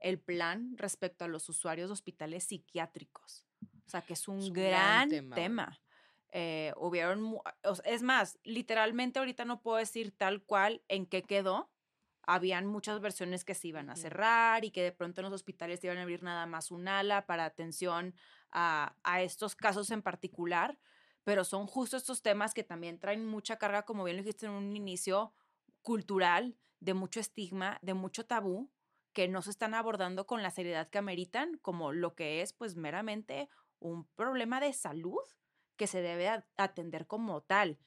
el 0.00 0.18
plan 0.18 0.76
respecto 0.76 1.24
a 1.24 1.28
los 1.28 1.48
usuarios 1.48 1.88
de 1.88 1.92
hospitales 1.92 2.44
psiquiátricos. 2.44 3.46
O 3.86 3.90
sea, 3.90 4.02
que 4.02 4.14
es 4.14 4.26
un, 4.26 4.52
gran, 4.52 5.08
tema. 5.34 5.80
Eh, 6.30 6.72
hubieron, 6.76 7.38
es 7.84 8.02
más, 8.02 8.38
literalmente 8.42 9.18
ahorita 9.18 9.44
no 9.44 9.60
puedo 9.62 9.78
decir 9.78 10.12
tal 10.16 10.42
cual 10.42 10.82
en 10.88 11.06
qué 11.06 11.22
quedó, 11.22 11.70
habían 12.28 12.66
muchas 12.66 13.00
versiones 13.00 13.42
que 13.46 13.54
se 13.54 13.68
iban 13.68 13.88
a 13.88 13.96
cerrar 13.96 14.62
y 14.62 14.70
que 14.70 14.82
de 14.82 14.92
pronto 14.92 15.22
en 15.22 15.24
los 15.24 15.32
hospitales 15.32 15.82
iban 15.82 15.96
a 15.96 16.02
abrir 16.02 16.22
nada 16.22 16.44
más 16.44 16.70
un 16.70 16.86
ala 16.86 17.24
para 17.24 17.46
atención 17.46 18.14
a, 18.50 18.94
estos 19.22 19.56
casos 19.56 19.90
en 19.90 20.02
particular, 20.02 20.78
pero 21.24 21.42
son 21.44 21.66
justo 21.66 21.96
estos 21.96 22.20
temas 22.20 22.52
que 22.52 22.64
también 22.64 22.98
traen 22.98 23.24
mucha 23.24 23.56
carga, 23.56 23.86
como 23.86 24.04
bien 24.04 24.18
lo 24.18 24.22
dijiste 24.22 24.44
en 24.44 24.52
un 24.52 24.76
inicio, 24.76 25.32
cultural, 25.80 26.58
de 26.80 26.92
mucho 26.92 27.18
estigma, 27.18 27.78
de 27.80 27.94
mucho 27.94 28.26
tabú, 28.26 28.70
que 29.14 29.26
no 29.26 29.40
se 29.40 29.50
están 29.50 29.72
abordando 29.72 30.26
con 30.26 30.42
la 30.42 30.50
seriedad 30.50 30.90
que 30.90 30.98
ameritan, 30.98 31.56
como 31.62 31.92
lo 31.92 32.14
que 32.14 32.42
es 32.42 32.52
pues 32.52 32.76
meramente 32.76 33.48
un 33.78 34.04
problema 34.04 34.60
de 34.60 34.74
salud 34.74 35.18
que 35.78 35.86
se 35.86 36.02
debe 36.02 36.28
atender 36.58 37.06
como 37.06 37.40
tal. 37.40 37.78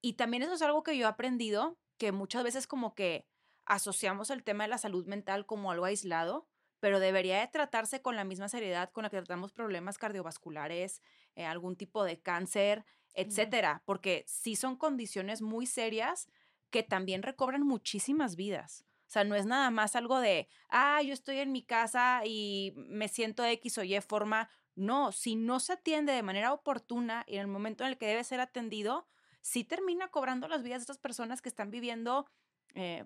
Y 0.00 0.14
también 0.14 0.42
eso 0.42 0.54
es 0.54 0.62
algo 0.62 0.82
que 0.82 0.96
yo 0.96 1.04
he 1.04 1.08
aprendido, 1.08 1.78
que 1.98 2.12
muchas 2.12 2.42
veces 2.42 2.66
como 2.66 2.94
que 2.94 3.26
asociamos 3.66 4.30
el 4.30 4.42
tema 4.42 4.64
de 4.64 4.70
la 4.70 4.78
salud 4.78 5.06
mental 5.06 5.44
como 5.44 5.70
algo 5.70 5.84
aislado, 5.84 6.48
pero 6.80 6.98
debería 6.98 7.40
de 7.40 7.48
tratarse 7.48 8.00
con 8.00 8.16
la 8.16 8.24
misma 8.24 8.48
seriedad 8.48 8.90
con 8.90 9.04
la 9.04 9.10
que 9.10 9.18
tratamos 9.18 9.52
problemas 9.52 9.98
cardiovasculares, 9.98 11.02
eh, 11.36 11.44
algún 11.44 11.76
tipo 11.76 12.02
de 12.02 12.20
cáncer, 12.20 12.84
etcétera, 13.14 13.82
porque 13.84 14.24
sí 14.26 14.56
son 14.56 14.76
condiciones 14.76 15.42
muy 15.42 15.66
serias 15.66 16.28
que 16.70 16.82
también 16.82 17.22
recobran 17.22 17.62
muchísimas 17.62 18.34
vidas. 18.34 18.84
O 19.06 19.12
sea, 19.12 19.24
no 19.24 19.34
es 19.34 19.44
nada 19.44 19.70
más 19.70 19.94
algo 19.94 20.20
de, 20.20 20.48
ah, 20.70 21.02
yo 21.02 21.12
estoy 21.12 21.38
en 21.38 21.52
mi 21.52 21.62
casa 21.62 22.22
y 22.24 22.72
me 22.76 23.08
siento 23.08 23.44
X 23.44 23.76
o 23.76 23.84
Y 23.84 24.00
forma. 24.00 24.48
No, 24.74 25.12
si 25.12 25.36
no 25.36 25.60
se 25.60 25.74
atiende 25.74 26.12
de 26.12 26.22
manera 26.22 26.52
oportuna 26.52 27.24
y 27.26 27.34
en 27.34 27.42
el 27.42 27.46
momento 27.46 27.84
en 27.84 27.90
el 27.90 27.98
que 27.98 28.06
debe 28.06 28.24
ser 28.24 28.40
atendido, 28.40 29.06
sí 29.40 29.64
termina 29.64 30.08
cobrando 30.08 30.48
las 30.48 30.62
vidas 30.62 30.80
de 30.80 30.82
estas 30.82 30.98
personas 30.98 31.42
que 31.42 31.48
están 31.48 31.70
viviendo 31.70 32.26
eh, 32.74 33.04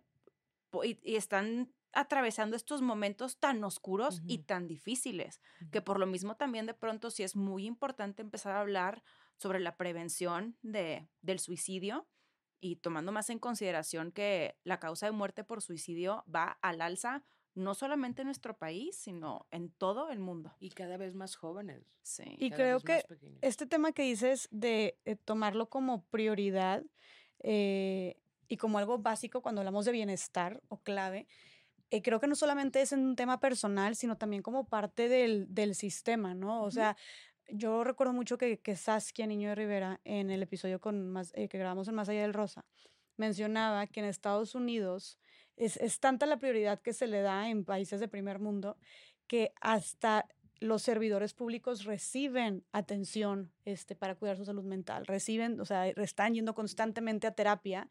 y, 0.85 1.17
están 1.17 1.73
atravesando 1.93 2.57
estos 2.57 2.83
momentos 2.83 3.39
tan 3.39 3.65
oscuros 3.65 4.21
y 4.27 4.39
tan 4.39 4.69
difíciles, 4.69 5.41
que 5.73 5.81
por 5.81 5.99
lo 5.99 6.07
mismo 6.07 6.37
también 6.37 6.67
de 6.67 6.75
pronto 6.75 7.11
sí 7.11 7.23
es 7.23 7.37
muy 7.37 7.65
importante 7.65 8.21
empezar 8.21 8.53
a 8.53 8.61
hablar 8.61 9.03
sobre 9.39 9.61
la 9.61 9.77
prevención 9.77 10.59
de, 10.63 11.09
del 11.23 11.39
suicidio 11.39 12.07
y 12.61 12.77
tomando 12.77 13.13
más 13.13 13.31
en 13.31 13.39
consideración 13.39 14.13
que 14.13 14.59
la 14.63 14.79
causa 14.79 15.07
de 15.07 15.13
muerte 15.13 15.43
por 15.43 15.63
suicidio 15.63 16.23
va 16.33 16.59
al 16.61 16.83
alza 16.83 17.25
no 17.57 17.75
solamente 17.75 18.23
en 18.23 18.27
nuestro 18.27 18.57
país, 18.57 18.95
sino 18.95 19.47
en 19.51 19.71
todo 19.71 20.11
el 20.11 20.21
mundo. 20.21 20.55
Y 20.61 20.71
cada 20.71 20.97
vez 20.97 21.15
más 21.15 21.35
jóvenes. 21.35 21.83
Sí. 22.03 22.37
Y 22.39 22.51
creo 22.51 22.79
que 22.81 23.05
este 23.41 23.67
tema 23.67 23.91
que 23.91 24.03
dices 24.03 24.49
de 24.53 24.97
eh, 25.05 25.17
tomarlo 25.17 25.69
como 25.69 26.05
prioridad, 26.05 26.85
eh, 27.41 28.17
y 28.49 28.57
como 28.57 28.79
algo 28.79 28.99
básico 28.99 29.43
cuando 29.43 29.61
hablamos 29.61 29.85
de 29.85 29.93
bienestar 29.93 30.63
o 30.69 30.79
clave, 30.79 31.27
eh, 31.91 32.03
creo 32.03 32.21
que 32.21 32.27
no 32.27 32.35
solamente 32.35 32.81
es 32.81 32.93
un 32.93 33.17
tema 33.17 33.39
personal, 33.39 33.95
sino 33.97 34.17
también 34.17 34.43
como 34.43 34.69
parte 34.69 35.09
del, 35.09 35.47
del 35.55 35.75
sistema, 35.75 36.35
¿no? 36.35 36.63
O 36.63 36.71
sea, 36.71 36.97
yo 37.49 37.85
recuerdo 37.85 38.13
mucho 38.13 38.39
que, 38.39 38.59
que, 38.59 38.77
Saskia 38.77 39.27
Niño 39.27 39.51
de 39.51 39.55
Rivera, 39.55 40.01
en 40.05 40.31
el 40.31 40.43
episodio 40.43 40.81
con 40.81 41.09
más, 41.09 41.33
eh, 41.35 41.49
que 41.49 41.59
grabamos 41.59 41.87
en 41.89 41.95
Más 41.95 42.09
Allá 42.09 42.23
del 42.23 42.35
Rosa, 42.35 42.65
mencionaba 43.17 43.87
que 43.87 44.01
en 44.01 44.07
Estados 44.07 44.55
Unidos 44.55 45.19
es, 45.57 45.77
es 45.79 46.01
tanta 46.01 46.27
la 46.27 46.39
prioridad 46.39 46.81
que 46.81 46.93
se 46.93 47.07
le 47.07 47.21
da 47.21 47.49
en 47.49 47.65
países 47.65 48.01
de 48.01 48.09
primer 48.09 48.39
mundo 48.39 48.77
que 49.27 49.53
hasta 49.61 50.27
los 50.59 50.83
servidores 50.83 51.35
públicos 51.35 51.85
reciben 51.85 52.65
atención 52.73 53.53
este, 53.65 53.95
para 53.95 54.15
cuidar 54.15 54.37
su 54.37 54.45
salud 54.45 54.65
mental, 54.65 55.07
reciben, 55.07 55.61
o 55.61 55.65
sea, 55.65 55.89
están 55.89 56.35
yendo 56.35 56.55
constantemente 56.55 57.27
a 57.27 57.33
terapia 57.33 57.89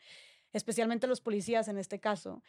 especialmente 0.56 1.06
los 1.06 1.20
policías 1.20 1.68
en 1.68 1.78
este 1.78 2.00
caso. 2.00 2.42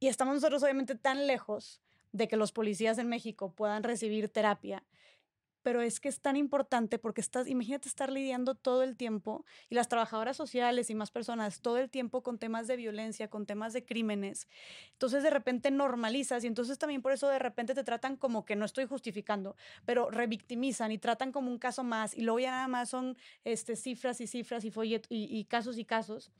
Y 0.00 0.08
estamos 0.08 0.34
nosotros 0.34 0.62
obviamente 0.64 0.96
tan 0.96 1.28
lejos 1.28 1.80
de 2.10 2.26
que 2.26 2.36
los 2.36 2.50
policías 2.50 2.98
en 2.98 3.08
México 3.08 3.52
puedan 3.52 3.84
recibir 3.84 4.28
terapia, 4.28 4.82
pero 5.66 5.82
es 5.82 5.98
que 5.98 6.08
es 6.08 6.20
tan 6.20 6.36
importante 6.36 6.96
porque 6.96 7.20
estás, 7.20 7.48
imagínate 7.48 7.88
estar 7.88 8.08
lidiando 8.12 8.54
todo 8.54 8.84
el 8.84 8.96
tiempo 8.96 9.44
y 9.68 9.74
las 9.74 9.88
trabajadoras 9.88 10.36
sociales 10.36 10.90
y 10.90 10.94
más 10.94 11.10
personas 11.10 11.60
todo 11.60 11.78
el 11.78 11.90
tiempo 11.90 12.22
con 12.22 12.38
temas 12.38 12.68
de 12.68 12.76
violencia, 12.76 13.28
con 13.28 13.46
temas 13.46 13.72
de 13.72 13.84
crímenes. 13.84 14.46
Entonces 14.92 15.24
de 15.24 15.30
repente 15.30 15.72
normalizas 15.72 16.44
y 16.44 16.46
entonces 16.46 16.78
también 16.78 17.02
por 17.02 17.10
eso 17.10 17.26
de 17.28 17.40
repente 17.40 17.74
te 17.74 17.82
tratan 17.82 18.14
como 18.14 18.44
que 18.44 18.54
no 18.54 18.64
estoy 18.64 18.86
justificando, 18.86 19.56
pero 19.84 20.08
revictimizan 20.08 20.92
y 20.92 20.98
tratan 20.98 21.32
como 21.32 21.50
un 21.50 21.58
caso 21.58 21.82
más 21.82 22.16
y 22.16 22.20
luego 22.20 22.38
ya 22.38 22.52
nada 22.52 22.68
más 22.68 22.88
son 22.88 23.16
este, 23.42 23.74
cifras 23.74 24.20
y 24.20 24.28
cifras 24.28 24.64
y, 24.64 24.70
follet 24.70 25.04
y, 25.08 25.44
casos 25.46 25.78
y 25.78 25.84
casos 25.84 26.30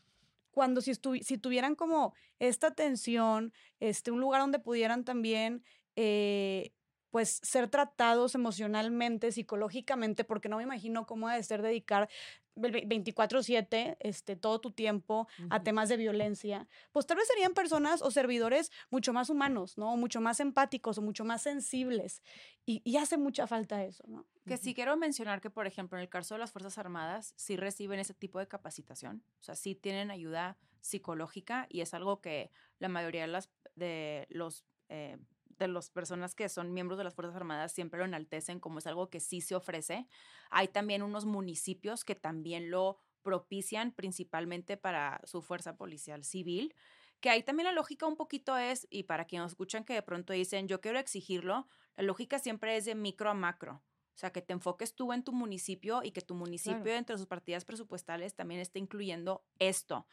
cuando 0.52 0.80
si, 0.80 0.92
si 0.94 1.36
tuvieran 1.36 1.74
como 1.74 2.14
esta 2.38 2.68
atención, 2.68 3.52
este, 3.80 4.12
un 4.12 4.20
lugar 4.20 4.40
donde 4.40 4.60
pudieran 4.60 5.04
también 5.04 5.64
eh, 5.96 6.70
pues 7.16 7.40
ser 7.42 7.70
tratados 7.70 8.34
emocionalmente, 8.34 9.32
psicológicamente, 9.32 10.22
porque 10.22 10.50
no 10.50 10.58
me 10.58 10.64
imagino 10.64 11.06
cómo 11.06 11.28
ha 11.28 11.34
de 11.34 11.42
ser 11.42 11.62
dedicar 11.62 12.10
24/7, 12.56 13.96
este, 14.00 14.36
todo 14.36 14.60
tu 14.60 14.70
tiempo 14.70 15.26
a 15.48 15.62
temas 15.62 15.88
de 15.88 15.96
violencia, 15.96 16.68
pues 16.92 17.06
tal 17.06 17.16
vez 17.16 17.26
serían 17.26 17.54
personas 17.54 18.02
o 18.02 18.10
servidores 18.10 18.70
mucho 18.90 19.14
más 19.14 19.30
humanos, 19.30 19.78
¿no? 19.78 19.96
Mucho 19.96 20.20
más 20.20 20.40
empáticos 20.40 20.98
o 20.98 21.00
mucho 21.00 21.24
más 21.24 21.40
sensibles. 21.40 22.22
Y, 22.66 22.94
hace 22.98 23.16
mucha 23.16 23.46
falta 23.46 23.82
eso, 23.82 24.04
¿no? 24.06 24.26
Que 24.46 24.58
sí 24.58 24.74
quiero 24.74 24.94
mencionar 24.98 25.40
que, 25.40 25.48
por 25.48 25.66
ejemplo, 25.66 25.96
en 25.96 26.02
el 26.02 26.10
caso 26.10 26.34
de 26.34 26.40
las 26.40 26.52
Fuerzas 26.52 26.76
Armadas, 26.76 27.32
sí 27.38 27.56
reciben 27.56 27.98
ese 27.98 28.12
tipo 28.12 28.40
de 28.40 28.46
capacitación, 28.46 29.24
o 29.40 29.42
sea, 29.42 29.56
sí 29.56 29.74
tienen 29.74 30.10
ayuda 30.10 30.58
psicológica 30.82 31.66
y 31.70 31.80
es 31.80 31.94
algo 31.94 32.20
que 32.20 32.50
la 32.78 32.88
mayoría 32.88 33.22
de, 33.22 33.28
las, 33.28 33.48
de 33.74 34.26
los... 34.28 34.66
Eh, 34.90 35.16
de 35.58 35.68
las 35.68 35.90
personas 35.90 36.34
que 36.34 36.48
son 36.48 36.72
miembros 36.72 36.98
de 36.98 37.04
las 37.04 37.14
Fuerzas 37.14 37.36
Armadas 37.36 37.72
siempre 37.72 37.98
lo 37.98 38.04
enaltecen 38.04 38.60
como 38.60 38.78
es 38.78 38.86
algo 38.86 39.10
que 39.10 39.20
sí 39.20 39.40
se 39.40 39.54
ofrece. 39.54 40.06
Hay 40.50 40.68
también 40.68 41.02
unos 41.02 41.24
municipios 41.24 42.04
que 42.04 42.14
también 42.14 42.70
lo 42.70 43.00
propician 43.22 43.92
principalmente 43.92 44.76
para 44.76 45.20
su 45.24 45.42
fuerza 45.42 45.76
policial 45.76 46.24
civil, 46.24 46.74
que 47.20 47.30
ahí 47.30 47.42
también 47.42 47.64
la 47.64 47.72
lógica 47.72 48.06
un 48.06 48.16
poquito 48.16 48.56
es, 48.56 48.86
y 48.90 49.04
para 49.04 49.24
quienes 49.24 49.52
escuchan 49.52 49.84
que 49.84 49.94
de 49.94 50.02
pronto 50.02 50.32
dicen, 50.32 50.68
yo 50.68 50.80
quiero 50.80 50.98
exigirlo, 50.98 51.66
la 51.96 52.04
lógica 52.04 52.38
siempre 52.38 52.76
es 52.76 52.84
de 52.84 52.94
micro 52.94 53.30
a 53.30 53.34
macro. 53.34 53.82
O 54.14 54.18
sea, 54.18 54.32
que 54.32 54.40
te 54.40 54.54
enfoques 54.54 54.94
tú 54.94 55.12
en 55.12 55.24
tu 55.24 55.32
municipio 55.32 56.02
y 56.02 56.10
que 56.10 56.22
tu 56.22 56.34
municipio 56.34 56.94
entre 56.94 57.18
sus 57.18 57.26
partidas 57.26 57.66
presupuestales 57.66 58.34
también 58.34 58.60
esté 58.60 58.78
incluyendo 58.78 59.44
esto. 59.58 60.06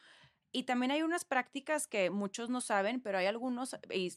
Y 0.51 0.63
también 0.63 0.91
hay 0.91 1.03
unas 1.03 1.23
prácticas 1.23 1.87
que 1.87 2.09
muchos 2.09 2.49
no 2.49 2.61
saben, 2.61 3.01
pero 3.01 3.17
hay 3.17 3.27
algunos, 3.27 3.75
e, 3.89 4.11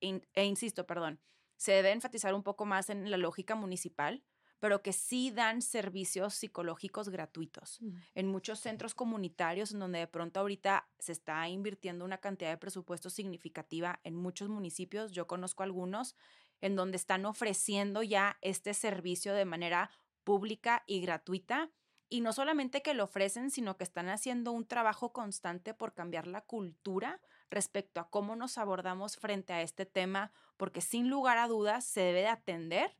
e 0.00 0.44
insisto, 0.44 0.86
perdón, 0.86 1.20
se 1.56 1.72
debe 1.72 1.92
enfatizar 1.92 2.34
un 2.34 2.42
poco 2.42 2.64
más 2.66 2.90
en 2.90 3.10
la 3.10 3.16
lógica 3.16 3.54
municipal 3.54 4.22
pero 4.58 4.82
que 4.82 4.92
sí 4.92 5.30
dan 5.30 5.60
servicios 5.60 6.34
psicológicos 6.34 7.08
gratuitos. 7.08 7.80
En 8.14 8.26
muchos 8.26 8.60
centros 8.60 8.94
comunitarios, 8.94 9.72
en 9.72 9.80
donde 9.80 9.98
de 10.00 10.06
pronto 10.06 10.40
ahorita 10.40 10.88
se 10.98 11.12
está 11.12 11.48
invirtiendo 11.48 12.04
una 12.04 12.18
cantidad 12.18 12.50
de 12.50 12.56
presupuesto 12.56 13.10
significativa 13.10 14.00
en 14.02 14.14
muchos 14.14 14.48
municipios, 14.48 15.12
yo 15.12 15.26
conozco 15.26 15.62
algunos, 15.62 16.16
en 16.60 16.74
donde 16.74 16.96
están 16.96 17.26
ofreciendo 17.26 18.02
ya 18.02 18.38
este 18.40 18.72
servicio 18.72 19.34
de 19.34 19.44
manera 19.44 19.90
pública 20.24 20.84
y 20.86 21.00
gratuita. 21.00 21.70
Y 22.08 22.20
no 22.20 22.32
solamente 22.32 22.82
que 22.82 22.94
lo 22.94 23.04
ofrecen, 23.04 23.50
sino 23.50 23.76
que 23.76 23.84
están 23.84 24.08
haciendo 24.08 24.52
un 24.52 24.66
trabajo 24.66 25.12
constante 25.12 25.74
por 25.74 25.92
cambiar 25.92 26.26
la 26.26 26.40
cultura 26.40 27.20
respecto 27.50 28.00
a 28.00 28.08
cómo 28.10 28.36
nos 28.36 28.58
abordamos 28.58 29.16
frente 29.16 29.52
a 29.52 29.62
este 29.62 29.86
tema, 29.86 30.32
porque 30.56 30.80
sin 30.80 31.08
lugar 31.08 31.38
a 31.38 31.48
dudas 31.48 31.84
se 31.84 32.00
debe 32.00 32.20
de 32.20 32.28
atender 32.28 32.96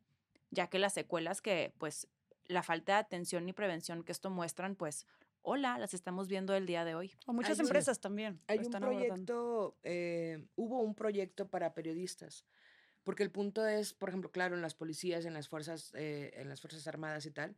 ya 0.50 0.68
que 0.68 0.78
las 0.78 0.94
secuelas 0.94 1.42
que, 1.42 1.72
pues, 1.78 2.08
la 2.46 2.62
falta 2.62 2.92
de 2.92 2.98
atención 2.98 3.48
y 3.48 3.52
prevención 3.52 4.04
que 4.04 4.12
esto 4.12 4.30
muestran, 4.30 4.76
pues, 4.76 5.06
hola, 5.42 5.78
las 5.78 5.94
estamos 5.94 6.28
viendo 6.28 6.54
el 6.54 6.66
día 6.66 6.84
de 6.84 6.94
hoy. 6.94 7.12
O 7.26 7.32
muchas 7.32 7.58
empresas 7.58 8.00
también. 8.00 8.40
Hay 8.46 8.58
un 8.58 8.72
proyecto, 8.72 9.76
eh, 9.82 10.44
hubo 10.56 10.80
un 10.80 10.94
proyecto 10.94 11.48
para 11.48 11.74
periodistas, 11.74 12.44
porque 13.04 13.22
el 13.22 13.30
punto 13.30 13.66
es, 13.66 13.92
por 13.92 14.08
ejemplo, 14.08 14.30
claro, 14.30 14.56
en 14.56 14.62
las 14.62 14.74
policías, 14.74 15.24
en 15.24 15.34
las 15.34 15.48
fuerzas, 15.48 15.92
eh, 15.94 16.32
en 16.34 16.48
las 16.48 16.60
fuerzas 16.60 16.86
armadas 16.86 17.26
y 17.26 17.30
tal, 17.30 17.56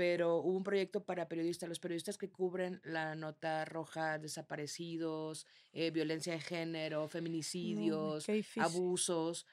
pero 0.00 0.38
hubo 0.38 0.56
un 0.56 0.64
proyecto 0.64 1.04
para 1.04 1.28
periodistas, 1.28 1.68
los 1.68 1.78
periodistas 1.78 2.16
que 2.16 2.30
cubren 2.30 2.80
la 2.84 3.14
nota 3.14 3.66
roja, 3.66 4.18
desaparecidos, 4.18 5.46
eh, 5.74 5.90
violencia 5.90 6.32
de 6.32 6.40
género, 6.40 7.06
feminicidios, 7.06 8.26
abusos. 8.56 9.46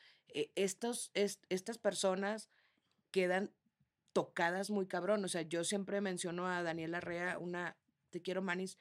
estos, 0.56 1.12
estas 1.14 1.78
personas 1.78 2.50
quedan 3.12 3.52
tocadas 4.14 4.70
muy 4.70 4.86
cabrón. 4.86 5.26
O 5.26 5.28
sea, 5.28 5.42
yo 5.42 5.66
siempre 5.66 6.00
menciono 6.00 6.48
a 6.48 6.64
Daniela 6.64 7.02
Rea, 7.02 7.40
una, 7.40 7.76
te 8.10 8.22
quiero 8.22 8.42
Manis, 8.42 8.78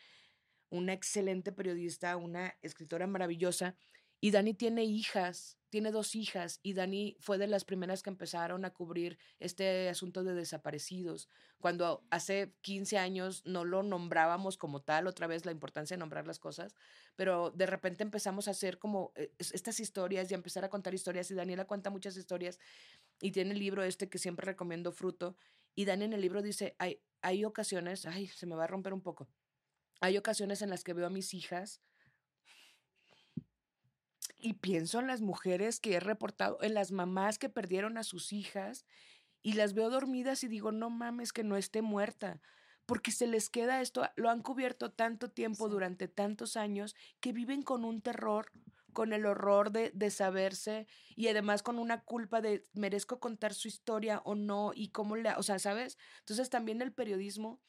una 0.70 0.92
excelente 0.92 1.50
periodista, 1.50 2.16
una 2.16 2.54
escritora 2.62 3.08
maravillosa. 3.08 3.74
Y 4.20 4.30
Dani 4.30 4.54
tiene 4.54 4.84
hijas, 4.84 5.58
tiene 5.76 5.90
dos 5.90 6.14
hijas, 6.14 6.58
y 6.62 6.72
Dani 6.72 7.18
fue 7.20 7.36
de 7.36 7.46
las 7.46 7.66
primeras 7.66 8.02
que 8.02 8.08
empezaron 8.08 8.64
a 8.64 8.72
cubrir 8.72 9.18
este 9.40 9.90
asunto 9.90 10.24
de 10.24 10.32
desaparecidos. 10.32 11.28
Cuando 11.60 12.02
hace 12.08 12.54
15 12.62 12.96
años 12.96 13.42
no 13.44 13.66
lo 13.66 13.82
nombrábamos 13.82 14.56
como 14.56 14.80
tal, 14.80 15.06
otra 15.06 15.26
vez 15.26 15.44
la 15.44 15.52
importancia 15.52 15.94
de 15.94 15.98
nombrar 15.98 16.26
las 16.26 16.38
cosas, 16.38 16.74
pero 17.14 17.50
de 17.50 17.66
repente 17.66 18.02
empezamos 18.02 18.48
a 18.48 18.52
hacer 18.52 18.78
como 18.78 19.12
eh, 19.16 19.30
estas 19.38 19.78
historias 19.78 20.30
y 20.30 20.32
a 20.32 20.38
empezar 20.38 20.64
a 20.64 20.70
contar 20.70 20.94
historias, 20.94 21.30
y 21.30 21.34
Daniela 21.34 21.66
cuenta 21.66 21.90
muchas 21.90 22.16
historias, 22.16 22.58
y 23.20 23.32
tiene 23.32 23.52
el 23.52 23.58
libro 23.58 23.82
este 23.82 24.08
que 24.08 24.16
siempre 24.16 24.46
recomiendo, 24.46 24.92
Fruto, 24.92 25.36
y 25.74 25.84
Dani 25.84 26.06
en 26.06 26.14
el 26.14 26.22
libro 26.22 26.40
dice, 26.40 26.74
hay, 26.78 27.02
hay 27.20 27.44
ocasiones, 27.44 28.06
ay, 28.06 28.28
se 28.28 28.46
me 28.46 28.56
va 28.56 28.64
a 28.64 28.66
romper 28.66 28.94
un 28.94 29.02
poco, 29.02 29.28
hay 30.00 30.16
ocasiones 30.16 30.62
en 30.62 30.70
las 30.70 30.84
que 30.84 30.94
veo 30.94 31.04
a 31.04 31.10
mis 31.10 31.34
hijas 31.34 31.82
y 34.46 34.52
pienso 34.52 35.00
en 35.00 35.08
las 35.08 35.22
mujeres 35.22 35.80
que 35.80 35.94
he 35.94 36.00
reportado, 36.00 36.58
en 36.62 36.72
las 36.72 36.92
mamás 36.92 37.36
que 37.36 37.48
perdieron 37.48 37.98
a 37.98 38.04
sus 38.04 38.32
hijas 38.32 38.84
y 39.42 39.54
las 39.54 39.74
veo 39.74 39.90
dormidas 39.90 40.44
y 40.44 40.48
digo, 40.48 40.70
no 40.70 40.88
mames 40.88 41.32
que 41.32 41.42
no 41.42 41.56
esté 41.56 41.82
muerta, 41.82 42.40
porque 42.86 43.10
se 43.10 43.26
les 43.26 43.50
queda 43.50 43.80
esto, 43.80 44.08
lo 44.14 44.30
han 44.30 44.42
cubierto 44.42 44.92
tanto 44.92 45.32
tiempo 45.32 45.68
durante 45.68 46.06
tantos 46.06 46.56
años 46.56 46.94
que 47.18 47.32
viven 47.32 47.62
con 47.62 47.84
un 47.84 48.00
terror 48.02 48.52
con 48.92 49.12
el 49.12 49.26
horror 49.26 49.72
de, 49.72 49.90
de, 49.90 50.10
saberse 50.10 50.86
y 51.16 51.26
además 51.26 51.64
con 51.64 51.80
una 51.80 52.02
culpa 52.04 52.40
de 52.40 52.64
merezco 52.72 53.18
contar 53.18 53.52
su 53.52 53.66
historia 53.66 54.22
o 54.24 54.36
no 54.36 54.70
y 54.74 54.88
cómo 54.88 55.16
le, 55.16 55.34
o 55.34 55.42
sea, 55.42 55.58
¿sabes? 55.58 55.98
Entonces 56.20 56.50
también 56.50 56.80
el 56.80 56.92
periodismo 56.92 57.60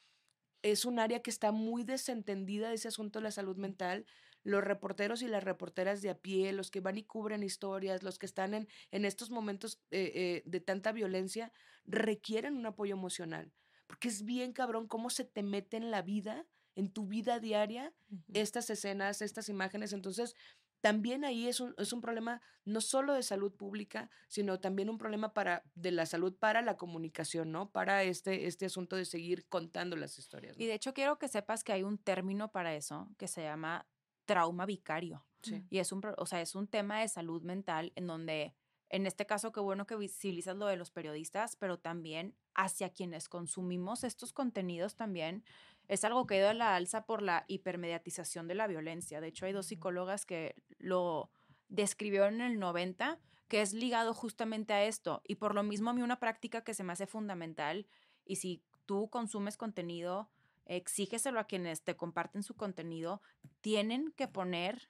es 0.62 0.86
un 0.86 1.00
área 1.00 1.22
que 1.22 1.30
está 1.30 1.52
muy 1.52 1.84
desentendida 1.84 2.70
de 2.70 2.76
ese 2.76 2.88
asunto 2.88 3.20
de 3.20 3.24
la 3.24 3.32
salud 3.32 3.58
mental. 3.58 4.06
Los 4.48 4.64
reporteros 4.64 5.22
y 5.22 5.28
las 5.28 5.44
reporteras 5.44 6.02
de 6.02 6.10
a 6.10 6.18
pie, 6.18 6.54
los 6.54 6.72
que 6.72 6.80
van 6.80 6.98
y 6.98 7.04
cubren 7.04 7.44
historias, 7.44 8.02
los 8.02 8.18
que 8.18 8.26
están 8.26 8.54
en, 8.54 8.70
en 8.92 9.04
estos 9.04 9.30
momentos 9.30 9.82
eh, 9.92 10.12
eh, 10.16 10.44
de 10.46 10.62
tanta 10.62 10.94
violencia, 10.94 11.52
requieren 11.86 12.56
un 12.56 12.66
apoyo 12.66 12.96
emocional. 12.96 13.52
Porque 13.88 14.08
es 14.08 14.24
bien 14.24 14.54
cabrón 14.54 14.88
cómo 14.88 15.10
se 15.10 15.26
te 15.26 15.44
mete 15.44 15.76
en 15.76 15.92
la 15.92 16.02
vida, 16.02 16.46
en 16.76 16.90
tu 16.90 17.08
vida 17.08 17.42
diaria, 17.42 17.94
estas 18.34 18.70
escenas, 18.70 19.22
estas 19.22 19.50
imágenes. 19.50 19.92
Entonces, 19.92 20.34
también 20.80 21.26
ahí 21.26 21.50
es 21.50 21.60
un, 21.60 21.76
es 21.78 21.92
un 21.92 22.00
problema 22.00 22.42
no 22.64 22.80
solo 22.80 23.16
de 23.16 23.24
salud 23.24 23.54
pública, 23.54 24.10
sino 24.30 24.62
también 24.62 24.90
un 24.90 24.98
problema 24.98 25.34
para, 25.34 25.64
de 25.76 25.92
la 25.92 26.06
salud 26.06 26.34
para 26.38 26.62
la 26.62 26.78
comunicación, 26.78 27.52
¿no? 27.52 27.70
Para 27.70 28.04
este, 28.04 28.48
este 28.48 28.68
asunto 28.68 28.96
de 28.96 29.04
seguir 29.04 29.46
contando 29.50 29.98
las 29.98 30.18
historias. 30.18 30.58
Y 30.58 30.68
de 30.68 30.76
hecho 30.76 30.94
quiero 30.94 31.20
que 31.20 31.28
sepas 31.28 31.66
que 31.66 31.74
hay 31.74 31.84
un 31.84 31.98
término 31.98 32.50
para 32.54 32.74
eso 32.76 33.10
que 33.18 33.28
se 33.28 33.42
llama 33.42 33.86
trauma 34.28 34.68
vicario. 34.68 35.26
Sí. 35.42 35.66
Y 35.72 35.80
es 35.80 35.92
un, 35.92 36.04
o 36.18 36.26
sea, 36.28 36.42
es 36.42 36.54
un 36.54 36.68
tema 36.68 37.00
de 37.00 37.08
salud 37.08 37.42
mental 37.42 37.94
en 37.96 38.06
donde, 38.06 38.54
en 38.90 39.08
este 39.08 39.26
caso, 39.26 39.52
qué 39.52 39.60
bueno 39.60 39.88
que 39.88 39.96
visibilizas 39.96 40.56
lo 40.56 40.68
de 40.68 40.78
los 40.78 40.92
periodistas, 40.92 41.56
pero 41.56 41.80
también 41.80 42.36
hacia 42.54 42.92
quienes 42.92 43.30
consumimos 43.30 44.04
estos 44.04 44.34
contenidos 44.34 44.96
también 44.96 45.44
es 45.88 46.04
algo 46.04 46.28
que 46.28 46.36
ha 46.36 46.40
ido 46.40 46.50
a 46.50 46.54
la 46.54 46.76
alza 46.76 47.06
por 47.06 47.22
la 47.22 47.46
hipermediatización 47.48 48.48
de 48.48 48.56
la 48.56 48.68
violencia. 48.68 49.22
De 49.22 49.28
hecho, 49.28 49.46
hay 49.46 49.54
dos 49.54 49.68
psicólogas 49.68 50.26
que 50.26 50.56
lo 50.78 51.32
describieron 51.70 52.36
en 52.36 52.52
el 52.52 52.60
90, 52.60 53.20
que 53.48 53.62
es 53.62 53.74
ligado 53.74 54.14
justamente 54.14 54.74
a 54.74 54.84
esto. 54.84 55.22
Y 55.26 55.36
por 55.36 55.56
lo 55.56 55.64
mismo 55.64 55.90
a 55.90 55.94
mí 55.94 56.02
una 56.02 56.20
práctica 56.20 56.64
que 56.64 56.74
se 56.74 56.84
me 56.84 56.94
hace 56.94 57.08
fundamental, 57.08 57.88
y 58.26 58.36
si 58.36 58.64
tú 58.86 59.10
consumes 59.10 59.56
contenido, 59.56 60.30
exígeselo 60.68 61.40
a 61.40 61.46
quienes 61.46 61.84
te 61.84 61.96
comparten 61.96 62.44
su 62.44 62.56
contenido, 62.56 63.22
tienen 63.62 64.12
que 64.16 64.28
poner 64.28 64.90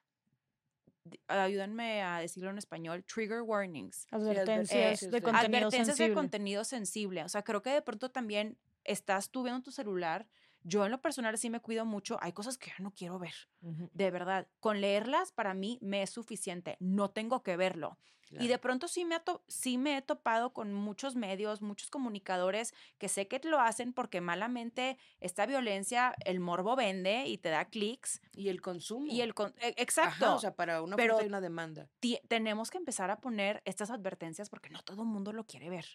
ayúdenme 1.27 2.01
a 2.01 2.19
decirlo 2.19 2.49
en 2.49 2.57
español, 2.57 3.05
trigger 3.05 3.41
warnings. 3.41 4.07
Advertencias, 4.11 4.99
de, 4.99 5.21
contenido 5.21 5.37
advertencias 5.37 5.87
sensible. 5.87 6.09
de 6.09 6.15
contenido 6.15 6.63
sensible. 6.65 7.23
O 7.23 7.29
sea, 7.29 7.43
creo 7.43 7.61
que 7.61 7.69
de 7.69 7.81
pronto 7.81 8.11
también 8.11 8.57
estás 8.83 9.31
tú 9.31 9.43
viendo 9.43 9.63
tu 9.63 9.71
celular 9.71 10.27
yo 10.67 10.85
en 10.85 10.91
lo 10.91 11.01
personal 11.01 11.37
sí 11.37 11.49
me 11.49 11.61
cuido 11.61 11.85
mucho. 11.85 12.17
Hay 12.21 12.33
cosas 12.33 12.57
que 12.57 12.71
yo 12.71 12.83
no 12.83 12.91
quiero 12.91 13.19
ver. 13.19 13.33
De 13.61 14.11
verdad. 14.11 14.47
Con 14.59 14.81
leerlas 14.81 15.31
para 15.31 15.53
mí 15.53 15.79
me 15.81 16.01
es 16.01 16.09
suficiente. 16.09 16.75
No 16.81 17.09
tengo 17.09 17.41
que 17.41 17.55
verlo. 17.55 17.97
Y 18.31 18.47
de 18.47 18.57
pronto 18.57 18.87
sí 18.87 19.05
me, 19.05 19.17
sí 19.47 19.77
me 19.77 19.97
he 19.97 20.01
topado 20.01 20.53
con 20.53 20.73
muchos 20.73 21.15
medios, 21.15 21.61
muchos 21.61 21.89
comunicadores 21.89 22.73
que 22.97 23.07
sé 23.07 23.27
que 23.27 23.39
lo 23.43 23.59
hacen 23.59 23.93
porque 23.93 24.21
malamente 24.21 24.97
esta 25.19 25.45
violencia, 25.45 26.15
el 26.25 26.39
morbo 26.39 26.75
vende 26.75 27.25
y 27.27 27.37
te 27.37 27.49
da 27.49 27.65
clics. 27.65 28.21
Y 28.33 28.49
el 28.49 28.61
consumo. 28.61 29.07
Y 29.07 29.21
el 29.21 29.33
e, 29.61 29.75
exacto. 29.77 30.35
o 30.35 30.39
sea, 30.39 30.55
para 30.55 30.81
una 30.81 30.95
Pero 30.95 31.21
y 31.21 31.27
una 31.27 31.41
demanda. 31.41 31.89
Tenemos 32.27 32.69
que 32.69 32.77
empezar 32.77 33.11
a 33.11 33.19
poner 33.19 33.61
estas 33.65 33.91
advertencias 33.91 34.49
porque 34.49 34.69
no 34.69 34.81
todo 34.83 35.03
el 35.03 35.07
mundo 35.07 35.33
lo 35.33 35.45
quiere 35.45 35.69
ver. 35.69 35.85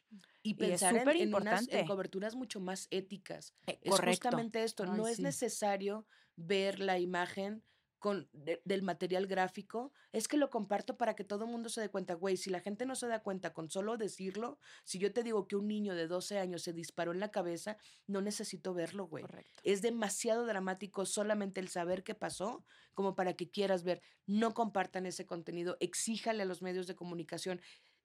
Y 0.43 0.55
pensar 0.55 0.97
en, 0.97 1.33
en, 1.71 1.87
coberturas 1.87 2.35
mucho 2.35 2.61
más 2.61 2.89
éticas. 2.91 3.55
Eh, 3.67 3.79
es 3.83 4.01
justamente 4.01 4.63
esto. 4.65 4.87
no 4.87 5.07
es 5.07 5.21
necesario 5.21 6.07
ver 6.37 6.81
la 6.81 6.99
imagen 6.99 7.63
con, 8.03 8.29
del 8.33 8.83
material 8.83 9.29
gráfico, 9.29 9.93
es 10.11 10.27
que 10.27 10.37
lo 10.37 10.51
comparto 10.51 10.97
para 10.99 11.15
que 11.15 11.23
todo 11.23 11.45
el 11.45 11.53
mundo 11.53 11.69
se 11.69 11.81
dé 11.81 11.89
cuenta, 11.89 12.15
güey, 12.15 12.37
si 12.37 12.51
la 12.51 12.59
gente 12.59 12.85
no 12.85 12.97
se 12.97 13.07
da 13.07 13.23
cuenta 13.23 13.53
con 13.53 13.71
solo 13.71 13.97
decirlo, 13.97 14.59
si 14.83 14.99
yo 14.99 15.13
te 15.13 15.23
digo 15.23 15.47
que 15.47 15.55
un 15.55 15.69
niño 15.69 15.95
de 15.95 16.09
12 16.09 16.41
años 16.41 16.63
se 16.63 16.73
disparó 16.73 17.13
en 17.13 17.21
la 17.21 17.31
cabeza, 17.31 17.77
no 18.09 18.21
necesito 18.21 18.75
verlo, 18.75 19.07
güey. 19.07 19.25
Es 19.63 19.83
demasiado 19.83 20.47
dramático 20.47 21.07
solamente 21.07 21.61
el 21.61 21.69
saber 21.69 22.03
qué 22.03 22.17
pasó 22.17 22.65
como 22.93 23.15
para 23.15 23.35
que 23.35 23.49
quieras 23.49 23.85
ver. 23.85 24.03
No 24.27 24.53
compartan 24.53 25.07
ese 25.07 25.25
contenido, 25.25 25.77
exíjale 25.79 26.43
a 26.43 26.47
los 26.47 26.61
medios 26.61 26.89
de 26.89 26.97
comunicación 26.97 27.61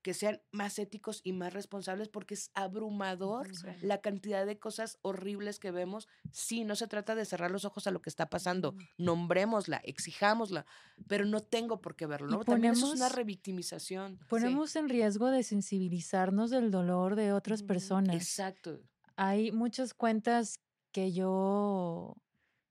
que 0.08 0.14
sean 0.14 0.42
más 0.54 0.80
éticos 0.80 1.20
y 1.26 1.34
más 1.34 1.52
responsables 1.52 2.08
porque 2.08 2.34
es 2.36 2.50
abrumador 2.54 3.50
la 3.82 4.00
cantidad 4.00 4.46
de 4.46 4.58
cosas 4.58 5.00
horribles 5.02 5.60
que 5.60 5.70
vemos. 5.70 6.08
Sí, 6.32 6.64
no 6.64 6.78
se 6.78 6.88
trata 6.88 7.14
de 7.14 7.26
cerrar 7.26 7.52
los 7.52 7.66
ojos 7.66 7.88
a 7.88 7.92
lo 7.92 8.02
que 8.02 8.10
está 8.10 8.30
pasando, 8.30 8.74
nombrémosla, 8.98 9.82
exijámosla, 9.84 10.66
pero 11.10 11.26
no 11.26 11.42
tengo 11.42 11.82
por 11.82 11.98
qué 11.98 12.06
verlo, 12.06 12.30
¿no? 12.30 12.46
También 12.46 12.72
eso 12.72 12.86
es 12.86 12.94
una 12.94 13.08
ponemos- 13.10 13.16
revictimización. 13.18 14.18
Ponemos 14.30 14.78
en 14.78 14.88
riesgo 14.88 15.30
de 15.30 15.44
sensibilizarnos 15.44 16.52
del 16.52 16.72
dolor 16.72 17.18
de 17.18 17.34
otras 17.34 17.62
personas. 17.62 18.16
Exacto. 18.16 18.80
Hay 19.18 19.52
muchas 19.52 19.94
cuentas 19.94 20.62
que 20.94 21.12
yo 21.12 22.16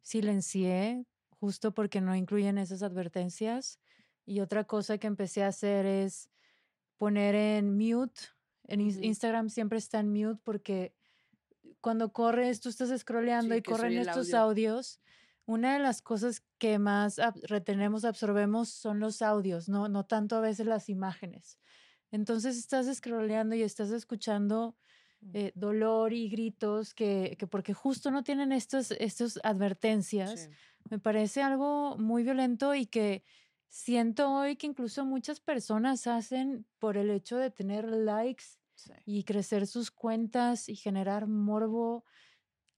silencié 0.00 1.04
justo 1.28 1.74
porque 1.74 2.00
no 2.00 2.16
incluyen 2.16 2.56
esas 2.56 2.82
advertencias. 2.82 3.78
Y 4.24 4.40
otra 4.40 4.64
cosa 4.64 4.96
que 4.96 5.06
empecé 5.06 5.44
a 5.44 5.48
hacer 5.48 5.84
es 5.84 6.30
poner 6.96 7.34
en 7.34 7.76
mute. 7.76 8.20
En. 8.64 8.80
Instagram 8.80 9.48
siempre 9.48 9.78
está 9.78 10.00
en 10.00 10.10
mute 10.12 10.40
porque 10.42 10.94
cuando 11.80 12.12
corres, 12.12 12.60
tú 12.60 12.68
estás 12.68 12.96
scrolleando 12.98 13.54
Sí, 13.54 13.58
y 13.60 13.62
corren 13.62 13.98
estos 13.98 14.34
audio. 14.34 14.72
audios. 14.72 15.00
Una 15.44 15.74
de 15.74 15.78
las 15.78 16.02
cosas 16.02 16.42
que 16.58 16.78
más 16.80 17.18
ab- 17.20 17.40
retenemos, 17.44 18.04
absorbemos 18.04 18.68
son 18.68 18.98
los 18.98 19.22
audios, 19.22 19.68
no, 19.68 19.88
no 19.88 20.04
tanto 20.04 20.34
a 20.36 20.40
veces 20.40 20.66
las 20.66 20.88
imágenes. 20.88 21.58
Entonces 22.10 22.56
estás 22.56 22.92
scrolleando 22.96 23.54
y 23.54 23.62
estás 23.62 23.90
escuchando 23.92 24.76
eh, 25.32 25.52
dolor 25.54 26.12
y 26.12 26.28
gritos 26.28 26.94
que, 26.94 27.36
que 27.38 27.46
porque 27.46 27.74
justo 27.74 28.10
no 28.10 28.24
tienen 28.24 28.50
estos, 28.52 28.90
estos 28.92 29.38
advertencias. 29.44 30.40
Sí. 30.40 30.48
Me 30.90 30.98
parece 30.98 31.42
algo 31.42 31.96
muy 31.98 32.22
violento 32.24 32.74
y 32.74 32.86
que 32.86 33.22
siento 33.68 34.30
hoy 34.32 34.56
que 34.56 34.66
incluso 34.66 35.04
muchas 35.04 35.40
personas 35.40 36.06
hacen 36.06 36.66
por 36.78 36.96
el 36.96 37.10
hecho 37.10 37.36
de 37.36 37.50
tener 37.50 37.84
likes 37.90 38.44
Sí. 38.74 38.92
y 39.06 39.24
crecer 39.24 39.66
sus 39.66 39.90
cuentas 39.90 40.68
y 40.68 40.76
generar 40.76 41.26
morbo. 41.26 42.04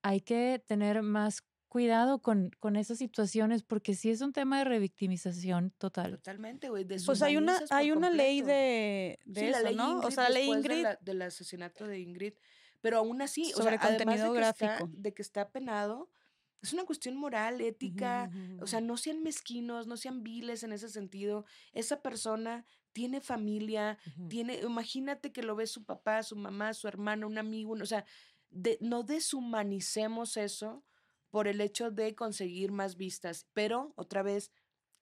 Hay 0.02 0.20
que 0.20 0.62
tener 0.64 1.02
más 1.02 1.42
cuidado 1.66 2.22
con, 2.22 2.50
con 2.60 2.76
esas 2.76 2.98
situaciones 2.98 3.64
porque 3.64 3.94
sí 3.94 4.08
es 4.10 4.20
un 4.20 4.32
tema 4.32 4.58
de 4.58 4.64
revictimización 4.64 5.72
total. 5.76 6.12
Totalmente, 6.18 6.68
güey. 6.68 6.86
Pues 7.04 7.20
hay 7.20 7.36
una, 7.36 7.58
hay 7.70 7.90
una 7.90 8.10
ley 8.10 8.42
de, 8.42 9.18
de 9.24 9.40
Sí, 9.40 9.46
eso, 9.48 9.58
la 9.58 9.62
ley 9.68 9.76
¿no? 9.76 9.90
o 9.98 10.02
Ingrid 10.02 10.14
sea, 10.14 10.22
la 10.24 10.30
ley 10.30 10.46
de 10.50 10.56
Ingrid. 10.56 10.82
la- 10.84 10.98
del 11.00 11.22
asesinato 11.22 11.86
de 11.88 11.98
Ingrid. 11.98 12.34
Pero 12.80 12.98
aún 12.98 13.20
así, 13.20 13.52
o 13.54 13.56
Sobre 13.58 13.76
sea, 13.76 13.88
además 13.88 14.20
contenido 14.20 14.32
de 14.32 14.40
que, 14.40 14.46
está, 14.48 14.66
gráfico. 14.66 14.90
de 14.96 15.14
que 15.14 15.22
está 15.22 15.50
penado, 15.50 16.10
es 16.62 16.72
una 16.72 16.84
cuestión 16.84 17.16
moral, 17.16 17.60
ética. 17.60 18.30
O 18.62 18.66
sea, 18.66 18.80
no 18.80 18.96
sean 18.96 19.22
mezquinos, 19.22 19.86
no 19.86 19.96
sean 19.96 20.22
viles 20.22 20.62
en 20.62 20.72
ese 20.72 20.88
sentido. 20.88 21.44
Esa 21.72 22.02
persona 22.02 22.64
tiene 22.92 23.20
familia, 23.20 23.96
tiene, 24.28 24.60
imagínate 24.60 25.30
que 25.32 25.42
lo 25.42 25.54
ve 25.54 25.66
su 25.66 25.84
papá, 25.84 26.22
su 26.22 26.34
mamá, 26.36 26.74
su 26.74 26.88
hermano, 26.88 27.26
un 27.28 27.38
amigo, 27.38 27.74
o 27.74 27.86
sea, 27.86 28.04
de- 28.50 28.78
no 28.80 29.02
deshumanicemos 29.04 30.36
eso 30.36 30.84
por 31.30 31.46
el 31.48 31.60
hecho 31.60 31.90
de 31.90 32.14
conseguir 32.14 32.72
más 32.72 32.96
vistas, 32.96 33.46
pero 33.52 33.92
otra 33.96 34.22
vez 34.22 34.50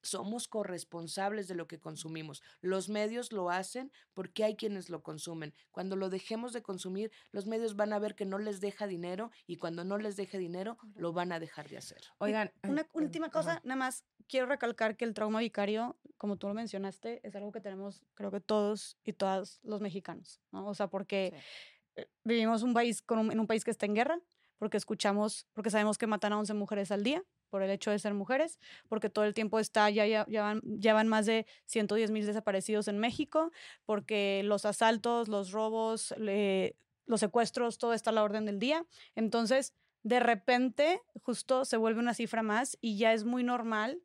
somos 0.07 0.47
corresponsables 0.47 1.47
de 1.47 1.55
lo 1.55 1.67
que 1.67 1.79
consumimos. 1.79 2.41
Los 2.61 2.89
medios 2.89 3.31
lo 3.31 3.49
hacen 3.49 3.91
porque 4.13 4.43
hay 4.43 4.55
quienes 4.55 4.89
lo 4.89 5.03
consumen. 5.03 5.53
Cuando 5.71 5.95
lo 5.95 6.09
dejemos 6.09 6.53
de 6.53 6.61
consumir, 6.61 7.11
los 7.31 7.45
medios 7.45 7.75
van 7.75 7.93
a 7.93 7.99
ver 7.99 8.15
que 8.15 8.25
no 8.25 8.37
les 8.39 8.61
deja 8.61 8.87
dinero 8.87 9.31
y 9.45 9.57
cuando 9.57 9.83
no 9.83 9.97
les 9.97 10.15
deje 10.15 10.37
dinero, 10.37 10.77
lo 10.95 11.13
van 11.13 11.31
a 11.31 11.39
dejar 11.39 11.69
de 11.69 11.77
hacer. 11.77 12.01
Oigan, 12.19 12.51
Una 12.71 12.87
última 12.93 13.29
cosa, 13.29 13.61
nada 13.63 13.75
más 13.77 14.03
quiero 14.27 14.45
recalcar 14.45 14.97
que 14.97 15.05
el 15.05 15.13
trauma 15.13 15.39
vicario, 15.39 15.97
como 16.17 16.37
tú 16.37 16.47
lo 16.47 16.53
mencionaste, 16.53 17.21
es 17.27 17.35
algo 17.35 17.51
que 17.51 17.61
tenemos, 17.61 18.03
creo 18.13 18.31
que 18.31 18.39
todos 18.41 18.97
y 19.03 19.13
todas 19.13 19.59
los 19.63 19.81
mexicanos, 19.81 20.41
¿no? 20.51 20.67
O 20.67 20.73
sea, 20.75 20.87
porque 20.89 21.33
eh, 21.95 22.07
vivimos 22.23 22.63
un 22.63 22.73
país 22.73 23.01
con 23.01 23.19
un- 23.19 23.31
en 23.31 23.39
un 23.39 23.47
país 23.47 23.63
que 23.63 23.71
está 23.71 23.85
en 23.85 23.95
guerra, 23.95 24.19
porque 24.57 24.77
escuchamos, 24.77 25.47
porque 25.53 25.69
sabemos 25.69 25.97
que 25.97 26.07
matan 26.07 26.33
a 26.33 26.39
11 26.39 26.53
mujeres 26.53 26.91
al 26.91 27.03
día 27.03 27.23
por 27.49 27.63
el 27.63 27.69
hecho 27.69 27.91
de 27.91 27.99
ser 27.99 28.13
mujeres, 28.13 28.59
porque 28.87 29.09
todo 29.09 29.25
el 29.25 29.33
tiempo 29.33 29.59
está, 29.59 29.89
ya, 29.89 30.05
ya, 30.05 30.25
ya 30.29 30.41
van, 30.41 30.61
ya 30.63 30.93
van 30.93 31.07
más 31.07 31.25
de 31.25 31.45
110 31.65 32.11
mil 32.11 32.25
desaparecidos 32.25 32.87
en 32.87 32.99
México, 32.99 33.51
porque 33.85 34.41
los 34.43 34.65
asaltos, 34.65 35.27
los 35.27 35.51
robos, 35.51 36.13
los 36.17 37.19
secuestros, 37.19 37.77
todo 37.77 37.93
está 37.93 38.11
a 38.11 38.13
la 38.13 38.23
orden 38.23 38.45
del 38.45 38.59
día. 38.59 38.85
Entonces, 39.15 39.73
de 40.03 40.19
repente, 40.19 41.01
justo 41.21 41.65
se 41.65 41.77
vuelve 41.77 41.99
una 41.99 42.13
cifra 42.13 42.43
más 42.43 42.77
y 42.81 42.97
ya 42.97 43.13
es 43.13 43.23
muy 43.25 43.43
normal 43.43 44.01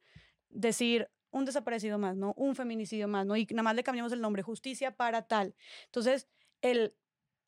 decir 0.49 1.09
un 1.31 1.45
desaparecido 1.45 1.99
más, 1.99 2.17
¿no? 2.17 2.35
Un 2.37 2.55
feminicidio 2.55 3.09
más, 3.09 3.27
¿no? 3.27 3.37
Y 3.37 3.47
nada 3.51 3.63
más 3.63 3.75
le 3.75 3.83
cambiamos 3.83 4.13
el 4.13 4.21
nombre, 4.21 4.43
justicia 4.43 4.95
para 4.97 5.23
tal. 5.23 5.55
Entonces, 5.87 6.29
el 6.61 6.95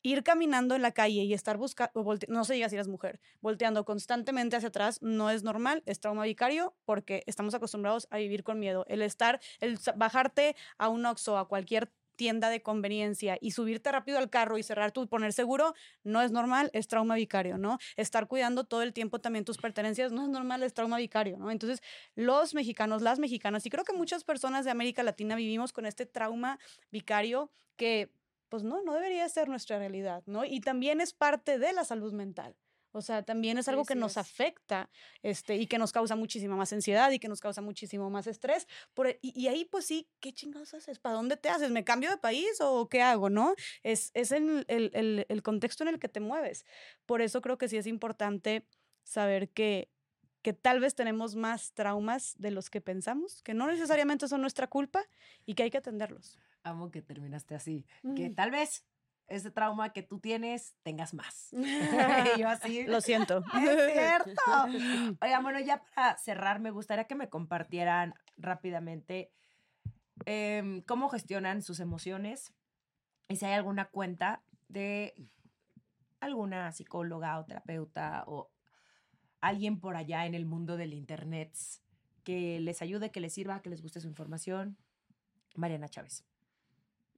ir 0.05 0.23
caminando 0.23 0.75
en 0.75 0.83
la 0.83 0.91
calle 0.91 1.23
y 1.23 1.33
estar 1.33 1.57
buscando, 1.57 1.91
no 2.27 2.45
se 2.45 2.53
diga 2.53 2.69
si 2.69 2.75
eres 2.75 2.87
mujer, 2.87 3.19
volteando 3.41 3.85
constantemente 3.85 4.55
hacia 4.55 4.69
atrás 4.69 5.01
no 5.01 5.31
es 5.31 5.43
normal, 5.43 5.81
es 5.87 5.99
trauma 5.99 6.23
vicario 6.25 6.75
porque 6.85 7.23
estamos 7.25 7.55
acostumbrados 7.55 8.07
a 8.11 8.17
vivir 8.17 8.43
con 8.43 8.59
miedo. 8.59 8.85
El 8.87 9.01
estar, 9.01 9.39
el 9.59 9.79
bajarte 9.95 10.55
a 10.77 10.89
un 10.89 11.07
Oxxo, 11.07 11.39
a 11.39 11.47
cualquier 11.47 11.91
tienda 12.15 12.49
de 12.49 12.61
conveniencia 12.61 13.37
y 13.41 13.51
subirte 13.51 13.91
rápido 13.91 14.19
al 14.19 14.29
carro 14.29 14.59
y 14.59 14.63
cerrar 14.63 14.91
tu 14.91 15.07
poner 15.07 15.33
seguro 15.33 15.73
no 16.03 16.21
es 16.21 16.31
normal, 16.31 16.69
es 16.73 16.87
trauma 16.87 17.15
vicario, 17.15 17.57
¿no? 17.57 17.79
Estar 17.97 18.27
cuidando 18.27 18.63
todo 18.63 18.83
el 18.83 18.93
tiempo 18.93 19.19
también 19.19 19.43
tus 19.43 19.57
pertenencias 19.57 20.11
no 20.11 20.23
es 20.23 20.29
normal, 20.29 20.61
es 20.61 20.73
trauma 20.73 20.97
vicario, 20.97 21.37
¿no? 21.37 21.49
Entonces, 21.49 21.81
los 22.13 22.53
mexicanos, 22.53 23.01
las 23.01 23.17
mexicanas 23.17 23.65
y 23.65 23.69
creo 23.71 23.83
que 23.83 23.93
muchas 23.93 24.23
personas 24.23 24.65
de 24.65 24.71
América 24.71 25.01
Latina 25.01 25.35
vivimos 25.35 25.73
con 25.73 25.85
este 25.85 26.05
trauma 26.05 26.59
vicario 26.91 27.51
que 27.75 28.11
pues 28.49 28.63
no, 28.63 28.81
no 28.83 28.93
debería 28.93 29.27
ser 29.29 29.49
nuestra 29.49 29.79
realidad, 29.79 30.23
¿no? 30.25 30.45
Y 30.45 30.61
también 30.61 31.01
es 31.01 31.13
parte 31.13 31.57
de 31.59 31.73
la 31.73 31.83
salud 31.85 32.13
mental. 32.13 32.55
O 32.91 33.01
sea, 33.01 33.23
también 33.23 33.57
es 33.57 33.67
Sí, 33.67 33.71
algo 33.71 33.85
que 33.85 33.93
sí 33.93 33.99
nos 33.99 34.11
es. 34.11 34.17
afecta 34.17 34.89
este, 35.21 35.55
y 35.57 35.67
que 35.67 35.77
nos 35.77 35.91
causa 35.91 36.15
muchísima 36.15 36.55
más 36.55 36.71
ansiedad 36.71 37.11
y 37.11 37.19
que 37.19 37.27
nos 37.27 37.41
causa 37.41 37.61
muchísimo 37.61 38.09
más 38.09 38.25
estrés. 38.25 38.67
Por, 38.93 39.07
e- 39.07 39.19
y, 39.21 39.37
y 39.37 39.47
ahí, 39.49 39.65
pues 39.65 39.85
sí, 39.85 40.07
¿qué 40.21 40.31
chingados 40.33 40.73
haces? 40.73 40.99
¿Para 40.99 41.15
dónde 41.15 41.35
te 41.35 41.49
haces? 41.49 41.71
¿Me 41.71 41.83
cambio 41.83 42.09
de 42.09 42.17
país 42.17 42.61
o 42.61 42.87
qué 42.87 43.01
hago? 43.01 43.29
¿No? 43.29 43.53
Es, 43.83 44.11
es 44.13 44.31
el, 44.31 44.63
el- 44.69 44.91
el- 44.93 45.25
el 45.27 45.43
contexto 45.43 45.83
en 45.83 45.89
el 45.89 45.99
que 45.99 46.07
te 46.07 46.21
mueves. 46.21 46.65
Por 47.05 47.21
eso 47.21 47.41
creo 47.41 47.57
que 47.57 47.67
sí 47.67 47.75
es 47.75 47.85
importante 47.87 48.65
saber 49.03 49.49
que, 49.49 49.89
que 50.41 50.53
tal 50.53 50.79
vez 50.79 50.95
tenemos 50.95 51.35
más 51.35 51.73
traumas 51.73 52.35
de 52.37 52.51
los 52.51 52.69
que 52.69 52.79
pensamos, 52.79 53.41
que 53.43 53.53
no 53.53 53.67
necesariamente 53.67 54.27
son 54.29 54.39
nuestra 54.41 54.67
culpa 54.67 55.03
y 55.45 55.55
que 55.55 55.63
hay 55.63 55.69
que 55.71 55.79
atenderlos. 55.79 56.39
Amo 56.65 56.89
que 56.89 57.01
terminaste 57.01 57.53
así. 57.53 57.85
Que 58.15 58.31
tal 58.31 58.49
vez 58.49 58.85
ese 59.27 59.51
trauma 59.51 59.93
que 59.93 60.03
tú 60.03 60.19
tienes 60.19 60.75
tengas 60.83 61.13
más. 61.13 61.49
yo 62.39 62.49
así. 62.49 62.83
Lo 62.83 63.01
siento. 63.01 63.43
Es 63.53 63.93
cierto. 63.93 64.41
Oigan, 65.21 65.43
bueno, 65.43 65.59
ya 65.59 65.83
para 65.95 66.17
cerrar, 66.17 66.59
me 66.59 66.71
gustaría 66.71 67.05
que 67.05 67.15
me 67.15 67.29
compartieran 67.29 68.15
rápidamente 68.37 69.31
em, 70.25 70.81
cómo 70.81 71.09
gestionan 71.09 71.61
sus 71.61 71.79
emociones 71.79 72.53
y 73.27 73.35
si 73.35 73.45
hay 73.45 73.53
alguna 73.53 73.85
cuenta 73.85 74.43
de 74.67 75.13
alguna 76.19 76.71
psicóloga 76.71 77.39
o 77.39 77.45
terapeuta 77.45 78.23
o 78.27 78.51
alguien 79.41 79.79
por 79.79 79.95
allá 79.95 80.25
en 80.25 80.33
el 80.33 80.45
mundo 80.45 80.77
del 80.77 80.93
internet 80.93 81.55
que 82.23 82.59
les 82.59 82.81
ayude, 82.81 83.11
que 83.11 83.19
les 83.19 83.33
sirva, 83.33 83.61
que 83.61 83.69
les 83.69 83.81
guste 83.81 84.01
su 84.01 84.07
información. 84.07 84.77
Mariana 85.55 85.87
Chávez. 85.87 86.25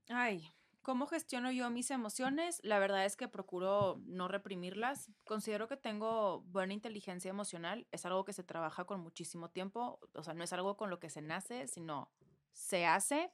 Ay, 0.10 0.50
¿cómo 0.82 1.06
gestiono 1.08 1.52
yo 1.52 1.70
mis 1.70 1.92
emociones? 1.92 2.60
La 2.64 2.80
verdad 2.80 3.06
es 3.06 3.18
que 3.18 3.28
procuro 3.28 4.02
no 4.06 4.28
reprimirlas. 4.28 5.12
Considero 5.26 5.68
que 5.68 5.78
tengo 5.78 6.42
buena 6.48 6.74
inteligencia 6.74 7.30
emocional. 7.30 7.88
Es 7.92 8.06
algo 8.06 8.24
que 8.24 8.34
se 8.34 8.44
trabaja 8.44 8.86
con 8.86 9.02
muchísimo 9.02 9.50
tiempo. 9.50 10.00
O 10.14 10.24
sea, 10.24 10.34
no 10.34 10.44
es 10.44 10.54
algo 10.54 10.78
con 10.78 10.90
lo 10.90 11.00
que 11.00 11.10
se 11.10 11.22
nace, 11.22 11.68
sino 11.68 12.10
se 12.54 12.86
hace. 12.86 13.32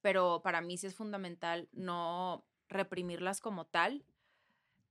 Pero 0.00 0.40
para 0.42 0.60
mí 0.60 0.78
sí 0.78 0.86
es 0.88 0.96
fundamental 0.96 1.68
no 1.72 2.44
reprimirlas 2.68 3.40
como 3.40 3.66
tal. 3.66 4.04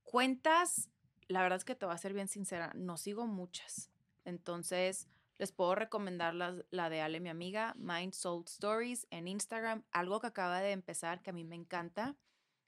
Cuentas, 0.02 0.88
la 1.28 1.42
verdad 1.42 1.58
es 1.58 1.64
que 1.64 1.74
te 1.74 1.86
voy 1.86 1.94
a 1.94 1.98
ser 1.98 2.14
bien 2.14 2.28
sincera, 2.28 2.72
no 2.74 2.96
sigo 2.96 3.26
muchas. 3.26 3.90
Entonces, 4.24 5.08
les 5.40 5.52
puedo 5.52 5.74
recomendar 5.74 6.34
las- 6.34 6.66
la, 6.70 6.90
de 6.90 7.00
Ale, 7.00 7.18
mi 7.18 7.30
amiga, 7.30 7.74
Mind 7.78 8.12
Soul 8.12 8.44
Stories 8.46 9.06
en 9.08 9.26
Instagram. 9.26 9.84
Algo 9.90 10.20
que 10.20 10.26
acaba 10.26 10.60
de 10.60 10.72
empezar 10.72 11.22
que 11.22 11.30
a 11.30 11.32
mí 11.32 11.44
me 11.44 11.56
encanta 11.56 12.14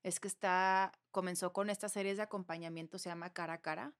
es 0.02 0.20
que 0.20 0.26
está, 0.26 0.90
comenzó 1.10 1.52
con 1.52 1.68
estas 1.68 1.92
series 1.92 2.16
de 2.16 2.22
acompañamiento, 2.22 2.98
se 2.98 3.10
llama 3.10 3.34
Cara 3.34 3.52
a 3.52 3.60
Cara. 3.60 3.92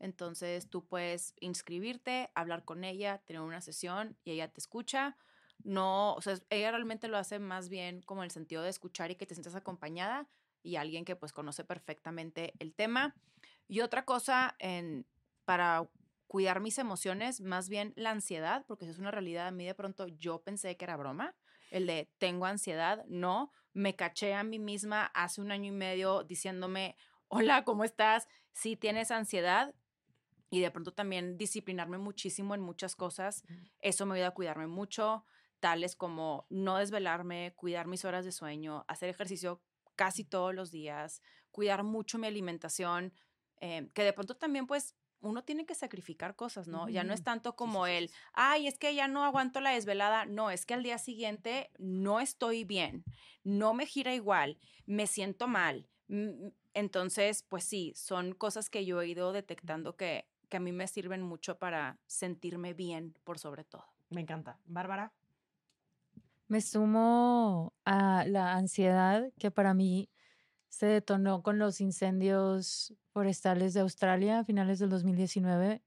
Entonces 0.00 0.68
tú 0.68 0.84
puedes 0.84 1.34
inscribirte, 1.38 2.32
hablar 2.34 2.64
con 2.64 2.82
ella, 2.82 3.18
tener 3.18 3.42
una 3.42 3.60
sesión 3.60 4.18
y 4.24 4.32
ella 4.32 4.48
te 4.48 4.58
escucha. 4.58 5.16
No, 5.62 6.14
o 6.14 6.20
sea, 6.20 6.34
ella 6.50 6.72
realmente 6.72 7.06
lo 7.06 7.18
hace 7.18 7.38
más 7.38 7.68
bien 7.68 8.02
como 8.02 8.22
en 8.22 8.24
el 8.24 8.32
sentido 8.32 8.64
de 8.64 8.70
escuchar 8.70 9.12
y 9.12 9.14
que 9.14 9.26
te 9.26 9.36
sientas 9.36 9.54
acompañada 9.54 10.26
y 10.64 10.74
alguien 10.74 11.04
que 11.04 11.14
pues 11.14 11.32
conoce 11.32 11.62
perfectamente 11.62 12.54
el 12.58 12.74
tema. 12.74 13.14
Y 13.68 13.82
otra 13.82 14.04
cosa 14.04 14.56
en, 14.58 15.06
para 15.44 15.88
cuidar 16.26 16.60
mis 16.60 16.78
emociones, 16.78 17.40
más 17.40 17.68
bien 17.68 17.92
la 17.96 18.10
ansiedad, 18.10 18.64
porque 18.66 18.84
eso 18.84 18.92
es 18.92 18.98
una 18.98 19.10
realidad. 19.10 19.46
A 19.46 19.52
mí 19.52 19.64
de 19.64 19.74
pronto 19.74 20.06
yo 20.06 20.42
pensé 20.42 20.76
que 20.76 20.84
era 20.84 20.96
broma 20.96 21.34
el 21.70 21.86
de 21.86 22.10
tengo 22.18 22.46
ansiedad, 22.46 23.04
no, 23.08 23.50
me 23.72 23.96
caché 23.96 24.34
a 24.34 24.44
mí 24.44 24.58
misma 24.58 25.06
hace 25.14 25.40
un 25.40 25.50
año 25.50 25.72
y 25.72 25.76
medio 25.76 26.22
diciéndome, 26.22 26.96
hola, 27.28 27.64
¿cómo 27.64 27.84
estás? 27.84 28.28
Si 28.52 28.76
tienes 28.76 29.10
ansiedad, 29.10 29.74
y 30.50 30.60
de 30.60 30.70
pronto 30.70 30.92
también 30.92 31.36
disciplinarme 31.36 31.98
muchísimo 31.98 32.54
en 32.54 32.60
muchas 32.60 32.94
cosas. 32.94 33.44
Eso 33.80 34.06
me 34.06 34.14
ayuda 34.14 34.28
a 34.28 34.34
cuidarme 34.34 34.66
mucho, 34.66 35.24
tales 35.60 35.96
como 35.96 36.46
no 36.50 36.76
desvelarme, 36.76 37.52
cuidar 37.56 37.86
mis 37.86 38.04
horas 38.04 38.24
de 38.24 38.32
sueño, 38.32 38.84
hacer 38.88 39.08
ejercicio 39.08 39.60
casi 39.96 40.24
todos 40.24 40.54
los 40.54 40.70
días, 40.70 41.22
cuidar 41.50 41.82
mucho 41.82 42.18
mi 42.18 42.26
alimentación, 42.26 43.12
eh, 43.60 43.90
que 43.94 44.04
de 44.04 44.12
pronto 44.12 44.36
también 44.36 44.66
pues 44.66 44.94
uno 45.20 45.42
tiene 45.44 45.66
que 45.66 45.74
sacrificar 45.74 46.36
cosas, 46.36 46.68
¿no? 46.68 46.88
Ya 46.88 47.04
no 47.04 47.12
es 47.12 47.22
tanto 47.22 47.56
como 47.56 47.86
el, 47.86 48.10
ay, 48.32 48.66
es 48.66 48.78
que 48.78 48.94
ya 48.94 49.08
no 49.08 49.24
aguanto 49.24 49.60
la 49.60 49.70
desvelada, 49.70 50.26
no, 50.26 50.50
es 50.50 50.66
que 50.66 50.74
al 50.74 50.82
día 50.82 50.98
siguiente 50.98 51.70
no 51.78 52.20
estoy 52.20 52.64
bien, 52.64 53.04
no 53.42 53.74
me 53.74 53.86
gira 53.86 54.14
igual, 54.14 54.58
me 54.86 55.06
siento 55.06 55.48
mal. 55.48 55.88
Entonces, 56.74 57.42
pues 57.42 57.64
sí, 57.64 57.92
son 57.96 58.32
cosas 58.32 58.70
que 58.70 58.84
yo 58.84 59.00
he 59.00 59.08
ido 59.08 59.32
detectando 59.32 59.96
que, 59.96 60.28
que 60.48 60.58
a 60.58 60.60
mí 60.60 60.72
me 60.72 60.86
sirven 60.86 61.22
mucho 61.22 61.58
para 61.58 61.98
sentirme 62.06 62.74
bien 62.74 63.16
por 63.24 63.38
sobre 63.38 63.64
todo. 63.64 63.84
Me 64.10 64.20
encanta. 64.20 64.58
Bárbara. 64.66 65.12
Me 66.48 66.60
sumo 66.60 67.72
a 67.84 68.24
la 68.26 68.54
ansiedad 68.54 69.32
que 69.38 69.50
para 69.50 69.74
mí 69.74 70.08
se 70.68 70.86
detonó 70.86 71.42
con 71.42 71.58
los 71.58 71.80
incendios 71.80 72.94
forestales 73.12 73.74
de 73.74 73.80
Australia 73.80 74.40
a 74.40 74.44
finales 74.44 74.78
del 74.78 74.90
2019. 74.90 75.82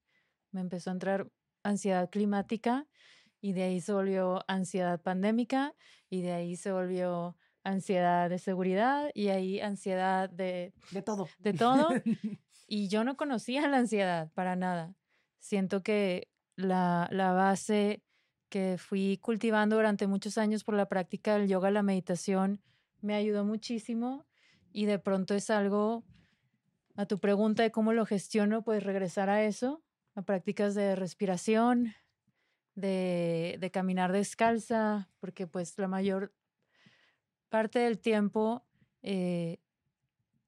Me 0.51 0.61
empezó 0.61 0.89
a 0.89 0.93
entrar 0.93 1.29
ansiedad 1.63 2.09
climática 2.09 2.87
y 3.41 3.53
de 3.53 3.63
ahí 3.63 3.81
se 3.81 3.93
volvió 3.93 4.43
ansiedad 4.47 5.01
pandémica 5.01 5.75
y 6.09 6.21
de 6.21 6.31
ahí 6.31 6.55
se 6.55 6.71
volvió 6.71 7.37
ansiedad 7.63 8.29
de 8.29 8.39
seguridad 8.39 9.11
y 9.13 9.29
ahí 9.29 9.59
ansiedad 9.59 10.29
de... 10.29 10.73
De 10.91 11.01
todo. 11.01 11.27
De 11.39 11.53
todo. 11.53 11.89
Y 12.71 12.87
yo 12.87 13.03
no 13.03 13.17
conocía 13.17 13.67
la 13.67 13.77
ansiedad 13.77 14.31
para 14.35 14.55
nada. 14.55 14.93
Siento 15.39 15.81
que 15.81 16.27
la, 16.55 17.09
la 17.11 17.31
base 17.31 18.03
que 18.49 18.77
fui 18.77 19.17
cultivando 19.17 19.75
durante 19.75 20.05
muchos 20.05 20.37
años 20.37 20.63
por 20.63 20.75
la 20.75 20.87
práctica 20.87 21.33
del 21.35 21.47
yoga, 21.47 21.71
la 21.71 21.81
meditación, 21.81 22.61
me 23.01 23.15
ayudó 23.15 23.43
muchísimo 23.43 24.28
y 24.71 24.85
de 24.85 24.99
pronto 24.99 25.33
es 25.35 25.49
algo, 25.49 26.03
a 26.95 27.05
tu 27.05 27.19
pregunta 27.19 27.63
de 27.63 27.71
cómo 27.71 27.93
lo 27.93 28.05
gestiono, 28.05 28.63
pues 28.63 28.83
regresar 28.83 29.29
a 29.29 29.43
eso, 29.43 29.83
a 30.15 30.21
prácticas 30.21 30.75
de 30.75 30.95
respiración, 30.95 31.93
de, 32.75 33.69
caminar 33.73 34.11
descalza, 34.11 35.09
porque 35.19 35.47
pues 35.47 35.77
la 35.77 35.87
mayor 35.87 36.33
parte 37.49 37.79
del 37.79 37.99
tiempo 37.99 38.65
eh, 39.01 39.59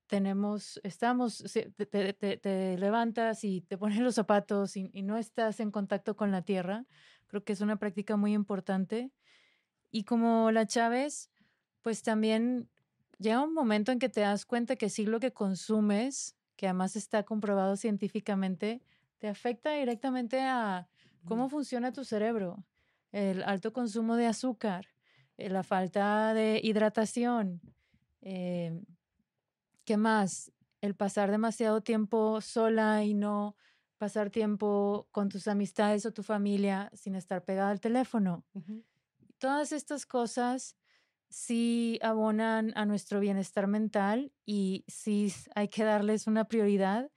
tenemos, 0.07 0.79
estamos, 0.83 1.43
te, 1.89 2.77
levantas 2.77 3.43
y 3.45 3.61
te 3.61 3.77
pones 3.77 3.99
los 3.99 4.15
zapatos 4.15 4.75
y, 4.75 4.89
no 5.03 5.17
estás 5.17 5.61
en 5.61 5.71
contacto 5.71 6.17
con 6.17 6.31
la 6.31 6.41
tierra. 6.41 6.85
Creo 7.27 7.45
que 7.45 7.53
es 7.53 7.61
una 7.61 7.77
práctica 7.77 8.17
muy 8.17 8.33
importante. 8.33 9.11
Y 9.89 10.03
como 10.03 10.51
la 10.51 10.67
Chávez, 10.67 11.31
pues 11.81 12.03
también 12.03 12.69
llega 13.21 13.43
un 13.43 13.53
momento 13.53 13.91
en 13.91 13.99
que 13.99 14.09
te 14.09 14.21
das 14.21 14.45
cuenta 14.45 14.75
que 14.75 14.89
sí 14.89 15.05
lo 15.05 15.19
que 15.19 15.31
consumes, 15.31 16.35
que 16.55 16.67
además 16.67 16.95
está 16.95 17.23
comprobado 17.23 17.75
científicamente, 17.75 18.81
te 19.19 19.27
afecta 19.27 19.71
directamente 19.71 20.41
a 20.41 20.89
cómo 21.25 21.47
funciona 21.49 21.93
tu 21.93 22.03
cerebro. 22.03 22.65
El 23.11 23.43
alto 23.43 23.71
consumo 23.71 24.15
de 24.15 24.25
azúcar, 24.25 24.87
eh, 25.37 25.49
la 25.49 25.63
falta 25.63 26.33
de 26.33 26.59
hidratación, 26.63 27.61
eh, 28.21 28.81
¿Qué 29.85 29.97
más? 29.97 30.51
El 30.79 30.95
pasar 30.95 31.31
demasiado 31.31 31.81
tiempo 31.81 32.39
sola 32.41 33.03
y 33.03 33.13
no 33.13 33.55
pasar 33.97 34.29
tiempo 34.29 35.07
con 35.11 35.29
tus 35.29 35.47
amistades 35.47 36.05
o 36.05 36.13
tu 36.13 36.23
familia 36.23 36.89
sin 36.93 37.15
estar 37.15 37.43
pegada 37.43 37.71
al 37.71 37.79
teléfono. 37.79 38.45
Todas 39.37 39.71
estas 39.71 40.05
cosas 40.05 40.75
sí 41.31 41.97
abonan 42.03 42.73
a 42.75 42.85
nuestro 42.85 43.19
bienestar 43.21 43.65
mental 43.65 44.33
y 44.45 44.83
sí 44.87 45.33
hay 45.55 45.69
que 45.69 45.83
darles 45.83 46.27
una 46.27 46.45
prioridad. 46.45 47.09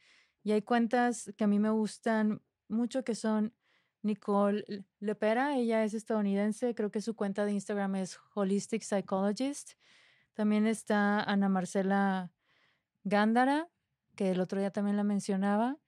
Y 0.44 0.52
hay 0.52 0.62
cuentas 0.62 1.32
que 1.36 1.44
a 1.44 1.46
mí 1.46 1.58
me 1.58 1.70
gustan 1.70 2.40
mucho 2.68 3.02
que 3.02 3.14
son 3.14 3.54
Nicole 4.02 4.64
Lepera, 5.00 5.56
ella 5.56 5.82
es 5.82 5.94
estadounidense, 5.94 6.74
creo 6.74 6.90
que 6.90 7.00
su 7.00 7.16
cuenta 7.16 7.44
de 7.44 7.52
Instagram 7.52 7.96
es 7.96 8.18
Holistic 8.34 8.82
Psychologist. 8.82 9.72
También 10.34 10.66
está 10.66 11.20
Ana 11.20 11.48
Marcela 11.48 12.30
Gándara, 13.02 13.68
que 14.14 14.30
el 14.30 14.40
otro 14.40 14.60
día 14.60 14.70
también 14.70 14.96
la 14.96 15.04
mencionaba. 15.04 15.78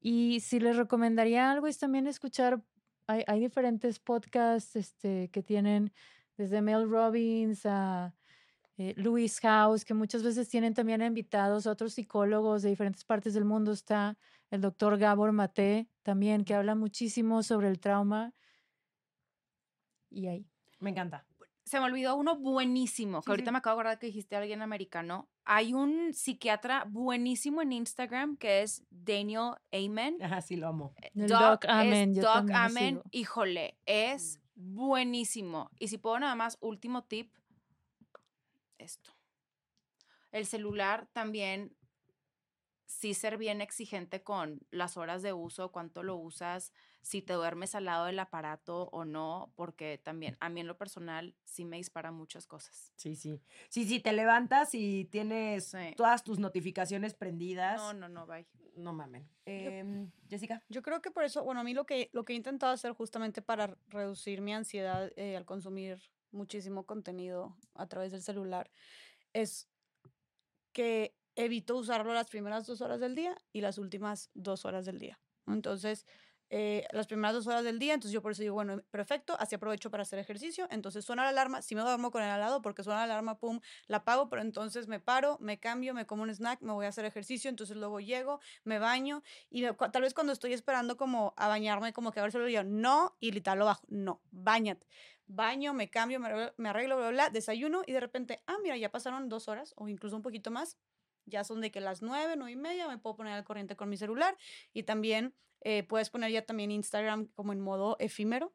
Y 0.00 0.40
si 0.40 0.60
les 0.60 0.76
recomendaría 0.76 1.50
algo 1.50 1.66
es 1.66 1.78
también 1.78 2.06
escuchar, 2.06 2.62
hay, 3.06 3.24
hay 3.26 3.40
diferentes 3.40 3.98
podcasts 3.98 4.76
este, 4.76 5.30
que 5.30 5.42
tienen 5.42 5.92
desde 6.36 6.62
Mel 6.62 6.88
Robbins 6.88 7.66
a 7.66 8.14
eh, 8.78 8.94
Louis 8.96 9.40
House, 9.40 9.84
que 9.84 9.94
muchas 9.94 10.22
veces 10.22 10.48
tienen 10.48 10.74
también 10.74 11.02
invitados 11.02 11.66
a 11.66 11.70
otros 11.70 11.94
psicólogos 11.94 12.62
de 12.62 12.70
diferentes 12.70 13.04
partes 13.04 13.34
del 13.34 13.44
mundo. 13.44 13.72
Está 13.72 14.18
el 14.50 14.60
doctor 14.60 14.98
Gabor 14.98 15.32
Mate 15.32 15.88
también, 16.02 16.44
que 16.44 16.54
habla 16.54 16.74
muchísimo 16.74 17.42
sobre 17.42 17.68
el 17.68 17.80
trauma. 17.80 18.34
Y 20.10 20.26
ahí. 20.26 20.46
Me 20.78 20.90
encanta 20.90 21.26
se 21.66 21.80
me 21.80 21.86
olvidó 21.86 22.14
uno 22.14 22.38
buenísimo, 22.38 23.22
que 23.22 23.32
ahorita 23.32 23.50
me 23.50 23.58
acabo 23.58 23.74
de 23.76 23.80
acordar 23.80 23.98
que 23.98 24.06
dijiste 24.06 24.36
a 24.36 24.38
alguien 24.38 24.62
americano. 24.62 25.28
Hay 25.44 25.74
un 25.74 26.14
psiquiatra 26.14 26.86
buenísimo 26.88 27.60
en 27.60 27.72
Instagram 27.72 28.36
que 28.36 28.62
es 28.62 28.84
Daniel 28.88 29.54
Amen. 29.72 30.16
Ajá, 30.22 30.40
sí, 30.42 30.54
lo 30.54 30.68
amo. 30.68 30.94
Eh, 31.02 31.10
Doc, 31.14 31.64
Amen. 31.68 32.14
Doc 32.14 32.48
Amen, 32.52 33.02
híjole, 33.10 33.76
es 33.84 34.38
mm. 34.38 34.45
Buenísimo. 34.56 35.70
Y 35.78 35.88
si 35.88 35.98
puedo 35.98 36.18
nada 36.18 36.34
más, 36.34 36.58
último 36.60 37.04
tip, 37.04 37.32
esto. 38.78 39.12
El 40.32 40.46
celular 40.46 41.08
también 41.12 41.76
sí 42.86 43.14
ser 43.14 43.36
bien 43.36 43.60
exigente 43.60 44.22
con 44.22 44.60
las 44.70 44.96
horas 44.96 45.22
de 45.22 45.32
uso, 45.32 45.70
cuánto 45.70 46.02
lo 46.02 46.16
usas, 46.16 46.72
si 47.06 47.22
te 47.22 47.34
duermes 47.34 47.76
al 47.76 47.84
lado 47.84 48.06
del 48.06 48.18
aparato 48.18 48.88
o 48.90 49.04
no, 49.04 49.52
porque 49.54 49.96
también 49.96 50.36
a 50.40 50.48
mí 50.48 50.58
en 50.58 50.66
lo 50.66 50.76
personal 50.76 51.36
sí 51.44 51.64
me 51.64 51.76
dispara 51.76 52.10
muchas 52.10 52.48
cosas. 52.48 52.92
Sí, 52.96 53.14
sí. 53.14 53.40
Sí, 53.68 53.84
sí, 53.84 54.00
te 54.00 54.12
levantas 54.12 54.74
y 54.74 55.04
tienes 55.04 55.76
todas 55.96 56.24
tus 56.24 56.40
notificaciones 56.40 57.14
prendidas. 57.14 57.76
No, 57.76 57.92
no, 57.92 58.08
no, 58.08 58.26
bye. 58.26 58.44
No 58.74 58.92
mamen. 58.92 59.30
Em, 59.44 60.10
Jessica. 60.28 60.64
Yo 60.68 60.82
creo 60.82 61.00
que 61.00 61.12
por 61.12 61.22
eso, 61.22 61.44
bueno, 61.44 61.60
a 61.60 61.64
mí 61.64 61.74
lo 61.74 61.86
que, 61.86 62.10
lo 62.12 62.24
que 62.24 62.32
he 62.32 62.36
intentado 62.36 62.72
hacer 62.72 62.92
justamente 62.92 63.40
para 63.40 63.78
reducir 63.86 64.40
mi 64.40 64.52
ansiedad 64.52 65.12
eh, 65.14 65.36
al 65.36 65.44
consumir 65.44 66.00
muchísimo 66.32 66.86
contenido 66.86 67.56
a 67.74 67.86
través 67.86 68.10
del 68.10 68.22
celular 68.22 68.68
es 69.32 69.68
que 70.72 71.14
evito 71.36 71.76
usarlo 71.76 72.12
las 72.12 72.28
primeras 72.28 72.66
dos 72.66 72.80
horas 72.80 72.98
del 72.98 73.14
día 73.14 73.36
y 73.52 73.60
las 73.60 73.78
últimas 73.78 74.28
dos 74.34 74.64
horas 74.64 74.86
del 74.86 74.98
día. 74.98 75.20
Entonces, 75.46 76.04
eh, 76.48 76.86
las 76.92 77.06
primeras 77.06 77.34
dos 77.34 77.46
horas 77.46 77.64
del 77.64 77.78
día, 77.78 77.94
entonces 77.94 78.12
yo 78.12 78.22
por 78.22 78.32
eso 78.32 78.42
digo, 78.42 78.54
bueno, 78.54 78.80
perfecto, 78.90 79.36
así 79.40 79.56
aprovecho 79.56 79.90
para 79.90 80.02
hacer 80.02 80.18
ejercicio, 80.18 80.68
entonces 80.70 81.04
suena 81.04 81.24
la 81.24 81.30
alarma, 81.30 81.60
si 81.60 81.74
me 81.74 81.80
duermo 81.80 82.10
con 82.10 82.22
el 82.22 82.30
al 82.30 82.40
lado 82.40 82.62
porque 82.62 82.84
suena 82.84 83.00
la 83.00 83.14
alarma, 83.14 83.38
pum, 83.38 83.60
la 83.88 83.98
apago, 83.98 84.28
pero 84.28 84.42
entonces 84.42 84.86
me 84.86 85.00
paro, 85.00 85.38
me 85.40 85.58
cambio, 85.58 85.92
me 85.92 86.06
como 86.06 86.22
un 86.22 86.30
snack, 86.30 86.60
me 86.62 86.72
voy 86.72 86.86
a 86.86 86.90
hacer 86.90 87.04
ejercicio, 87.04 87.50
entonces 87.50 87.76
luego 87.76 87.98
llego, 87.98 88.40
me 88.64 88.78
baño 88.78 89.22
y 89.50 89.64
tal 89.92 90.02
vez 90.02 90.14
cuando 90.14 90.32
estoy 90.32 90.52
esperando 90.52 90.96
como 90.96 91.34
a 91.36 91.48
bañarme, 91.48 91.92
como 91.92 92.12
que 92.12 92.20
a 92.20 92.22
ver 92.22 92.32
si 92.32 92.38
lo 92.38 92.44
digo, 92.44 92.62
no, 92.62 93.16
y 93.18 93.32
literal 93.32 93.58
lo 93.58 93.64
bajo, 93.64 93.84
no, 93.88 94.20
bañate. 94.30 94.86
Baño, 95.28 95.74
me 95.74 95.90
cambio, 95.90 96.20
me, 96.20 96.52
me 96.56 96.68
arreglo, 96.68 96.96
bla, 96.96 97.08
bla, 97.10 97.30
desayuno 97.30 97.82
y 97.84 97.92
de 97.92 97.98
repente, 97.98 98.42
ah, 98.46 98.56
mira, 98.62 98.76
ya 98.76 98.92
pasaron 98.92 99.28
dos 99.28 99.48
horas 99.48 99.74
o 99.76 99.88
incluso 99.88 100.14
un 100.14 100.22
poquito 100.22 100.52
más, 100.52 100.78
ya 101.24 101.42
son 101.42 101.60
de 101.60 101.72
que 101.72 101.80
las 101.80 102.02
nueve, 102.02 102.34
nueve 102.36 102.52
y 102.52 102.56
media 102.56 102.86
me 102.86 102.98
puedo 102.98 103.16
poner 103.16 103.32
al 103.32 103.42
corriente 103.42 103.74
con 103.74 103.88
mi 103.88 103.96
celular 103.96 104.36
y 104.72 104.84
también 104.84 105.34
eh, 105.68 105.82
puedes 105.82 106.10
poner 106.10 106.30
ya 106.30 106.42
también 106.42 106.70
Instagram 106.70 107.26
como 107.34 107.52
en 107.52 107.60
modo 107.60 107.96
efímero 107.98 108.52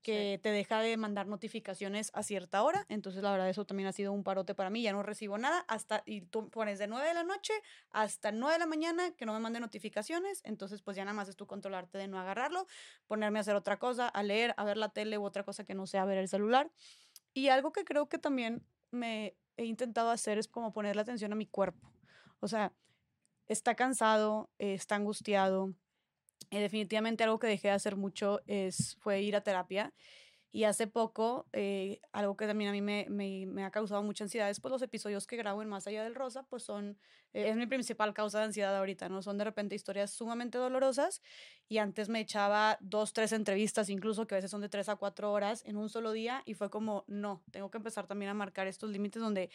que 0.00 0.40
te 0.42 0.50
deja 0.52 0.80
de 0.80 0.96
mandar 0.96 1.26
notificaciones 1.26 2.10
a 2.14 2.22
cierta 2.22 2.62
hora. 2.62 2.86
Entonces, 2.88 3.22
la 3.22 3.30
verdad, 3.30 3.50
eso 3.50 3.66
también 3.66 3.88
ha 3.88 3.92
sido 3.92 4.10
un 4.10 4.24
parote 4.24 4.54
para 4.54 4.70
mí. 4.70 4.80
Ya 4.80 4.94
no 4.94 5.02
recibo 5.02 5.36
nada 5.36 5.66
hasta, 5.68 6.02
y 6.06 6.22
tú 6.22 6.48
pones 6.48 6.78
de 6.78 6.86
9 6.86 7.08
de 7.08 7.12
la 7.12 7.24
noche 7.24 7.52
hasta 7.90 8.32
9 8.32 8.54
de 8.54 8.58
la 8.58 8.66
mañana 8.66 9.10
que 9.10 9.26
no 9.26 9.34
me 9.34 9.40
mande 9.40 9.60
notificaciones. 9.60 10.40
Entonces, 10.44 10.80
pues 10.80 10.96
ya 10.96 11.04
nada 11.04 11.14
más 11.14 11.28
es 11.28 11.36
tú 11.36 11.46
controlarte 11.46 11.98
de 11.98 12.08
no 12.08 12.18
agarrarlo, 12.18 12.66
ponerme 13.06 13.38
a 13.38 13.42
hacer 13.42 13.54
otra 13.54 13.78
cosa, 13.78 14.08
a 14.08 14.22
leer, 14.22 14.54
a 14.56 14.64
ver 14.64 14.78
la 14.78 14.88
tele 14.88 15.18
u 15.18 15.24
otra 15.24 15.42
cosa 15.42 15.64
que 15.64 15.74
no 15.74 15.86
sea 15.86 16.06
ver 16.06 16.16
el 16.16 16.28
celular. 16.28 16.70
Y 17.34 17.48
algo 17.48 17.70
que 17.70 17.84
creo 17.84 18.08
que 18.08 18.16
también 18.16 18.64
me 18.90 19.36
he 19.58 19.66
intentado 19.66 20.08
hacer 20.08 20.38
es 20.38 20.48
como 20.48 20.72
poner 20.72 20.96
la 20.96 21.02
atención 21.02 21.32
a 21.32 21.36
mi 21.36 21.44
cuerpo. 21.44 21.92
O 22.40 22.48
sea, 22.48 22.72
está 23.46 23.74
cansado, 23.74 24.48
está 24.58 24.94
angustiado. 24.94 25.74
Y 26.50 26.58
definitivamente 26.58 27.24
algo 27.24 27.38
que 27.38 27.46
dejé 27.46 27.68
de 27.68 27.74
hacer 27.74 27.96
mucho 27.96 28.40
es, 28.46 28.96
fue 29.00 29.22
ir 29.22 29.36
a 29.36 29.42
terapia. 29.42 29.92
Y 30.56 30.64
hace 30.64 30.86
poco, 30.86 31.46
eh, 31.52 32.00
algo 32.12 32.34
que 32.34 32.46
también 32.46 32.70
a 32.70 32.72
mí 32.72 32.80
me, 32.80 33.06
me, 33.10 33.62
ha 33.62 33.70
causado 33.70 34.02
mucha 34.02 34.24
ansiedad 34.24 34.48
es 34.48 34.58
pues 34.58 34.72
los 34.72 34.80
episodios 34.80 35.26
que 35.26 35.36
grabo 35.36 35.60
en 35.60 35.68
Más 35.68 35.86
Allá 35.86 36.02
del 36.02 36.14
Rosa, 36.14 36.44
pues 36.44 36.62
son, 36.62 36.98
eh, 37.34 37.50
es 37.50 37.56
mi 37.56 37.66
principal 37.66 38.14
causa 38.14 38.38
de 38.38 38.46
ansiedad 38.46 38.74
ahorita, 38.74 39.10
¿no? 39.10 39.20
Son 39.20 39.36
de 39.36 39.44
repente 39.44 39.74
historias 39.74 40.12
sumamente 40.12 40.56
dolorosas 40.56 41.20
y 41.68 41.76
antes 41.76 42.08
me 42.08 42.20
echaba 42.20 42.78
dos, 42.80 43.12
tres 43.12 43.32
entrevistas, 43.32 43.90
incluso 43.90 44.26
que 44.26 44.34
a 44.34 44.38
veces 44.38 44.50
son 44.50 44.62
de 44.62 44.70
tres 44.70 44.88
a 44.88 44.96
cuatro 44.96 45.30
horas 45.30 45.62
en 45.66 45.76
un 45.76 45.90
solo 45.90 46.12
día 46.12 46.42
y 46.46 46.54
fue 46.54 46.70
como, 46.70 47.04
no, 47.06 47.42
tengo 47.50 47.70
que 47.70 47.76
empezar 47.76 48.06
también 48.06 48.30
a 48.30 48.34
marcar 48.34 48.66
estos 48.66 48.88
límites 48.88 49.20
donde 49.20 49.50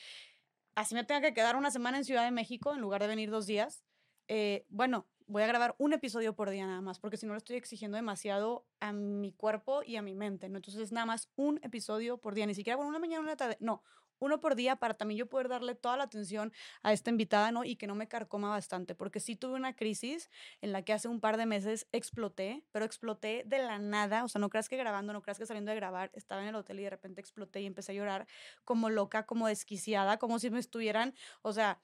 así 0.75 0.93
me 0.93 1.03
tenga 1.03 1.21
que 1.21 1.33
quedar 1.33 1.55
una 1.55 1.71
semana 1.71 1.97
en 1.97 2.05
Ciudad 2.05 2.25
de 2.25 2.31
México 2.31 2.75
en 2.75 2.79
lugar 2.79 3.01
de 3.01 3.07
venir 3.07 3.31
dos 3.31 3.47
días. 3.47 3.83
eh, 4.27 4.65
bueno, 4.69 5.07
voy 5.31 5.43
a 5.43 5.47
grabar 5.47 5.75
un 5.77 5.93
episodio 5.93 6.35
por 6.35 6.49
día 6.49 6.67
nada 6.67 6.81
más, 6.81 6.99
porque 6.99 7.17
si 7.17 7.25
no 7.25 7.31
lo 7.33 7.37
estoy 7.37 7.55
exigiendo 7.55 7.95
demasiado 7.95 8.65
a 8.81 8.91
mi 8.91 9.31
cuerpo 9.31 9.81
y 9.83 9.95
a 9.95 10.01
mi 10.01 10.13
mente, 10.13 10.49
¿no? 10.49 10.57
Entonces, 10.57 10.91
nada 10.91 11.05
más 11.05 11.29
un 11.35 11.59
episodio 11.63 12.17
por 12.17 12.35
día, 12.35 12.45
ni 12.45 12.53
siquiera, 12.53 12.75
bueno, 12.75 12.89
una 12.89 12.99
mañana, 12.99 13.21
una 13.21 13.37
tarde, 13.37 13.57
no, 13.61 13.81
uno 14.19 14.39
por 14.41 14.55
día 14.55 14.75
para 14.75 14.93
también 14.93 15.17
yo 15.17 15.29
poder 15.29 15.47
darle 15.47 15.73
toda 15.73 15.95
la 15.97 16.03
atención 16.03 16.51
a 16.83 16.91
esta 16.91 17.09
invitada, 17.09 17.51
¿no? 17.51 17.63
Y 17.63 17.77
que 17.77 17.87
no 17.87 17.95
me 17.95 18.09
carcoma 18.09 18.49
bastante, 18.49 18.93
porque 18.93 19.21
sí 19.21 19.37
tuve 19.37 19.53
una 19.53 19.73
crisis 19.73 20.29
en 20.59 20.73
la 20.73 20.83
que 20.83 20.91
hace 20.93 21.07
un 21.07 21.21
par 21.21 21.37
de 21.37 21.45
meses 21.45 21.87
exploté, 21.93 22.63
pero 22.71 22.83
exploté 22.83 23.43
de 23.45 23.59
la 23.59 23.79
nada, 23.79 24.25
o 24.25 24.27
sea, 24.27 24.39
no 24.39 24.49
creas 24.49 24.67
que 24.67 24.77
grabando, 24.77 25.13
no 25.13 25.21
creas 25.21 25.39
que 25.39 25.45
saliendo 25.45 25.71
de 25.71 25.77
grabar, 25.77 26.11
estaba 26.13 26.41
en 26.43 26.49
el 26.49 26.55
hotel 26.55 26.79
y 26.81 26.83
de 26.83 26.89
repente 26.89 27.21
exploté 27.21 27.61
y 27.61 27.65
empecé 27.65 27.93
a 27.93 27.95
llorar 27.95 28.27
como 28.65 28.89
loca, 28.89 29.25
como 29.25 29.47
desquiciada, 29.47 30.17
como 30.17 30.39
si 30.39 30.49
me 30.49 30.59
estuvieran, 30.59 31.15
o 31.41 31.53
sea, 31.53 31.81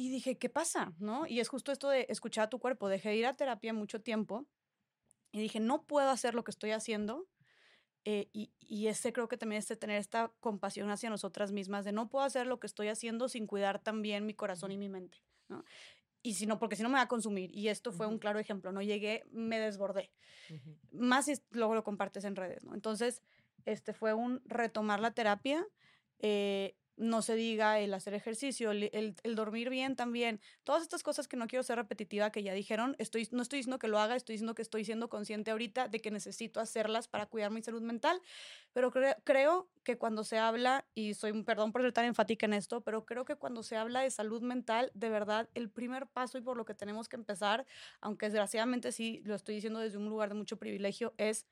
y 0.00 0.08
dije, 0.08 0.38
¿qué 0.38 0.48
pasa? 0.48 0.94
¿No? 0.98 1.26
Y 1.26 1.40
es 1.40 1.48
justo 1.48 1.72
esto 1.72 1.88
de 1.90 2.06
escuchar 2.08 2.44
a 2.46 2.48
tu 2.50 2.58
cuerpo. 2.58 2.88
Dejé 2.88 3.10
de 3.10 3.16
ir 3.16 3.26
a 3.26 3.36
terapia 3.36 3.74
mucho 3.74 4.00
tiempo 4.00 4.46
y 5.32 5.40
dije, 5.40 5.60
no 5.60 5.84
puedo 5.86 6.10
hacer 6.10 6.34
lo 6.34 6.42
que 6.44 6.50
estoy 6.52 6.70
haciendo. 6.72 7.28
eh, 8.06 8.28
y, 8.32 8.52
y 8.60 8.86
ese 8.88 9.12
creo 9.12 9.28
que 9.28 9.36
también 9.36 9.58
es 9.60 9.68
de 9.68 9.76
tener 9.76 9.98
esta 9.98 10.32
compasión 10.40 10.90
hacia 10.90 11.10
nosotras 11.10 11.52
mismas, 11.52 11.84
de 11.84 11.92
no 11.92 12.08
puedo 12.08 12.24
hacer 12.24 12.46
lo 12.46 12.58
que 12.60 12.66
estoy 12.66 12.88
haciendo 12.88 13.28
sin 13.28 13.46
cuidar 13.46 13.78
también 13.82 14.24
mi 14.26 14.34
corazón 14.34 14.72
y 14.72 14.78
mi 14.78 14.88
mente, 14.88 15.18
¿no? 15.48 15.64
Y 16.22 16.34
si 16.34 16.46
no, 16.46 16.58
porque 16.58 16.76
si 16.76 16.82
no 16.82 16.88
me 16.90 16.96
va 16.96 17.02
a 17.02 17.08
consumir. 17.08 17.50
Y 17.54 17.68
esto 17.68 17.92
fue 17.92 18.06
un 18.06 18.18
claro 18.18 18.38
ejemplo, 18.40 18.72
¿no? 18.72 18.82
Llegué, 18.82 19.24
me 19.30 19.58
desbordé. 19.60 20.12
Más 20.92 21.26
si 21.26 21.34
luego 21.50 21.74
lo 21.74 21.84
compartes 21.84 22.24
en 22.24 22.36
redes, 22.36 22.64
¿no? 22.64 22.74
Entonces, 22.74 23.22
este 23.66 23.92
fue 23.94 24.14
un 24.14 24.42
retomar 24.46 25.00
la 25.00 25.12
terapia. 25.12 25.66
eh, 26.18 26.76
no 27.00 27.22
se 27.22 27.34
diga 27.34 27.80
el 27.80 27.94
hacer 27.94 28.14
ejercicio, 28.14 28.70
el, 28.70 28.90
el- 28.92 29.34
dormir 29.34 29.70
bien 29.70 29.96
también. 29.96 30.40
Todas 30.64 30.82
estas 30.82 31.02
cosas 31.02 31.28
que 31.28 31.36
no 31.36 31.46
quiero 31.46 31.62
ser 31.62 31.76
repetitiva, 31.76 32.30
que 32.30 32.42
ya 32.42 32.52
dijeron, 32.54 32.94
estoy, 32.98 33.28
no 33.32 33.42
estoy 33.42 33.58
diciendo 33.60 33.78
que 33.78 33.88
lo 33.88 33.98
haga, 33.98 34.16
estoy 34.16 34.34
diciendo 34.34 34.54
que 34.54 34.62
estoy 34.62 34.84
siendo 34.84 35.08
consciente 35.08 35.50
ahorita 35.50 35.88
de 35.88 36.00
que 36.00 36.10
necesito 36.10 36.60
hacerlas 36.60 37.08
para 37.08 37.26
cuidar 37.26 37.50
mi 37.50 37.62
salud 37.62 37.82
mental, 37.82 38.20
pero 38.72 38.90
cre- 38.92 39.16
creo 39.24 39.68
que 39.84 39.96
cuando 39.98 40.24
se 40.24 40.38
habla, 40.38 40.86
y 40.94 41.14
soy, 41.14 41.42
perdón 41.42 41.72
por 41.72 41.82
ser 41.82 41.92
tan 41.92 42.04
enfática 42.04 42.46
en 42.46 42.52
esto, 42.54 42.82
pero 42.82 43.04
creo 43.06 43.24
que 43.24 43.36
cuando 43.36 43.62
se 43.62 43.76
habla 43.76 44.00
de 44.02 44.10
salud 44.10 44.42
mental, 44.42 44.90
de 44.94 45.08
verdad, 45.10 45.48
el 45.54 45.70
primer 45.70 46.06
paso 46.06 46.38
y 46.38 46.42
por 46.42 46.56
lo 46.56 46.64
que 46.64 46.74
tenemos 46.74 47.08
que 47.08 47.16
empezar, 47.16 47.66
aunque 48.00 48.26
desgraciadamente 48.26 48.92
sí 48.92 49.20
lo 49.24 49.34
estoy 49.34 49.56
diciendo 49.56 49.80
desde 49.80 49.98
un 49.98 50.08
lugar 50.08 50.28
de 50.28 50.34
mucho 50.34 50.58
privilegio, 50.58 51.14
es 51.18 51.46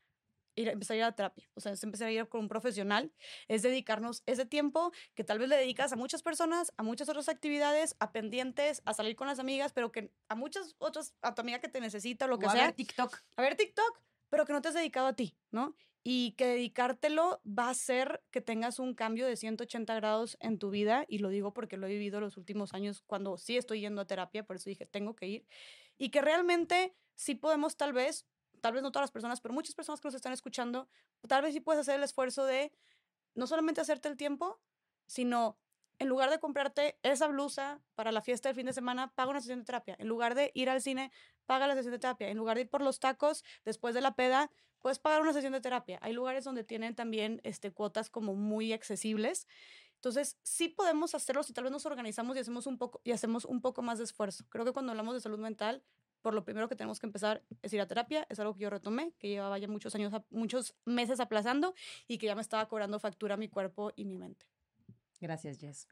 ir, 0.59 0.68
empezar 0.68 0.94
a 0.94 0.98
ir 0.98 1.05
a 1.05 1.12
terapia, 1.12 1.48
o 1.55 1.60
sea, 1.60 1.72
es 1.72 1.82
empezar 1.85 2.09
a 2.09 2.12
ir 2.12 2.28
con 2.28 2.43
un 2.43 2.48
profesional, 2.48 3.12
es 3.48 3.62
dedicarnos 3.62 4.22
ese 4.26 4.47
tiempo 4.47 4.93
que 5.14 5.24
tal 5.24 5.39
vez 5.39 5.48
le 5.48 5.56
dedicas 5.56 5.93
a 5.93 5.97
muchas 5.97 6.22
personas, 6.22 6.72
a 6.76 6.82
muchas 6.82 7.09
otras 7.09 7.28
actividades, 7.28 7.97
a 8.01 8.12
pendientes, 8.12 8.82
a 8.85 8.94
salir 8.94 9.16
con 9.16 9.26
las 9.26 9.39
amigas, 9.39 9.72
pero 9.72 9.93
que 9.93 10.12
a 10.28 10.35
muchas 10.35 10.74
otras, 10.78 11.14
a 11.22 11.35
tu 11.35 11.40
amiga 11.43 11.60
que 11.60 11.68
te 11.68 11.80
necesita, 11.80 12.26
lo 12.26 12.39
que 12.39 12.47
O 12.47 12.51
a 12.51 12.52
sea, 12.52 12.66
ver 12.66 12.74
TikTok. 12.74 13.16
a 13.36 13.43
ver 13.43 13.56
TikTok, 13.56 14.01
pero 14.30 14.44
que 14.44 14.52
no 14.52 14.60
te 14.60 14.68
has 14.68 14.74
dedicado 14.74 15.06
a 15.06 15.14
ti, 15.14 15.36
¿no? 15.51 15.74
Y 16.05 16.32
que 16.32 16.47
dedicártelo 16.47 17.43
va 17.47 17.66
a 17.66 17.70
hacer 17.70 18.22
que 18.30 18.40
tengas 18.40 18.78
un 18.78 18.94
cambio 18.94 19.26
de 19.26 19.36
180 19.36 19.94
grados 19.94 20.36
en 20.40 20.59
tu 20.59 20.70
vida, 20.70 21.05
y 21.09 21.18
lo 21.18 21.28
digo 21.28 21.52
porque 21.52 21.76
lo 21.76 21.86
he 21.86 21.90
vivido 21.90 22.20
los 22.20 22.36
últimos 22.36 22.72
años 22.72 23.02
cuando 23.06 23.36
sí 23.36 23.56
estoy 23.56 23.80
yendo 23.80 24.01
a 24.01 24.06
terapia, 24.06 24.44
por 24.44 24.56
eso 24.56 24.70
dije, 24.70 24.86
tengo 24.86 25.14
que 25.16 25.26
ir, 25.26 25.47
y 25.98 26.10
que 26.10 26.22
realmente 26.22 26.94
sí 27.14 27.35
podemos 27.35 27.76
tal 27.76 27.93
vez, 27.93 28.26
tal 28.59 28.74
vez 28.74 28.82
no 28.82 28.93
todas 28.93 29.05
las 29.05 29.10
personas, 29.10 29.40
pero 29.40 29.55
muchas 29.55 29.74
personas 29.74 30.01
que 30.01 30.09
nos 30.09 30.14
están 30.14 30.32
escuchando, 30.32 30.89
tal 31.26 31.43
vez 31.43 31.55
sí 31.55 31.60
puedes 31.60 31.80
hacer 31.80 31.97
el 31.97 32.02
esfuerzo 32.02 32.44
de 32.44 32.72
no 33.35 33.47
solamente 33.47 33.80
hacerte 33.80 34.09
el 34.09 34.16
tiempo, 34.16 34.60
sino 35.06 35.59
en 35.98 36.09
lugar 36.09 36.30
de 36.30 36.39
comprarte 36.39 36.98
esa 37.02 37.26
blusa 37.26 37.80
para 37.94 38.12
la 38.12 38.22
fiesta 38.22 38.48
del 38.48 38.56
fin 38.56 38.66
de 38.66 38.72
semana, 38.72 39.12
paga 39.14 39.30
una 39.30 39.40
sesión 39.40 39.60
de 39.60 39.64
terapia. 39.64 39.97
En 39.98 40.06
lugar 40.06 40.35
de 40.35 40.52
ir 40.55 40.70
al 40.70 40.80
cine, 40.80 41.10
paga 41.47 41.66
la 41.66 41.74
sesión 41.74 41.93
de 41.93 41.98
terapia. 41.98 42.28
En 42.28 42.36
lugar 42.36 42.56
de 42.56 42.62
ir 42.62 42.70
por 42.70 42.82
los 42.82 43.01
tacos 43.01 43.44
después 43.64 43.94
de 43.94 44.01
la 44.01 44.14
peda, 44.14 44.51
puedes 44.78 44.98
pagar 44.98 45.20
una 45.20 45.32
sesión 45.32 45.52
de 45.52 45.60
terapia. 45.60 45.98
Hay 46.02 46.12
lugares 46.12 46.44
donde 46.44 46.62
tienen 46.62 46.94
también 46.94 47.40
este, 47.43 47.72
cuotas 47.72 48.10
como 48.10 48.35
muy 48.35 48.72
accesibles. 48.72 49.48
Entonces, 49.94 50.39
sí 50.43 50.68
podemos 50.68 51.16
hacerlo 51.16 51.43
si 51.43 51.52
tal 51.52 51.64
vez 51.64 51.72
nos 51.72 51.85
organizamos 51.85 52.36
y 52.36 52.40
hacemos 52.40 52.68
un 52.68 52.78
poco, 52.78 53.01
y 53.02 53.10
hacemos 53.10 53.44
un 53.44 53.60
poco 53.60 53.82
más 53.82 53.98
de 53.98 54.05
esfuerzo. 54.05 54.44
Creo 54.48 54.64
que 54.64 54.72
cuando 54.72 54.93
hablamos 54.93 55.14
de 55.14 55.20
salud 55.20 55.40
mental, 55.40 55.82
por 56.23 56.35
lo 56.35 56.45
primero 56.45 56.69
que 56.69 56.77
tenemos 56.77 57.01
que 57.01 57.07
empezar 57.07 57.43
es 57.62 57.73
ir 57.73 57.81
a 57.81 57.86
terapia. 57.86 58.27
Es 58.28 58.39
algo 58.40 58.55
que 58.55 58.61
yo 58.61 58.70
retomé, 58.70 59.12
que 59.19 59.28
llevaba 59.28 59.59
ya 59.59 59.69
muchos 59.69 59.95
años, 59.95 60.12
muchos 60.31 60.74
meses 60.85 61.20
aplazando 61.20 61.74
y 62.07 62.19
que 62.19 62.27
ya 62.27 62.35
me 62.35 62.43
estaba 62.43 62.69
cobrando 62.69 62.99
factura 62.99 63.36
mi 63.36 63.49
cuerpo 63.49 63.93
y 63.97 64.05
mi 64.05 64.16
mente. 64.16 64.47
Gracias, 65.20 65.59
Jess. 65.59 65.89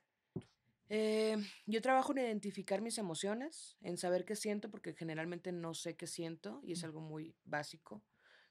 Eh, 0.89 1.36
yo 1.66 1.82
trabajo 1.82 2.12
en 2.12 2.19
identificar 2.19 2.81
mis 2.81 2.98
emociones, 2.98 3.77
en 3.81 3.98
saber 3.98 4.24
qué 4.24 4.36
siento, 4.36 4.70
porque 4.70 4.94
generalmente 4.94 5.51
no 5.51 5.74
sé 5.74 5.97
qué 5.97 6.07
siento 6.07 6.61
y 6.62 6.73
es 6.73 6.85
algo 6.85 7.01
muy 7.01 7.35
básico, 7.44 8.03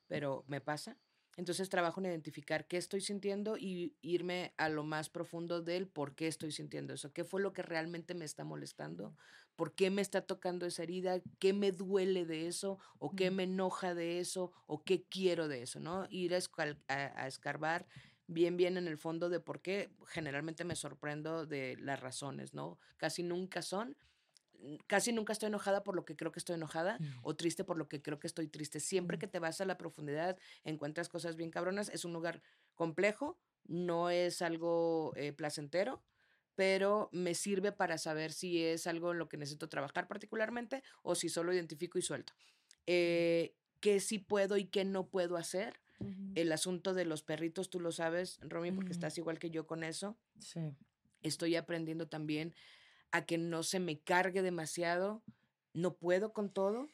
pero 0.08 0.44
me 0.48 0.60
pasa. 0.60 0.98
Entonces 1.38 1.70
trabajo 1.70 2.00
en 2.00 2.06
identificar 2.08 2.66
qué 2.68 2.78
estoy 2.78 3.02
sintiendo 3.02 3.58
y 3.58 3.96
irme 4.02 4.54
a 4.58 4.70
lo 4.70 4.84
más 4.84 5.10
profundo 5.10 5.62
del 5.62 5.88
por 5.88 6.16
qué 6.16 6.28
estoy 6.28 6.52
sintiendo 6.52 6.94
eso, 6.94 7.12
qué 7.12 7.24
fue 7.26 7.42
lo 7.42 7.52
que 7.54 7.62
realmente 7.62 8.14
me 8.14 8.26
está 8.26 8.44
molestando, 8.46 9.16
por 9.56 9.74
qué 9.76 9.90
me 9.90 10.02
está 10.02 10.22
tocando 10.22 10.66
esa 10.66 10.84
herida, 10.84 11.22
qué 11.40 11.54
me 11.54 11.72
duele 11.72 12.26
de 12.26 12.48
eso, 12.48 12.80
o 13.00 13.16
qué 13.16 13.32
me 13.32 13.44
enoja 13.44 13.94
de 13.94 14.20
eso, 14.20 14.52
o 14.66 14.84
qué 14.84 15.04
quiero 15.04 15.48
de 15.48 15.62
eso, 15.64 15.80
¿no? 15.80 16.08
Ir 16.10 16.36
a, 16.36 16.40
a- 16.88 17.24
a 17.24 17.28
escarbar 17.28 17.86
bien, 18.28 18.58
bien 18.58 18.78
en 18.78 18.88
el 18.88 18.98
fondo 18.98 19.30
de 19.30 19.40
por 19.40 19.62
qué 19.62 19.90
generalmente 20.08 20.64
me 20.64 20.76
sorprendo 20.76 21.46
de 21.46 21.78
las 21.80 22.00
razones, 22.00 22.54
¿no? 22.54 22.80
Casi 22.98 23.24
nunca 23.24 23.62
son, 23.62 23.90
mm, 23.90 24.15
casi 24.88 25.12
nunca 25.12 25.34
estoy 25.34 25.48
enojada 25.48 25.84
por 25.84 25.96
lo 25.96 26.06
que 26.06 26.16
creo 26.16 26.32
que 26.32 26.40
estoy 26.40 26.56
enojada 26.56 26.98
o 27.22 27.36
triste 27.36 27.64
por 27.64 27.78
lo 27.78 27.88
que 27.88 28.02
creo 28.02 28.20
que 28.20 28.28
estoy 28.28 28.48
triste. 28.48 28.80
Siempre 28.80 29.20
que 29.20 29.28
te 29.28 29.40
vas 29.40 29.62
a 29.62 29.66
la 29.66 29.78
profundidad 29.78 30.38
encuentras 30.64 31.10
cosas 31.10 31.36
bien 31.36 31.52
cabronas. 31.52 31.90
Es 31.90 32.06
un 32.06 32.14
lugar 32.14 32.42
complejo, 32.74 33.38
no 33.66 34.10
es 34.10 34.42
algo 34.42 35.14
eh, 35.16 35.34
placentero, 35.34 36.04
pero 36.56 37.10
me 37.12 37.36
sirve 37.36 37.72
para 37.72 37.98
saber 37.98 38.32
si 38.32 38.64
es 38.64 38.88
algo 38.88 39.12
en 39.12 39.20
lo 39.20 39.28
que 39.28 39.38
necesito 39.38 39.70
trabajar 39.70 40.08
particularmente 40.08 40.84
o 41.04 41.16
si 41.16 41.30
solo 41.30 41.54
identifico 41.54 41.98
y 41.98 42.02
suelto. 42.02 42.34
Eh, 42.88 43.56
¿Qué 43.80 44.00
sí 44.00 44.20
puedo 44.20 44.58
y 44.58 44.66
qué 44.66 44.86
no 44.86 45.08
puedo 45.08 45.38
hacer? 45.38 45.80
El 46.36 46.52
asunto 46.52 46.94
de 46.94 47.06
los 47.06 47.24
perritos, 47.24 47.70
tú 47.70 47.80
lo 47.80 47.94
sabes, 47.94 48.40
Romy, 48.42 48.72
porque 48.72 48.92
estás 48.92 49.18
igual 49.18 49.40
que 49.40 49.50
yo 49.50 49.66
con 49.66 49.84
eso. 49.84 50.18
Sí. 50.40 50.76
Estoy 51.22 51.56
aprendiendo 51.56 52.08
también 52.08 52.54
a 53.16 53.26
que 53.26 53.38
no 53.38 53.64
se 53.64 53.80
me 53.80 54.00
cargue 54.00 54.42
demasiado. 54.42 55.24
No 55.74 55.96
puedo 55.96 56.34
con 56.34 56.52
todo. 56.52 56.90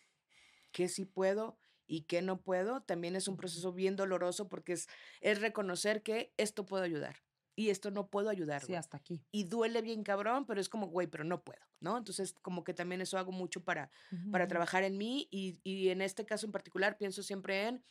¿Qué 0.72 0.88
sí 0.88 1.06
puedo 1.06 1.60
y 1.88 2.04
qué 2.04 2.22
no 2.22 2.42
puedo? 2.42 2.82
También 2.82 3.16
es 3.16 3.28
un 3.28 3.38
proceso 3.38 3.74
bien 3.74 3.96
doloroso 3.96 4.48
porque 4.48 4.74
es, 4.74 4.88
es 5.20 5.42
reconocer 5.42 6.04
que 6.04 6.34
esto 6.38 6.66
puedo 6.66 6.84
ayudar 6.84 7.18
y 7.56 7.70
esto 7.70 7.92
no 7.92 8.08
puedo 8.08 8.30
ayudar. 8.30 8.64
Sí, 8.64 8.76
hasta 8.76 8.98
aquí. 8.98 9.26
Y 9.32 9.46
duele 9.46 9.82
bien 9.82 10.04
cabrón, 10.04 10.46
pero 10.46 10.62
es 10.62 10.70
como, 10.70 10.88
güey, 10.88 11.08
pero 11.08 11.24
no 11.24 11.44
puedo, 11.44 11.62
¿no? 11.80 11.98
Entonces, 11.98 12.34
como 12.42 12.64
que 12.64 12.74
también 12.74 13.02
eso 13.02 13.18
hago 13.18 13.32
mucho 13.32 13.64
para, 13.64 13.92
para 14.32 14.48
trabajar 14.48 14.84
en 14.84 14.98
mí 14.98 15.28
y, 15.32 15.60
y 15.64 15.90
en 15.90 16.02
este 16.02 16.26
caso 16.26 16.46
en 16.46 16.52
particular 16.52 16.98
pienso 16.98 17.24
siempre 17.24 17.68
en 17.68 17.84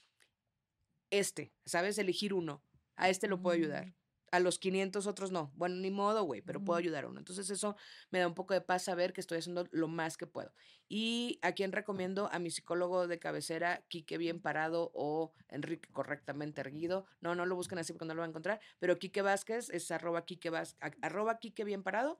este, 1.10 1.52
¿sabes? 1.66 1.98
Elegir 1.98 2.32
uno. 2.32 2.64
A 2.96 3.08
este 3.08 3.28
lo 3.28 3.40
puedo 3.40 3.56
ayudar. 3.56 3.94
A 4.32 4.38
los 4.38 4.58
500 4.60 5.06
otros 5.08 5.32
no. 5.32 5.50
Bueno, 5.56 5.74
ni 5.76 5.90
modo, 5.90 6.22
güey, 6.22 6.40
pero 6.40 6.62
puedo 6.64 6.78
ayudar 6.78 7.04
a 7.04 7.08
uno. 7.08 7.18
Entonces 7.18 7.50
eso 7.50 7.74
me 8.10 8.20
da 8.20 8.28
un 8.28 8.34
poco 8.34 8.54
de 8.54 8.60
paz 8.60 8.84
saber 8.84 9.12
que 9.12 9.20
estoy 9.20 9.38
haciendo 9.38 9.66
lo 9.72 9.88
más 9.88 10.16
que 10.16 10.26
puedo. 10.28 10.52
Y 10.88 11.38
a 11.42 11.52
quien 11.52 11.72
recomiendo 11.72 12.28
a 12.32 12.38
mi 12.38 12.50
psicólogo 12.50 13.08
de 13.08 13.18
cabecera, 13.18 13.84
Quique 13.88 14.18
Bien 14.18 14.40
Parado 14.40 14.92
o 14.94 15.32
Enrique 15.48 15.88
Correctamente 15.92 16.60
Erguido. 16.60 17.06
No, 17.20 17.34
no 17.34 17.44
lo 17.44 17.56
busquen 17.56 17.78
así 17.80 17.92
porque 17.92 18.04
no 18.06 18.14
lo 18.14 18.20
van 18.20 18.28
a 18.28 18.30
encontrar. 18.30 18.60
Pero 18.78 18.98
Quique 19.00 19.20
Vázquez 19.22 19.68
es 19.70 19.90
arroba 19.90 20.24
Quique, 20.24 20.48
a- 20.48 20.64
arroba 21.02 21.38
Quique 21.40 21.64
Bien 21.64 21.82
Parado. 21.82 22.18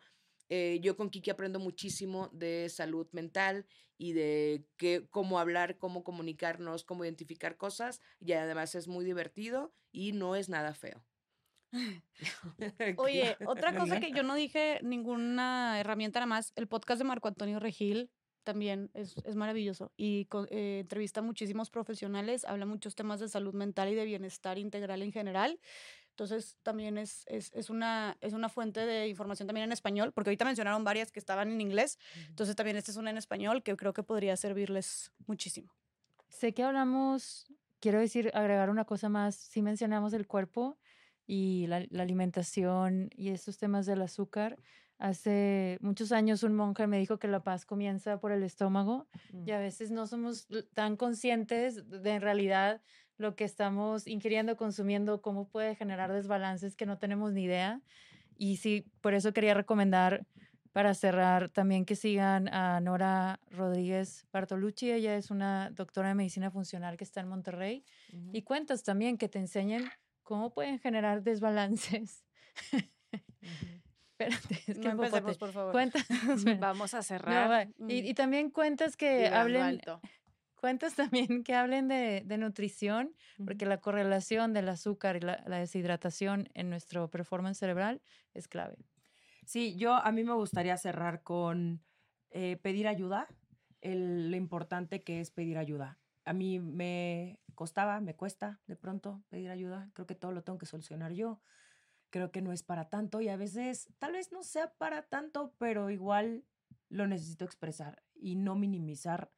Eh, 0.49 0.81
yo 0.83 0.97
con 0.97 1.11
Kiki 1.11 1.31
aprendo 1.31 1.61
muchísimo 1.61 2.29
de 2.33 2.69
salud 2.71 3.07
mental 3.13 3.67
y 3.99 4.15
de 4.15 4.67
qué, 4.77 5.07
cómo 5.11 5.39
hablar, 5.39 5.79
cómo 5.79 6.03
comunicarnos, 6.03 6.83
cómo 6.85 7.05
identificar 7.05 7.57
cosas. 7.57 8.01
Y 8.19 8.33
además 8.33 8.75
es 8.75 8.89
muy 8.89 9.05
divertido 9.05 9.73
y 9.93 10.11
no 10.13 10.35
es 10.35 10.49
nada 10.49 10.75
feo. 10.75 11.05
Oye, 12.97 13.37
otra 13.47 13.77
cosa 13.77 14.01
que 14.01 14.13
yo 14.13 14.23
no 14.23 14.35
dije 14.35 14.81
ninguna 14.83 15.79
herramienta 15.81 16.21
nada 16.21 16.27
más, 16.27 16.53
el 16.57 16.67
podcast 16.67 16.99
de 16.99 17.05
Marco 17.05 17.29
Antonio 17.29 17.61
Regil 17.61 18.11
también 18.45 18.91
es, 18.95 19.17
es 19.25 19.37
maravilloso. 19.37 19.93
Y 19.97 20.27
eh, 20.51 20.79
entrevista 20.81 21.21
a 21.21 21.23
muchísimos 21.23 21.71
profesionales, 21.71 22.45
habla 22.45 22.67
muchos 22.67 22.95
temas 22.95 23.21
de 23.21 23.29
salud 23.29 23.55
mental 23.55 23.89
y 23.91 23.95
de 23.95 24.05
bienestar 24.05 24.59
integral 24.59 25.03
en 25.03 25.13
general. 25.13 25.61
Entonces 26.11 26.59
también 26.63 26.99
es, 26.99 27.25
es, 27.29 27.51
es 27.55 27.71
una, 27.71 28.17
es 28.21 28.33
una 28.33 28.49
fuente 28.49 28.85
de 28.85 29.09
información 29.09 29.47
también 29.47 29.65
en 29.65 29.73
español, 29.73 30.13
porque 30.13 30.31
ahorita 30.31 30.45
mencionaron 30.45 30.85
varias 30.85 31.13
que 31.13 31.19
estaban 31.19 31.51
en 31.51 31.61
inglés. 31.61 31.99
Entonces 32.29 32.57
también 32.57 32.77
esta 32.77 32.91
es 32.91 32.97
una 32.97 33.11
en 33.11 33.19
español 33.19 33.63
que 33.63 33.77
creo 33.77 33.93
que 33.93 34.03
podría 34.03 34.37
servirles 34.37 35.13
muchísimo. 35.27 35.73
Sé 36.29 36.53
que 36.53 36.63
hablamos, 36.63 37.47
quiero 37.81 38.01
decir, 38.01 38.31
agregar 38.35 38.71
una 38.71 38.85
cosa 38.85 39.09
más, 39.09 39.35
sí 39.35 39.63
mencionamos 39.63 40.13
el 40.13 40.27
cuerpo 40.27 40.79
y 41.31 41.69
la, 41.69 41.87
la 41.91 42.03
alimentación 42.03 43.09
y 43.17 43.29
estos 43.29 43.57
temas 43.57 43.87
del 43.87 44.03
azúcar. 44.03 44.59
Hace 44.99 45.79
muchos 45.81 46.11
años 46.11 46.43
un 46.43 46.57
monje 46.57 46.89
me 46.89 46.99
dijo 46.99 47.21
que 47.21 47.29
la 47.29 47.45
paz 47.45 47.65
comienza 47.65 48.19
por 48.19 48.33
el 48.33 48.43
estómago 48.43 49.07
y 49.47 49.53
a 49.53 49.61
veces 49.61 49.93
no 49.93 50.09
somos 50.09 50.49
tan 50.75 50.97
conscientes 50.97 51.89
de 51.89 52.11
en 52.11 52.21
realidad 52.21 52.83
lo 53.17 53.37
que 53.37 53.45
estamos 53.45 54.09
ingiriendo, 54.09 54.57
consumiendo, 54.57 55.23
cómo 55.23 55.47
puede 55.47 55.77
generar 55.77 56.13
desbalances 56.13 56.75
que 56.75 56.85
no 56.85 56.99
tenemos 56.99 57.33
ni 57.33 57.45
idea. 57.45 57.81
Y 58.37 58.57
sí, 58.57 58.85
por 59.01 59.15
eso 59.15 59.33
quería 59.33 59.55
recomendar 59.55 60.27
para 60.73 60.95
cerrar 60.95 61.49
también 61.49 61.85
que 61.85 61.95
sigan 61.95 62.53
a 62.53 62.81
Nora 62.81 63.39
Rodríguez 63.51 64.27
Bartolucci. 64.33 64.91
Ella 64.91 65.15
es 65.15 65.31
una 65.31 65.71
doctora 65.71 66.09
de 66.09 66.15
medicina 66.17 66.51
funcional 66.51 66.97
que 66.97 67.05
está 67.05 67.21
en 67.21 67.29
Monterrey. 67.29 67.85
Y 68.33 68.43
cuentas 68.43 68.83
también 68.83 69.17
que 69.17 69.29
te 69.29 69.39
enseñen 69.39 69.85
cómo 70.31 70.51
pueden 70.55 70.79
generar 70.79 71.25
desbalances. 71.25 72.25
Espérate, 74.13 74.55
es 74.69 74.79
que 74.79 74.85
No 74.85 74.91
empecemos, 74.93 75.39
por 75.39 75.51
favor. 75.53 75.73
Cuentas. 75.73 76.07
Vamos 76.61 76.95
a 76.95 76.99
No, 76.99 77.03
cerrar. 77.03 77.51
va. 77.51 77.65
y, 77.89 78.09
y 78.09 78.15
también 78.15 78.51
cuentas 78.51 78.97
que 78.97 79.27
hablen, 79.27 79.63
alto. 79.63 80.01
cuentas 80.55 80.95
también 80.95 81.43
que 81.43 81.55
hablen 81.55 81.89
de, 81.89 82.23
de 82.25 82.39
nutrición, 82.39 83.13
porque 83.45 83.67
la 83.67 83.79
correlación 83.79 84.53
del 84.53 84.69
azúcar 84.69 85.17
y 85.17 85.21
la, 85.21 85.43
la 85.49 85.59
deshidratación 85.59 86.49
en 86.55 86.71
nuestro 86.71 87.11
performance 87.11 87.59
cerebral 87.59 88.03
es 88.33 88.47
clave. 88.47 88.77
Sí, 89.47 89.75
yo 89.77 89.95
a 89.95 90.13
mí 90.13 90.23
me 90.23 90.35
gustaría 90.35 90.77
cerrar 90.77 91.25
con 91.25 91.83
eh, 92.31 92.57
pedir 92.63 92.87
ayuda, 92.87 93.27
el- 93.81 94.31
lo 94.31 94.37
importante 94.37 95.01
que 95.03 95.21
es 95.21 95.33
pedir 95.33 95.59
ayuda. 95.59 95.99
A 96.25 96.33
mí 96.35 96.61
me 96.61 97.40
costaba, 97.61 98.01
me 98.01 98.17
cuesta 98.17 98.59
de 98.67 98.75
pronto 98.75 99.23
pedir 99.29 99.51
ayuda. 99.51 99.91
Creo 99.93 100.07
que 100.07 100.15
todo 100.15 100.33
lo 100.33 100.43
tengo 100.43 100.57
que 100.57 100.65
solucionar 100.65 101.13
yo. 101.13 101.43
Creo 102.09 102.33
que 102.33 102.41
no 102.41 102.53
es 102.53 102.63
para 102.63 102.89
tanto 102.89 103.21
y 103.21 103.29
a 103.29 103.37
veces 103.37 103.91
tal 103.99 104.13
vez 104.13 104.33
no 104.33 104.43
sea 104.43 104.73
para 104.79 105.03
tanto, 105.03 105.53
pero 105.59 105.91
igual 105.91 106.47
lo 106.89 107.07
necesito 107.07 107.45
expresar 107.45 108.03
y 108.15 108.37
no 108.37 108.55
minimizar 108.55 109.31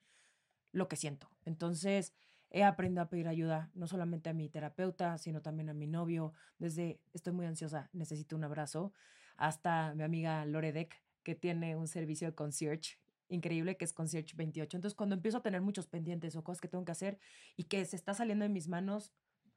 lo 0.70 0.86
que 0.86 0.94
siento. 0.94 1.31
Entonces, 1.44 2.15
he 2.51 2.62
aprendido 2.62 3.03
a 3.03 3.09
pedir 3.09 3.27
ayuda, 3.27 3.73
no 3.74 3.89
solamente 3.89 4.31
a 4.31 4.35
mi 4.35 4.49
terapeuta, 4.49 5.19
sino 5.19 5.43
también 5.43 5.69
a 5.69 5.74
mi 5.74 5.89
novio. 5.89 6.32
Desde 6.59 7.01
estoy 7.15 7.32
muy 7.32 7.47
ansiosa, 7.47 7.90
necesito 7.93 8.36
un 8.36 8.44
abrazo, 8.44 8.93
hasta 9.36 9.94
mi 9.97 10.05
amiga 10.05 10.44
Loredec, 10.44 11.03
que 11.24 11.35
tiene 11.35 11.74
un 11.74 11.89
servicio 11.89 12.28
de 12.28 12.36
concierge 12.36 13.02
increíble, 13.33 13.77
que 13.77 13.85
es 13.85 13.93
Concierge 13.93 14.37
28. 14.37 14.77
Entonces, 14.77 14.97
cuando 14.97 15.15
empiezo 15.15 15.39
a 15.39 15.43
tener 15.43 15.61
muchos 15.61 15.87
pendientes 15.87 16.37
o 16.37 16.45
cosas 16.45 16.61
que 16.61 16.69
tengo 16.69 16.85
que 16.85 16.93
hacer 16.93 17.19
y 17.57 17.65
que 17.65 17.85
se 17.85 17.97
está 17.97 18.15
saliendo 18.15 18.45
de 18.45 18.49
mis 18.49 18.69
manos, 18.69 19.13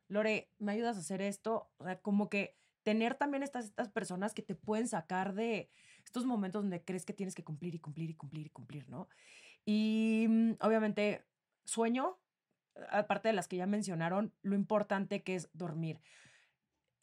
Lore, 0.08 0.52
¿me 0.60 0.72
ayudas 0.72 0.98
a 0.98 1.00
hacer 1.00 1.22
esto? 1.22 1.70
O 1.78 1.86
sea, 1.86 2.00
como 2.00 2.30
que 2.30 2.58
tener 2.84 3.16
también 3.16 3.44
estas, 3.44 3.66
estas 3.66 3.90
personas 3.90 4.34
que 4.34 4.44
te 4.44 4.56
pueden 4.56 4.88
sacar 4.88 5.34
de 5.34 5.70
estos 6.06 6.26
momentos 6.26 6.62
donde 6.62 6.84
crees 6.84 7.06
que 7.06 7.14
tienes 7.14 7.34
que 7.34 7.44
cumplir 7.44 7.74
y 7.74 7.80
cumplir 7.80 8.12
y 8.12 8.14
cumplir 8.14 8.46
y 8.46 8.50
cumplir, 8.52 8.90
¿no? 8.90 9.10
Y 9.66 10.28
mm, 10.30 10.52
obviamente, 10.62 11.26
sueño, 11.64 12.20
aparte 12.90 13.30
de 13.30 13.34
las 13.34 13.48
que 13.48 13.58
ya 13.58 13.66
mencionaron, 13.66 14.34
lo 14.44 14.56
importante 14.56 15.24
que 15.24 15.36
es 15.36 15.50
dormir. 15.54 16.00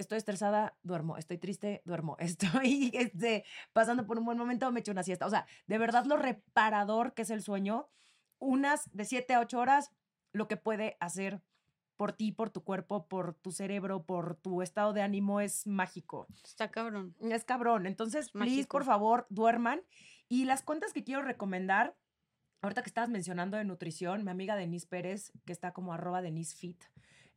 Estoy 0.02 0.18
estresada, 0.18 0.76
duermo. 0.82 1.16
Estoy 1.16 1.38
triste, 1.38 1.80
duermo. 1.84 2.16
Estoy 2.20 2.90
este, 2.92 3.44
pasando 3.72 4.04
por 4.04 4.18
un 4.18 4.24
buen 4.24 4.36
momento, 4.36 4.70
me 4.72 4.80
echo 4.80 4.90
una 4.90 5.04
siesta. 5.04 5.26
O 5.26 5.30
sea, 5.30 5.46
de 5.66 5.78
verdad 5.78 6.04
lo 6.04 6.16
reparador 6.16 7.14
que 7.14 7.22
es 7.22 7.30
el 7.30 7.40
sueño, 7.40 7.88
unas 8.38 8.90
de 8.92 9.04
7 9.04 9.34
a 9.34 9.40
8 9.40 9.58
horas, 9.58 9.92
lo 10.32 10.48
que 10.48 10.56
puede 10.56 10.96
hacer 10.98 11.40
por 11.96 12.12
ti, 12.12 12.32
por 12.32 12.50
tu 12.50 12.64
cuerpo, 12.64 13.06
por 13.06 13.34
tu 13.34 13.52
cerebro, 13.52 14.02
por 14.02 14.34
tu 14.34 14.60
estado 14.60 14.92
de 14.92 15.02
ánimo 15.02 15.40
es 15.40 15.68
mágico. 15.68 16.26
Está 16.44 16.68
cabrón. 16.68 17.14
Es 17.20 17.44
cabrón. 17.44 17.86
Entonces, 17.86 18.30
please, 18.30 18.50
mágico. 18.50 18.72
por 18.72 18.84
favor, 18.84 19.26
duerman. 19.30 19.82
Y 20.28 20.46
las 20.46 20.62
cuentas 20.62 20.92
que 20.92 21.04
quiero 21.04 21.22
recomendar, 21.22 21.94
ahorita 22.60 22.82
que 22.82 22.88
estabas 22.88 23.10
mencionando 23.10 23.56
de 23.56 23.64
nutrición, 23.64 24.24
mi 24.24 24.32
amiga 24.32 24.56
Denise 24.56 24.88
Pérez, 24.88 25.30
que 25.44 25.52
está 25.52 25.72
como 25.72 25.92
arroba 25.92 26.22
Denise 26.22 26.56
Fit 26.56 26.82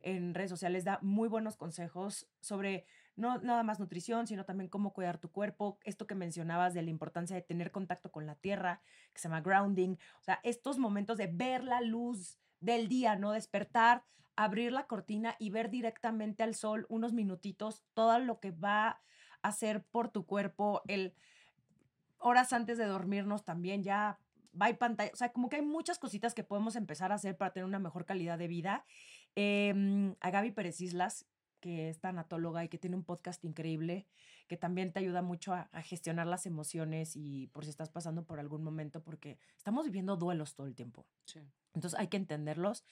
en 0.00 0.34
redes 0.34 0.50
sociales, 0.50 0.84
da 0.84 0.98
muy 1.02 1.28
buenos 1.28 1.56
consejos 1.56 2.28
sobre 2.40 2.86
no 3.16 3.38
nada 3.38 3.62
más 3.62 3.80
nutrición, 3.80 4.26
sino 4.26 4.44
también 4.44 4.68
cómo 4.68 4.92
cuidar 4.92 5.18
tu 5.18 5.30
cuerpo. 5.30 5.78
Esto 5.84 6.06
que 6.06 6.14
mencionabas 6.14 6.74
de 6.74 6.82
la 6.82 6.90
importancia 6.90 7.34
de 7.34 7.42
tener 7.42 7.70
contacto 7.70 8.12
con 8.12 8.26
la 8.26 8.34
tierra, 8.34 8.82
que 9.12 9.20
se 9.20 9.28
llama 9.28 9.40
grounding. 9.40 9.96
O 10.20 10.22
sea, 10.22 10.40
estos 10.42 10.78
momentos 10.78 11.16
de 11.16 11.26
ver 11.26 11.64
la 11.64 11.80
luz 11.80 12.38
del 12.60 12.88
día, 12.88 13.16
¿no? 13.16 13.32
Despertar, 13.32 14.04
abrir 14.36 14.72
la 14.72 14.86
cortina 14.86 15.34
y 15.38 15.50
ver 15.50 15.70
directamente 15.70 16.42
al 16.42 16.54
sol 16.54 16.86
unos 16.88 17.12
minutitos, 17.12 17.82
todo 17.94 18.18
lo 18.18 18.38
que 18.38 18.50
va 18.50 18.88
a 18.88 19.00
hacer 19.42 19.82
por 19.82 20.10
tu 20.10 20.26
cuerpo, 20.26 20.82
el 20.86 21.14
horas 22.18 22.52
antes 22.52 22.78
de 22.78 22.86
dormirnos 22.86 23.44
también 23.44 23.82
ya 23.82 24.18
va 24.60 24.72
pantalla, 24.74 25.10
o 25.12 25.16
sea, 25.16 25.32
como 25.32 25.48
que 25.48 25.56
hay 25.56 25.62
muchas 25.62 25.98
cositas 25.98 26.34
que 26.34 26.44
podemos 26.44 26.76
empezar 26.76 27.12
a 27.12 27.16
hacer 27.16 27.36
para 27.36 27.52
tener 27.52 27.66
una 27.66 27.78
mejor 27.78 28.04
calidad 28.04 28.38
de 28.38 28.48
vida. 28.48 28.84
Em, 29.36 30.16
a 30.20 30.30
Gaby 30.30 30.50
Pérez 30.50 30.80
Islas, 30.80 31.26
que 31.60 31.88
es 31.88 32.00
tanatóloga 32.00 32.64
y 32.64 32.68
que 32.68 32.78
tiene 32.78 32.96
un 32.96 33.04
podcast 33.04 33.44
increíble, 33.44 34.06
que 34.48 34.56
también 34.56 34.92
te 34.92 35.00
ayuda 35.00 35.22
mucho 35.22 35.52
a, 35.52 35.68
a 35.72 35.82
gestionar 35.82 36.26
las 36.26 36.46
emociones 36.46 37.16
y 37.16 37.48
por 37.48 37.64
si 37.64 37.70
estás 37.70 37.90
pasando 37.90 38.24
por 38.24 38.40
algún 38.40 38.64
momento, 38.64 39.02
porque 39.02 39.38
estamos 39.56 39.84
viviendo 39.84 40.16
duelos 40.16 40.54
todo 40.54 40.66
el 40.66 40.74
tiempo. 40.74 41.06
Sí. 41.26 41.40
Entonces 41.74 42.00
hay 42.00 42.08
que 42.08 42.16
entenderlos. 42.16 42.84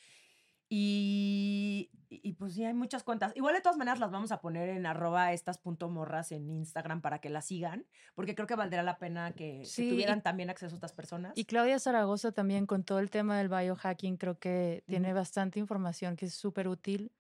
Y, 0.77 2.33
pues 2.39 2.55
sí, 2.55 2.65
hay 2.65 2.75
muchas 2.75 3.05
cuentas. 3.05 3.33
Igual 3.37 3.55
de 3.55 3.61
todas 3.61 3.79
maneras 3.79 4.01
las 4.01 4.11
vamos 4.11 4.33
a 4.33 4.41
poner 4.41 4.69
en 4.71 4.87
arroba 4.87 5.33
estas 5.33 5.59
punto 5.59 5.89
morras 5.89 6.33
en 6.33 6.51
Instagram 6.51 7.01
para 7.01 7.21
que 7.21 7.31
las 7.31 7.47
sigan, 7.47 7.87
porque 8.17 8.35
creo 8.35 8.47
que 8.49 8.57
valdría 8.57 8.83
la 8.83 8.99
pena 8.99 9.33
que, 9.33 9.61
que 9.61 9.65
Sí, 9.67 9.87
y- 9.87 9.91
tuvieran 9.91 10.23
también 10.23 10.51
acceso 10.51 10.75
a 10.75 10.77
estas 10.77 10.93
personas. 10.93 11.33
Y 11.37 11.45
Claudia 11.45 11.79
Zaragoza 11.79 12.33
también 12.33 12.67
con 12.67 12.83
todo 12.83 12.99
el 12.99 13.11
tema 13.11 13.39
del 13.39 13.49
biohacking, 13.49 14.17
creo 14.17 14.39
que 14.39 14.83
tiene 14.87 15.13
bastante 15.13 15.61
información 15.61 16.17
que 16.17 16.27
es 16.27 16.35
súper 16.35 16.67
útil. 16.67 17.13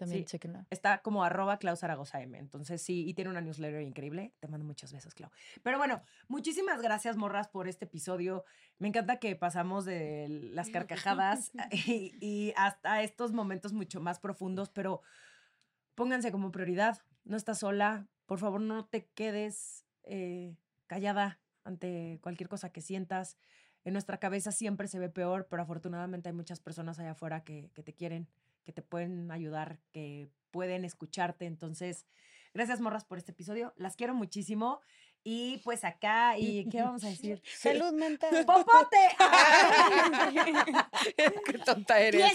También 0.00 0.22
Sí. 0.22 0.24
chequenla. 0.24 0.66
Está 0.70 1.02
como 1.02 1.22
arroba 1.24 1.58
Clau 1.58 1.76
Zaragoza 1.76 2.22
M. 2.22 2.38
Entonces 2.38 2.80
sí, 2.80 3.06
y 3.06 3.12
tiene 3.12 3.30
una 3.30 3.42
newsletter 3.42 3.82
increíble. 3.82 4.32
Te 4.40 4.48
mando 4.48 4.64
muchos 4.64 4.92
besos, 4.94 5.14
Clau. 5.14 5.30
Pero 5.62 5.76
bueno, 5.76 6.02
muchísimas 6.26 6.80
gracias, 6.80 7.18
morras, 7.18 7.48
por 7.48 7.68
este 7.68 7.84
episodio. 7.84 8.44
Me 8.78 8.88
encanta 8.88 9.18
que 9.18 9.36
pasamos 9.36 9.84
de 9.84 10.26
las 10.54 10.70
carcajadas 10.70 11.52
y, 11.86 12.14
y 12.18 12.54
hasta 12.56 13.02
estos 13.02 13.32
momentos 13.32 13.74
mucho 13.74 14.00
más 14.00 14.18
profundos, 14.20 14.70
pero 14.70 15.02
pónganse 15.94 16.32
como 16.32 16.50
prioridad. 16.50 16.98
No 17.24 17.36
estás 17.36 17.58
sola. 17.58 18.06
Por 18.24 18.38
favor, 18.38 18.60
no 18.62 18.86
te 18.86 19.06
quedes 19.08 19.84
eh, 20.04 20.56
callada 20.86 21.40
ante 21.64 22.18
cualquier 22.22 22.48
cosa 22.48 22.72
que 22.72 22.80
sientas. 22.80 23.36
En 23.84 23.92
nuestra 23.92 24.16
cabeza 24.18 24.50
siempre 24.50 24.88
se 24.88 24.98
ve 24.98 25.10
peor, 25.10 25.46
pero 25.50 25.62
afortunadamente 25.62 26.30
hay 26.30 26.34
muchas 26.34 26.58
personas 26.60 26.98
allá 26.98 27.10
afuera 27.12 27.44
que, 27.44 27.70
que 27.74 27.82
te 27.82 27.92
quieren, 27.94 28.28
que 28.64 28.72
te 28.72 28.82
pueden 28.82 29.30
ayudar, 29.30 29.78
que 29.92 30.28
pueden 30.50 30.84
escucharte. 30.84 31.46
Entonces, 31.46 32.06
gracias, 32.54 32.80
morras, 32.80 33.04
por 33.04 33.18
este 33.18 33.30
episodio. 33.32 33.72
Las 33.76 33.96
quiero 33.96 34.14
muchísimo. 34.14 34.80
Y 35.22 35.58
pues 35.64 35.84
acá, 35.84 36.38
¿y 36.38 36.66
qué 36.70 36.80
vamos 36.80 37.04
a 37.04 37.08
decir? 37.08 37.42
Salud 37.44 37.92
mental. 37.92 38.46
¡Popote! 38.46 38.96
Qué 41.46 41.58
tonta 41.58 42.00
eres. 42.00 42.22
¡17 42.22 42.30